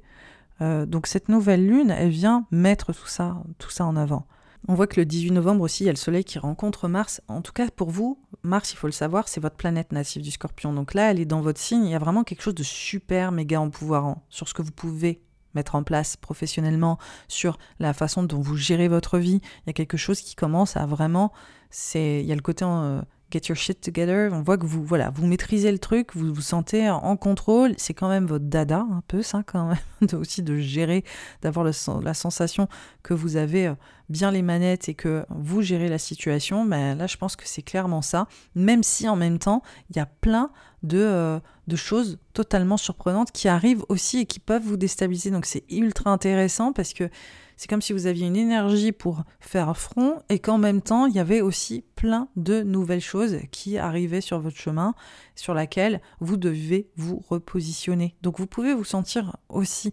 Euh, 0.61 0.87
donc 0.87 1.07
cette 1.07 1.29
nouvelle 1.29 1.67
lune, 1.67 1.91
elle 1.91 2.11
vient 2.11 2.47
mettre 2.51 2.93
tout 2.93 3.09
ça, 3.09 3.43
tout 3.59 3.71
ça 3.71 3.85
en 3.85 3.97
avant. 3.97 4.27
On 4.69 4.75
voit 4.75 4.87
que 4.87 4.99
le 4.99 5.07
18 5.07 5.31
novembre 5.31 5.63
aussi, 5.63 5.85
il 5.85 5.87
y 5.87 5.91
a 5.91 5.93
le 5.93 5.97
Soleil 5.97 6.25
qui 6.25 6.39
rencontre 6.39 6.89
Mars. 6.89 7.21
En 7.29 7.41
tout 7.41 7.53
cas, 7.53 7.69
pour 7.69 7.91
vous, 7.91 8.19
Mars, 8.43 8.73
il 8.73 8.77
faut 8.77 8.89
le 8.89 8.93
savoir, 8.93 9.29
c'est 9.29 9.41
votre 9.41 9.55
planète 9.55 9.93
native 9.93 10.23
du 10.23 10.33
Scorpion. 10.33 10.73
Donc 10.73 10.93
là, 10.93 11.11
elle 11.11 11.21
est 11.21 11.27
dans 11.27 11.41
votre 11.41 11.61
signe. 11.61 11.85
Il 11.85 11.91
y 11.91 11.95
a 11.95 12.01
vraiment 12.01 12.25
quelque 12.25 12.43
chose 12.43 12.55
de 12.55 12.65
super 12.65 13.31
méga 13.31 13.61
empouvoirant 13.61 14.25
sur 14.29 14.49
ce 14.49 14.55
que 14.55 14.63
vous 14.63 14.73
pouvez 14.73 15.23
mettre 15.55 15.75
en 15.75 15.83
place 15.83 16.17
professionnellement, 16.17 16.99
sur 17.29 17.59
la 17.79 17.93
façon 17.93 18.23
dont 18.23 18.41
vous 18.41 18.57
gérez 18.57 18.89
votre 18.89 19.19
vie. 19.19 19.41
Il 19.43 19.69
y 19.69 19.71
a 19.71 19.73
quelque 19.73 19.97
chose 19.97 20.21
qui 20.21 20.35
commence 20.35 20.77
à 20.77 20.85
vraiment, 20.85 21.33
c'est, 21.71 22.21
il 22.21 22.27
y 22.27 22.33
a 22.33 22.37
le 22.37 22.43
côté 22.43 22.65
en, 22.65 23.03
get 23.31 23.49
your 23.49 23.57
shit 23.57 23.81
together. 23.81 24.31
On 24.33 24.43
voit 24.43 24.57
que 24.57 24.67
vous, 24.67 24.85
voilà, 24.85 25.11
vous 25.11 25.27
maîtrisez 25.27 25.73
le 25.73 25.79
truc, 25.79 26.15
vous 26.15 26.33
vous 26.33 26.41
sentez 26.41 26.89
en 26.89 27.17
contrôle. 27.17 27.75
C'est 27.77 27.95
quand 27.95 28.09
même 28.09 28.27
votre 28.27 28.45
dada, 28.45 28.87
un 28.91 29.03
peu 29.09 29.23
ça 29.23 29.43
quand 29.45 29.69
même, 29.69 30.09
aussi 30.21 30.43
de 30.43 30.57
gérer, 30.59 31.05
d'avoir 31.43 31.65
la 31.65 32.15
sensation 32.15 32.69
que 33.03 33.15
vous 33.15 33.37
avez 33.37 33.69
euh, 33.69 33.75
bien 34.09 34.31
les 34.31 34.43
manettes 34.43 34.89
et 34.89 34.95
que 34.95 35.25
vous 35.31 35.63
gérez 35.63 35.89
la 35.89 35.99
situation. 35.99 36.65
Mais 36.65 36.93
ben 36.93 36.99
là, 36.99 37.07
je 37.07 37.17
pense 37.17 37.37
que 37.37 37.47
c'est 37.47 37.63
clairement 37.63 38.03
ça. 38.03 38.29
Même 38.55 38.83
si 38.83 39.09
en 39.09 39.17
même 39.17 39.39
temps, 39.39 39.63
il 39.91 39.97
y 39.97 40.01
a 40.01 40.07
plein 40.07 40.51
de, 40.83 40.99
euh, 40.99 41.41
de 41.67 41.77
choses 41.77 42.19
totalement 42.33 42.77
surprenantes 42.77 43.33
qui 43.33 43.49
arrivent 43.49 43.85
aussi 43.89 44.21
et 44.21 44.27
qui 44.27 44.39
peuvent 44.39 44.63
vous 44.63 44.77
déstabiliser. 44.77 45.31
Donc 45.31 45.47
c'est 45.47 45.65
ultra 45.71 46.11
intéressant 46.11 46.73
parce 46.73 46.93
que 46.93 47.11
c'est 47.57 47.69
comme 47.69 47.83
si 47.83 47.93
vous 47.93 48.07
aviez 48.07 48.27
une 48.27 48.37
énergie 48.37 48.93
pour 48.93 49.25
faire 49.41 49.77
front 49.77 50.23
et 50.29 50.39
qu'en 50.39 50.59
même 50.59 50.83
temps, 50.83 51.07
il 51.07 51.15
y 51.15 51.19
avait 51.19 51.41
aussi 51.41 51.85
plein 51.95 52.29
de 52.37 52.63
nouvelles 52.63 53.01
choses 53.01 53.39
qui 53.51 53.79
arrivaient 53.79 54.21
sur 54.21 54.41
votre 54.41 54.57
chemin, 54.57 54.95
sur 55.35 55.55
laquelle 55.55 56.01
vous 56.21 56.37
devez 56.37 56.89
vous 56.97 57.23
repositionner. 57.29 58.15
Donc 58.23 58.39
vous 58.39 58.47
pouvez 58.47 58.75
vous 58.75 58.85
sentir 58.85 59.37
aussi 59.49 59.93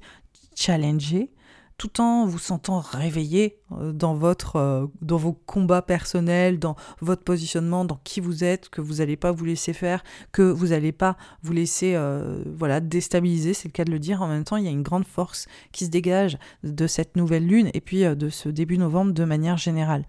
challengé, 0.55 1.31
tout 1.77 2.01
en 2.01 2.25
vous 2.25 2.39
sentant 2.39 2.79
réveillé 2.79 3.59
euh, 3.71 3.91
dans, 3.91 4.13
votre, 4.13 4.57
euh, 4.57 4.87
dans 5.01 5.17
vos 5.17 5.33
combats 5.33 5.81
personnels, 5.81 6.59
dans 6.59 6.75
votre 7.01 7.23
positionnement, 7.23 7.85
dans 7.85 7.99
qui 8.03 8.19
vous 8.19 8.43
êtes, 8.43 8.69
que 8.69 8.81
vous 8.81 8.95
n'allez 8.95 9.17
pas 9.17 9.31
vous 9.31 9.45
laisser 9.45 9.73
faire, 9.73 10.03
que 10.31 10.41
vous 10.41 10.67
n'allez 10.67 10.91
pas 10.91 11.17
vous 11.41 11.53
laisser 11.53 11.95
euh, 11.95 12.43
voilà, 12.55 12.79
déstabiliser, 12.79 13.53
c'est 13.53 13.67
le 13.67 13.73
cas 13.73 13.85
de 13.85 13.91
le 13.91 13.99
dire. 13.99 14.21
En 14.21 14.27
même 14.27 14.43
temps, 14.43 14.57
il 14.57 14.65
y 14.65 14.67
a 14.67 14.71
une 14.71 14.83
grande 14.83 15.05
force 15.05 15.47
qui 15.71 15.85
se 15.85 15.89
dégage 15.89 16.37
de 16.63 16.87
cette 16.87 17.15
nouvelle 17.15 17.45
lune 17.45 17.69
et 17.73 17.81
puis 17.81 18.03
de 18.03 18.29
ce 18.29 18.49
début 18.49 18.77
novembre 18.77 19.13
de 19.13 19.23
manière 19.25 19.57
générale. 19.57 20.05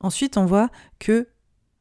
Ensuite, 0.00 0.36
on 0.36 0.46
voit 0.46 0.70
que 0.98 1.28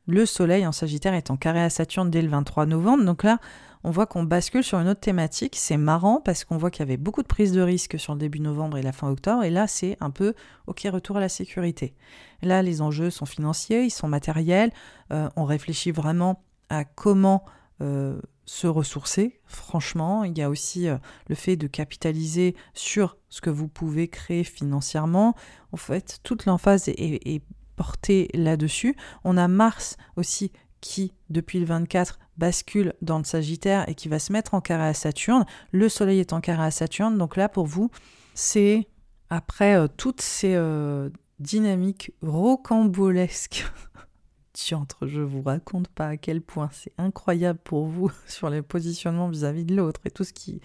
le 0.09 0.25
Soleil 0.25 0.65
en 0.65 0.71
Sagittaire 0.71 1.13
est 1.13 1.31
en 1.31 1.37
carré 1.37 1.61
à 1.61 1.69
Saturne 1.69 2.09
dès 2.09 2.21
le 2.21 2.29
23 2.29 2.65
novembre. 2.65 3.05
Donc 3.05 3.23
là, 3.23 3.37
on 3.83 3.91
voit 3.91 4.05
qu'on 4.05 4.23
bascule 4.23 4.63
sur 4.63 4.77
une 4.79 4.89
autre 4.89 4.99
thématique. 4.99 5.55
C'est 5.55 5.77
marrant 5.77 6.19
parce 6.19 6.43
qu'on 6.43 6.57
voit 6.57 6.69
qu'il 6.69 6.81
y 6.81 6.83
avait 6.83 6.97
beaucoup 6.97 7.21
de 7.21 7.27
prises 7.27 7.53
de 7.53 7.61
risques 7.61 7.97
sur 7.97 8.13
le 8.13 8.19
début 8.19 8.41
novembre 8.41 8.77
et 8.77 8.81
la 8.81 8.91
fin 8.91 9.09
octobre. 9.09 9.43
Et 9.43 9.49
là, 9.49 9.67
c'est 9.67 9.95
un 10.01 10.09
peu, 10.09 10.33
OK, 10.67 10.85
retour 10.91 11.17
à 11.17 11.19
la 11.21 11.29
sécurité. 11.29 11.93
Là, 12.41 12.61
les 12.61 12.81
enjeux 12.81 13.09
sont 13.09 13.25
financiers, 13.25 13.83
ils 13.83 13.91
sont 13.91 14.07
matériels. 14.07 14.71
Euh, 15.11 15.29
on 15.35 15.45
réfléchit 15.45 15.91
vraiment 15.91 16.43
à 16.69 16.83
comment 16.83 17.45
euh, 17.81 18.19
se 18.45 18.67
ressourcer. 18.67 19.39
Franchement, 19.45 20.25
il 20.25 20.37
y 20.37 20.41
a 20.41 20.49
aussi 20.49 20.89
euh, 20.89 20.97
le 21.27 21.35
fait 21.35 21.55
de 21.55 21.67
capitaliser 21.67 22.55
sur 22.73 23.15
ce 23.29 23.39
que 23.39 23.49
vous 23.49 23.69
pouvez 23.69 24.09
créer 24.09 24.43
financièrement. 24.43 25.35
En 25.71 25.77
fait, 25.77 26.19
toute 26.23 26.45
l'emphase 26.45 26.89
est, 26.89 26.97
est 26.99 27.41
portée 27.77 28.27
là-dessus. 28.33 28.97
On 29.23 29.37
a 29.37 29.47
Mars 29.47 29.95
aussi 30.17 30.51
qui, 30.81 31.13
depuis 31.29 31.59
le 31.59 31.65
24, 31.65 32.19
bascule 32.39 32.93
dans 33.01 33.19
le 33.19 33.23
Sagittaire 33.23 33.87
et 33.87 33.93
qui 33.93 34.07
va 34.07 34.17
se 34.17 34.33
mettre 34.33 34.55
en 34.55 34.61
carré 34.61 34.87
à 34.87 34.93
Saturne. 34.93 35.45
Le 35.71 35.89
Soleil 35.89 36.19
est 36.19 36.33
en 36.33 36.41
carré 36.41 36.63
à 36.63 36.71
Saturne. 36.71 37.17
Donc 37.17 37.35
là, 37.35 37.49
pour 37.49 37.67
vous, 37.67 37.91
c'est 38.33 38.87
après 39.29 39.75
euh, 39.75 39.87
toutes 39.87 40.21
ces 40.21 40.55
euh, 40.55 41.09
dynamiques 41.39 42.13
rocambolesques. 42.23 43.65
Tiantre, 44.53 45.05
je 45.07 45.21
vous 45.21 45.43
raconte 45.43 45.89
pas 45.89 46.07
à 46.07 46.17
quel 46.17 46.41
point 46.41 46.69
c'est 46.73 46.93
incroyable 46.97 47.59
pour 47.63 47.85
vous 47.85 48.11
sur 48.27 48.49
les 48.49 48.61
positionnements 48.61 49.29
vis-à-vis 49.29 49.65
de 49.65 49.75
l'autre 49.75 50.01
et 50.05 50.11
tout 50.11 50.23
ce 50.23 50.33
qui 50.33 50.61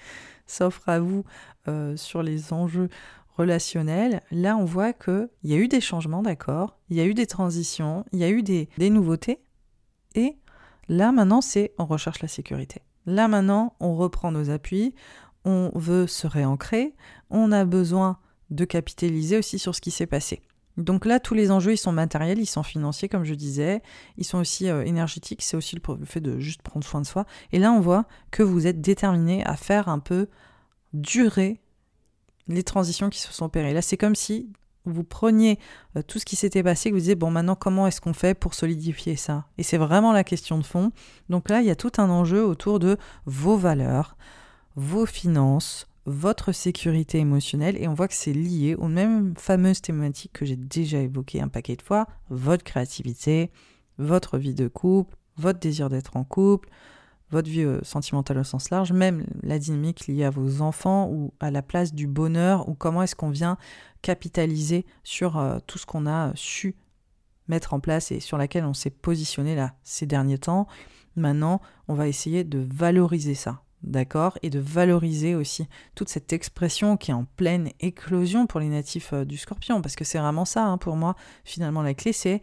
s'offre 0.47 0.89
à 0.89 1.01
vous 1.01 1.25
euh, 1.69 1.97
sur 1.97 2.23
les 2.23 2.53
enjeux 2.53 2.89
relationnels. 3.37 4.23
Là, 4.31 4.57
on 4.57 4.65
voit 4.65 4.93
qu'il 4.93 5.29
y 5.43 5.55
a 5.55 5.57
eu 5.57 5.69
des 5.69 5.81
changements, 5.81 6.23
d'accord 6.23 6.79
Il 6.89 6.97
y 6.97 7.01
a 7.01 7.05
eu 7.05 7.15
des 7.15 7.27
transitions, 7.27 8.05
il 8.13 8.21
y 8.21 8.25
a 8.25 8.31
eu 8.31 8.43
des, 8.43 8.69
des 8.79 8.91
nouveautés, 8.91 9.41
et 10.15 10.37
là 10.89 11.13
maintenant, 11.13 11.41
c'est 11.41 11.73
on 11.79 11.87
recherche 11.87 12.21
la 12.23 12.29
sécurité. 12.29 12.83
Là 13.07 13.29
maintenant, 13.29 13.75
on 13.81 13.95
reprend 13.97 14.33
nos 14.33 14.51
appuis, 14.51 14.95
on 15.45 15.71
veut 15.75 16.07
se 16.07 16.27
réancrer, 16.27 16.95
on 17.31 17.53
a 17.53 17.65
besoin 17.65 18.19
de 18.51 18.65
capitaliser 18.65 19.39
aussi 19.39 19.59
sur 19.59 19.75
ce 19.75 19.81
qui 19.81 19.91
s'est 19.91 20.07
passé. 20.07 20.43
Donc 20.77 21.07
là, 21.07 21.21
tous 21.21 21.35
les 21.35 21.51
enjeux, 21.51 21.73
ils 21.73 21.79
sont 21.79 21.93
matériels, 21.93 22.41
ils 22.41 22.47
sont 22.47 22.65
financiers, 22.65 23.09
comme 23.09 23.25
je 23.25 23.35
disais, 23.35 23.81
ils 24.17 24.25
sont 24.25 24.39
aussi 24.39 24.69
euh, 24.69 24.85
énergétiques, 24.85 25.43
c'est 25.43 25.57
aussi 25.57 25.77
le 25.77 26.05
fait 26.05 26.21
de 26.21 26.41
juste 26.41 26.63
prendre 26.63 26.85
soin 26.85 27.01
de 27.01 27.07
soi. 27.07 27.27
Et 27.53 27.59
là, 27.59 27.71
on 27.73 27.81
voit 27.81 28.07
que 28.33 28.43
vous 28.43 28.67
êtes 28.67 28.81
déterminé 28.81 29.45
à 29.45 29.57
faire 29.57 29.89
un 29.89 30.01
peu 30.01 30.29
durer 30.93 31.61
les 32.49 32.65
transitions 32.65 33.09
qui 33.09 33.21
se 33.21 33.33
sont 33.33 33.45
opérées. 33.45 33.73
Là, 33.73 33.83
c'est 33.83 33.97
comme 33.97 34.17
si 34.17 34.53
vous 34.87 35.05
preniez 35.05 35.59
euh, 35.97 36.03
tout 36.03 36.19
ce 36.19 36.25
qui 36.25 36.37
s'était 36.37 36.63
passé, 36.63 36.91
que 36.91 36.95
vous 36.95 37.01
disiez, 37.01 37.15
bon, 37.15 37.31
maintenant, 37.31 37.57
comment 37.57 37.87
est-ce 37.87 38.01
qu'on 38.01 38.13
fait 38.13 38.35
pour 38.35 38.55
solidifier 38.55 39.17
ça? 39.17 39.47
Et 39.59 39.63
c'est 39.63 39.79
vraiment 39.79 40.13
la 40.13 40.25
question 40.25 40.59
de 40.59 40.65
fond. 40.65 40.93
Donc 41.29 41.49
là, 41.49 41.61
il 41.61 41.67
y 41.67 41.71
a 41.71 41.77
tout 41.77 41.93
un 41.99 42.11
enjeu 42.11 42.45
autour 42.45 42.79
de 42.79 42.97
vos 43.27 43.57
valeurs, 43.57 44.17
vos 44.77 45.07
finances, 45.07 45.87
votre 46.07 46.53
sécurité 46.53 47.19
émotionnelle, 47.19 47.77
et 47.81 47.89
on 47.89 47.95
voit 47.95 48.09
que 48.09 48.15
c'est 48.15 48.33
lié 48.33 48.75
aux 48.75 48.89
mêmes 48.89 49.35
fameuses 49.39 49.81
thématiques 49.81 50.33
que 50.35 50.45
j'ai 50.45 50.57
déjà 50.57 50.99
évoquées 50.99 51.41
un 51.41 51.49
paquet 51.49 51.77
de 51.77 51.83
fois, 51.83 52.07
votre 52.29 52.65
créativité, 52.65 53.51
votre 53.99 54.37
vie 54.39 54.55
de 54.55 54.69
couple, 54.69 55.17
votre 55.39 55.59
désir 55.59 55.89
d'être 55.89 56.17
en 56.17 56.25
couple, 56.25 56.69
votre 57.31 57.49
vie 57.49 57.63
euh, 57.63 57.81
sentimentale 57.83 58.39
au 58.39 58.45
sens 58.45 58.71
large, 58.71 58.93
même 58.93 59.25
la 59.43 59.59
dynamique 59.59 60.07
liée 60.07 60.25
à 60.25 60.31
vos 60.31 60.61
enfants 60.61 61.09
ou 61.11 61.33
à 61.41 61.51
la 61.51 61.63
place 61.63 61.95
du 61.95 62.07
bonheur, 62.07 62.69
ou 62.69 62.75
comment 62.75 63.03
est-ce 63.03 63.17
qu'on 63.17 63.31
vient 63.31 63.57
capitaliser 64.05 64.85
sur 65.03 65.39
euh, 65.39 65.59
tout 65.67 65.79
ce 65.79 65.87
qu'on 65.87 66.07
a 66.07 66.31
su 66.35 66.77
mettre 67.49 67.73
en 67.73 67.81
place 67.81 68.13
et 68.13 68.21
sur 68.21 68.37
laquelle 68.37 68.67
on 68.67 68.75
s'est 68.75 68.91
positionné 68.91 69.57
là 69.57 69.75
ces 69.83 70.05
derniers 70.05 70.37
temps. 70.37 70.67
Maintenant, 71.17 71.63
on 71.89 71.95
va 71.95 72.07
essayer 72.07 72.45
de 72.45 72.59
valoriser 72.71 73.35
ça, 73.35 73.63
d'accord? 73.83 74.39
Et 74.43 74.51
de 74.51 74.59
valoriser 74.59 75.35
aussi 75.35 75.67
toute 75.95 76.11
cette 76.11 76.35
expression 76.35 76.99
qui 76.99 77.13
est 77.13 77.15
en 77.15 77.25
pleine 77.25 77.71
éclosion 77.81 78.47
pour 78.47 78.61
les 78.61 78.69
natifs 78.69 79.15
euh, 79.15 79.25
du 79.25 79.39
scorpion, 79.39 79.81
parce 79.81 79.97
que 79.97 80.05
c'est 80.05 80.19
vraiment 80.19 80.45
ça, 80.45 80.67
hein, 80.67 80.77
pour 80.77 80.97
moi, 80.97 81.17
finalement, 81.45 81.83
la 81.83 81.95
clé, 81.95 82.13
c'est 82.13 82.43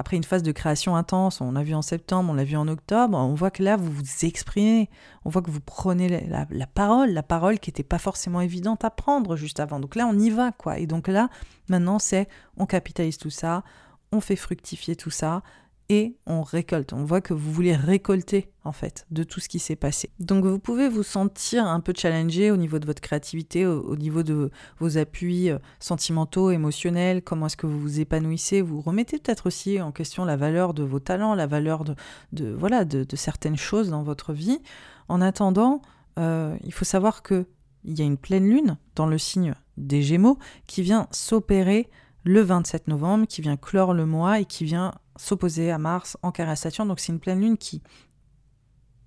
après 0.00 0.16
une 0.16 0.24
phase 0.24 0.42
de 0.42 0.50
création 0.50 0.96
intense, 0.96 1.42
on 1.42 1.52
l'a 1.52 1.62
vu 1.62 1.74
en 1.74 1.82
septembre, 1.82 2.30
on 2.30 2.34
l'a 2.34 2.44
vu 2.44 2.56
en 2.56 2.66
octobre, 2.68 3.18
on 3.18 3.34
voit 3.34 3.50
que 3.50 3.62
là, 3.62 3.76
vous 3.76 3.92
vous 3.92 4.02
exprimez, 4.24 4.88
on 5.26 5.28
voit 5.28 5.42
que 5.42 5.50
vous 5.50 5.60
prenez 5.60 6.26
la, 6.26 6.66
parole, 6.66 7.10
la 7.10 7.22
parole 7.22 7.58
qui 7.58 7.68
n'était 7.68 7.82
pas 7.82 7.98
forcément 7.98 8.40
évidente 8.40 8.82
à 8.82 8.88
prendre 8.88 9.36
juste 9.36 9.60
avant. 9.60 9.78
Donc 9.78 9.96
là, 9.96 10.06
on 10.06 10.18
y 10.18 10.30
va, 10.30 10.52
quoi. 10.52 10.78
Et 10.78 10.86
donc 10.86 11.06
là, 11.06 11.28
maintenant, 11.68 11.98
c'est 11.98 12.28
on 12.56 12.64
capitalise 12.64 13.18
tout 13.18 13.28
ça, 13.28 13.62
on 14.10 14.22
fait 14.22 14.36
fructifier 14.36 14.96
tout 14.96 15.10
ça, 15.10 15.42
et 15.90 16.16
on 16.24 16.42
récolte. 16.42 16.92
On 16.92 17.02
voit 17.02 17.20
que 17.20 17.34
vous 17.34 17.52
voulez 17.52 17.74
récolter 17.74 18.52
en 18.62 18.70
fait 18.70 19.06
de 19.10 19.24
tout 19.24 19.40
ce 19.40 19.48
qui 19.48 19.58
s'est 19.58 19.74
passé. 19.74 20.10
Donc 20.20 20.44
vous 20.44 20.60
pouvez 20.60 20.88
vous 20.88 21.02
sentir 21.02 21.66
un 21.66 21.80
peu 21.80 21.92
challengé 21.96 22.52
au 22.52 22.56
niveau 22.56 22.78
de 22.78 22.86
votre 22.86 23.02
créativité, 23.02 23.66
au, 23.66 23.96
niveau 23.96 24.22
de 24.22 24.52
vos 24.78 24.98
appuis 24.98 25.50
euh, 25.50 25.58
sentimentaux, 25.80 26.52
émotionnels, 26.52 27.22
comment 27.22 27.46
est-ce 27.46 27.56
que 27.56 27.66
vous 27.66 27.80
vous 27.80 27.98
épanouissez. 27.98 28.62
Vous 28.62 28.80
remettez 28.80 29.18
peut-être 29.18 29.48
aussi 29.48 29.80
en 29.80 29.90
question 29.90 30.24
la 30.24 30.36
valeur 30.36 30.74
de 30.74 30.84
vos 30.84 31.00
talents, 31.00 31.34
la 31.34 31.48
valeur 31.48 31.82
de, 31.82 32.52
voilà 32.52 32.84
de, 32.84 33.04
certaines 33.16 33.56
choses 33.56 33.90
dans 33.90 34.04
votre 34.04 34.32
vie. 34.32 34.60
En 35.08 35.20
attendant, 35.20 35.82
euh, 36.20 36.56
il 36.62 36.72
faut 36.72 36.84
savoir 36.84 37.22
que 37.22 37.46
il 37.82 37.98
y 37.98 38.02
a 38.02 38.04
une 38.04 38.18
pleine 38.18 38.48
lune 38.48 38.76
dans 38.94 39.06
le 39.06 39.18
signe 39.18 39.54
des 39.76 40.02
Gémeaux 40.02 40.38
qui 40.68 40.82
vient 40.82 41.08
s'opérer 41.10 41.88
le 42.24 42.40
27 42.40 42.88
novembre, 42.88 43.26
qui 43.26 43.40
vient 43.40 43.56
clore 43.56 43.94
le 43.94 44.06
mois 44.06 44.40
et 44.40 44.44
qui 44.44 44.64
vient 44.64 44.92
s'opposer 45.16 45.70
à 45.70 45.78
Mars 45.78 46.16
en 46.22 46.32
carré 46.32 46.50
à 46.50 46.56
Saturne. 46.56 46.88
Donc 46.88 47.00
c'est 47.00 47.12
une 47.12 47.20
pleine 47.20 47.40
lune 47.40 47.58
qui, 47.58 47.82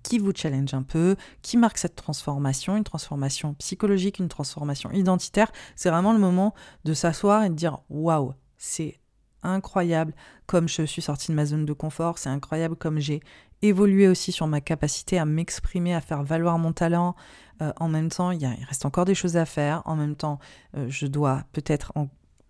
qui 0.02 0.18
vous 0.18 0.32
challenge 0.34 0.74
un 0.74 0.82
peu, 0.82 1.16
qui 1.42 1.56
marque 1.56 1.78
cette 1.78 1.96
transformation, 1.96 2.76
une 2.76 2.84
transformation 2.84 3.54
psychologique, 3.54 4.18
une 4.18 4.28
transformation 4.28 4.90
identitaire. 4.92 5.50
C'est 5.76 5.90
vraiment 5.90 6.12
le 6.12 6.18
moment 6.18 6.54
de 6.84 6.94
s'asseoir 6.94 7.44
et 7.44 7.50
de 7.50 7.54
dire 7.54 7.78
waouh, 7.88 8.34
c'est 8.56 9.00
incroyable 9.42 10.14
comme 10.46 10.68
je 10.68 10.82
suis 10.82 11.02
sortie 11.02 11.30
de 11.30 11.36
ma 11.36 11.46
zone 11.46 11.66
de 11.66 11.72
confort, 11.72 12.18
c'est 12.18 12.30
incroyable 12.30 12.76
comme 12.76 12.98
j'ai 12.98 13.20
évolué 13.62 14.08
aussi 14.08 14.32
sur 14.32 14.46
ma 14.46 14.60
capacité 14.60 15.18
à 15.18 15.24
m'exprimer, 15.24 15.94
à 15.94 16.00
faire 16.00 16.22
valoir 16.22 16.58
mon 16.58 16.72
talent. 16.72 17.14
Euh, 17.62 17.72
en 17.78 17.88
même 17.88 18.10
temps, 18.10 18.30
il, 18.30 18.44
reste 18.68 18.84
encore 18.84 19.04
des 19.04 19.14
choses 19.14 19.36
à 19.36 19.46
faire. 19.46 19.82
En 19.86 19.96
même 19.96 20.16
temps, 20.16 20.38
euh, 20.76 20.86
je 20.88 21.06
dois 21.06 21.44
peut-être 21.52 21.92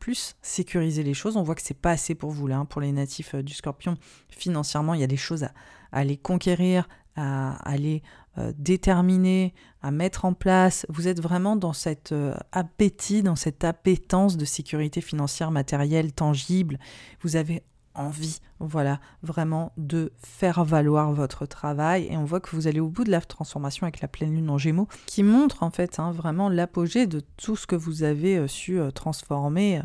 plus 0.04 0.36
sécuriser 0.42 1.02
les 1.02 1.14
choses. 1.14 1.38
On 1.38 1.42
voit 1.42 1.54
que 1.54 1.62
c'est 1.62 1.72
pas 1.72 1.92
assez 1.92 2.14
pour 2.14 2.30
vous 2.30 2.46
là, 2.46 2.58
hein, 2.58 2.64
pour 2.66 2.82
les 2.82 2.92
natifs 2.92 3.34
euh, 3.34 3.42
du 3.42 3.54
scorpion. 3.54 3.96
Financièrement, 4.28 4.92
il 4.92 5.00
y 5.00 5.02
a 5.02 5.06
des 5.06 5.16
choses 5.16 5.46
à, 5.92 6.04
les 6.04 6.18
conquérir, 6.18 6.86
à, 7.16 7.74
les 7.78 8.02
euh, 8.36 8.52
déterminer, 8.58 9.54
à 9.80 9.90
mettre 9.90 10.26
en 10.26 10.34
place. 10.34 10.84
Vous 10.90 11.08
êtes 11.08 11.22
vraiment 11.22 11.56
dans 11.56 11.72
cet 11.72 12.12
euh, 12.12 12.34
appétit, 12.52 13.22
dans 13.22 13.34
cette 13.34 13.64
appétence 13.64 14.36
de 14.36 14.44
sécurité 14.44 15.00
financière, 15.00 15.50
matérielle, 15.50 16.12
tangible. 16.12 16.78
Vous 17.22 17.36
avez 17.36 17.62
envie, 17.94 18.40
voilà, 18.60 19.00
vraiment 19.22 19.72
de 19.76 20.12
faire 20.22 20.64
valoir 20.64 21.12
votre 21.12 21.46
travail. 21.46 22.06
Et 22.10 22.16
on 22.16 22.24
voit 22.24 22.40
que 22.40 22.54
vous 22.54 22.66
allez 22.66 22.80
au 22.80 22.88
bout 22.88 23.04
de 23.04 23.10
la 23.10 23.20
transformation 23.20 23.84
avec 23.84 24.00
la 24.00 24.08
pleine 24.08 24.34
lune 24.34 24.50
en 24.50 24.58
gémeaux, 24.58 24.88
qui 25.06 25.22
montre 25.22 25.62
en 25.62 25.70
fait 25.70 25.98
hein, 25.98 26.12
vraiment 26.12 26.48
l'apogée 26.48 27.06
de 27.06 27.20
tout 27.36 27.56
ce 27.56 27.66
que 27.66 27.76
vous 27.76 28.02
avez 28.02 28.36
euh, 28.36 28.48
su 28.48 28.78
euh, 28.78 28.90
transformer 28.90 29.80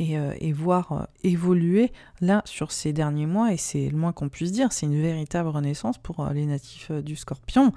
euh, 0.00 0.34
et, 0.38 0.52
voir 0.52 1.08
évoluer 1.24 1.92
là 2.20 2.42
sur 2.44 2.72
ces 2.72 2.92
derniers 2.92 3.26
mois. 3.26 3.52
Et 3.52 3.56
c'est 3.56 3.88
le 3.88 3.96
moins 3.96 4.12
qu'on 4.12 4.28
puisse 4.28 4.52
dire, 4.52 4.72
c'est 4.72 4.86
une 4.86 5.00
véritable 5.00 5.48
renaissance 5.48 5.98
pour 5.98 6.26
les 6.32 6.46
natifs 6.46 6.90
du 6.90 7.16
scorpion. 7.16 7.72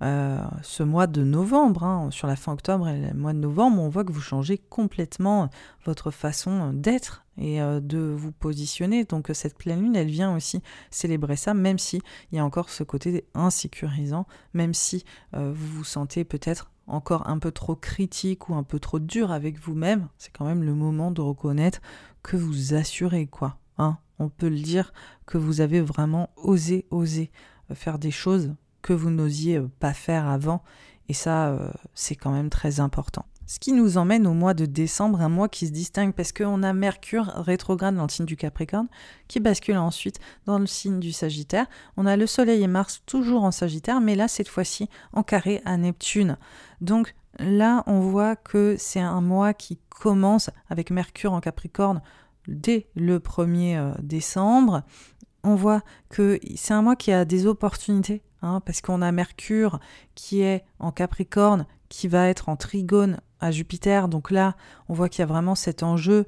Ce 0.00 0.82
mois 0.82 1.06
de 1.06 1.24
novembre, 1.24 1.84
hein, 1.84 2.10
sur 2.10 2.26
la 2.28 2.36
fin 2.36 2.52
octobre 2.52 2.88
et 2.88 3.08
le 3.08 3.14
mois 3.14 3.32
de 3.32 3.38
novembre, 3.38 3.82
on 3.82 3.88
voit 3.88 4.04
que 4.04 4.12
vous 4.12 4.20
changez 4.20 4.58
complètement 4.58 5.50
votre 5.84 6.10
façon 6.10 6.72
d'être 6.72 7.24
et 7.38 7.62
euh, 7.62 7.80
de 7.80 7.98
vous 7.98 8.32
positionner. 8.32 9.04
Donc 9.04 9.30
cette 9.32 9.56
pleine 9.56 9.80
lune, 9.80 9.96
elle 9.96 10.08
vient 10.08 10.34
aussi 10.34 10.62
célébrer 10.90 11.36
ça, 11.36 11.54
même 11.54 11.78
si 11.78 12.02
il 12.30 12.36
y 12.36 12.38
a 12.38 12.44
encore 12.44 12.68
ce 12.68 12.82
côté 12.82 13.24
insécurisant, 13.34 14.26
même 14.52 14.74
si 14.74 15.04
euh, 15.34 15.52
vous 15.54 15.78
vous 15.78 15.84
sentez 15.84 16.24
peut-être 16.24 16.70
encore 16.86 17.28
un 17.28 17.38
peu 17.38 17.52
trop 17.52 17.76
critique 17.76 18.48
ou 18.48 18.54
un 18.54 18.62
peu 18.62 18.78
trop 18.78 18.98
dur 18.98 19.30
avec 19.30 19.58
vous-même, 19.58 20.08
c'est 20.16 20.32
quand 20.32 20.46
même 20.46 20.62
le 20.62 20.74
moment 20.74 21.10
de 21.10 21.20
reconnaître 21.20 21.80
que 22.22 22.36
vous 22.36 22.74
assurez 22.74 23.26
quoi. 23.26 23.58
Hein 23.78 23.98
On 24.18 24.28
peut 24.28 24.48
le 24.48 24.58
dire 24.58 24.92
que 25.26 25.38
vous 25.38 25.60
avez 25.60 25.80
vraiment 25.80 26.30
osé, 26.36 26.86
osé 26.90 27.30
euh, 27.70 27.74
faire 27.74 27.98
des 27.98 28.10
choses 28.10 28.54
que 28.82 28.92
vous 28.92 29.10
n'osiez 29.10 29.60
pas 29.80 29.92
faire 29.92 30.28
avant. 30.28 30.62
Et 31.08 31.14
ça, 31.14 31.56
c'est 31.94 32.14
quand 32.14 32.32
même 32.32 32.50
très 32.50 32.80
important. 32.80 33.24
Ce 33.48 33.58
qui 33.58 33.72
nous 33.72 33.96
emmène 33.96 34.26
au 34.26 34.34
mois 34.34 34.52
de 34.52 34.66
décembre, 34.66 35.22
un 35.22 35.30
mois 35.30 35.48
qui 35.48 35.66
se 35.66 35.72
distingue 35.72 36.12
parce 36.12 36.32
qu'on 36.32 36.62
a 36.62 36.74
Mercure 36.74 37.24
rétrograde 37.34 37.96
dans 37.96 38.02
le 38.02 38.10
signe 38.10 38.26
du 38.26 38.36
Capricorne, 38.36 38.88
qui 39.26 39.40
bascule 39.40 39.78
ensuite 39.78 40.20
dans 40.44 40.58
le 40.58 40.66
signe 40.66 41.00
du 41.00 41.12
Sagittaire. 41.12 41.66
On 41.96 42.04
a 42.04 42.18
le 42.18 42.26
Soleil 42.26 42.62
et 42.62 42.66
Mars 42.66 43.00
toujours 43.06 43.44
en 43.44 43.50
Sagittaire, 43.50 44.02
mais 44.02 44.16
là, 44.16 44.28
cette 44.28 44.48
fois-ci, 44.48 44.90
en 45.14 45.22
carré 45.22 45.62
à 45.64 45.78
Neptune. 45.78 46.36
Donc 46.82 47.14
là, 47.38 47.84
on 47.86 48.00
voit 48.00 48.36
que 48.36 48.76
c'est 48.78 49.00
un 49.00 49.22
mois 49.22 49.54
qui 49.54 49.78
commence 49.88 50.50
avec 50.68 50.90
Mercure 50.90 51.32
en 51.32 51.40
Capricorne 51.40 52.02
dès 52.48 52.86
le 52.96 53.18
1er 53.18 53.78
euh, 53.78 53.94
décembre. 54.02 54.82
On 55.42 55.54
voit 55.54 55.80
que 56.10 56.38
c'est 56.54 56.74
un 56.74 56.82
mois 56.82 56.96
qui 56.96 57.12
a 57.12 57.24
des 57.24 57.46
opportunités, 57.46 58.20
hein, 58.42 58.60
parce 58.64 58.80
qu'on 58.80 59.02
a 59.02 59.12
Mercure 59.12 59.80
qui 60.14 60.42
est 60.42 60.64
en 60.78 60.92
Capricorne, 60.92 61.66
qui 61.88 62.08
va 62.08 62.28
être 62.28 62.48
en 62.48 62.56
trigone 62.56 63.18
à 63.40 63.50
Jupiter. 63.50 64.08
Donc 64.08 64.30
là, 64.30 64.54
on 64.88 64.94
voit 64.94 65.08
qu'il 65.08 65.20
y 65.20 65.22
a 65.22 65.26
vraiment 65.26 65.54
cet 65.54 65.82
enjeu 65.82 66.26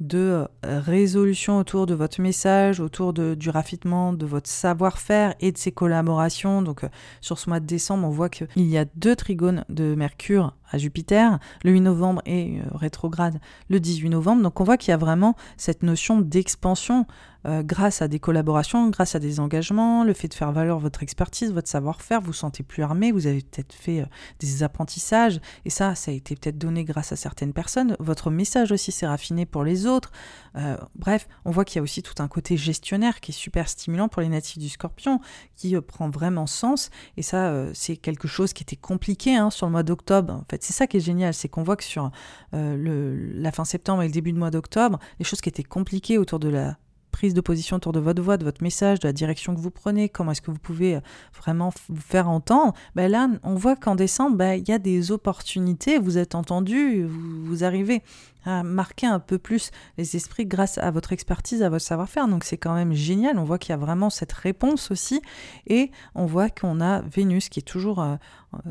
de 0.00 0.48
euh, 0.64 0.80
résolution 0.80 1.58
autour 1.58 1.86
de 1.86 1.94
votre 1.94 2.22
message, 2.22 2.80
autour 2.80 3.12
du 3.12 3.50
raffinement 3.50 4.14
de 4.14 4.24
votre 4.24 4.48
savoir-faire 4.48 5.34
et 5.40 5.52
de 5.52 5.58
ses 5.58 5.72
collaborations. 5.72 6.62
Donc 6.62 6.84
euh, 6.84 6.88
sur 7.20 7.38
ce 7.38 7.50
mois 7.50 7.60
de 7.60 7.66
décembre, 7.66 8.06
on 8.06 8.10
voit 8.10 8.30
qu'il 8.30 8.48
y 8.56 8.78
a 8.78 8.86
deux 8.96 9.14
trigones 9.14 9.64
de 9.68 9.94
Mercure 9.94 10.54
à 10.70 10.78
Jupiter, 10.78 11.38
le 11.64 11.72
8 11.72 11.80
novembre 11.80 12.22
et 12.26 12.58
euh, 12.58 12.76
rétrograde 12.76 13.40
le 13.68 13.80
18 13.80 14.10
novembre. 14.10 14.42
Donc 14.42 14.60
on 14.60 14.64
voit 14.64 14.76
qu'il 14.76 14.90
y 14.90 14.94
a 14.94 14.96
vraiment 14.96 15.36
cette 15.56 15.82
notion 15.82 16.20
d'expansion 16.20 17.06
euh, 17.46 17.62
grâce 17.62 18.02
à 18.02 18.08
des 18.08 18.18
collaborations, 18.18 18.90
grâce 18.90 19.14
à 19.14 19.18
des 19.18 19.40
engagements, 19.40 20.04
le 20.04 20.12
fait 20.12 20.28
de 20.28 20.34
faire 20.34 20.52
valoir 20.52 20.78
votre 20.78 21.02
expertise, 21.02 21.52
votre 21.52 21.68
savoir-faire, 21.68 22.20
vous 22.20 22.28
vous 22.28 22.32
sentez 22.34 22.62
plus 22.62 22.82
armé, 22.82 23.12
vous 23.12 23.26
avez 23.26 23.40
peut-être 23.40 23.72
fait 23.72 24.02
euh, 24.02 24.06
des 24.40 24.62
apprentissages, 24.62 25.40
et 25.64 25.70
ça, 25.70 25.94
ça 25.94 26.10
a 26.10 26.14
été 26.14 26.36
peut-être 26.36 26.58
donné 26.58 26.84
grâce 26.84 27.12
à 27.12 27.16
certaines 27.16 27.54
personnes. 27.54 27.96
Votre 27.98 28.30
message 28.30 28.72
aussi 28.72 28.92
s'est 28.92 29.06
raffiné 29.06 29.46
pour 29.46 29.64
les 29.64 29.86
autres. 29.86 30.12
Euh, 30.56 30.76
bref, 30.96 31.28
on 31.46 31.50
voit 31.50 31.64
qu'il 31.64 31.76
y 31.76 31.78
a 31.78 31.82
aussi 31.82 32.02
tout 32.02 32.22
un 32.22 32.28
côté 32.28 32.58
gestionnaire 32.58 33.20
qui 33.20 33.30
est 33.30 33.34
super 33.34 33.70
stimulant 33.70 34.08
pour 34.08 34.20
les 34.20 34.28
natifs 34.28 34.58
du 34.58 34.68
scorpion, 34.68 35.20
qui 35.56 35.74
prend 35.80 36.10
vraiment 36.10 36.46
sens, 36.46 36.90
et 37.16 37.22
ça, 37.22 37.64
c'est 37.72 37.96
quelque 37.96 38.28
chose 38.28 38.52
qui 38.52 38.62
était 38.62 38.76
compliqué 38.76 39.36
hein, 39.36 39.50
sur 39.50 39.66
le 39.66 39.72
mois 39.72 39.82
d'octobre. 39.82 40.34
En 40.34 40.44
fait, 40.50 40.59
c'est 40.60 40.72
ça 40.72 40.86
qui 40.86 40.98
est 40.98 41.00
génial, 41.00 41.34
c'est 41.34 41.48
qu'on 41.48 41.62
voit 41.62 41.76
que 41.76 41.84
sur 41.84 42.10
le, 42.52 43.14
la 43.34 43.52
fin 43.52 43.64
septembre 43.64 44.02
et 44.02 44.06
le 44.06 44.12
début 44.12 44.32
du 44.32 44.38
mois 44.38 44.50
d'octobre, 44.50 44.98
les 45.18 45.24
choses 45.24 45.40
qui 45.40 45.48
étaient 45.48 45.62
compliquées 45.62 46.18
autour 46.18 46.38
de 46.38 46.48
la 46.48 46.76
prise 47.10 47.34
de 47.34 47.40
position 47.40 47.76
autour 47.76 47.92
de 47.92 48.00
votre 48.00 48.22
voix, 48.22 48.36
de 48.36 48.44
votre 48.44 48.62
message, 48.62 49.00
de 49.00 49.08
la 49.08 49.12
direction 49.12 49.54
que 49.54 49.60
vous 49.60 49.70
prenez, 49.70 50.08
comment 50.08 50.32
est-ce 50.32 50.42
que 50.42 50.50
vous 50.50 50.58
pouvez 50.58 50.96
euh, 50.96 51.00
vraiment 51.36 51.72
vous 51.88 52.00
faire 52.00 52.28
entendre, 52.28 52.74
ben 52.94 53.10
là, 53.10 53.28
on 53.42 53.54
voit 53.54 53.76
qu'en 53.76 53.94
décembre, 53.94 54.36
ben, 54.36 54.54
il 54.54 54.68
y 54.68 54.72
a 54.72 54.78
des 54.78 55.12
opportunités, 55.12 55.98
vous 55.98 56.18
êtes 56.18 56.34
entendu, 56.34 57.04
vous, 57.04 57.64
arrivez 57.64 58.02
à 58.46 58.62
marquer 58.62 59.06
un 59.06 59.18
peu 59.18 59.38
plus 59.38 59.70
les 59.98 60.16
esprits 60.16 60.46
grâce 60.46 60.78
à 60.78 60.90
votre 60.90 61.12
expertise, 61.12 61.62
à 61.62 61.68
votre 61.68 61.84
savoir-faire. 61.84 62.26
Donc 62.26 62.44
c'est 62.44 62.56
quand 62.56 62.74
même 62.74 62.94
génial. 62.94 63.38
On 63.38 63.44
voit 63.44 63.58
qu'il 63.58 63.70
y 63.70 63.74
a 63.74 63.76
vraiment 63.76 64.08
cette 64.08 64.32
réponse 64.32 64.90
aussi. 64.90 65.20
Et 65.66 65.90
on 66.14 66.24
voit 66.24 66.48
qu'on 66.48 66.80
a 66.80 67.02
Vénus 67.02 67.50
qui 67.50 67.58
est 67.58 67.64
toujours 67.64 68.00
euh, 68.00 68.16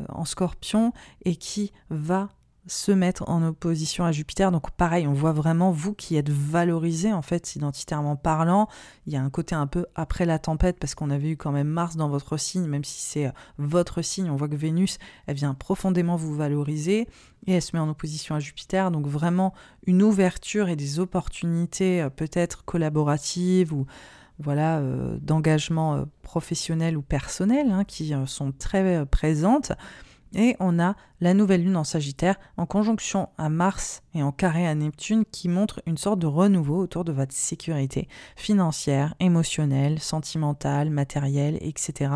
en 0.08 0.24
scorpion 0.24 0.92
et 1.24 1.36
qui 1.36 1.72
va 1.88 2.30
se 2.66 2.92
mettre 2.92 3.28
en 3.28 3.42
opposition 3.42 4.04
à 4.04 4.12
Jupiter. 4.12 4.52
Donc 4.52 4.70
pareil, 4.72 5.06
on 5.06 5.12
voit 5.12 5.32
vraiment 5.32 5.70
vous 5.70 5.94
qui 5.94 6.16
êtes 6.16 6.28
valorisé 6.28 7.12
en 7.12 7.22
fait 7.22 7.56
identitairement 7.56 8.16
parlant. 8.16 8.68
Il 9.06 9.12
y 9.12 9.16
a 9.16 9.22
un 9.22 9.30
côté 9.30 9.54
un 9.54 9.66
peu 9.66 9.86
après 9.94 10.26
la 10.26 10.38
tempête 10.38 10.78
parce 10.78 10.94
qu'on 10.94 11.10
avait 11.10 11.30
eu 11.30 11.36
quand 11.36 11.52
même 11.52 11.68
Mars 11.68 11.96
dans 11.96 12.08
votre 12.08 12.36
signe, 12.36 12.66
même 12.66 12.84
si 12.84 13.00
c'est 13.00 13.26
euh, 13.26 13.32
votre 13.58 14.02
signe, 14.02 14.30
on 14.30 14.36
voit 14.36 14.48
que 14.48 14.56
Vénus, 14.56 14.98
elle 15.26 15.36
vient 15.36 15.54
profondément 15.54 16.16
vous 16.16 16.34
valoriser 16.34 17.08
et 17.46 17.52
elle 17.52 17.62
se 17.62 17.74
met 17.74 17.80
en 17.80 17.88
opposition 17.88 18.34
à 18.34 18.40
Jupiter. 18.40 18.90
Donc 18.90 19.06
vraiment 19.06 19.54
une 19.86 20.02
ouverture 20.02 20.68
et 20.68 20.76
des 20.76 21.00
opportunités 21.00 22.02
euh, 22.02 22.10
peut-être 22.10 22.64
collaboratives 22.64 23.72
ou 23.72 23.86
voilà 24.38 24.78
euh, 24.78 25.18
d'engagement 25.20 26.04
professionnel 26.22 26.96
ou 26.96 27.02
personnel 27.02 27.70
hein, 27.70 27.84
qui 27.84 28.14
sont 28.26 28.52
très 28.52 29.04
présentes. 29.06 29.72
Et 30.34 30.56
on 30.60 30.78
a 30.78 30.94
la 31.20 31.34
nouvelle 31.34 31.64
lune 31.64 31.76
en 31.76 31.84
Sagittaire 31.84 32.36
en 32.56 32.64
conjonction 32.64 33.28
à 33.36 33.48
Mars 33.48 34.02
et 34.14 34.22
en 34.22 34.30
carré 34.32 34.66
à 34.66 34.74
Neptune 34.74 35.24
qui 35.30 35.48
montre 35.48 35.82
une 35.86 35.98
sorte 35.98 36.20
de 36.20 36.26
renouveau 36.26 36.78
autour 36.78 37.04
de 37.04 37.12
votre 37.12 37.34
sécurité 37.34 38.08
financière, 38.36 39.14
émotionnelle, 39.18 39.98
sentimentale, 39.98 40.90
matérielle, 40.90 41.58
etc. 41.60 42.12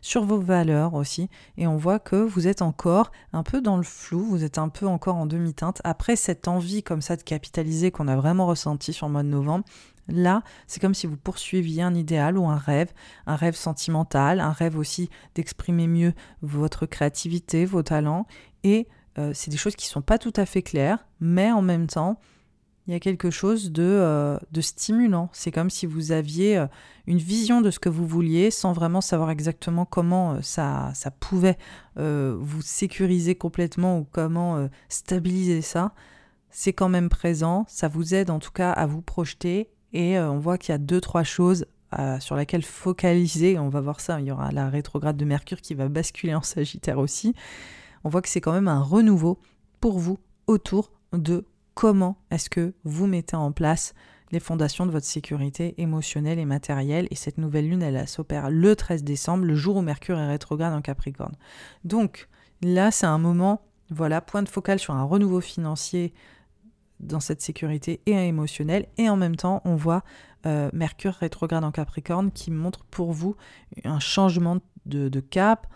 Sur 0.00 0.24
vos 0.24 0.40
valeurs 0.40 0.94
aussi. 0.94 1.28
Et 1.56 1.66
on 1.66 1.76
voit 1.76 1.98
que 1.98 2.16
vous 2.16 2.48
êtes 2.48 2.62
encore 2.62 3.12
un 3.32 3.42
peu 3.42 3.60
dans 3.60 3.76
le 3.76 3.82
flou, 3.82 4.24
vous 4.24 4.44
êtes 4.44 4.58
un 4.58 4.70
peu 4.70 4.86
encore 4.86 5.16
en 5.16 5.26
demi-teinte. 5.26 5.80
Après 5.84 6.16
cette 6.16 6.48
envie 6.48 6.82
comme 6.82 7.02
ça 7.02 7.16
de 7.16 7.22
capitaliser 7.22 7.90
qu'on 7.90 8.08
a 8.08 8.16
vraiment 8.16 8.46
ressenti 8.46 8.92
sur 8.92 9.06
le 9.06 9.12
mois 9.12 9.22
de 9.22 9.28
novembre, 9.28 9.64
Là, 10.08 10.42
c'est 10.66 10.80
comme 10.80 10.94
si 10.94 11.06
vous 11.06 11.18
poursuiviez 11.18 11.82
un 11.82 11.94
idéal 11.94 12.38
ou 12.38 12.46
un 12.46 12.56
rêve, 12.56 12.92
un 13.26 13.36
rêve 13.36 13.54
sentimental, 13.54 14.40
un 14.40 14.52
rêve 14.52 14.78
aussi 14.78 15.10
d'exprimer 15.34 15.86
mieux 15.86 16.14
votre 16.40 16.86
créativité, 16.86 17.66
vos 17.66 17.82
talents. 17.82 18.26
Et 18.64 18.88
euh, 19.18 19.32
c'est 19.34 19.50
des 19.50 19.58
choses 19.58 19.76
qui 19.76 19.86
ne 19.86 19.92
sont 19.92 20.02
pas 20.02 20.18
tout 20.18 20.32
à 20.36 20.46
fait 20.46 20.62
claires, 20.62 21.06
mais 21.20 21.52
en 21.52 21.60
même 21.60 21.86
temps, 21.88 22.18
il 22.86 22.92
y 22.92 22.96
a 22.96 23.00
quelque 23.00 23.30
chose 23.30 23.70
de, 23.70 23.82
euh, 23.82 24.38
stimulant. 24.60 25.28
C'est 25.34 25.50
comme 25.50 25.68
si 25.68 25.84
vous 25.84 26.10
aviez 26.10 26.56
euh, 26.56 26.66
une 27.06 27.18
vision 27.18 27.60
de 27.60 27.70
ce 27.70 27.78
que 27.78 27.90
vous 27.90 28.06
vouliez 28.06 28.50
sans 28.50 28.72
vraiment 28.72 29.02
savoir 29.02 29.28
exactement 29.28 29.84
comment 29.84 30.40
ça, 30.40 30.90
ça 30.94 31.10
pouvait 31.10 31.58
vous 31.96 32.62
sécuriser 32.62 33.34
complètement 33.34 33.98
ou 33.98 34.04
comment 34.04 34.68
stabiliser 34.88 35.62
ça. 35.62 35.92
C'est 36.50 36.72
quand 36.72 36.88
même 36.88 37.08
présent, 37.08 37.66
ça 37.68 37.88
vous 37.88 38.14
aide 38.14 38.30
en 38.30 38.38
tout 38.38 38.52
cas 38.52 38.70
à 38.70 38.86
vous 38.86 39.02
projeter 39.02 39.68
et 39.92 40.18
euh, 40.18 40.30
on 40.30 40.38
voit 40.38 40.58
qu'il 40.58 40.72
y 40.72 40.74
a 40.74 40.78
deux, 40.78 41.00
trois 41.00 41.24
choses 41.24 41.66
euh, 41.98 42.20
sur 42.20 42.36
lesquelles 42.36 42.64
focaliser. 42.64 43.58
On 43.58 43.68
va 43.68 43.80
voir 43.80 44.00
ça. 44.00 44.20
Il 44.20 44.26
y 44.26 44.30
aura 44.30 44.50
la 44.52 44.68
rétrograde 44.68 45.16
de 45.16 45.24
Mercure 45.24 45.60
qui 45.60 45.74
va 45.74 45.88
basculer 45.88 46.34
en 46.34 46.42
Sagittaire 46.42 46.98
aussi. 46.98 47.34
On 48.04 48.08
voit 48.08 48.22
que 48.22 48.28
c'est 48.28 48.40
quand 48.40 48.52
même 48.52 48.68
un 48.68 48.82
renouveau 48.82 49.38
pour 49.80 49.98
vous 49.98 50.18
autour 50.46 50.92
de 51.12 51.44
comment 51.74 52.18
est-ce 52.30 52.50
que 52.50 52.74
vous 52.84 53.06
mettez 53.06 53.36
en 53.36 53.52
place 53.52 53.94
les 54.30 54.40
fondations 54.40 54.84
de 54.84 54.90
votre 54.90 55.06
sécurité 55.06 55.74
émotionnelle 55.80 56.38
et 56.38 56.44
matérielle. 56.44 57.08
Et 57.10 57.14
cette 57.14 57.38
nouvelle 57.38 57.68
lune, 57.68 57.82
elle, 57.82 58.06
s'opère 58.06 58.50
le 58.50 58.76
13 58.76 59.04
décembre, 59.04 59.44
le 59.44 59.54
jour 59.54 59.76
où 59.76 59.82
Mercure 59.82 60.18
est 60.18 60.28
rétrograde 60.28 60.74
en 60.74 60.82
Capricorne. 60.82 61.34
Donc 61.84 62.28
là, 62.62 62.90
c'est 62.90 63.06
un 63.06 63.18
moment, 63.18 63.62
voilà, 63.90 64.20
point 64.20 64.42
de 64.42 64.48
focal 64.48 64.78
sur 64.78 64.94
un 64.94 65.04
renouveau 65.04 65.40
financier 65.40 66.12
dans 67.00 67.20
cette 67.20 67.40
sécurité 67.40 68.00
et 68.06 68.12
émotionnelle. 68.12 68.86
Et 68.96 69.08
en 69.08 69.16
même 69.16 69.36
temps, 69.36 69.62
on 69.64 69.76
voit 69.76 70.02
euh, 70.46 70.70
Mercure 70.72 71.14
rétrograde 71.14 71.64
en 71.64 71.72
Capricorne 71.72 72.30
qui 72.30 72.50
montre 72.50 72.84
pour 72.90 73.12
vous 73.12 73.36
un 73.84 74.00
changement 74.00 74.58
de, 74.86 75.20
cap, 75.20 75.66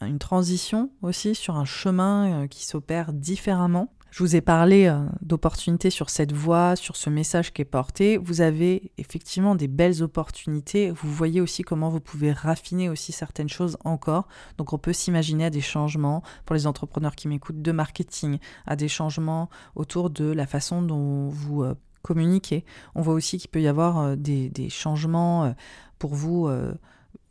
une 0.00 0.18
transition 0.18 0.90
aussi 1.02 1.34
sur 1.34 1.56
un 1.56 1.64
chemin 1.64 2.44
euh, 2.44 2.46
qui 2.46 2.64
s'opère 2.64 3.12
différemment. 3.12 3.92
Je 4.10 4.22
vous 4.22 4.36
ai 4.36 4.40
parlé 4.40 4.86
euh, 4.86 5.04
d'opportunités 5.20 5.90
sur 5.90 6.08
cette 6.08 6.32
voie, 6.32 6.76
sur 6.76 6.96
ce 6.96 7.10
message 7.10 7.52
qui 7.52 7.62
est 7.62 7.66
porté. 7.66 8.16
Vous 8.16 8.40
avez 8.40 8.90
effectivement 8.96 9.54
des 9.54 9.68
belles 9.68 10.02
opportunités. 10.02 10.90
Vous 10.90 11.12
voyez 11.12 11.40
aussi 11.40 11.62
comment 11.62 11.90
vous 11.90 12.00
pouvez 12.00 12.32
raffiner 12.32 12.88
aussi 12.88 13.12
certaines 13.12 13.50
choses 13.50 13.76
encore. 13.84 14.26
Donc 14.56 14.72
on 14.72 14.78
peut 14.78 14.94
s'imaginer 14.94 15.44
à 15.44 15.50
des 15.50 15.60
changements 15.60 16.22
pour 16.46 16.54
les 16.54 16.66
entrepreneurs 16.66 17.16
qui 17.16 17.28
m'écoutent 17.28 17.60
de 17.60 17.72
marketing, 17.72 18.38
à 18.66 18.76
des 18.76 18.88
changements 18.88 19.50
autour 19.74 20.08
de 20.08 20.24
la 20.24 20.46
façon 20.46 20.80
dont 20.80 21.28
vous 21.28 21.62
euh, 21.62 21.74
communiquer. 22.02 22.64
On 22.94 23.02
voit 23.02 23.14
aussi 23.14 23.36
qu'il 23.36 23.50
peut 23.50 23.60
y 23.60 23.68
avoir 23.68 24.16
des, 24.16 24.68
changements 24.70 25.54
pour 25.98 26.14
vous 26.14 26.48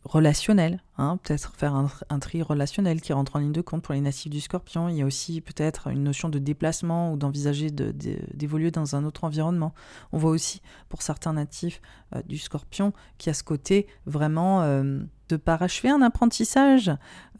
relationnel, 0.08 0.82
hein, 0.98 1.20
peut-être 1.22 1.54
faire 1.58 1.76
un, 1.76 2.20
tri 2.20 2.42
relationnel 2.42 3.02
qui 3.02 3.14
rentre 3.14 3.36
en 3.36 3.40
ligne 3.40 3.52
de 3.52 3.62
compte 3.62 3.84
pour 3.84 3.94
les 3.94 4.02
natifs 4.02 4.32
du 4.32 4.40
scorpion. 4.40 4.88
Il 4.90 4.96
y 4.96 5.02
a 5.02 5.06
aussi 5.06 5.42
peut-être 5.42 5.88
une 5.88 6.04
notion 6.04 6.30
de 6.30 6.40
déplacement 6.40 7.12
ou 7.12 7.18
d'envisager 7.18 7.70
d'évoluer 7.72 8.72
dans 8.72 8.96
un 8.96 9.04
autre 9.04 9.26
environnement. 9.26 9.74
On 10.14 10.18
voit 10.18 10.32
aussi 10.32 10.62
pour 10.90 11.02
certains 11.02 11.34
natifs 11.34 11.82
euh, 12.16 12.22
du 12.26 12.38
scorpion 12.38 12.94
qu'il 13.18 13.30
y 13.30 13.32
a 13.32 13.34
ce 13.34 13.44
côté 13.44 13.86
vraiment 14.06 14.62
euh, 14.62 15.00
de 15.28 15.36
parachever 15.36 15.90
un 15.90 16.02
apprentissage. 16.02 16.90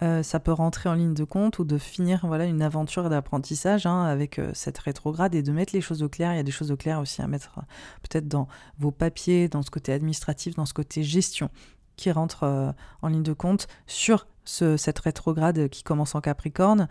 Euh, 0.04 0.22
ça 0.22 0.40
peut 0.42 0.52
rentrer 0.52 0.90
en 0.90 0.94
ligne 0.94 1.14
de 1.14 1.24
compte 1.24 1.60
ou 1.60 1.64
de 1.64 1.78
finir 1.78 2.28
voilà 2.28 2.46
une 2.46 2.62
aventure 2.62 3.10
d'apprentissage 3.10 3.86
hein, 3.86 4.04
avec 4.04 4.42
cette 4.54 4.78
rétrograde 4.78 5.34
et 5.36 5.42
de 5.42 5.52
mettre 5.54 5.74
les 5.74 5.82
choses 5.82 6.04
au 6.04 6.10
clair. 6.10 6.34
Il 6.34 6.38
y 6.38 6.40
a 6.40 6.44
des 6.44 6.52
choses 6.52 6.72
au 6.72 6.78
clair 6.78 7.00
aussi 7.00 7.22
à 7.22 7.28
mettre 7.28 7.62
peut-être 8.02 8.28
dans 8.28 8.50
vos 8.78 8.92
papiers, 8.92 9.48
dans 9.48 9.64
ce 9.64 9.72
côté 9.72 9.94
administratif, 9.94 10.56
dans 10.56 10.66
ce 10.66 10.74
côté 10.74 11.02
gestion 11.02 11.50
qui 11.98 12.12
rentre 12.12 12.44
euh, 12.44 12.72
en 13.02 13.10
ligne 13.10 13.24
de 13.24 13.34
compte 13.34 13.68
sur 13.86 14.28
cette 14.46 15.00
rétrograde 15.00 15.68
qui 15.68 15.84
commence 15.84 16.16
en 16.16 16.22
Capricorne 16.22 16.88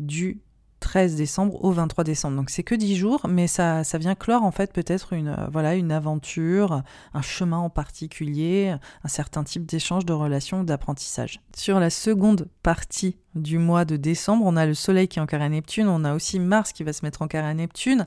du 0.00 0.40
13 0.80 1.14
décembre 1.14 1.62
au 1.62 1.70
23 1.70 2.04
décembre. 2.04 2.36
Donc 2.36 2.50
c'est 2.50 2.62
que 2.62 2.74
10 2.74 2.96
jours, 2.96 3.26
mais 3.28 3.46
ça, 3.46 3.84
ça 3.84 3.98
vient 3.98 4.14
clore 4.14 4.42
en 4.42 4.50
fait 4.50 4.72
peut-être 4.72 5.12
une, 5.12 5.28
euh, 5.28 5.46
voilà, 5.52 5.74
une 5.74 5.92
aventure, 5.92 6.82
un 7.14 7.22
chemin 7.22 7.58
en 7.58 7.70
particulier, 7.70 8.74
un 9.04 9.08
certain 9.08 9.44
type 9.44 9.66
d'échange, 9.66 10.04
de 10.04 10.12
relation, 10.12 10.64
d'apprentissage. 10.64 11.40
Sur 11.54 11.78
la 11.78 11.90
seconde 11.90 12.48
partie 12.62 13.16
du 13.34 13.58
mois 13.58 13.84
de 13.84 13.96
décembre, 13.96 14.44
on 14.46 14.56
a 14.56 14.66
le 14.66 14.74
Soleil 14.74 15.06
qui 15.06 15.18
est 15.18 15.22
en 15.22 15.26
carré 15.26 15.44
à 15.44 15.48
Neptune, 15.48 15.86
on 15.86 16.04
a 16.04 16.14
aussi 16.14 16.40
Mars 16.40 16.72
qui 16.72 16.82
va 16.82 16.92
se 16.92 17.04
mettre 17.04 17.22
en 17.22 17.28
carré 17.28 17.48
à 17.48 17.54
Neptune. 17.54 18.06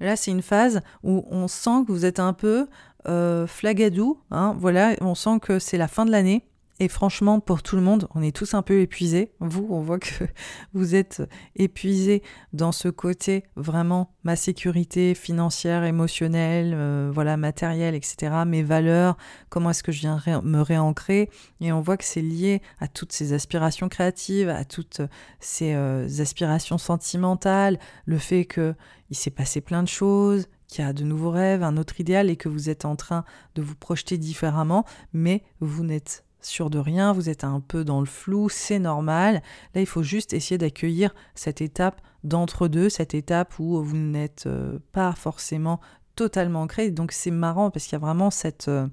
Là 0.00 0.16
c'est 0.16 0.30
une 0.30 0.42
phase 0.42 0.80
où 1.02 1.26
on 1.30 1.48
sent 1.48 1.84
que 1.86 1.92
vous 1.92 2.04
êtes 2.04 2.20
un 2.20 2.32
peu 2.32 2.68
euh, 3.08 3.46
flagadou. 3.46 4.18
Hein, 4.30 4.56
voilà, 4.58 4.94
on 5.00 5.14
sent 5.14 5.40
que 5.40 5.58
c'est 5.58 5.78
la 5.78 5.88
fin 5.88 6.04
de 6.04 6.10
l'année. 6.10 6.44
Et 6.82 6.88
franchement, 6.88 7.38
pour 7.38 7.62
tout 7.62 7.76
le 7.76 7.82
monde, 7.82 8.08
on 8.14 8.22
est 8.22 8.34
tous 8.34 8.54
un 8.54 8.62
peu 8.62 8.80
épuisés. 8.80 9.30
Vous, 9.38 9.68
on 9.70 9.82
voit 9.82 10.00
que 10.00 10.24
vous 10.74 10.96
êtes 10.96 11.22
épuisés 11.54 12.24
dans 12.52 12.72
ce 12.72 12.88
côté 12.88 13.44
vraiment 13.54 14.10
ma 14.24 14.34
sécurité 14.34 15.14
financière, 15.14 15.84
émotionnelle, 15.84 16.72
euh, 16.74 17.08
voilà, 17.14 17.36
matérielle, 17.36 17.94
etc. 17.94 18.32
Mes 18.46 18.64
valeurs, 18.64 19.16
comment 19.48 19.70
est-ce 19.70 19.84
que 19.84 19.92
je 19.92 20.00
viens 20.00 20.20
me 20.42 20.60
réancrer. 20.60 21.30
Et 21.60 21.72
on 21.72 21.80
voit 21.80 21.96
que 21.96 22.04
c'est 22.04 22.20
lié 22.20 22.62
à 22.80 22.88
toutes 22.88 23.12
ces 23.12 23.32
aspirations 23.32 23.88
créatives, 23.88 24.48
à 24.48 24.64
toutes 24.64 25.02
ces 25.38 25.74
euh, 25.74 26.08
aspirations 26.18 26.78
sentimentales, 26.78 27.78
le 28.06 28.18
fait 28.18 28.44
que 28.44 28.74
il 29.10 29.14
s'est 29.14 29.30
passé 29.30 29.60
plein 29.60 29.84
de 29.84 29.88
choses, 29.88 30.48
qui 30.72 30.80
a 30.80 30.94
de 30.94 31.04
nouveaux 31.04 31.30
rêves, 31.30 31.62
un 31.62 31.76
autre 31.76 32.00
idéal 32.00 32.30
et 32.30 32.36
que 32.36 32.48
vous 32.48 32.70
êtes 32.70 32.86
en 32.86 32.96
train 32.96 33.24
de 33.56 33.60
vous 33.62 33.74
projeter 33.74 34.16
différemment, 34.16 34.86
mais 35.12 35.42
vous 35.60 35.84
n'êtes 35.84 36.24
sûr 36.40 36.70
de 36.70 36.78
rien, 36.78 37.12
vous 37.12 37.28
êtes 37.28 37.44
un 37.44 37.60
peu 37.60 37.84
dans 37.84 38.00
le 38.00 38.06
flou, 38.06 38.48
c'est 38.48 38.78
normal. 38.78 39.42
Là, 39.74 39.82
il 39.82 39.86
faut 39.86 40.02
juste 40.02 40.32
essayer 40.32 40.56
d'accueillir 40.56 41.14
cette 41.34 41.60
étape 41.60 42.00
d'entre-deux, 42.24 42.88
cette 42.88 43.12
étape 43.12 43.58
où 43.58 43.82
vous 43.82 43.98
n'êtes 43.98 44.44
euh, 44.46 44.78
pas 44.92 45.12
forcément 45.12 45.78
totalement 46.16 46.62
ancré. 46.62 46.90
Donc 46.90 47.12
c'est 47.12 47.30
marrant 47.30 47.70
parce 47.70 47.84
qu'il 47.84 47.92
y 47.92 47.96
a 47.96 47.98
vraiment 47.98 48.30
cette, 48.30 48.68
euh, 48.68 48.88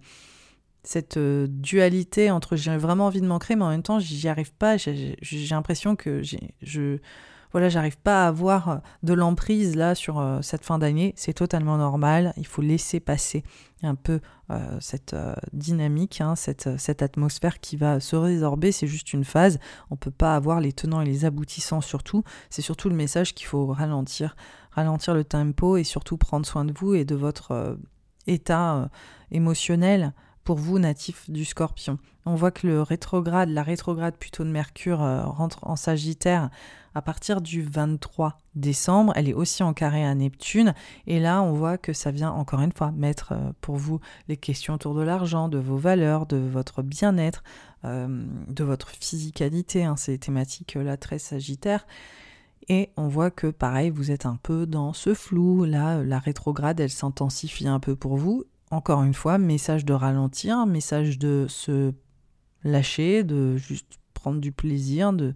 cette 0.84 1.15
euh, 1.15 1.47
dualité 1.49 2.30
entre 2.30 2.57
j'ai 2.57 2.76
vraiment 2.76 3.06
envie 3.06 3.22
de 3.22 3.27
m'ancrer, 3.27 3.56
mais 3.56 3.64
en 3.64 3.69
même 3.69 3.84
temps, 3.84 3.99
j'y 3.99 4.27
arrive 4.27 4.51
pas. 4.51 4.76
J'ai 4.76 5.15
l'impression 5.49 5.95
que 5.95 6.22
je 6.61 6.97
voilà, 7.51 7.69
j'arrive 7.69 7.97
pas 7.97 8.26
à 8.26 8.27
avoir 8.27 8.69
euh, 8.69 8.77
de 9.01 9.13
l'emprise 9.13 9.76
là 9.76 9.95
sur 9.95 10.19
euh, 10.19 10.41
cette 10.41 10.63
fin 10.63 10.77
d'année. 10.77 11.13
C'est 11.15 11.34
totalement 11.34 11.77
normal. 11.77 12.34
Il 12.38 12.45
faut 12.45 12.61
laisser 12.61 12.99
passer 12.99 13.43
un 13.81 13.95
peu 13.95 14.19
euh, 14.51 14.77
cette 14.80 15.15
dynamique, 15.53 16.21
hein, 16.21 16.35
cette, 16.35 17.01
atmosphère 17.01 17.59
qui 17.59 17.76
va 17.76 17.99
se 17.99 18.15
résorber. 18.15 18.71
C'est 18.71 18.88
juste 18.88 19.13
une 19.13 19.23
phase. 19.23 19.59
On 19.89 19.95
peut 19.95 20.11
pas 20.11 20.35
avoir 20.35 20.59
les 20.59 20.73
tenants 20.73 21.01
et 21.01 21.05
les 21.05 21.26
aboutissants 21.26 21.81
surtout. 21.81 22.23
C'est 22.49 22.61
surtout 22.61 22.89
le 22.89 22.95
message 22.95 23.34
qu'il 23.34 23.47
faut 23.47 23.67
ralentir, 23.67 24.35
ralentir 24.71 25.13
le 25.13 25.23
tempo 25.23 25.77
et 25.77 25.84
surtout 25.84 26.17
prendre 26.17 26.45
soin 26.45 26.65
de 26.65 26.73
vous 26.77 26.93
et 26.93 27.05
de 27.05 27.15
votre 27.15 27.77
état 28.27 28.89
émotionnel 29.31 30.13
pour 30.43 30.57
vous, 30.57 30.77
natifs 30.77 31.30
du 31.30 31.45
scorpion. 31.45 31.97
On 32.26 32.35
voit 32.35 32.51
que 32.51 32.67
le 32.67 32.81
rétrograde, 32.81 33.49
la 33.49 33.63
rétrograde 33.63 34.17
plutôt 34.17 34.43
de 34.43 34.49
Mercure 34.49 34.99
rentre 34.99 35.59
en 35.61 35.76
Sagittaire 35.76 36.49
à 36.99 37.01
partir 37.01 37.39
du 37.39 37.61
23 37.61 38.38
décembre. 38.55 39.13
Elle 39.15 39.30
est 39.30 39.34
aussi 39.34 39.63
en 39.63 39.73
carré 39.73 40.03
à 40.03 40.13
Neptune. 40.13 40.73
Et 41.07 41.21
là, 41.21 41.41
on 41.41 41.53
voit 41.53 41.77
que 41.77 41.93
ça 41.93 42.11
vient 42.11 42.30
encore 42.30 42.59
une 42.59 42.73
fois 42.73 42.91
mettre 42.91 43.31
euh, 43.31 43.53
pour 43.61 43.77
vous 43.77 44.01
les 44.27 44.35
questions 44.35 44.73
autour 44.73 44.93
de 44.95 45.01
l'argent, 45.01 45.47
de 45.47 45.57
vos 45.57 45.77
valeurs, 45.77 46.26
de 46.26 46.35
votre 46.35 46.81
bien-être, 46.81 47.41
euh, 47.85 48.26
de 48.49 48.63
votre 48.65 48.89
physicalité. 48.89 49.85
Hein, 49.85 49.95
ces 49.95 50.17
thématiques-là 50.17 50.97
très 50.97 51.19
sagittaires. 51.19 51.88
Et 52.67 52.89
on 52.97 53.07
voit 53.07 53.31
que 53.31 53.47
pareil, 53.47 53.91
vous 53.91 54.11
êtes 54.11 54.26
un 54.26 54.38
peu 54.43 54.65
dans 54.65 54.91
ce 54.91 55.13
flou. 55.13 55.63
Là, 55.63 56.03
la 56.03 56.19
rétrograde, 56.19 56.81
elle 56.81 56.89
s'intensifie 56.89 57.69
un 57.69 57.80
peu 57.80 57.95
pour 57.95 58.17
vous. 58.17 58.43
Encore 58.71 59.03
une 59.03 59.13
fois, 59.13 59.38
message 59.38 59.85
de 59.85 59.93
ralentir, 59.93 60.65
message 60.65 61.17
de 61.17 61.45
se 61.47 61.93
lâcher, 62.65 63.23
de 63.23 63.55
juste 63.55 63.99
prendre 64.13 64.41
du 64.41 64.51
plaisir, 64.51 65.13
de 65.13 65.34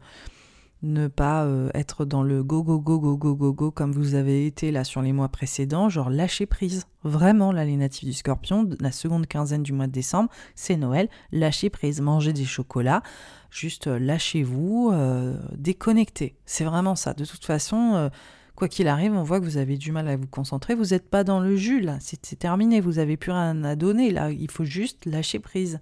ne 0.84 1.08
pas 1.08 1.46
euh, 1.46 1.70
être 1.74 2.06
dans 2.06 2.24
le 2.24 2.44
go 2.44 2.62
go 2.62 2.78
go 2.78 3.00
go 3.00 3.18
go 3.18 3.36
go 3.36 3.54
go 3.54 3.72
comme 3.72 3.94
vous 3.94 4.16
avez 4.16 4.46
été 4.46 4.70
là 4.72 4.84
sur 4.84 5.02
les 5.02 5.14
mois 5.14 5.30
précédents, 5.30 5.90
genre 5.90 6.10
lâcher 6.10 6.46
prise. 6.46 6.86
Vraiment, 7.04 7.52
là, 7.52 7.66
les 7.66 7.78
natifs 7.78 8.06
du 8.06 8.14
scorpion, 8.14 8.70
la 8.80 8.92
seconde 8.92 9.28
quinzaine 9.28 9.64
du 9.64 9.74
mois 9.74 9.88
de 9.88 9.92
décembre, 9.92 10.30
c'est 10.56 10.76
Noël, 10.76 11.10
lâcher 11.32 11.70
prise, 11.70 12.02
manger 12.02 12.34
des 12.34 12.46
chocolats, 12.46 13.02
juste 13.50 13.88
euh, 13.88 13.98
lâchez-vous, 13.98 14.92
euh, 14.94 15.38
déconnectez. 15.58 16.36
C'est 16.46 16.66
vraiment 16.66 16.96
ça. 16.96 17.14
De 17.14 17.26
toute 17.26 17.46
façon, 17.46 18.12
quoi 18.56 18.68
qu'il 18.68 18.88
arrive, 18.88 19.14
on 19.14 19.24
voit 19.24 19.40
que 19.40 19.46
vous 19.46 19.58
avez 19.58 19.78
du 19.78 19.92
mal 19.92 20.08
à 20.10 20.18
vous 20.18 20.28
concentrer, 20.28 20.76
vous 20.76 20.88
n'êtes 20.88 21.10
pas 21.10 21.24
dans 21.24 21.40
le 21.40 21.56
jus, 21.56 21.80
là, 21.80 21.98
c'est 22.00 22.38
terminé, 22.38 22.82
vous 22.82 22.94
n'avez 22.94 23.18
plus 23.18 23.32
rien 23.32 23.64
à 23.64 23.76
donner, 23.76 24.12
là, 24.12 24.32
il 24.32 24.52
faut 24.52 24.66
juste 24.66 25.06
lâcher 25.06 25.40
prise. 25.40 25.80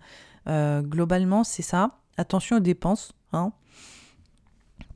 globalement, 0.47 1.43
c'est 1.43 1.63
ça. 1.63 1.97
Attention 2.17 2.57
aux 2.57 2.61
dépenses, 2.61 3.13
hein 3.33 3.51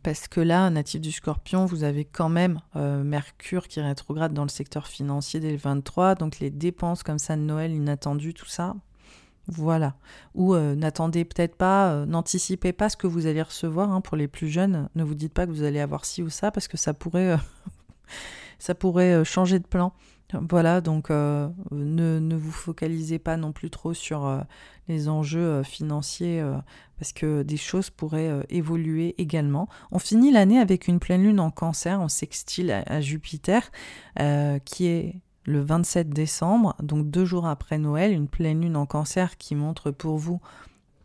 parce 0.06 0.28
que 0.28 0.40
là, 0.40 0.70
natif 0.70 1.02
du 1.02 1.12
scorpion, 1.12 1.66
vous 1.66 1.84
avez 1.84 2.06
quand 2.06 2.30
même 2.30 2.60
euh, 2.76 3.04
Mercure 3.04 3.68
qui 3.68 3.82
rétrograde 3.82 4.36
dans 4.36 4.44
le 4.44 4.50
secteur 4.50 4.86
financier 4.86 5.40
dès 5.40 5.50
le 5.50 5.58
23, 5.58 6.14
donc 6.14 6.38
les 6.38 6.52
dépenses 6.52 7.02
comme 7.02 7.18
ça 7.18 7.36
de 7.36 7.42
Noël 7.42 7.72
inattendues, 7.72 8.36
tout 8.36 8.46
ça, 8.46 8.76
voilà. 9.48 9.96
Ou 10.36 10.54
euh, 10.54 10.76
n'attendez 10.76 11.26
peut-être 11.26 11.56
pas, 11.56 11.90
euh, 11.90 12.06
n'anticipez 12.06 12.72
pas 12.72 12.90
ce 12.90 12.98
que 12.98 13.08
vous 13.08 13.26
allez 13.26 13.42
recevoir. 13.42 13.92
Hein, 13.92 14.02
pour 14.02 14.16
les 14.16 14.28
plus 14.28 14.48
jeunes, 14.48 14.90
ne 14.94 15.04
vous 15.04 15.16
dites 15.16 15.34
pas 15.34 15.48
que 15.48 15.52
vous 15.52 15.64
allez 15.64 15.80
avoir 15.80 16.06
ci 16.06 16.22
ou 16.22 16.30
ça, 16.30 16.52
parce 16.52 16.68
que 16.68 16.78
ça 16.78 16.94
pourrait, 16.94 17.38
ça 18.60 18.76
pourrait 18.76 19.26
changer 19.26 19.58
de 19.58 19.66
plan. 19.66 19.92
Voilà, 20.34 20.82
donc 20.82 21.12
ne, 21.12 21.50
ne, 21.72 22.36
vous 22.36 22.52
focalisez 22.52 23.20
pas 23.20 23.38
non 23.38 23.52
plus 23.52 23.70
trop 23.70 23.94
sur 23.94 24.44
les 24.88 25.08
enjeux 25.08 25.64
financiers 25.64 26.44
parce 26.98 27.14
que 27.14 27.44
des 27.44 27.58
choses 27.58 27.90
pourraient 27.90 28.30
euh, 28.30 28.44
évoluer 28.50 29.16
également. 29.18 29.68
On 29.92 30.00
finit 30.00 30.32
l'année 30.32 30.60
avec 30.60 30.88
une 30.88 31.00
pleine 31.00 31.24
lune 31.24 31.40
en 31.40 31.52
cancer, 31.52 32.00
en 32.00 32.08
sextile 32.08 32.72
à, 32.72 33.02
Jupiter, 33.02 33.72
euh, 34.20 34.60
qui 34.60 34.88
est 34.88 35.16
le 35.46 35.62
27 35.62 36.10
décembre, 36.10 36.76
donc 36.82 37.10
deux 37.10 37.26
jours 37.26 37.46
après 37.46 37.78
Noël, 37.78 38.12
une 38.12 38.28
pleine 38.28 38.62
lune 38.62 38.76
en 38.76 38.86
cancer 38.86 39.38
qui 39.38 39.54
montre 39.56 39.92
pour 39.92 40.18
vous 40.18 40.42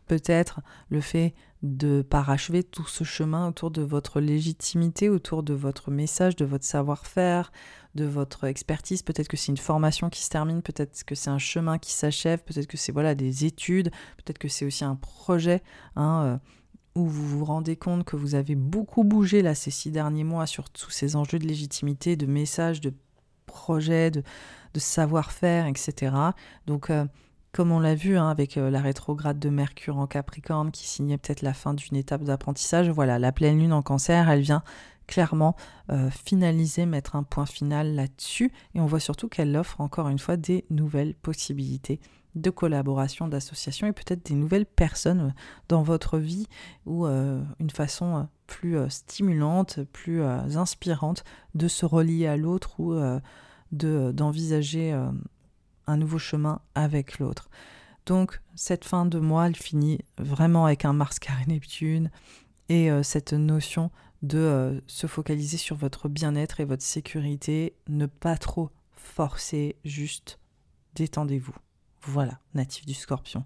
peut-être 0.07 0.61
le 0.89 0.99
fait 0.99 1.33
de 1.63 2.01
parachever 2.01 2.63
tout 2.63 2.87
ce 2.87 3.03
chemin 3.03 3.47
autour 3.47 3.69
de 3.69 3.81
votre 3.81 4.19
légitimité, 4.19 5.09
autour 5.09 5.43
de 5.43 5.53
votre 5.53 5.91
message, 5.91 6.35
de 6.35 6.45
votre 6.45 6.65
savoir-faire, 6.65 7.51
de 7.93 8.05
votre 8.05 8.45
expertise. 8.45 9.03
Peut-être 9.03 9.27
que 9.27 9.37
c'est 9.37 9.51
une 9.51 9.57
formation 9.57 10.09
qui 10.09 10.23
se 10.23 10.29
termine, 10.29 10.61
peut-être 10.61 11.03
que 11.03 11.13
c'est 11.13 11.29
un 11.29 11.37
chemin 11.37 11.77
qui 11.77 11.91
s'achève, 11.91 12.43
peut-être 12.43 12.67
que 12.67 12.77
c'est 12.77 12.91
voilà 12.91 13.13
des 13.13 13.45
études, 13.45 13.91
peut-être 14.17 14.39
que 14.39 14.47
c'est 14.47 14.65
aussi 14.65 14.83
un 14.83 14.95
projet. 14.95 15.61
Hein, 15.95 16.23
euh, 16.25 16.37
où 16.95 17.05
vous 17.05 17.39
vous 17.39 17.45
rendez 17.45 17.77
compte 17.77 18.03
que 18.03 18.17
vous 18.17 18.35
avez 18.35 18.55
beaucoup 18.55 19.03
bougé 19.03 19.41
là 19.41 19.55
ces 19.55 19.71
six 19.71 19.91
derniers 19.91 20.25
mois 20.25 20.45
sur 20.45 20.69
tous 20.69 20.89
ces 20.89 21.15
enjeux 21.15 21.39
de 21.39 21.47
légitimité, 21.47 22.17
de 22.17 22.25
messages, 22.25 22.81
de 22.81 22.93
projets, 23.45 24.11
de, 24.11 24.23
savoir-faire, 24.75 25.67
etc. 25.67 26.13
Donc, 26.65 26.89
euh, 26.89 27.05
comme 27.51 27.71
on 27.71 27.79
l'a 27.79 27.95
vu 27.95 28.17
hein, 28.17 28.29
avec 28.29 28.57
euh, 28.57 28.69
la 28.69 28.81
rétrograde 28.81 29.39
de 29.39 29.49
Mercure 29.49 29.97
en 29.97 30.07
Capricorne 30.07 30.71
qui 30.71 30.87
signait 30.87 31.17
peut-être 31.17 31.41
la 31.41 31.53
fin 31.53 31.73
d'une 31.73 31.97
étape 31.97 32.23
d'apprentissage, 32.23 32.89
voilà, 32.89 33.19
la 33.19 33.31
pleine 33.31 33.59
lune 33.59 33.73
en 33.73 33.81
cancer, 33.81 34.29
elle 34.29 34.41
vient 34.41 34.63
clairement 35.07 35.57
euh, 35.91 36.09
finaliser, 36.09 36.85
mettre 36.85 37.17
un 37.17 37.23
point 37.23 37.45
final 37.45 37.95
là-dessus. 37.95 38.51
Et 38.73 38.79
on 38.79 38.85
voit 38.85 39.01
surtout 39.01 39.27
qu'elle 39.27 39.55
offre 39.57 39.81
encore 39.81 40.07
une 40.07 40.19
fois 40.19 40.37
des 40.37 40.63
nouvelles 40.69 41.13
possibilités 41.15 41.99
de 42.35 42.49
collaboration, 42.49 43.27
d'association 43.27 43.87
et 43.87 43.91
peut-être 43.91 44.25
des 44.25 44.35
nouvelles 44.35 44.65
personnes 44.65 45.19
euh, 45.19 45.41
dans 45.67 45.83
votre 45.83 46.17
vie 46.17 46.47
ou 46.85 47.05
une 47.05 47.69
façon 47.73 48.29
plus 48.47 48.77
stimulante, 48.89 49.79
plus 49.91 50.23
inspirante 50.23 51.25
de 51.55 51.67
se 51.67 51.85
relier 51.85 52.27
à 52.27 52.37
l'autre 52.37 52.79
ou 52.79 52.93
d'envisager 53.71 54.93
un 55.87 55.97
nouveau 55.97 56.19
chemin 56.19 56.61
avec 56.75 57.19
l'autre. 57.19 57.49
Donc 58.05 58.41
cette 58.55 58.85
fin 58.85 59.05
de 59.05 59.19
mois, 59.19 59.47
elle 59.47 59.55
finit 59.55 59.99
vraiment 60.17 60.65
avec 60.65 60.85
un 60.85 60.93
Mars 60.93 61.19
carré 61.19 61.45
Neptune 61.47 62.09
et 62.69 62.89
cette 63.03 63.33
notion 63.33 63.91
de 64.21 64.81
se 64.87 65.07
focaliser 65.07 65.57
sur 65.57 65.75
votre 65.75 66.07
bien-être 66.07 66.59
et 66.59 66.65
votre 66.65 66.83
sécurité, 66.83 67.75
ne 67.87 68.05
pas 68.05 68.37
trop 68.37 68.69
forcer, 68.93 69.75
juste 69.83 70.39
détendez-vous. 70.95 71.55
Voilà, 72.03 72.39
natif 72.53 72.85
du 72.85 72.93
scorpion. 72.93 73.45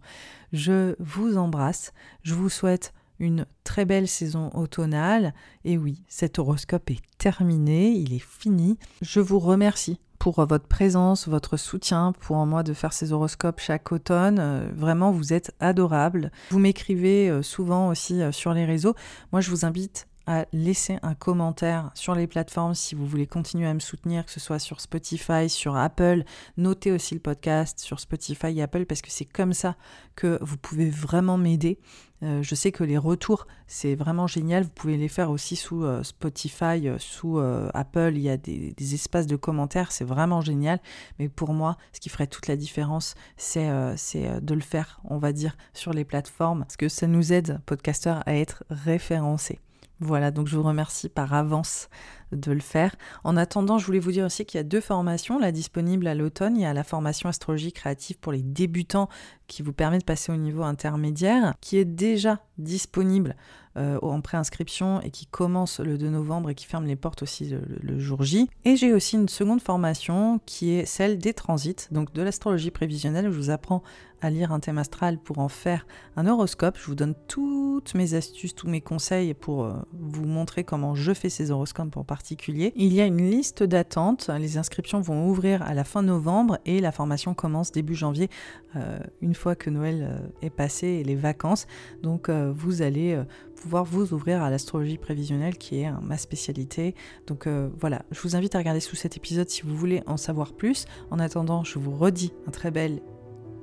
Je 0.54 0.96
vous 1.00 1.38
embrasse, 1.38 1.92
je 2.24 2.34
vous 2.34 2.50
souhaite 2.50 2.94
une 3.20 3.46
très 3.64 3.86
belle 3.86 4.08
saison 4.08 4.50
automnale. 4.54 5.34
Et 5.64 5.78
oui, 5.78 6.04
cet 6.08 6.40
horoscope 6.40 6.90
est 6.92 7.02
terminé, 7.18 7.90
il 7.90 8.14
est 8.14 8.20
fini. 8.20 8.78
Je 9.02 9.20
vous 9.20 9.40
remercie 9.40 10.00
pour 10.26 10.44
votre 10.44 10.66
présence, 10.66 11.28
votre 11.28 11.56
soutien 11.56 12.12
pour 12.20 12.44
moi 12.48 12.64
de 12.64 12.74
faire 12.74 12.94
ces 12.94 13.12
horoscopes 13.12 13.60
chaque 13.60 13.92
automne. 13.92 14.40
Euh, 14.40 14.68
vraiment, 14.76 15.12
vous 15.12 15.34
êtes 15.34 15.54
adorables. 15.60 16.32
Vous 16.50 16.58
m'écrivez 16.58 17.30
euh, 17.30 17.44
souvent 17.44 17.90
aussi 17.90 18.24
euh, 18.24 18.32
sur 18.32 18.52
les 18.52 18.66
réseaux. 18.66 18.96
Moi, 19.32 19.42
je 19.42 19.52
vous 19.52 19.66
invite 19.66 20.08
à 20.28 20.46
laisser 20.54 20.98
un 21.02 21.16
commentaire 21.16 21.92
sur 21.94 22.16
les 22.16 22.28
plateformes 22.28 22.76
si 22.76 22.96
vous 22.96 23.06
voulez 23.06 23.28
continuer 23.28 23.68
à 23.68 23.74
me 23.74 23.80
soutenir, 23.80 24.26
que 24.26 24.32
ce 24.32 24.40
soit 24.40 24.60
sur 24.60 24.82
Spotify, 24.82 25.50
sur 25.50 25.76
Apple. 25.76 26.24
Notez 26.58 26.92
aussi 26.92 27.14
le 27.14 27.22
podcast 27.22 27.80
sur 27.80 28.00
Spotify 28.00 28.58
et 28.58 28.62
Apple 28.62 28.86
parce 28.86 29.02
que 29.02 29.12
c'est 29.12 29.26
comme 29.26 29.54
ça 29.54 29.76
que 30.16 30.38
vous 30.42 30.58
pouvez 30.58 30.90
vraiment 30.90 31.38
m'aider. 31.38 31.80
Euh, 32.24 32.42
je 32.42 32.56
sais 32.56 32.72
que 32.72 32.84
les 32.84 32.98
retours, 32.98 33.46
c'est 33.68 33.96
vraiment 33.96 34.28
génial. 34.28 34.64
Vous 34.64 34.70
pouvez 34.70 34.98
les 34.98 35.08
faire 35.08 35.30
aussi 35.30 35.56
sous 35.56 35.84
euh, 35.84 36.02
Spotify, 36.04 36.88
euh, 36.88 36.98
sous 36.98 37.40
Apple. 37.74 38.14
Il 38.16 38.22
y 38.22 38.30
a 38.30 38.38
des, 38.38 38.94
espaces 38.94 39.28
de 39.28 39.36
commentaires, 39.36 39.92
c'est 39.92 40.06
vraiment 40.06 40.42
génial. 40.42 40.80
Mais 41.20 41.30
pour 41.30 41.54
moi, 41.54 41.78
ce 41.94 42.00
qui 42.00 42.10
ferait 42.10 42.28
toute 42.28 42.48
la 42.48 42.56
différence, 42.56 43.16
c'est 43.38 43.68
de 43.68 44.54
le 44.54 44.62
faire, 44.62 45.00
on 45.04 45.18
va 45.18 45.34
dire, 45.34 45.58
sur 45.74 45.92
les 45.92 46.06
plateformes, 46.06 46.60
parce 46.60 46.78
que 46.78 46.88
ça 46.88 47.08
nous 47.08 47.34
aide, 47.34 47.60
podcasteurs, 47.66 48.24
à 48.26 48.36
être 48.36 48.64
référencés. 48.70 49.60
Voilà, 50.02 50.30
donc 50.32 50.48
je 50.48 50.58
vous 50.58 50.64
remercie 50.64 51.08
par 51.08 51.34
avance 51.34 51.90
de 52.34 52.52
le 52.52 52.60
faire. 52.60 52.96
En 53.24 53.38
attendant, 53.38 53.78
je 53.78 53.86
voulais 53.86 54.00
vous 54.00 54.12
dire 54.12 54.26
aussi 54.26 54.46
qu'il 54.46 54.58
y 54.58 54.62
a 54.62 54.64
deux 54.64 54.82
formations 54.82 55.40
là 55.40 55.54
disponibles 55.54 56.08
à 56.08 56.16
l'automne. 56.16 56.58
Il 56.58 56.64
y 56.64 56.66
a 56.66 56.74
la 56.74 56.84
formation 56.84 57.30
astrologie 57.30 57.72
créative 57.72 58.20
pour 58.20 58.34
les 58.34 58.42
débutants 58.42 59.08
qui 59.48 59.62
vous 59.62 59.72
permet 59.72 60.00
de 60.00 60.04
passer 60.04 60.34
au 60.34 60.36
niveau 60.36 60.64
intermédiaire, 60.64 61.54
qui 61.62 61.78
est 61.78 61.86
déjà 61.86 62.40
disponible 62.58 63.36
euh, 63.78 64.00
en 64.02 64.22
préinscription 64.22 65.02
et 65.02 65.10
qui 65.10 65.26
commence 65.26 65.82
le 65.82 65.98
2 65.98 66.08
novembre 66.08 66.50
et 66.50 66.56
qui 66.56 66.66
ferme 66.66 66.86
les 66.86 66.96
portes 66.96 67.24
aussi 67.24 67.54
le, 67.82 68.00
jour 68.00 68.24
J. 68.24 68.50
Et 68.64 68.78
j'ai 68.78 68.94
aussi 68.94 69.18
une 69.18 69.28
seconde 69.28 69.62
formation 69.62 70.40
qui 70.46 70.72
est 70.72 70.86
celle 70.86 71.18
des 71.18 71.34
transits, 71.34 71.88
donc 71.92 72.14
de 72.14 72.22
l'astrologie 72.22 72.72
prévisionnelle 72.72 73.28
où 73.28 73.34
je 73.34 73.38
vous 73.38 73.50
apprends 73.50 73.84
à 74.22 74.30
lire 74.30 74.54
un 74.54 74.62
thème 74.62 74.78
astral 74.78 75.18
pour 75.18 75.40
en 75.40 75.50
faire 75.50 75.86
un 76.16 76.26
horoscope. 76.26 76.78
Je 76.80 76.86
vous 76.86 76.96
donne 76.96 77.16
toutes 77.28 77.94
mes 77.96 78.14
astuces, 78.14 78.56
tous 78.56 78.70
mes 78.70 78.80
conseils 78.80 79.34
pour 79.34 79.66
euh, 79.66 79.74
vous 79.92 80.26
montrer 80.26 80.64
comment 80.64 80.96
je 80.96 81.14
fais 81.14 81.30
ces 81.30 81.52
horoscopes 81.52 81.98
en 81.98 82.06
particulier. 82.06 82.72
Il 82.78 82.94
y 82.94 83.02
a 83.02 83.06
une 83.06 83.30
liste 83.30 83.62
d'attente. 83.62 84.30
Les 84.40 84.58
inscriptions 84.58 85.02
vont 85.02 85.28
ouvrir 85.28 85.62
à 85.64 85.74
la 85.74 85.84
fin 85.84 86.02
novembre 86.02 86.60
et 86.66 86.80
la 86.80 86.94
formation 86.94 87.34
commence 87.34 87.74
début 87.74 87.94
janvier, 87.94 88.30
euh, 88.78 89.00
une 89.20 89.36
fois 89.36 89.56
que 89.56 89.70
Noël 89.70 90.24
est 90.42 90.50
passé 90.50 90.88
et 90.88 91.04
les 91.04 91.16
vacances. 91.16 91.68
Donc 92.02 92.30
vous 92.30 92.82
allez 92.82 93.22
pouvoir 93.56 93.84
vous 93.84 94.14
ouvrir 94.14 94.44
à 94.44 94.50
l'astrologie 94.50 94.98
prévisionnelle 94.98 95.58
qui 95.58 95.82
est 95.82 95.92
ma 96.02 96.18
spécialité. 96.18 96.96
Donc 97.28 97.48
euh, 97.48 97.70
voilà, 97.80 98.04
je 98.12 98.22
vous 98.22 98.36
invite 98.36 98.56
à 98.56 98.60
regarder 98.60 98.80
sous 98.80 98.96
cet 98.96 99.18
épisode 99.18 99.50
si 99.50 99.64
vous 99.64 99.76
voulez 99.76 100.04
en 100.06 100.18
savoir 100.18 100.54
plus. 100.54 100.86
En 101.12 101.20
attendant, 101.20 101.64
je 101.64 101.80
vous 101.80 101.92
redis 101.92 102.34
un 102.48 102.52
très 102.52 102.72
bel 102.72 103.02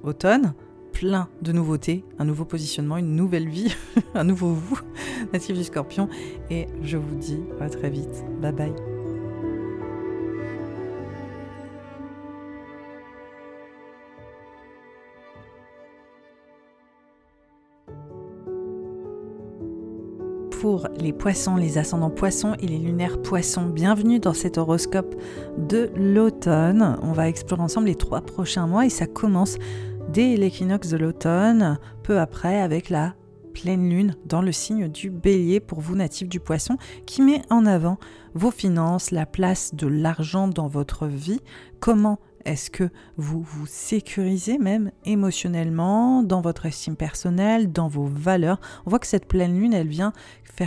automne, 0.02 0.54
plein 0.92 1.28
de 1.40 1.52
nouveautés, 1.52 2.04
un 2.18 2.24
nouveau 2.24 2.44
positionnement, 2.44 2.96
une 2.96 3.16
nouvelle 3.16 3.48
vie, 3.48 3.74
un 4.14 4.24
nouveau 4.24 4.52
vous, 4.52 4.80
natif 5.32 5.56
du 5.56 5.64
scorpion. 5.64 6.08
Et 6.50 6.66
je 6.82 6.96
vous 6.96 7.16
dis 7.16 7.40
à 7.60 7.68
très 7.68 7.90
vite. 7.90 8.24
Bye 8.40 8.52
bye. 8.52 8.91
Pour 20.62 20.86
les 20.96 21.12
poissons, 21.12 21.56
les 21.56 21.76
ascendants 21.76 22.08
poissons 22.08 22.54
et 22.60 22.68
les 22.68 22.78
lunaires 22.78 23.20
poissons. 23.20 23.66
Bienvenue 23.66 24.20
dans 24.20 24.32
cet 24.32 24.58
horoscope 24.58 25.20
de 25.58 25.90
l'automne. 25.96 27.00
On 27.02 27.10
va 27.10 27.28
explorer 27.28 27.62
ensemble 27.62 27.88
les 27.88 27.96
trois 27.96 28.20
prochains 28.20 28.68
mois 28.68 28.86
et 28.86 28.88
ça 28.88 29.08
commence 29.08 29.56
dès 30.10 30.36
l'équinoxe 30.36 30.90
de 30.90 30.98
l'automne, 30.98 31.80
peu 32.04 32.20
après 32.20 32.60
avec 32.60 32.90
la 32.90 33.16
pleine 33.54 33.90
lune 33.90 34.14
dans 34.24 34.40
le 34.40 34.52
signe 34.52 34.86
du 34.86 35.10
bélier 35.10 35.58
pour 35.58 35.80
vous 35.80 35.96
natifs 35.96 36.28
du 36.28 36.38
poisson 36.38 36.76
qui 37.06 37.22
met 37.22 37.42
en 37.50 37.66
avant 37.66 37.98
vos 38.34 38.52
finances, 38.52 39.10
la 39.10 39.26
place 39.26 39.74
de 39.74 39.88
l'argent 39.88 40.46
dans 40.46 40.68
votre 40.68 41.08
vie, 41.08 41.40
comment 41.80 42.20
est-ce 42.44 42.70
que 42.70 42.90
vous 43.16 43.40
vous 43.40 43.66
sécurisez 43.66 44.58
même 44.58 44.90
émotionnellement 45.04 46.22
dans 46.22 46.40
votre 46.40 46.66
estime 46.66 46.96
personnelle, 46.96 47.70
dans 47.70 47.88
vos 47.88 48.06
valeurs? 48.06 48.60
On 48.84 48.90
voit 48.90 48.98
que 48.98 49.06
cette 49.06 49.28
pleine 49.28 49.58
lune, 49.58 49.74
elle 49.74 49.88
vient 49.88 50.12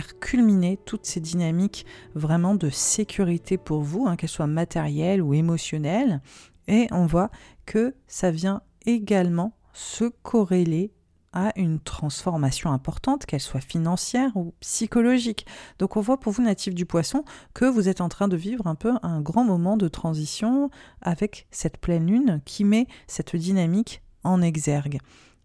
culminer 0.02 0.78
toutes 0.84 1.06
ces 1.06 1.20
dynamiques 1.20 1.86
vraiment 2.14 2.54
de 2.54 2.70
sécurité 2.70 3.58
pour 3.58 3.82
vous, 3.82 4.06
hein, 4.06 4.16
qu'elles 4.16 4.28
soient 4.28 4.46
matérielles 4.46 5.22
ou 5.22 5.34
émotionnelles. 5.34 6.20
Et 6.68 6.88
on 6.90 7.06
voit 7.06 7.30
que 7.64 7.94
ça 8.06 8.30
vient 8.30 8.62
également 8.86 9.52
se 9.72 10.04
corréler 10.22 10.92
à 11.32 11.52
une 11.56 11.80
transformation 11.80 12.72
importante, 12.72 13.26
qu'elle 13.26 13.40
soit 13.40 13.60
financière 13.60 14.34
ou 14.36 14.54
psychologique. 14.60 15.44
Donc 15.78 15.98
on 15.98 16.00
voit 16.00 16.18
pour 16.18 16.32
vous, 16.32 16.42
natif 16.42 16.74
du 16.74 16.86
poisson, 16.86 17.24
que 17.52 17.66
vous 17.66 17.90
êtes 17.90 18.00
en 18.00 18.08
train 18.08 18.26
de 18.26 18.36
vivre 18.36 18.66
un 18.66 18.74
peu 18.74 18.94
un 19.02 19.20
grand 19.20 19.44
moment 19.44 19.76
de 19.76 19.86
transition 19.86 20.70
avec 21.02 21.46
cette 21.50 21.76
pleine 21.76 22.06
lune 22.06 22.40
qui 22.46 22.64
met 22.64 22.86
cette 23.06 23.36
dynamique 23.36 24.02
en 24.24 24.40
exergue. 24.40 24.98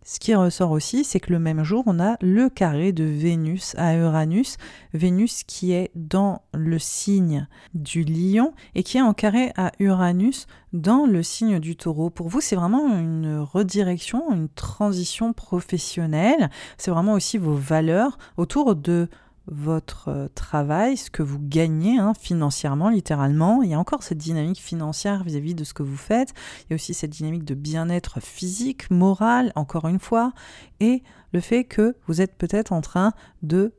Ce 0.03 0.19
qui 0.19 0.33
ressort 0.33 0.71
aussi, 0.71 1.03
c'est 1.03 1.19
que 1.19 1.31
le 1.31 1.37
même 1.37 1.63
jour, 1.63 1.83
on 1.85 1.99
a 1.99 2.17
le 2.21 2.49
carré 2.49 2.91
de 2.91 3.03
Vénus 3.03 3.75
à 3.77 3.95
Uranus, 3.95 4.57
Vénus 4.95 5.43
qui 5.43 5.73
est 5.73 5.91
dans 5.93 6.41
le 6.55 6.79
signe 6.79 7.47
du 7.75 8.03
lion 8.03 8.53
et 8.73 8.81
qui 8.81 8.97
est 8.97 9.01
en 9.01 9.13
carré 9.13 9.51
à 9.57 9.71
Uranus 9.77 10.47
dans 10.73 11.05
le 11.05 11.21
signe 11.21 11.59
du 11.59 11.75
taureau. 11.75 12.09
Pour 12.09 12.29
vous, 12.29 12.41
c'est 12.41 12.55
vraiment 12.55 12.97
une 12.97 13.37
redirection, 13.37 14.33
une 14.33 14.49
transition 14.49 15.33
professionnelle, 15.33 16.49
c'est 16.79 16.89
vraiment 16.89 17.13
aussi 17.13 17.37
vos 17.37 17.53
valeurs 17.53 18.17
autour 18.37 18.75
de 18.75 19.07
votre 19.47 20.09
euh, 20.09 20.27
travail, 20.33 20.97
ce 20.97 21.09
que 21.09 21.23
vous 21.23 21.39
gagnez 21.39 21.97
hein, 21.97 22.13
financièrement, 22.19 22.89
littéralement. 22.89 23.61
Il 23.63 23.69
y 23.69 23.73
a 23.73 23.79
encore 23.79 24.03
cette 24.03 24.17
dynamique 24.17 24.59
financière 24.59 25.23
vis-à-vis 25.23 25.55
de 25.55 25.63
ce 25.63 25.73
que 25.73 25.83
vous 25.83 25.97
faites. 25.97 26.33
Il 26.61 26.71
y 26.71 26.73
a 26.73 26.75
aussi 26.75 26.93
cette 26.93 27.11
dynamique 27.11 27.43
de 27.43 27.55
bien-être 27.55 28.19
physique, 28.21 28.89
moral, 28.91 29.51
encore 29.55 29.87
une 29.87 29.99
fois. 29.99 30.33
Et 30.79 31.03
le 31.33 31.39
fait 31.39 31.63
que 31.63 31.95
vous 32.07 32.21
êtes 32.21 32.37
peut-être 32.37 32.71
en 32.71 32.81
train 32.81 33.13
de 33.41 33.73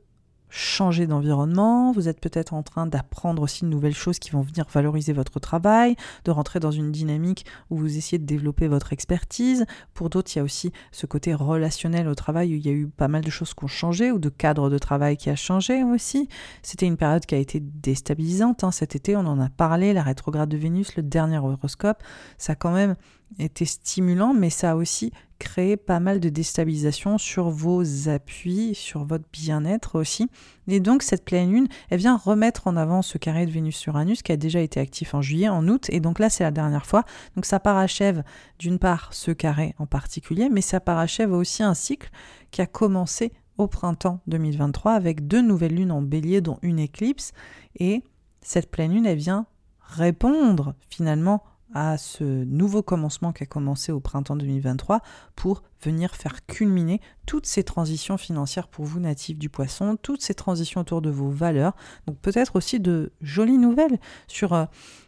changer 0.53 1.07
d'environnement, 1.07 1.91
vous 1.91 2.07
êtes 2.07 2.21
peut-être 2.21 2.53
en 2.53 2.61
train 2.61 2.85
d'apprendre 2.85 3.41
aussi 3.41 3.63
de 3.63 3.69
nouvelles 3.69 3.95
choses 3.95 4.19
qui 4.19 4.29
vont 4.29 4.41
venir 4.41 4.65
valoriser 4.71 5.11
votre 5.11 5.39
travail, 5.39 5.95
de 6.25 6.31
rentrer 6.31 6.59
dans 6.59 6.69
une 6.69 6.91
dynamique 6.91 7.45
où 7.71 7.77
vous 7.77 7.97
essayez 7.97 8.19
de 8.19 8.25
développer 8.25 8.67
votre 8.67 8.93
expertise. 8.93 9.65
Pour 9.95 10.11
d'autres, 10.11 10.31
il 10.35 10.37
y 10.37 10.41
a 10.41 10.43
aussi 10.43 10.71
ce 10.91 11.07
côté 11.07 11.33
relationnel 11.33 12.07
au 12.07 12.13
travail 12.13 12.53
où 12.53 12.57
il 12.57 12.65
y 12.65 12.69
a 12.69 12.73
eu 12.73 12.87
pas 12.87 13.07
mal 13.07 13.23
de 13.23 13.31
choses 13.31 13.55
qui 13.55 13.63
ont 13.63 13.67
changé 13.67 14.11
ou 14.11 14.19
de 14.19 14.29
cadre 14.29 14.69
de 14.69 14.77
travail 14.77 15.17
qui 15.17 15.31
a 15.31 15.35
changé 15.35 15.83
aussi. 15.83 16.29
C'était 16.61 16.85
une 16.85 16.97
période 16.97 17.25
qui 17.25 17.33
a 17.33 17.39
été 17.39 17.59
déstabilisante. 17.59 18.63
Hein. 18.63 18.71
Cet 18.71 18.95
été, 18.95 19.15
on 19.15 19.25
en 19.25 19.39
a 19.39 19.49
parlé, 19.49 19.91
la 19.93 20.03
rétrograde 20.03 20.49
de 20.49 20.57
Vénus, 20.57 20.95
le 20.95 21.01
dernier 21.01 21.39
horoscope, 21.39 22.03
ça 22.37 22.53
a 22.53 22.55
quand 22.55 22.73
même 22.73 22.95
été 23.39 23.65
stimulant, 23.65 24.35
mais 24.35 24.51
ça 24.51 24.71
a 24.71 24.75
aussi 24.75 25.11
créer 25.43 25.75
pas 25.75 25.99
mal 25.99 26.19
de 26.19 26.29
déstabilisation 26.29 27.17
sur 27.17 27.49
vos 27.49 28.07
appuis, 28.07 28.73
sur 28.73 29.03
votre 29.03 29.25
bien-être 29.31 29.99
aussi. 29.99 30.29
Et 30.67 30.79
donc 30.79 31.03
cette 31.03 31.25
pleine 31.25 31.51
lune, 31.51 31.67
elle 31.89 31.99
vient 31.99 32.15
remettre 32.15 32.67
en 32.67 32.77
avant 32.77 33.01
ce 33.01 33.17
carré 33.17 33.45
de 33.45 33.51
Vénus-Uranus 33.51 34.21
qui 34.21 34.31
a 34.31 34.37
déjà 34.37 34.61
été 34.61 34.79
actif 34.79 35.13
en 35.13 35.21
juillet, 35.21 35.49
en 35.49 35.67
août, 35.67 35.89
et 35.89 35.99
donc 35.99 36.19
là 36.19 36.29
c'est 36.29 36.45
la 36.45 36.51
dernière 36.51 36.85
fois. 36.85 37.03
Donc 37.35 37.45
ça 37.45 37.59
parachève 37.59 38.23
d'une 38.57 38.79
part 38.79 39.13
ce 39.13 39.31
carré 39.31 39.75
en 39.77 39.85
particulier, 39.85 40.47
mais 40.49 40.61
ça 40.61 40.79
parachève 40.79 41.33
aussi 41.33 41.61
un 41.61 41.73
cycle 41.73 42.09
qui 42.51 42.61
a 42.61 42.65
commencé 42.65 43.33
au 43.57 43.67
printemps 43.67 44.21
2023 44.27 44.93
avec 44.93 45.27
deux 45.27 45.41
nouvelles 45.41 45.75
lunes 45.75 45.91
en 45.91 46.01
bélier 46.01 46.39
dont 46.39 46.57
une 46.61 46.79
éclipse. 46.79 47.33
Et 47.77 48.01
cette 48.41 48.71
pleine 48.71 48.93
lune, 48.93 49.05
elle 49.05 49.17
vient 49.17 49.45
répondre 49.81 50.73
finalement 50.89 51.43
à 51.73 51.97
ce 51.97 52.23
nouveau 52.23 52.83
commencement 52.83 53.31
qui 53.31 53.43
a 53.43 53.45
commencé 53.45 53.91
au 53.91 53.99
printemps 53.99 54.35
2023 54.35 55.01
pour 55.35 55.63
venir 55.81 56.15
faire 56.15 56.45
culminer 56.45 57.01
toutes 57.25 57.45
ces 57.45 57.63
transitions 57.63 58.17
financières 58.17 58.67
pour 58.67 58.85
vous 58.85 58.99
natifs 58.99 59.37
du 59.37 59.49
poisson, 59.49 59.97
toutes 60.01 60.21
ces 60.21 60.33
transitions 60.33 60.81
autour 60.81 61.01
de 61.01 61.09
vos 61.09 61.29
valeurs. 61.29 61.75
Donc 62.07 62.17
peut-être 62.19 62.55
aussi 62.55 62.79
de 62.79 63.11
jolies 63.21 63.57
nouvelles 63.57 63.99
sur 64.27 64.53
euh, 64.53 64.65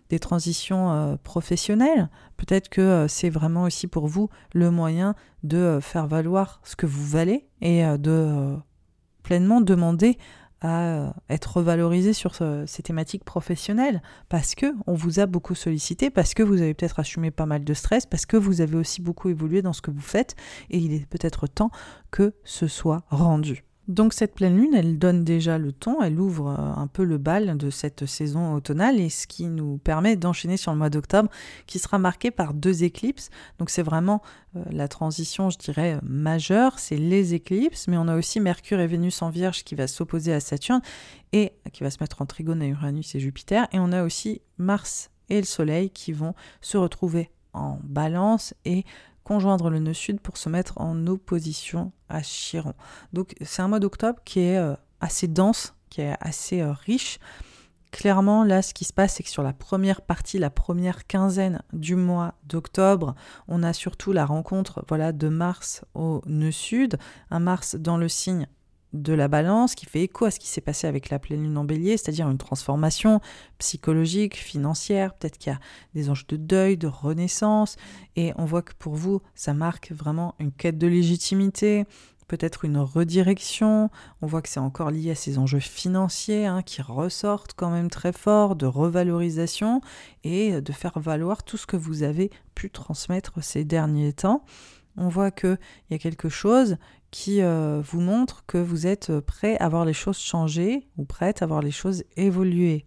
des 0.10 0.20
transitions 0.20 0.92
euh, 0.92 1.16
professionnelles. 1.24 2.10
Peut-être 2.38 2.70
que 2.70 2.82
euh, 2.82 3.08
c'est 3.08 3.30
vraiment 3.30 3.64
aussi 3.64 3.88
pour 3.88 4.08
vous 4.08 4.30
le 4.54 4.72
moyen 4.72 5.16
de 5.44 5.80
faire 5.82 6.08
valoir 6.08 6.60
ce 6.64 6.76
que 6.76 6.86
vous 6.86 7.06
valez 7.06 7.48
et 7.62 7.84
de 7.98 8.56
pleinement 9.24 9.62
demander 9.62 10.18
à 10.66 10.82
euh, 10.82 11.10
être 11.30 11.58
revalorisé 11.58 12.14
sur 12.14 12.36
ces 12.36 12.84
thématiques 12.84 13.24
professionnelles 13.24 14.02
parce 14.30 14.56
que 14.56 14.68
on 14.88 14.94
vous 14.94 15.20
a 15.20 15.26
beaucoup 15.26 15.56
sollicité, 15.56 16.10
parce 16.10 16.34
que 16.34 16.44
vous 16.44 16.62
avez 16.62 16.74
peut-être 16.74 17.00
assumé 17.00 17.32
pas 17.32 17.46
mal 17.46 17.64
de 17.64 17.74
stress, 17.74 18.06
parce 18.06 18.26
que 18.26 18.38
vous 18.38 18.62
avez 18.62 18.76
aussi 18.76 19.02
beaucoup 19.02 19.30
évolué 19.30 19.62
dans 19.62 19.74
ce 19.74 19.82
que 19.82 19.92
vous 19.92 20.02
faites 20.02 20.36
et 20.70 20.78
il 20.78 20.94
est 20.94 21.06
peut-être 21.06 21.48
temps 21.48 21.70
que 22.12 22.34
ce 22.44 22.68
soit 22.68 23.04
rendu. 23.10 23.65
Donc 23.88 24.14
cette 24.14 24.34
pleine 24.34 24.58
lune, 24.58 24.74
elle 24.74 24.98
donne 24.98 25.24
déjà 25.24 25.60
le 25.60 25.72
ton, 25.72 26.02
elle 26.02 26.20
ouvre 26.20 26.48
euh, 26.48 26.82
un 26.82 26.88
peu 26.88 27.04
le 27.04 27.20
bal 27.20 27.56
de 27.56 27.70
cette 27.70 28.08
saison 28.08 28.56
automnale 28.56 29.00
et 29.00 29.10
ce 29.10 29.28
qui 29.28 29.46
nous 29.46 29.78
permet 29.78 30.16
d'enchaîner 30.16 30.58
sur 30.58 30.72
le 30.72 30.78
mois 30.78 30.90
d'octobre 30.90 31.30
qui 31.68 31.78
sera 31.78 32.00
marqué 32.00 32.32
par 32.32 32.56
deux 32.56 32.84
éclipses. 32.84 33.30
Donc 33.60 33.70
c'est 33.70 33.84
vraiment 33.84 34.24
euh, 34.56 34.64
la 34.72 34.88
transition, 34.88 35.52
je 35.52 35.60
dirais, 35.60 36.00
majeure, 36.02 36.80
c'est 36.80 36.98
les 36.98 37.36
éclipses, 37.36 37.88
mais 37.88 37.98
on 37.98 38.08
a 38.08 38.16
aussi 38.16 38.40
Mercure 38.40 38.80
et 38.80 38.88
Vénus 38.88 39.22
en 39.22 39.30
Vierge 39.30 39.64
qui 39.64 39.76
va 39.76 39.86
s'opposer 39.86 40.34
à 40.34 40.40
Saturne 40.40 40.82
et 41.32 41.54
qui 41.72 41.84
va 41.84 41.92
se 41.92 41.98
mettre 42.02 42.24
en 42.24 42.26
trigone 42.26 42.64
à 42.64 42.68
Uranus 42.68 43.14
et 43.14 43.20
Jupiter. 43.20 43.68
Et 43.72 43.80
on 43.80 43.92
a 43.92 44.04
aussi 44.04 44.42
Mars 44.58 45.12
et 45.30 45.38
le 45.38 45.46
Soleil 45.46 45.92
qui 45.92 46.12
vont 46.12 46.34
se 46.62 46.78
retrouver 46.78 47.30
en 47.54 47.80
balance 47.84 48.54
et 48.66 48.84
conjoindre 49.26 49.70
le 49.70 49.80
nœud 49.80 49.94
sud 49.94 50.22
pour 50.22 50.38
se 50.38 50.48
mettre 50.48 50.80
en 50.80 51.08
opposition 51.08 51.92
à 52.08 52.22
Chiron. 52.22 52.76
Donc 53.12 53.36
c'est 53.42 53.62
un 53.62 53.68
mois 53.68 53.82
d'octobre 53.82 54.20
qui 54.24 54.40
est 54.40 54.58
euh, 54.58 54.76
assez 55.02 55.28
dense, 55.28 55.76
qui 55.90 56.00
est 56.02 56.16
assez 56.22 56.62
euh, 56.62 56.72
riche. 56.72 57.20
Clairement, 57.92 58.44
là, 58.44 58.62
ce 58.62 58.74
qui 58.74 58.84
se 58.84 58.92
passe, 58.92 59.16
c'est 59.16 59.24
que 59.24 59.30
sur 59.30 59.42
la 59.42 59.54
première 59.54 60.02
partie, 60.02 60.38
la 60.38 60.50
première 60.50 61.08
quinzaine 61.08 61.62
du 61.72 61.96
mois 61.96 62.36
d'octobre, 62.44 63.16
on 63.48 63.64
a 63.64 63.72
surtout 63.72 64.12
la 64.12 64.26
rencontre 64.26 64.84
voilà, 64.90 65.12
de 65.12 65.30
Mars 65.30 65.86
au 65.94 66.22
nœud 66.26 66.52
sud, 66.52 66.98
un 67.32 67.40
Mars 67.40 67.76
dans 67.76 67.98
le 67.98 68.10
signe 68.10 68.48
de 68.96 69.14
la 69.14 69.28
balance 69.28 69.76
qui 69.76 69.86
fait 69.86 70.02
écho 70.02 70.26
à 70.26 70.32
ce 70.32 70.40
qui 70.40 70.48
s'est 70.48 70.62
passé 70.62 70.88
avec 70.88 71.10
la 71.10 71.20
pleine 71.20 71.44
lune 71.44 71.58
en 71.58 71.64
bélier, 71.64 71.98
c'est-à-dire 71.98 72.30
une 72.30 72.38
transformation 72.38 73.22
psychologique, 73.58 74.36
financière, 74.36 75.14
peut-être 75.14 75.38
qu'il 75.38 75.52
y 75.52 75.56
a 75.56 75.60
des 75.94 76.10
enjeux 76.10 76.26
de 76.30 76.38
deuil, 76.38 76.78
de 76.78 76.88
renaissance, 76.88 77.76
et 78.16 78.34
on 78.38 78.46
voit 78.46 78.62
que 78.62 78.74
pour 78.78 78.96
vous, 78.96 79.22
ça 79.36 79.54
marque 79.54 79.92
vraiment 79.92 80.36
une 80.40 80.52
quête 80.52 80.78
de 80.78 80.88
légitimité, 80.88 81.86
peut-être 82.28 82.66
une 82.66 82.78
redirection, 82.78 83.90
on 84.22 84.28
voit 84.28 84.42
que 84.42 84.50
c'est 84.50 84.60
encore 84.60 84.92
lié 84.92 85.12
à 85.12 85.16
ces 85.16 85.38
enjeux 85.38 85.60
financiers 85.60 86.46
hein, 86.46 86.62
qui 86.64 86.82
ressortent 86.82 87.54
quand 87.54 87.70
même 87.70 87.90
très 87.90 88.14
fort, 88.14 88.56
de 88.56 88.66
revalorisation, 88.66 89.82
et 90.24 90.62
de 90.62 90.72
faire 90.72 91.00
valoir 91.00 91.44
tout 91.44 91.58
ce 91.58 91.68
que 91.68 91.78
vous 91.78 92.04
avez 92.04 92.32
pu 92.56 92.70
transmettre 92.70 93.44
ces 93.44 93.64
derniers 93.64 94.14
temps. 94.14 94.44
On 94.98 95.10
voit 95.10 95.32
qu'il 95.32 95.60
y 95.92 95.94
a 95.94 96.00
quelque 96.00 96.30
chose 96.30 96.78
qui 97.16 97.42
euh, 97.42 97.82
vous 97.82 98.02
montre 98.02 98.44
que 98.46 98.58
vous 98.58 98.88
êtes 98.88 99.22
prêt 99.22 99.58
à 99.60 99.70
voir 99.70 99.86
les 99.86 99.94
choses 99.94 100.18
changer 100.18 100.86
ou 100.98 101.06
prête 101.06 101.42
à 101.42 101.46
voir 101.46 101.62
les 101.62 101.72
choses 101.72 102.04
évoluer. 102.18 102.86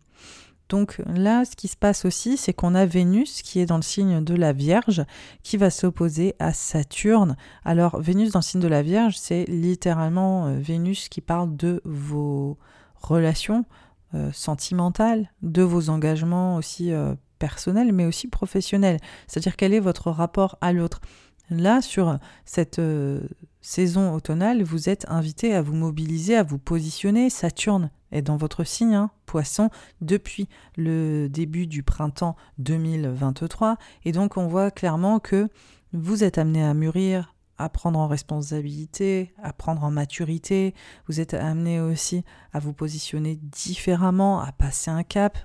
Donc 0.68 1.00
là, 1.06 1.46
ce 1.46 1.56
qui 1.56 1.66
se 1.66 1.78
passe 1.78 2.04
aussi, 2.04 2.36
c'est 2.36 2.52
qu'on 2.52 2.74
a 2.74 2.84
Vénus 2.84 3.40
qui 3.40 3.58
est 3.58 3.64
dans 3.64 3.76
le 3.76 3.82
signe 3.82 4.22
de 4.22 4.34
la 4.34 4.52
Vierge, 4.52 5.02
qui 5.42 5.56
va 5.56 5.70
s'opposer 5.70 6.34
à 6.40 6.52
Saturne. 6.52 7.38
Alors 7.64 7.98
Vénus 8.02 8.30
dans 8.30 8.40
le 8.40 8.44
signe 8.44 8.60
de 8.60 8.68
la 8.68 8.82
Vierge, 8.82 9.16
c'est 9.16 9.46
littéralement 9.46 10.48
euh, 10.48 10.58
Vénus 10.58 11.08
qui 11.08 11.22
parle 11.22 11.56
de 11.56 11.80
vos 11.86 12.58
relations 12.96 13.64
euh, 14.12 14.30
sentimentales, 14.32 15.32
de 15.40 15.62
vos 15.62 15.88
engagements 15.88 16.56
aussi 16.56 16.92
personnels, 17.38 17.94
mais 17.94 18.04
aussi 18.04 18.28
professionnels. 18.28 18.98
C'est-à-dire 19.26 19.56
quel 19.56 19.72
est 19.72 19.80
votre 19.80 20.10
rapport 20.10 20.58
à 20.60 20.74
l'autre? 20.74 21.00
Là, 21.50 21.80
sur 21.80 22.18
cette 22.44 22.78
euh, 22.78 23.20
saison 23.68 24.14
automnale, 24.14 24.62
vous 24.62 24.88
êtes 24.88 25.04
invité 25.10 25.54
à 25.54 25.60
vous 25.60 25.74
mobiliser, 25.74 26.36
à 26.36 26.42
vous 26.42 26.58
positionner. 26.58 27.28
Saturne 27.28 27.90
est 28.12 28.22
dans 28.22 28.38
votre 28.38 28.64
signe, 28.64 28.94
hein, 28.94 29.10
poisson, 29.26 29.68
depuis 30.00 30.48
le 30.78 31.28
début 31.28 31.66
du 31.66 31.82
printemps 31.82 32.34
2023. 32.56 33.76
Et 34.06 34.12
donc, 34.12 34.38
on 34.38 34.46
voit 34.46 34.70
clairement 34.70 35.18
que 35.18 35.50
vous 35.92 36.24
êtes 36.24 36.38
amené 36.38 36.64
à 36.64 36.72
mûrir, 36.72 37.34
à 37.58 37.68
prendre 37.68 37.98
en 37.98 38.08
responsabilité, 38.08 39.34
à 39.42 39.52
prendre 39.52 39.84
en 39.84 39.90
maturité. 39.90 40.74
Vous 41.06 41.20
êtes 41.20 41.34
amené 41.34 41.78
aussi 41.78 42.24
à 42.54 42.60
vous 42.60 42.72
positionner 42.72 43.36
différemment, 43.36 44.40
à 44.40 44.50
passer 44.50 44.90
un 44.90 45.02
cap, 45.02 45.36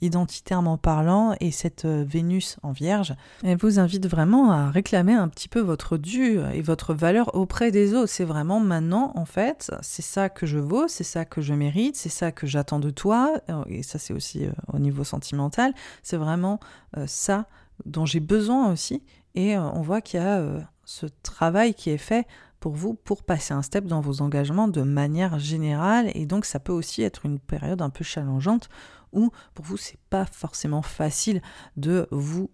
identitairement 0.00 0.78
parlant, 0.78 1.34
et 1.40 1.50
cette 1.50 1.84
euh, 1.84 2.04
Vénus 2.06 2.56
en 2.62 2.72
Vierge, 2.72 3.14
elle 3.42 3.56
vous 3.56 3.78
invite 3.78 4.06
vraiment 4.06 4.50
à 4.50 4.70
réclamer 4.70 5.14
un 5.14 5.28
petit 5.28 5.48
peu 5.48 5.60
votre 5.60 5.96
dû 5.96 6.38
et 6.52 6.62
votre 6.62 6.94
valeur 6.94 7.34
auprès 7.34 7.70
des 7.70 7.94
autres. 7.94 8.10
C'est 8.10 8.24
vraiment 8.24 8.60
maintenant, 8.60 9.12
en 9.14 9.24
fait, 9.24 9.70
c'est 9.82 10.02
ça 10.02 10.28
que 10.28 10.46
je 10.46 10.58
vaux, 10.58 10.88
c'est 10.88 11.04
ça 11.04 11.24
que 11.24 11.40
je 11.40 11.54
mérite, 11.54 11.96
c'est 11.96 12.08
ça 12.08 12.32
que 12.32 12.46
j'attends 12.46 12.80
de 12.80 12.90
toi, 12.90 13.40
euh, 13.48 13.62
et 13.66 13.82
ça 13.82 13.98
c'est 13.98 14.14
aussi 14.14 14.44
euh, 14.46 14.52
au 14.72 14.78
niveau 14.78 15.04
sentimental, 15.04 15.72
c'est 16.02 16.16
vraiment 16.16 16.60
ça 17.06 17.46
dont 17.86 18.04
j'ai 18.04 18.20
besoin 18.20 18.72
aussi, 18.72 19.02
et 19.34 19.56
on 19.56 19.80
voit 19.80 20.00
qu'il 20.00 20.20
y 20.20 20.22
a 20.22 20.42
ce 20.84 21.06
travail 21.22 21.74
qui 21.74 21.90
est 21.90 21.98
fait 21.98 22.26
pour 22.60 22.72
vous 22.72 22.94
pour 22.94 23.22
passer 23.22 23.54
un 23.54 23.62
step 23.62 23.86
dans 23.86 24.00
vos 24.00 24.20
engagements 24.20 24.68
de 24.68 24.82
manière 24.82 25.38
générale. 25.38 26.10
Et 26.14 26.26
donc 26.26 26.44
ça 26.44 26.60
peut 26.60 26.72
aussi 26.72 27.02
être 27.02 27.24
une 27.24 27.38
période 27.38 27.82
un 27.82 27.90
peu 27.90 28.04
challengeante 28.04 28.68
ou 29.12 29.30
pour 29.54 29.64
vous 29.64 29.76
c'est 29.76 29.98
pas 30.10 30.26
forcément 30.26 30.82
facile 30.82 31.42
de 31.76 32.06
vous 32.10 32.50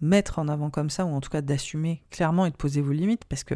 mettre 0.00 0.38
en 0.38 0.48
avant 0.48 0.70
comme 0.70 0.90
ça 0.90 1.06
ou 1.06 1.14
en 1.14 1.20
tout 1.20 1.30
cas 1.30 1.40
d'assumer 1.40 2.02
clairement 2.10 2.46
et 2.46 2.50
de 2.50 2.56
poser 2.56 2.80
vos 2.80 2.92
limites 2.92 3.24
parce 3.24 3.44
que 3.44 3.54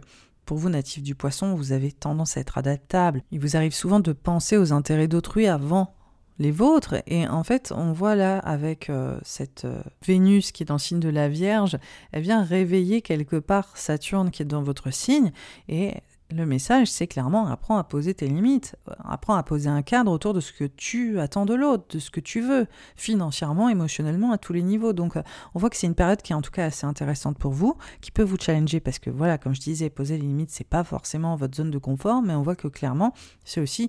pour 0.48 0.56
vous, 0.56 0.70
natifs 0.70 1.02
du 1.02 1.14
poisson, 1.14 1.54
vous 1.54 1.72
avez 1.72 1.92
tendance 1.92 2.38
à 2.38 2.40
être 2.40 2.56
adaptable. 2.56 3.22
Il 3.30 3.38
vous 3.38 3.54
arrive 3.54 3.74
souvent 3.74 4.00
de 4.00 4.14
penser 4.14 4.56
aux 4.56 4.72
intérêts 4.72 5.06
d'autrui 5.06 5.46
avant 5.46 5.94
les 6.38 6.50
vôtres. 6.50 6.94
Et 7.06 7.28
en 7.28 7.44
fait, 7.44 7.70
on 7.76 7.92
voit 7.92 8.14
là 8.14 8.38
avec 8.38 8.88
euh, 8.88 9.18
cette 9.22 9.66
euh, 9.66 9.82
Vénus 10.06 10.52
qui 10.52 10.62
est 10.62 10.66
dans 10.66 10.76
le 10.76 10.80
signe 10.80 11.00
de 11.00 11.10
la 11.10 11.28
Vierge, 11.28 11.76
elle 12.12 12.22
vient 12.22 12.42
réveiller 12.42 13.02
quelque 13.02 13.36
part 13.36 13.76
Saturne 13.76 14.30
qui 14.30 14.40
est 14.40 14.46
dans 14.46 14.62
votre 14.62 14.90
signe. 14.90 15.32
Et 15.68 15.92
le 16.30 16.44
message, 16.44 16.88
c'est 16.88 17.06
clairement 17.06 17.46
apprends 17.46 17.78
à 17.78 17.84
poser 17.84 18.12
tes 18.12 18.28
limites, 18.28 18.76
apprends 19.04 19.36
à 19.36 19.42
poser 19.42 19.68
un 19.68 19.82
cadre 19.82 20.12
autour 20.12 20.34
de 20.34 20.40
ce 20.40 20.52
que 20.52 20.64
tu 20.64 21.18
attends 21.20 21.46
de 21.46 21.54
l'autre, 21.54 21.84
de 21.90 21.98
ce 21.98 22.10
que 22.10 22.20
tu 22.20 22.40
veux, 22.40 22.66
financièrement, 22.96 23.68
émotionnellement, 23.68 24.32
à 24.32 24.38
tous 24.38 24.52
les 24.52 24.62
niveaux. 24.62 24.92
Donc, 24.92 25.16
euh, 25.16 25.22
on 25.54 25.58
voit 25.58 25.70
que 25.70 25.76
c'est 25.76 25.86
une 25.86 25.94
période 25.94 26.20
qui 26.20 26.32
est 26.32 26.36
en 26.36 26.42
tout 26.42 26.50
cas 26.50 26.66
assez 26.66 26.86
intéressante 26.86 27.38
pour 27.38 27.52
vous, 27.52 27.76
qui 28.00 28.10
peut 28.10 28.22
vous 28.22 28.36
challenger 28.38 28.80
parce 28.80 28.98
que 28.98 29.08
voilà, 29.08 29.38
comme 29.38 29.54
je 29.54 29.60
disais, 29.60 29.88
poser 29.88 30.16
les 30.16 30.26
limites, 30.26 30.50
c'est 30.50 30.68
pas 30.68 30.84
forcément 30.84 31.34
votre 31.36 31.56
zone 31.56 31.70
de 31.70 31.78
confort, 31.78 32.20
mais 32.20 32.34
on 32.34 32.42
voit 32.42 32.56
que 32.56 32.68
clairement, 32.68 33.14
c'est 33.44 33.60
aussi 33.60 33.88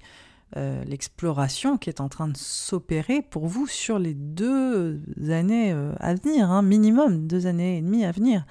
euh, 0.58 0.84
l'exploration 0.84 1.78
qui 1.78 1.90
est 1.90 2.02
en 2.02 2.10
train 2.10 2.28
de 2.28 2.36
s'opérer 2.36 3.22
pour 3.22 3.46
vous 3.46 3.68
sur 3.68 4.00
les 4.00 4.16
deux 4.16 5.00
années 5.30 5.72
euh, 5.72 5.94
à 6.00 6.16
venir, 6.16 6.50
hein, 6.50 6.64
minimum 6.64 7.28
deux 7.28 7.46
années 7.46 7.78
et 7.78 7.82
demie 7.82 8.04
à 8.04 8.12
venir. 8.12 8.46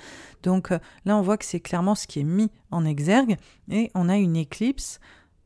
Donc 0.44 0.70
euh, 0.70 0.78
là, 1.04 1.16
on 1.16 1.22
voit 1.22 1.36
que 1.36 1.44
c'est 1.44 1.58
clairement 1.58 1.96
ce 1.96 2.06
qui 2.06 2.20
est 2.20 2.24
mis 2.24 2.50
en 2.70 2.84
exergue 2.84 3.36
et 3.68 3.90
on 3.96 4.08
a 4.08 4.16
une 4.16 4.36
éclipse, 4.36 5.00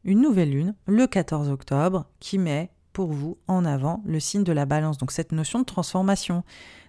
une 0.05 0.21
nouvelle 0.21 0.51
lune, 0.51 0.75
le 0.87 1.07
14 1.07 1.49
octobre, 1.49 2.05
qui 2.21 2.39
met 2.39 2.71
pour 2.93 3.13
vous 3.13 3.39
en 3.49 3.65
avant 3.65 4.03
le 4.05 4.21
signe 4.21 4.45
de 4.45 4.53
la 4.53 4.67
balance, 4.67 4.99
donc 4.99 5.11
cette 5.11 5.33
notion 5.33 5.61
de 5.61 5.65
transformation. 5.65 6.45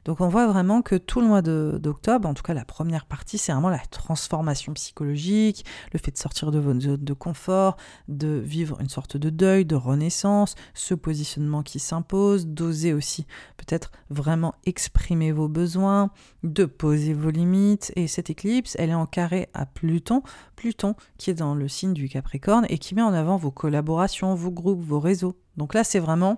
Donc 0.06 0.22
on 0.22 0.28
voit 0.28 0.48
vraiment 0.48 0.82
que 0.82 0.96
tout 0.96 1.22
le 1.22 1.28
mois 1.28 1.42
d'octobre, 1.42 2.28
en 2.28 2.34
tout 2.34 2.44
cas 2.44 2.54
la 2.54 2.66
première 2.66 3.06
partie, 3.06 3.38
c'est 3.38 3.52
vraiment 3.52 3.70
la 3.70 3.80
transformation 3.80 4.74
psychologique, 4.74 5.66
le 5.94 6.00
fait 6.00 6.12
de 6.12 6.18
sortir 6.18 6.52
de 6.52 6.60
votre 6.60 6.82
zone 6.82 7.04
de 7.04 7.14
confort, 7.14 7.78
de 8.08 8.42
vivre 8.44 8.80
une 8.82 8.90
sorte 8.90 9.18
de 9.18 9.30
deuil, 9.30 9.66
de 9.66 9.76
renaissance, 9.76 10.56
ce 10.74 10.94
positionnement 10.94 11.64
qui 11.64 11.80
s'impose, 11.80 12.48
d'oser 12.48 12.94
aussi 12.94 13.26
peut-être 13.58 13.92
vraiment 14.10 14.56
exprimer 14.66 15.32
vos 15.32 15.48
besoins, 15.48 16.12
de 16.44 16.66
poser 16.66 17.14
vos 17.14 17.30
limites. 17.30 17.92
Et 17.96 18.08
cette 18.08 18.30
éclipse, 18.30 18.76
elle 18.80 18.90
est 18.90 18.96
en 18.96 19.06
carré 19.06 19.50
à 19.54 19.66
Pluton, 19.66 20.24
Pluton 20.56 20.96
qui 21.18 21.30
est 21.30 21.36
dans 21.36 21.56
le 21.56 21.68
signe 21.68 21.94
du 21.94 22.10
Capricorne 22.10 22.66
et 22.70 22.78
qui 22.78 22.96
met 22.96 23.02
en 23.02 23.14
avant 23.14 23.38
vos 23.38 23.52
collaborations, 23.52 24.36
vos 24.36 24.52
groupes, 24.52 24.82
vos 24.82 25.00
réseaux. 25.00 25.38
Donc 25.58 25.74
là, 25.74 25.84
c'est 25.84 26.00
vraiment 26.00 26.38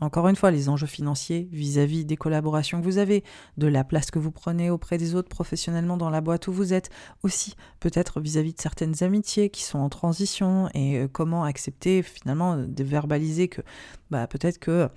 encore 0.00 0.28
une 0.28 0.36
fois, 0.36 0.50
les 0.50 0.68
enjeux 0.68 0.86
financiers 0.86 1.48
vis-à-vis 1.52 2.04
des 2.04 2.16
collaborations 2.16 2.80
que 2.80 2.84
vous 2.84 2.98
avez, 2.98 3.22
de 3.58 3.66
la 3.66 3.84
place 3.84 4.10
que 4.10 4.18
vous 4.18 4.30
prenez 4.30 4.70
auprès 4.70 4.98
des 4.98 5.14
autres 5.14 5.28
professionnellement 5.28 5.96
dans 5.96 6.10
la 6.10 6.20
boîte 6.20 6.48
où 6.48 6.52
vous 6.52 6.72
êtes, 6.72 6.90
aussi 7.22 7.54
peut-être 7.80 8.20
vis-à-vis 8.20 8.54
de 8.54 8.60
certaines 8.60 9.02
amitiés 9.02 9.50
qui 9.50 9.62
sont 9.62 9.78
en 9.78 9.88
transition 9.88 10.68
et 10.74 10.98
euh, 10.98 11.08
comment 11.10 11.44
accepter 11.44 12.02
finalement 12.02 12.56
de 12.56 12.84
verbaliser 12.84 13.48
que 13.48 13.62
bah, 14.10 14.26
peut-être 14.26 14.58
que 14.58 14.88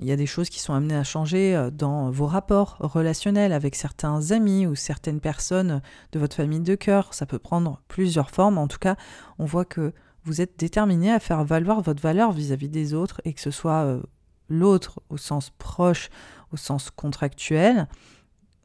Il 0.00 0.06
y 0.06 0.12
a 0.12 0.16
des 0.16 0.26
choses 0.26 0.48
qui 0.48 0.60
sont 0.60 0.72
amenées 0.72 0.96
à 0.96 1.04
changer 1.04 1.54
euh, 1.54 1.70
dans 1.70 2.10
vos 2.10 2.26
rapports 2.26 2.76
relationnels 2.80 3.52
avec 3.52 3.74
certains 3.74 4.32
amis 4.32 4.66
ou 4.66 4.74
certaines 4.74 5.20
personnes 5.20 5.82
de 6.12 6.18
votre 6.18 6.36
famille 6.36 6.60
de 6.60 6.74
cœur. 6.74 7.12
Ça 7.12 7.26
peut 7.26 7.38
prendre 7.38 7.82
plusieurs 7.88 8.30
formes. 8.30 8.58
En 8.58 8.68
tout 8.68 8.78
cas, 8.78 8.96
on 9.38 9.44
voit 9.44 9.66
que 9.66 9.92
vous 10.24 10.40
êtes 10.40 10.58
déterminé 10.58 11.10
à 11.10 11.20
faire 11.20 11.44
valoir 11.44 11.82
votre 11.82 12.02
valeur 12.02 12.32
vis-à-vis 12.32 12.68
des 12.68 12.94
autres 12.94 13.20
et 13.24 13.32
que 13.32 13.40
ce 13.40 13.50
soit 13.50 13.84
euh, 13.84 14.02
l'autre 14.52 15.02
au 15.08 15.16
sens 15.16 15.50
proche, 15.50 16.10
au 16.52 16.56
sens 16.56 16.90
contractuel, 16.90 17.88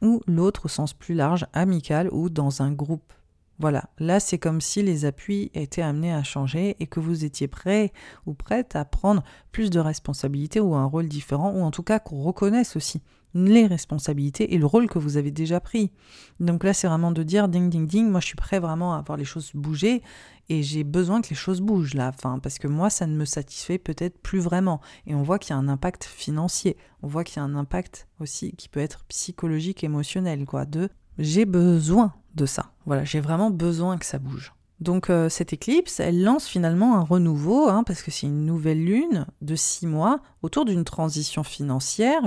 ou 0.01 0.21
l'autre 0.27 0.65
au 0.65 0.67
sens 0.67 0.93
plus 0.93 1.15
large, 1.15 1.47
amical 1.53 2.09
ou 2.11 2.29
dans 2.29 2.61
un 2.61 2.71
groupe. 2.71 3.13
Voilà, 3.59 3.89
là 3.97 4.19
c'est 4.19 4.37
comme 4.37 4.61
si 4.61 4.83
les 4.83 5.05
appuis 5.05 5.49
étaient 5.55 5.81
amenés 5.81 6.13
à 6.13 6.21
changer 6.21 6.75
et 6.79 6.85
que 6.85 6.99
vous 6.99 7.25
étiez 7.25 7.47
prêt 7.47 7.91
ou 8.27 8.35
prête 8.35 8.75
à 8.75 8.85
prendre 8.85 9.23
plus 9.51 9.71
de 9.71 9.79
responsabilités 9.79 10.59
ou 10.59 10.75
un 10.75 10.85
rôle 10.85 11.07
différent, 11.07 11.51
ou 11.51 11.61
en 11.61 11.71
tout 11.71 11.81
cas 11.81 11.97
qu'on 11.97 12.21
reconnaisse 12.21 12.75
aussi 12.75 13.01
les 13.33 13.67
responsabilités 13.67 14.53
et 14.53 14.57
le 14.57 14.65
rôle 14.65 14.87
que 14.87 14.99
vous 14.99 15.17
avez 15.17 15.31
déjà 15.31 15.59
pris. 15.59 15.91
Donc 16.39 16.63
là 16.63 16.73
c'est 16.73 16.87
vraiment 16.87 17.11
de 17.11 17.23
dire 17.23 17.47
ding 17.47 17.69
ding 17.69 17.87
ding, 17.87 18.09
moi 18.09 18.19
je 18.19 18.27
suis 18.27 18.35
prêt 18.35 18.59
vraiment 18.59 18.93
à 18.93 19.01
voir 19.01 19.17
les 19.17 19.25
choses 19.25 19.51
bouger 19.53 20.01
et 20.49 20.63
j'ai 20.63 20.83
besoin 20.83 21.21
que 21.21 21.29
les 21.29 21.35
choses 21.35 21.61
bougent 21.61 21.93
là, 21.93 22.11
enfin, 22.13 22.39
parce 22.39 22.57
que 22.57 22.67
moi 22.67 22.89
ça 22.89 23.05
ne 23.05 23.15
me 23.15 23.25
satisfait 23.25 23.77
peut-être 23.77 24.17
plus 24.19 24.39
vraiment. 24.39 24.79
Et 25.05 25.13
on 25.13 25.23
voit 25.23 25.39
qu'il 25.39 25.51
y 25.51 25.53
a 25.53 25.57
un 25.57 25.67
impact 25.67 26.05
financier, 26.05 26.77
on 27.03 27.07
voit 27.07 27.23
qu'il 27.23 27.37
y 27.37 27.39
a 27.39 27.43
un 27.43 27.55
impact 27.55 28.07
aussi 28.19 28.53
qui 28.53 28.69
peut 28.69 28.79
être 28.79 29.03
psychologique, 29.05 29.83
émotionnel, 29.83 30.45
quoi, 30.45 30.65
de 30.65 30.89
j'ai 31.17 31.45
besoin 31.45 32.13
de 32.35 32.45
ça. 32.45 32.71
Voilà, 32.85 33.03
j'ai 33.03 33.19
vraiment 33.19 33.49
besoin 33.49 33.97
que 33.97 34.05
ça 34.05 34.19
bouge. 34.19 34.53
Donc 34.79 35.09
euh, 35.09 35.27
cette 35.27 35.53
éclipse, 35.53 35.99
elle 35.99 36.23
lance 36.23 36.47
finalement 36.47 36.97
un 36.97 37.01
renouveau, 37.01 37.67
hein, 37.67 37.83
parce 37.83 38.03
que 38.03 38.11
c'est 38.11 38.27
une 38.27 38.45
nouvelle 38.45 38.83
lune 38.83 39.25
de 39.41 39.55
six 39.55 39.87
mois 39.87 40.19
autour 40.43 40.65
d'une 40.65 40.83
transition 40.83 41.43
financière, 41.43 42.21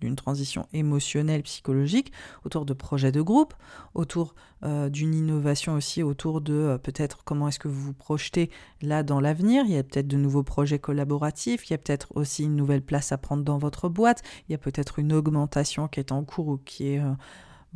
d'une 0.00 0.16
transition 0.16 0.66
émotionnelle, 0.72 1.42
psychologique, 1.42 2.12
autour 2.44 2.66
de 2.66 2.74
projets 2.74 3.12
de 3.12 3.22
groupe, 3.22 3.54
autour 3.94 4.34
euh, 4.62 4.88
d'une 4.88 5.14
innovation 5.14 5.74
aussi, 5.74 6.02
autour 6.02 6.40
de 6.40 6.54
euh, 6.54 6.78
peut-être 6.78 7.24
comment 7.24 7.48
est-ce 7.48 7.58
que 7.58 7.68
vous 7.68 7.80
vous 7.80 7.94
projetez 7.94 8.50
là 8.82 9.02
dans 9.02 9.20
l'avenir. 9.20 9.64
Il 9.66 9.72
y 9.72 9.78
a 9.78 9.82
peut-être 9.82 10.08
de 10.08 10.16
nouveaux 10.16 10.42
projets 10.42 10.78
collaboratifs, 10.78 11.68
il 11.68 11.72
y 11.72 11.74
a 11.74 11.78
peut-être 11.78 12.08
aussi 12.14 12.44
une 12.44 12.56
nouvelle 12.56 12.82
place 12.82 13.12
à 13.12 13.18
prendre 13.18 13.42
dans 13.44 13.58
votre 13.58 13.88
boîte, 13.88 14.22
il 14.48 14.52
y 14.52 14.54
a 14.54 14.58
peut-être 14.58 14.98
une 14.98 15.12
augmentation 15.12 15.88
qui 15.88 16.00
est 16.00 16.12
en 16.12 16.24
cours 16.24 16.48
ou 16.48 16.56
qui 16.58 16.88
est 16.88 17.02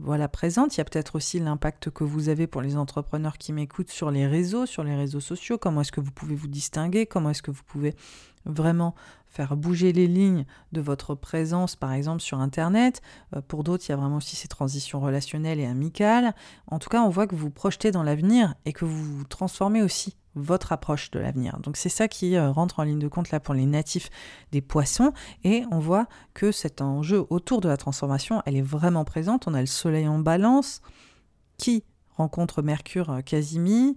voilà 0.03 0.29
présente. 0.29 0.77
Il 0.77 0.79
y 0.79 0.81
a 0.81 0.85
peut-être 0.85 1.17
aussi 1.17 1.39
l'impact 1.39 1.91
que 1.91 2.05
vous 2.05 2.29
avez 2.29 2.47
pour 2.47 2.63
les 2.63 2.77
entrepreneurs 2.77 3.39
qui 3.39 3.53
m'écoutent 3.53 3.91
sur 3.91 4.11
les 4.11 4.27
réseaux, 4.27 4.67
sur 4.67 4.83
les 4.83 4.97
réseaux 4.97 5.21
sociaux. 5.21 5.59
Comment 5.59 5.83
est-ce 5.83 5.93
que 5.93 6.01
vous 6.01 6.11
pouvez 6.11 6.35
vous 6.35 6.49
distinguer? 6.49 7.07
Comment 7.07 7.31
est-ce 7.31 7.43
que 7.43 7.51
vous 7.51 7.63
pouvez 7.65 7.95
vraiment 8.45 8.95
faire 9.29 9.57
bouger 9.57 9.93
les 9.93 10.07
lignes 10.09 10.45
de 10.73 10.81
votre 10.81 11.15
présence, 11.15 11.77
par 11.77 11.93
exemple 11.93 12.21
sur 12.21 12.41
Internet. 12.41 13.01
Euh, 13.35 13.41
pour 13.41 13.65
d'autres, 13.65 13.85
il 13.89 13.91
y 13.91 13.93
a 13.93 13.97
vraiment 13.97 14.17
aussi 14.17 14.37
ces 14.37 14.49
transitions 14.49 15.01
relationnelles 15.01 15.61
et 15.61 15.67
amicales. 15.67 16.35
En 16.67 16.79
tout 16.79 16.91
cas, 16.91 17.03
on 17.03 17.09
voit 17.09 17.27
que 17.27 17.37
vous 17.37 17.51
projetez 17.51 17.91
dans 17.93 18.03
l'avenir 18.03 18.55
et 18.65 18.73
que 18.73 18.85
vous 18.85 19.19
vous 19.19 19.25
transformez 19.25 19.83
aussi 19.83 20.17
votre 20.35 20.73
approche 20.73 21.11
de 21.11 21.19
l'avenir. 21.19 21.59
Donc 21.61 21.77
c'est 21.77 21.89
ça 21.89 22.09
qui 22.09 22.37
euh, 22.37 22.51
rentre 22.51 22.81
en 22.81 22.85
ligne 22.85 22.99
de 22.99 23.09
compte 23.09 23.31
là 23.31 23.41
pour 23.41 23.55
les 23.55 23.67
natifs 23.67 24.11
des 24.53 24.61
poissons 24.61 25.13
et 25.43 25.65
on 25.71 25.81
voit 25.81 26.07
que 26.35 26.53
cet 26.53 26.81
enjeu 26.81 27.27
autour 27.31 27.61
de 27.61 27.69
la 27.69 27.77
transformation, 27.77 28.43
elle 28.47 28.57
est 28.57 28.63
vraiment 28.63 29.05
présente. 29.05 29.49
On 29.49 29.55
a 29.55 29.61
le 29.61 29.67
soleil 29.67 30.07
en 30.07 30.19
balance 30.19 30.83
qui 31.59 31.85
rencontre 32.17 32.63
Mercure 32.63 33.11
euh, 33.11 33.21
Casimi 33.23 33.97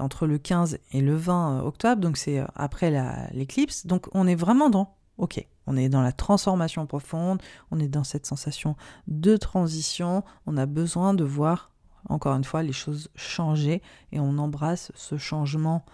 entre 0.00 0.26
le 0.26 0.38
15 0.38 0.78
et 0.92 1.00
le 1.00 1.14
20 1.14 1.58
euh, 1.58 1.62
octobre, 1.62 2.00
donc 2.00 2.16
c'est 2.16 2.42
après 2.54 2.92
l'éclipse. 3.32 3.86
Donc 3.86 4.08
on 4.12 4.26
est 4.26 4.34
vraiment 4.34 4.70
dans, 4.70 4.96
ok, 5.18 5.46
on 5.66 5.76
est 5.76 5.88
dans 5.88 6.02
la 6.02 6.12
transformation 6.12 6.86
profonde, 6.86 7.40
on 7.70 7.78
est 7.78 7.88
dans 7.88 8.04
cette 8.04 8.26
sensation 8.26 8.76
de 9.06 9.36
transition, 9.36 10.24
on 10.46 10.56
a 10.56 10.66
besoin 10.66 11.14
de 11.14 11.24
voir 11.24 11.70
encore 12.08 12.34
une 12.34 12.44
fois, 12.44 12.62
les 12.62 12.72
choses 12.72 13.10
changer 13.14 13.82
et 14.12 14.20
on 14.20 14.38
embrasse 14.38 14.92
ce 14.94 15.18
changement 15.18 15.84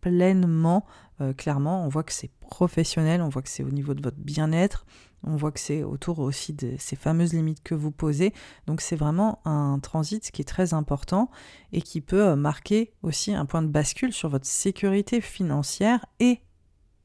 pleinement. 0.00 0.84
Euh, 1.20 1.32
clairement, 1.32 1.84
on 1.84 1.88
voit 1.88 2.02
que 2.02 2.12
c'est 2.12 2.30
professionnel, 2.40 3.22
on 3.22 3.28
voit 3.28 3.42
que 3.42 3.48
c'est 3.48 3.62
au 3.62 3.70
niveau 3.70 3.94
de 3.94 4.02
votre 4.02 4.18
bien-être, 4.18 4.84
on 5.24 5.36
voit 5.36 5.52
que 5.52 5.60
c'est 5.60 5.82
autour 5.82 6.18
aussi 6.18 6.52
de 6.52 6.74
ces 6.78 6.96
fameuses 6.96 7.32
limites 7.32 7.62
que 7.62 7.74
vous 7.74 7.90
posez. 7.90 8.32
Donc 8.66 8.80
c'est 8.80 8.96
vraiment 8.96 9.40
un 9.44 9.78
transit 9.78 10.30
qui 10.30 10.42
est 10.42 10.46
très 10.46 10.74
important 10.74 11.30
et 11.72 11.82
qui 11.82 12.00
peut 12.00 12.28
euh, 12.28 12.36
marquer 12.36 12.92
aussi 13.02 13.34
un 13.34 13.46
point 13.46 13.62
de 13.62 13.68
bascule 13.68 14.12
sur 14.12 14.28
votre 14.28 14.46
sécurité 14.46 15.20
financière 15.20 16.04
et 16.20 16.40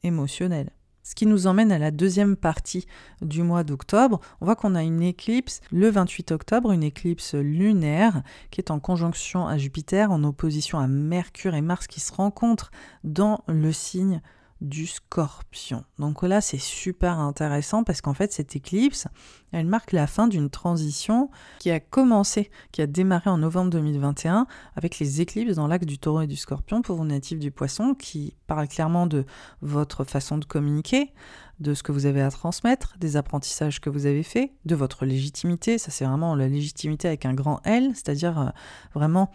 émotionnelle. 0.04 0.72
Ce 1.04 1.16
qui 1.16 1.26
nous 1.26 1.48
emmène 1.48 1.72
à 1.72 1.80
la 1.80 1.92
deuxième 1.92 2.36
partie 2.36 2.86
du 3.22 3.42
mois 3.42 3.64
d'octobre. 3.64 4.20
On 4.42 4.46
voit 4.46 4.58
qu'on 4.58 4.76
a 4.76 4.84
une 4.84 5.02
éclipse 5.02 5.62
le 5.72 5.90
28 5.90 6.34
octobre, 6.34 6.74
une 6.74 6.84
éclipse 6.84 7.34
lunaire 7.34 8.24
qui 8.52 8.60
est 8.60 8.72
en 8.72 8.82
conjonction 8.82 9.48
à 9.48 9.58
Jupiter, 9.58 10.12
en 10.12 10.26
opposition 10.26 10.80
à 10.80 10.88
Mercure 10.88 11.56
et 11.56 11.62
Mars 11.62 11.88
qui 11.88 12.02
se 12.02 12.12
rencontrent 12.12 12.72
dans 13.06 13.42
le 13.48 13.72
signe 13.72 14.22
du 14.62 14.88
scorpion. 14.88 15.84
Donc 16.00 16.24
là, 16.24 16.42
c'est 16.42 16.58
super 16.58 17.20
intéressant 17.20 17.84
parce 17.84 18.02
qu'en 18.02 18.14
fait, 18.14 18.32
cette 18.34 18.56
éclipse, 18.56 19.08
elle 19.52 19.68
marque 19.68 19.92
la 19.92 20.08
fin 20.08 20.28
d'une 20.28 20.50
transition 20.50 21.30
qui 21.60 21.72
a 21.72 21.80
commencé, 21.80 22.50
qui 22.72 22.82
a 22.82 22.88
démarré 22.88 23.30
en 23.30 23.38
novembre 23.38 23.70
2021 23.72 24.48
avec 24.76 25.00
les 25.00 25.22
éclipses 25.22 25.56
dans 25.56 25.68
l'axe 25.68 25.86
du 25.86 26.00
taureau 26.00 26.22
et 26.22 26.28
du 26.28 26.36
scorpion 26.36 26.82
pour 26.82 26.98
vos 26.98 27.06
natifs 27.06 27.40
du 27.40 27.52
poisson 27.52 27.94
qui 27.94 28.36
parlent 28.48 28.68
clairement 28.68 29.08
de 29.08 29.26
votre 29.62 30.04
façon 30.04 30.38
de 30.38 30.46
communiquer, 30.46 31.14
de 31.60 31.74
ce 31.74 31.84
que 31.84 31.92
vous 31.92 32.06
avez 32.06 32.22
à 32.22 32.32
transmettre, 32.32 32.96
des 33.00 33.16
apprentissages 33.16 33.80
que 33.80 33.90
vous 33.90 34.06
avez 34.06 34.24
faits, 34.24 34.52
de 34.66 34.76
votre 34.76 35.06
légitimité. 35.06 35.78
Ça, 35.78 35.92
c'est 35.92 36.06
vraiment 36.06 36.36
la 36.36 36.48
légitimité 36.48 37.08
avec 37.08 37.26
un 37.26 37.34
grand 37.34 37.62
L, 37.64 37.92
c'est-à-dire 37.94 38.40
euh, 38.40 38.50
vraiment 38.94 39.32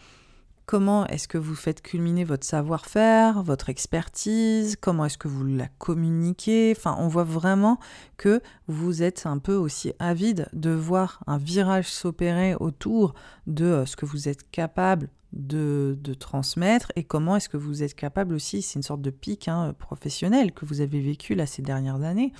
Comment 0.66 1.06
est-ce 1.09 1.26
que 1.28 1.39
vous 1.39 1.56
faites 1.56 1.82
culminer 1.82 2.24
votre 2.24 2.47
savoir-faire, 2.47 3.43
votre 3.43 3.68
expertise? 3.68 4.76
Comment 4.80 5.06
est-ce 5.06 5.18
que 5.18 5.28
vous 5.28 5.44
la 5.44 5.68
communiquez? 5.78 6.72
Enfin, 6.76 6.97
on 6.98 7.09
voit 7.09 7.24
vraiment 7.24 7.78
que 8.16 8.40
vous 8.68 9.02
êtes 9.02 9.26
un 9.26 9.39
peu 9.39 9.55
aussi 9.55 9.93
avide 9.98 10.48
de 10.52 10.70
voir 10.70 11.22
un 11.26 11.36
virage 11.36 11.89
s'opérer 11.89 12.55
autour 12.55 13.14
de 13.47 13.64
euh, 13.64 13.86
ce 13.86 13.97
que 13.97 14.06
vous 14.06 14.28
êtes 14.28 14.48
capable 14.51 15.09
de, 15.32 15.97
transmettre 16.18 16.93
et 16.97 17.05
comment 17.05 17.36
est-ce 17.36 17.48
que 17.48 17.56
vous 17.56 17.82
êtes 17.82 17.94
capable 17.94 18.34
aussi, 18.34 18.62
c'est 18.62 18.78
une 18.78 18.82
sorte 18.82 19.02
de 19.02 19.10
pic 19.10 19.48
hein, 19.48 19.74
professionnel 19.78 20.52
que 20.52 20.66
vous 20.66 20.80
avez 20.80 21.01
vécu 21.01 21.34
là 21.34 21.47
ces 21.47 21.62
dernières 21.62 22.02
années, 22.02 22.32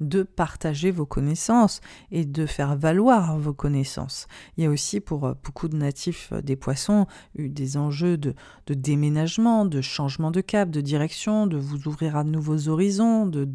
de 0.00 0.22
partager 0.22 0.90
vos 0.90 1.06
connaissances 1.06 1.80
et 2.10 2.24
de 2.24 2.46
faire 2.46 2.76
valoir 2.76 3.38
vos 3.38 3.52
connaissances. 3.52 4.26
Il 4.56 4.64
y 4.64 4.66
a 4.66 4.70
aussi 4.70 5.00
pour 5.00 5.24
euh, 5.24 5.34
beaucoup 5.42 5.68
de 5.68 5.76
natifs 5.76 6.30
euh, 6.32 6.40
des 6.40 6.56
poissons 6.56 7.06
eu 7.36 7.48
des 7.48 7.76
enjeux 7.76 8.16
de, 8.16 8.34
déménagement, 8.68 9.64
de 9.64 9.80
changement 9.80 10.30
de 10.30 10.40
cap, 10.40 10.70
de 10.70 10.80
direction, 10.80 11.46
de 11.46 11.56
vous 11.56 11.86
ouvrir 11.86 12.16
à 12.16 12.24
de 12.24 12.30
nouveaux 12.30 12.68
horizons, 12.68 13.26
de, 13.26 13.46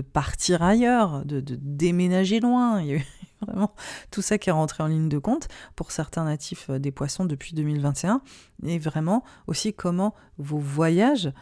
partir 0.00 0.62
ailleurs, 0.62 1.24
de, 1.24 1.40
déménager 1.40 2.40
loin. 2.40 2.80
Il 2.82 2.86
y 2.86 2.94
a 2.96 2.98
vraiment 3.46 3.72
tout 4.10 4.22
ça 4.22 4.36
qui 4.36 4.50
est 4.50 4.52
rentré 4.52 4.82
en 4.82 4.88
ligne 4.88 5.08
de 5.08 5.18
compte 5.18 5.48
pour 5.74 5.90
certains 5.90 6.24
natifs 6.24 6.68
euh, 6.70 6.78
des 6.78 6.92
poissons 6.92 7.24
depuis 7.24 7.54
2021 7.54 8.20
et 8.66 8.78
vraiment 8.78 9.24
aussi 9.46 9.72
comment 9.72 10.14
vos 10.36 10.58
voyages 10.58 11.32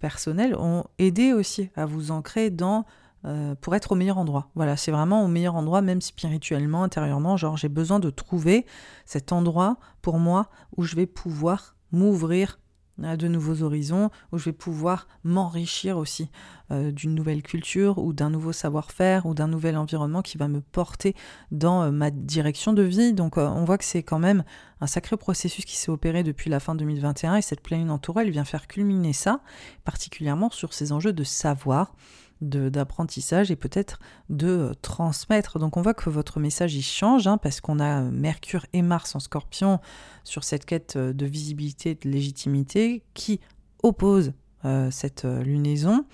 personnels 0.00 0.56
ont 0.56 0.84
aidé 0.98 1.32
aussi 1.32 1.70
à 1.76 1.86
vous 1.86 2.10
ancrer 2.10 2.50
dans 2.50 2.84
euh, 3.26 3.54
pour 3.60 3.74
être 3.74 3.92
au 3.92 3.94
meilleur 3.94 4.18
endroit. 4.18 4.50
Voilà, 4.54 4.76
c'est 4.76 4.90
vraiment 4.90 5.24
au 5.24 5.28
meilleur 5.28 5.54
endroit, 5.54 5.80
même 5.80 6.00
spirituellement, 6.00 6.82
intérieurement. 6.82 7.36
Genre, 7.36 7.56
j'ai 7.56 7.70
besoin 7.70 7.98
de 7.98 8.10
trouver 8.10 8.66
cet 9.06 9.32
endroit 9.32 9.78
pour 10.02 10.18
moi 10.18 10.48
où 10.76 10.84
je 10.84 10.94
vais 10.94 11.06
pouvoir 11.06 11.76
m'ouvrir 11.90 12.58
à 13.02 13.16
de 13.16 13.26
nouveaux 13.26 13.62
horizons, 13.62 14.10
où 14.30 14.38
je 14.38 14.44
vais 14.44 14.52
pouvoir 14.52 15.08
m'enrichir 15.24 15.98
aussi 15.98 16.30
euh, 16.70 16.92
d'une 16.92 17.14
nouvelle 17.14 17.42
culture 17.42 17.98
ou 17.98 18.12
d'un 18.12 18.30
nouveau 18.30 18.52
savoir-faire 18.52 19.26
ou 19.26 19.34
d'un 19.34 19.48
nouvel 19.48 19.76
environnement 19.76 20.22
qui 20.22 20.38
va 20.38 20.46
me 20.46 20.60
porter 20.60 21.16
dans 21.50 21.82
euh, 21.82 21.90
ma 21.90 22.10
direction 22.10 22.72
de 22.72 22.82
vie. 22.82 23.12
Donc 23.12 23.36
on 23.36 23.64
voit 23.64 23.78
que 23.78 23.84
c'est 23.84 24.02
quand 24.02 24.20
même 24.20 24.44
un 24.80 24.86
sacré 24.86 25.16
processus 25.16 25.64
qui 25.64 25.76
s'est 25.76 25.90
opéré 25.90 26.22
depuis 26.22 26.50
la 26.50 26.60
fin 26.60 26.74
2021 26.74 27.36
et 27.36 27.42
cette 27.42 27.62
pleine 27.62 27.90
entourée, 27.90 28.28
vient 28.30 28.44
faire 28.44 28.68
culminer 28.68 29.12
ça, 29.12 29.40
particulièrement 29.84 30.50
sur 30.50 30.72
ces 30.72 30.92
enjeux 30.92 31.12
de 31.12 31.24
savoir, 31.24 31.94
d'apprentissage 32.40 33.50
et 33.50 33.56
peut-être 33.56 33.98
de 34.28 34.48
euh, 34.48 34.72
transmettre. 34.82 35.58
Donc 35.58 35.76
on 35.76 35.82
voit 35.82 35.94
que 35.94 36.10
votre 36.10 36.40
message 36.40 36.74
il 36.74 36.82
change 36.82 37.26
hein, 37.26 37.38
parce 37.38 37.60
qu'on 37.60 37.80
a 37.80 38.02
Mercure 38.02 38.66
et 38.72 38.82
Mars 38.82 39.14
en 39.14 39.20
scorpion 39.20 39.80
sur 40.24 40.44
cette 40.44 40.64
quête 40.64 40.96
euh, 40.96 41.12
de 41.12 41.26
visibilité, 41.26 41.94
de 41.94 42.08
légitimité 42.08 43.02
qui 43.14 43.40
oppose 43.82 44.32
euh, 44.64 44.90
cette 44.90 45.24
lunaison, 45.24 46.04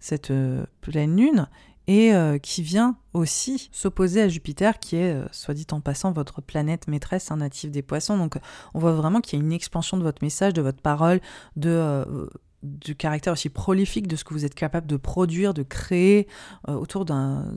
cette 0.00 0.32
pleine 0.80 1.16
lune 1.16 1.48
et 1.88 2.12
qui 2.42 2.62
vient 2.62 2.96
aussi 3.12 3.68
s'opposer 3.72 4.22
à 4.22 4.28
Jupiter, 4.28 4.78
qui 4.78 4.96
est, 4.96 5.16
soit 5.32 5.54
dit 5.54 5.66
en 5.72 5.80
passant, 5.80 6.12
votre 6.12 6.40
planète 6.40 6.86
maîtresse, 6.86 7.30
un 7.32 7.38
natif 7.38 7.70
des 7.70 7.82
poissons. 7.82 8.16
Donc 8.16 8.38
on 8.74 8.78
voit 8.78 8.92
vraiment 8.92 9.20
qu'il 9.20 9.38
y 9.38 9.42
a 9.42 9.44
une 9.44 9.52
expansion 9.52 9.96
de 9.96 10.02
votre 10.02 10.22
message, 10.22 10.54
de 10.54 10.62
votre 10.62 10.80
parole, 10.80 11.20
de 11.56 12.04
du 12.62 12.94
caractère 12.94 13.32
aussi 13.32 13.48
prolifique 13.48 14.06
de 14.06 14.16
ce 14.16 14.24
que 14.24 14.34
vous 14.34 14.44
êtes 14.44 14.54
capable 14.54 14.86
de 14.86 14.96
produire, 14.96 15.54
de 15.54 15.62
créer 15.62 16.28
euh, 16.68 16.74
autour 16.74 17.04
d'un 17.04 17.56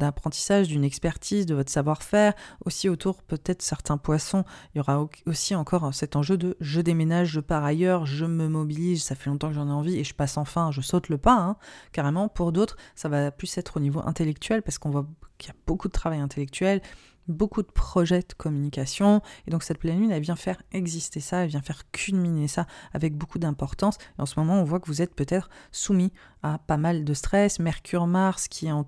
apprentissage, 0.00 0.68
d'une 0.68 0.84
expertise, 0.84 1.46
de 1.46 1.54
votre 1.54 1.70
savoir-faire, 1.70 2.34
aussi 2.64 2.88
autour 2.88 3.22
peut-être 3.22 3.62
certains 3.62 3.96
poissons. 3.96 4.44
Il 4.74 4.78
y 4.78 4.80
aura 4.80 5.08
aussi 5.26 5.54
encore 5.54 5.94
cet 5.94 6.16
enjeu 6.16 6.36
de 6.36 6.56
je 6.60 6.80
déménage, 6.80 7.28
je 7.28 7.40
pars 7.40 7.64
ailleurs, 7.64 8.06
je 8.06 8.24
me 8.24 8.48
mobilise, 8.48 9.02
ça 9.02 9.14
fait 9.14 9.30
longtemps 9.30 9.48
que 9.48 9.54
j'en 9.54 9.68
ai 9.68 9.72
envie 9.72 9.98
et 9.98 10.04
je 10.04 10.14
passe 10.14 10.36
enfin, 10.36 10.70
je 10.72 10.80
saute 10.80 11.08
le 11.08 11.18
pas, 11.18 11.36
hein, 11.36 11.56
carrément. 11.92 12.28
Pour 12.28 12.52
d'autres, 12.52 12.76
ça 12.94 13.08
va 13.08 13.30
plus 13.30 13.56
être 13.58 13.76
au 13.76 13.80
niveau 13.80 14.00
intellectuel 14.04 14.62
parce 14.62 14.78
qu'on 14.78 14.90
voit 14.90 15.06
qu'il 15.38 15.48
y 15.48 15.52
a 15.52 15.56
beaucoup 15.66 15.88
de 15.88 15.92
travail 15.92 16.20
intellectuel, 16.20 16.80
beaucoup 17.28 17.62
de 17.62 17.70
projets 17.70 18.20
de 18.20 18.34
communication. 18.36 19.22
Et 19.46 19.50
donc 19.50 19.62
cette 19.62 19.78
pleine 19.78 20.00
lune, 20.00 20.10
elle 20.10 20.22
vient 20.22 20.36
faire 20.36 20.62
exister 20.72 21.20
ça, 21.20 21.44
elle 21.44 21.50
vient 21.50 21.62
faire 21.62 21.90
culminer 21.90 22.48
ça 22.48 22.66
avec 22.92 23.16
beaucoup 23.16 23.38
d'importance. 23.38 23.98
Et 24.18 24.22
en 24.22 24.26
ce 24.26 24.38
moment, 24.38 24.60
on 24.60 24.64
voit 24.64 24.80
que 24.80 24.86
vous 24.86 25.02
êtes 25.02 25.14
peut-être 25.14 25.50
soumis 25.72 26.12
à 26.42 26.58
pas 26.58 26.76
mal 26.76 27.04
de 27.04 27.14
stress. 27.14 27.58
Mercure-Mars 27.58 28.48
qui 28.48 28.66
est 28.66 28.72
en, 28.72 28.86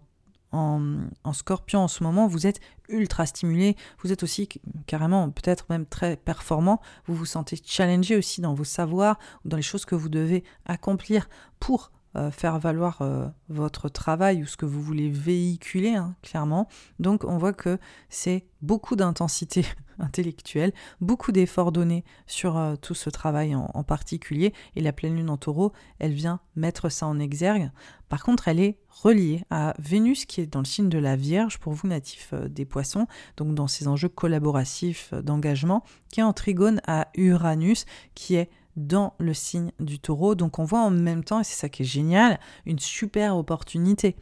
en, 0.52 1.32
scorpion 1.32 1.80
en 1.80 1.88
ce 1.88 2.02
moment, 2.02 2.26
vous 2.26 2.46
êtes 2.46 2.60
ultra 2.88 3.26
stimulé, 3.26 3.76
vous 4.02 4.12
êtes 4.12 4.22
aussi 4.22 4.48
carrément 4.86 5.30
peut-être 5.30 5.66
même 5.70 5.86
très 5.86 6.16
performant, 6.16 6.80
vous 7.06 7.14
vous 7.14 7.26
sentez 7.26 7.58
challengé 7.64 8.16
aussi 8.16 8.40
dans 8.40 8.54
vos 8.54 8.64
savoirs, 8.64 9.18
dans 9.44 9.56
les 9.56 9.62
choses 9.62 9.84
que 9.84 9.94
vous 9.94 10.08
devez 10.08 10.44
accomplir 10.64 11.28
pour 11.60 11.90
euh, 12.16 12.30
faire 12.30 12.58
valoir 12.58 13.02
euh, 13.02 13.26
votre 13.50 13.90
travail 13.90 14.42
ou 14.42 14.46
ce 14.46 14.56
que 14.56 14.64
vous 14.64 14.80
voulez 14.80 15.10
véhiculer, 15.10 15.96
hein, 15.96 16.14
clairement. 16.22 16.66
Donc 16.98 17.24
on 17.24 17.36
voit 17.36 17.52
que 17.52 17.78
c'est 18.08 18.46
beaucoup 18.62 18.96
d'intensité 18.96 19.66
intellectuelle, 19.98 20.72
beaucoup 21.02 21.30
d'efforts 21.30 21.72
donnés 21.72 22.04
sur 22.26 22.56
euh, 22.56 22.74
tout 22.76 22.94
ce 22.94 23.10
travail 23.10 23.54
en, 23.54 23.82
particulier. 23.82 24.54
Et 24.76 24.80
la 24.80 24.92
pleine 24.92 25.16
lune 25.16 25.28
en 25.28 25.36
taureau, 25.36 25.72
elle 25.98 26.14
vient 26.14 26.40
mettre 26.54 26.88
ça 26.88 27.06
en 27.06 27.18
exergue. 27.18 27.70
Par 28.08 28.22
contre, 28.22 28.48
elle 28.48 28.60
est 28.60 28.78
reliée 28.88 29.44
à 29.50 29.74
Vénus 29.78 30.24
qui 30.24 30.40
est 30.40 30.46
dans 30.46 30.60
le 30.60 30.64
signe 30.64 30.88
de 30.88 30.98
la 30.98 31.16
Vierge 31.16 31.58
pour 31.58 31.74
vous 31.74 31.88
natifs 31.88 32.32
des 32.32 32.64
poissons, 32.64 33.06
donc 33.36 33.54
dans 33.54 33.66
ces 33.66 33.88
enjeux 33.88 34.08
collaboratifs 34.08 35.12
d'engagement, 35.12 35.84
qui 36.10 36.20
est 36.20 36.22
en 36.22 36.32
trigone 36.32 36.80
à 36.86 37.08
Uranus 37.14 37.84
qui 38.14 38.36
est 38.36 38.48
dans 38.76 39.14
le 39.18 39.34
signe 39.34 39.72
du 39.80 39.98
taureau. 39.98 40.34
Donc 40.34 40.58
on 40.58 40.64
voit 40.64 40.80
en 40.80 40.90
même 40.90 41.24
temps, 41.24 41.40
et 41.40 41.44
c'est 41.44 41.56
ça 41.56 41.68
qui 41.68 41.82
est 41.82 41.86
génial, 41.86 42.38
une 42.64 42.78
super 42.78 43.36
opportunité 43.36 44.16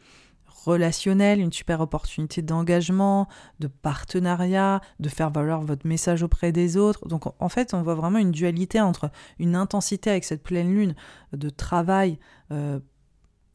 relationnelle, 0.65 1.39
une 1.39 1.53
super 1.53 1.81
opportunité 1.81 2.41
d'engagement, 2.41 3.27
de 3.59 3.67
partenariat, 3.67 4.81
de 4.99 5.09
faire 5.09 5.29
valoir 5.29 5.61
votre 5.61 5.85
message 5.85 6.23
auprès 6.23 6.51
des 6.51 6.77
autres. 6.77 7.07
Donc 7.07 7.23
en 7.39 7.49
fait, 7.49 7.73
on 7.73 7.83
voit 7.83 7.95
vraiment 7.95 8.17
une 8.17 8.31
dualité 8.31 8.81
entre 8.81 9.11
une 9.37 9.55
intensité 9.55 10.09
avec 10.09 10.23
cette 10.23 10.43
pleine 10.43 10.73
lune 10.73 10.95
de 11.33 11.49
travail 11.49 12.19
euh, 12.51 12.79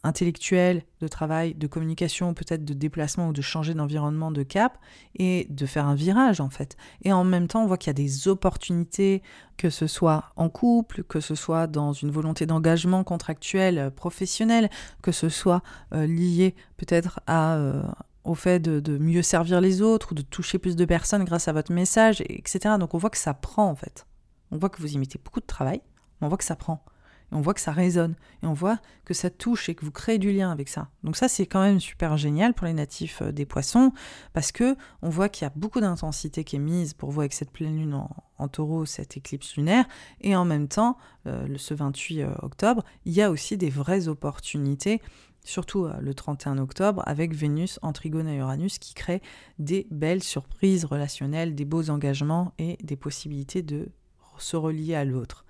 intellectuel, 0.03 0.83
de 1.01 1.09
travail, 1.09 1.55
de 1.55 1.67
communication, 1.67 2.35
peut-être 2.35 2.65
de 2.65 2.75
déplacement 2.75 3.29
ou 3.29 3.33
de 3.33 3.43
changer 3.43 3.75
d'environnement, 3.75 4.31
de 4.31 4.43
cap, 4.43 4.79
et 5.15 5.47
de 5.51 5.67
faire 5.67 5.87
un 5.87 5.95
virage 5.95 6.41
en 6.41 6.51
fait. 6.51 6.77
Et 7.03 7.13
en 7.13 7.25
même 7.25 7.49
temps, 7.49 7.63
on 7.63 7.67
voit 7.67 7.77
qu'il 7.77 7.89
y 7.89 7.91
a 7.91 7.95
des 7.95 8.29
opportunités, 8.29 9.23
que 9.57 9.71
ce 9.71 9.87
soit 9.87 10.25
en 10.37 10.49
couple, 10.49 11.03
que 11.05 11.21
ce 11.21 11.35
soit 11.35 11.67
dans 11.67 11.93
une 11.93 12.11
volonté 12.11 12.47
d'engagement 12.47 13.05
contractuel, 13.05 13.79
euh, 13.79 13.91
professionnel, 13.91 14.71
que 15.03 15.13
ce 15.13 15.29
soit 15.29 15.63
euh, 15.95 16.07
lié 16.07 16.55
peut-être 16.77 17.21
à... 17.27 17.57
Euh, 17.57 17.83
au 18.23 18.35
fait 18.35 18.61
de, 18.61 18.81
de, 18.81 18.99
mieux 18.99 19.23
servir 19.23 19.63
les 19.63 19.81
autres 19.81 20.13
ou 20.13 20.15
de 20.15 20.21
toucher 20.21 20.59
plus 20.59 20.77
de 20.77 20.85
personnes 20.85 21.25
grâce 21.25 21.49
à 21.49 21.55
votre 21.55 21.73
message, 21.73 22.21
etc. 22.21 22.75
Donc 22.79 22.93
on 22.93 22.99
voit 22.99 23.09
que 23.09 23.17
ça 23.17 23.33
prend 23.33 23.65
en 23.65 23.75
fait. 23.75 24.07
On 24.51 24.59
voit 24.59 24.69
que 24.69 24.83
vous 24.83 24.93
y 24.93 24.99
mettez 24.99 25.19
beaucoup 25.19 25.41
de 25.41 25.47
travail, 25.47 25.81
on 26.21 26.29
voit 26.29 26.37
que 26.37 26.45
ça 26.45 26.55
prend 26.55 26.85
on 27.33 27.41
voit 27.41 27.55
que 27.55 27.61
ça 27.61 27.73
résonne, 27.73 28.15
et 28.43 28.47
on 28.47 28.53
voit 28.53 28.79
que 29.05 29.15
ça 29.15 29.31
touche 29.31 29.69
et 29.69 29.75
que 29.75 29.85
vous 29.85 29.91
créez 29.91 30.19
du 30.19 30.33
lien 30.33 30.51
avec 30.51 30.69
ça. 30.69 30.89
Donc 31.05 31.17
ça, 31.17 31.29
c'est 31.29 31.47
quand 31.47 31.61
même 31.63 31.81
super 31.81 32.17
génial 32.17 32.55
pour 32.55 32.67
les 32.67 32.73
natifs 32.73 33.23
euh, 33.23 33.33
des 33.33 33.47
poissons, 33.47 33.93
parce 34.33 34.53
que 34.53 34.77
on 35.03 35.09
voit 35.09 35.29
qu'il 35.29 35.45
y 35.45 35.47
a 35.47 35.53
beaucoup 35.55 35.81
d'intensité 35.81 36.45
qui 36.45 36.57
est 36.57 36.61
mise 36.61 36.95
pour 36.95 37.11
vous 37.11 37.21
avec 37.21 37.33
cette 37.33 37.51
pleine 37.51 37.77
lune 37.77 37.95
en, 38.39 38.49
taureau, 38.49 38.87
cette 38.87 39.17
éclipse 39.17 39.57
lunaire, 39.57 39.85
et 40.21 40.35
en 40.35 40.45
même 40.45 40.69
temps, 40.69 40.97
euh, 41.27 41.47
ce 41.57 41.75
28 41.75 42.23
euh, 42.23 42.31
octobre, 42.43 42.85
il 43.05 43.13
y 43.13 43.23
a 43.23 43.31
aussi 43.31 43.57
des 43.57 43.71
vraies 43.71 44.09
opportunités 44.09 45.01
surtout 45.43 45.89
le 46.01 46.13
31 46.13 46.59
octobre, 46.59 47.03
avec 47.07 47.35
Vénus 47.35 47.79
en 47.81 47.95
trigone 47.95 48.27
à 48.27 48.35
Uranus, 48.35 48.79
qui 48.79 48.93
crée 48.93 49.23
des 49.59 49.87
belles 49.91 50.23
surprises 50.23 50.85
relationnelles, 50.85 51.55
des 51.55 51.65
beaux 51.65 51.89
engagements 51.89 52.53
et 52.59 52.77
des 52.83 52.95
possibilités 52.95 53.63
de 53.63 53.89
se 54.37 54.57
relier 54.57 54.95
à 54.95 55.05
l'autre 55.05 55.47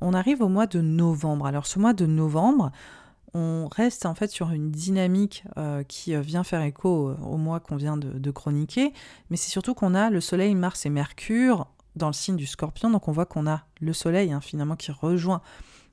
on 0.00 0.14
arrive 0.14 0.42
au 0.42 0.48
mois 0.48 0.66
de 0.66 0.80
novembre. 0.80 1.46
Alors 1.46 1.66
ce 1.66 1.78
mois 1.78 1.92
de 1.92 2.06
novembre, 2.06 2.72
on 3.34 3.68
reste 3.68 4.06
en 4.06 4.14
fait 4.14 4.30
sur 4.30 4.50
une 4.50 4.70
dynamique 4.70 5.44
euh, 5.56 5.82
qui 5.82 6.14
euh, 6.14 6.20
vient 6.20 6.44
faire 6.44 6.62
écho 6.62 7.14
au 7.22 7.36
mois 7.36 7.60
qu'on 7.60 7.76
vient 7.76 7.96
de, 7.96 8.30
chroniquer, 8.30 8.92
mais 9.30 9.36
c'est 9.36 9.50
surtout 9.50 9.74
qu'on 9.74 9.94
a 9.94 10.10
le 10.10 10.20
Soleil, 10.20 10.54
Mars 10.54 10.86
et 10.86 10.90
Mercure 10.90 11.66
dans 11.96 12.06
le 12.06 12.12
signe 12.12 12.36
du 12.36 12.46
Scorpion, 12.46 12.90
donc 12.90 13.08
on 13.08 13.12
voit 13.12 13.26
qu'on 13.26 13.46
a 13.46 13.62
le 13.80 13.92
Soleil 13.92 14.32
hein, 14.32 14.40
finalement 14.40 14.76
qui 14.76 14.92
rejoint 14.92 15.42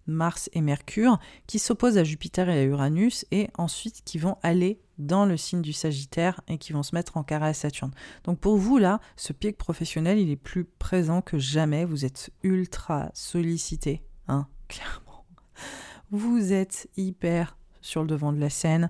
Mars 0.08 0.50
et 0.54 0.62
Mercure, 0.62 1.20
qui 1.48 1.60
s'opposent 1.60 1.98
à 1.98 2.04
Jupiter 2.04 2.50
et 2.50 2.60
à 2.60 2.64
Uranus, 2.64 3.26
et 3.32 3.50
ensuite 3.58 4.02
qui 4.06 4.18
vont 4.18 4.38
aller 4.44 4.80
dans 4.98 5.26
le 5.26 5.38
signe 5.38 5.62
du 5.62 5.74
Sagittaire 5.74 6.42
et 6.48 6.58
qui 6.58 6.74
vont 6.74 6.84
se 6.84 6.96
mettre 6.96 7.18
en 7.18 7.24
carré 7.24 7.48
à 7.48 7.54
Saturne. 7.54 7.92
Donc 8.24 8.40
pour 8.40 8.58
vous 8.58 8.78
là, 8.78 9.00
ce 9.16 9.34
pic 9.34 9.58
professionnel, 9.58 10.20
il 10.20 10.30
est 10.30 10.36
plus 10.36 10.66
présent 10.66 11.22
que 11.22 11.38
jamais. 11.38 11.86
Vous 11.86 12.06
êtes 12.06 12.32
ultra 12.44 13.10
sollicité, 13.14 14.04
hein, 14.28 14.48
clairement. 14.68 15.26
Vous 16.12 16.54
êtes 16.54 16.90
hyper 16.98 17.58
sur 17.86 18.02
le 18.02 18.08
devant 18.08 18.34
de 18.34 18.40
la 18.40 18.50
scène. 18.50 18.90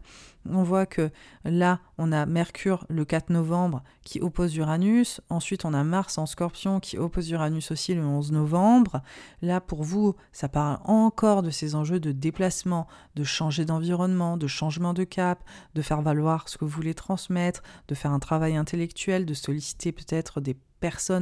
On 0.49 0.63
voit 0.63 0.85
que 0.85 1.09
là, 1.43 1.79
on 1.97 2.11
a 2.11 2.25
Mercure 2.25 2.85
le 2.87 3.03
4 3.03 3.29
novembre 3.29 3.83
qui 4.03 4.21
oppose 4.21 4.55
Uranus. 4.55 5.19
Ensuite, 5.29 5.65
on 5.65 5.73
a 5.73 5.83
Mars 5.83 6.17
en 6.17 6.25
scorpion 6.25 6.79
qui 6.79 6.97
oppose 6.97 7.29
Uranus 7.31 7.71
aussi 7.71 7.93
le 7.93 8.05
11 8.05 8.31
novembre. 8.31 9.01
Là, 9.41 9.59
pour 9.59 9.83
vous, 9.83 10.15
ça 10.31 10.47
parle 10.47 10.79
encore 10.85 11.41
de 11.41 11.49
ces 11.49 11.75
enjeux 11.75 11.99
de 11.99 12.11
déplacement, 12.11 12.87
de 13.15 13.23
changer 13.23 13.65
d'environnement, 13.65 14.37
de 14.37 14.47
changement 14.47 14.93
de 14.93 15.03
cap, 15.03 15.43
de 15.73 15.81
faire 15.81 16.01
valoir 16.01 16.47
ce 16.47 16.57
que 16.57 16.65
vous 16.65 16.71
voulez 16.71 16.93
transmettre, 16.93 17.63
de 17.87 17.95
faire 17.95 18.11
un 18.11 18.19
travail 18.19 18.55
intellectuel, 18.55 19.25
de 19.25 19.33
solliciter 19.33 19.91
peut-être 19.91 20.41
des 20.41 20.55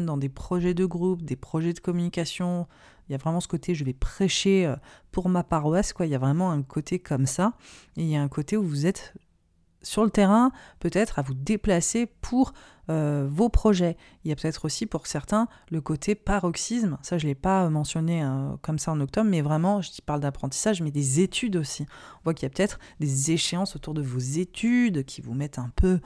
dans 0.06 0.18
des 0.18 0.30
projets 0.30 0.74
de 0.74 0.86
groupe, 0.86 1.24
des 1.24 1.36
projets 1.36 1.74
de 1.74 1.80
communication, 1.80 2.68
il 3.08 3.12
y 3.12 3.16
a 3.16 3.18
vraiment 3.18 3.40
ce 3.40 3.48
côté, 3.48 3.76
je 3.76 3.84
vais 3.84 3.94
prêcher 3.94 4.66
euh, 4.66 4.76
pour 5.12 5.30
ma 5.30 5.44
paroisse, 5.44 5.94
quoi. 5.94 6.06
Il 6.06 6.12
y 6.12 6.16
a 6.16 6.20
vraiment 6.20 6.52
un 6.52 6.64
côté 6.64 7.00
comme 7.00 7.26
ça. 7.26 7.54
Et 7.98 8.04
il 8.04 8.10
y 8.10 8.16
a 8.16 8.22
un 8.22 8.30
côté 8.30 8.56
où 8.58 8.64
vous 8.64 8.86
êtes 8.86 9.14
sur 9.82 10.04
le 10.06 10.10
terrain, 10.10 10.52
peut-être 10.80 11.20
à 11.20 11.22
vous 11.22 11.34
déplacer 11.34 12.06
pour 12.06 12.54
euh, 12.90 13.28
vos 13.30 13.50
projets. 13.50 13.98
Il 14.24 14.30
y 14.30 14.32
a 14.32 14.36
peut-être 14.36 14.66
aussi 14.66 14.86
pour 14.86 15.08
certains 15.08 15.48
le 15.70 15.82
côté 15.82 16.16
paroxysme. 16.16 16.98
Ça, 17.02 17.18
je 17.18 17.26
ne 17.26 17.32
l'ai 17.32 17.36
pas 17.36 17.70
mentionné 17.70 18.24
euh, 18.24 18.56
comme 18.62 18.80
ça 18.80 18.92
en 18.92 19.00
octobre, 19.02 19.30
mais 19.30 19.42
vraiment, 19.42 19.82
je 19.82 19.90
parle 20.06 20.22
d'apprentissage, 20.22 20.82
mais 20.82 20.92
des 20.92 21.20
études 21.20 21.58
aussi. 21.58 21.86
On 22.20 22.24
voit 22.24 22.34
qu'il 22.34 22.46
y 22.46 22.48
a 22.48 22.50
peut-être 22.50 22.80
des 23.02 23.32
échéances 23.32 23.76
autour 23.76 23.94
de 23.94 24.02
vos 24.02 24.20
études 24.20 25.04
qui 25.04 25.22
vous 25.22 25.34
mettent 25.34 25.60
un 25.60 25.72
peu 25.76 26.00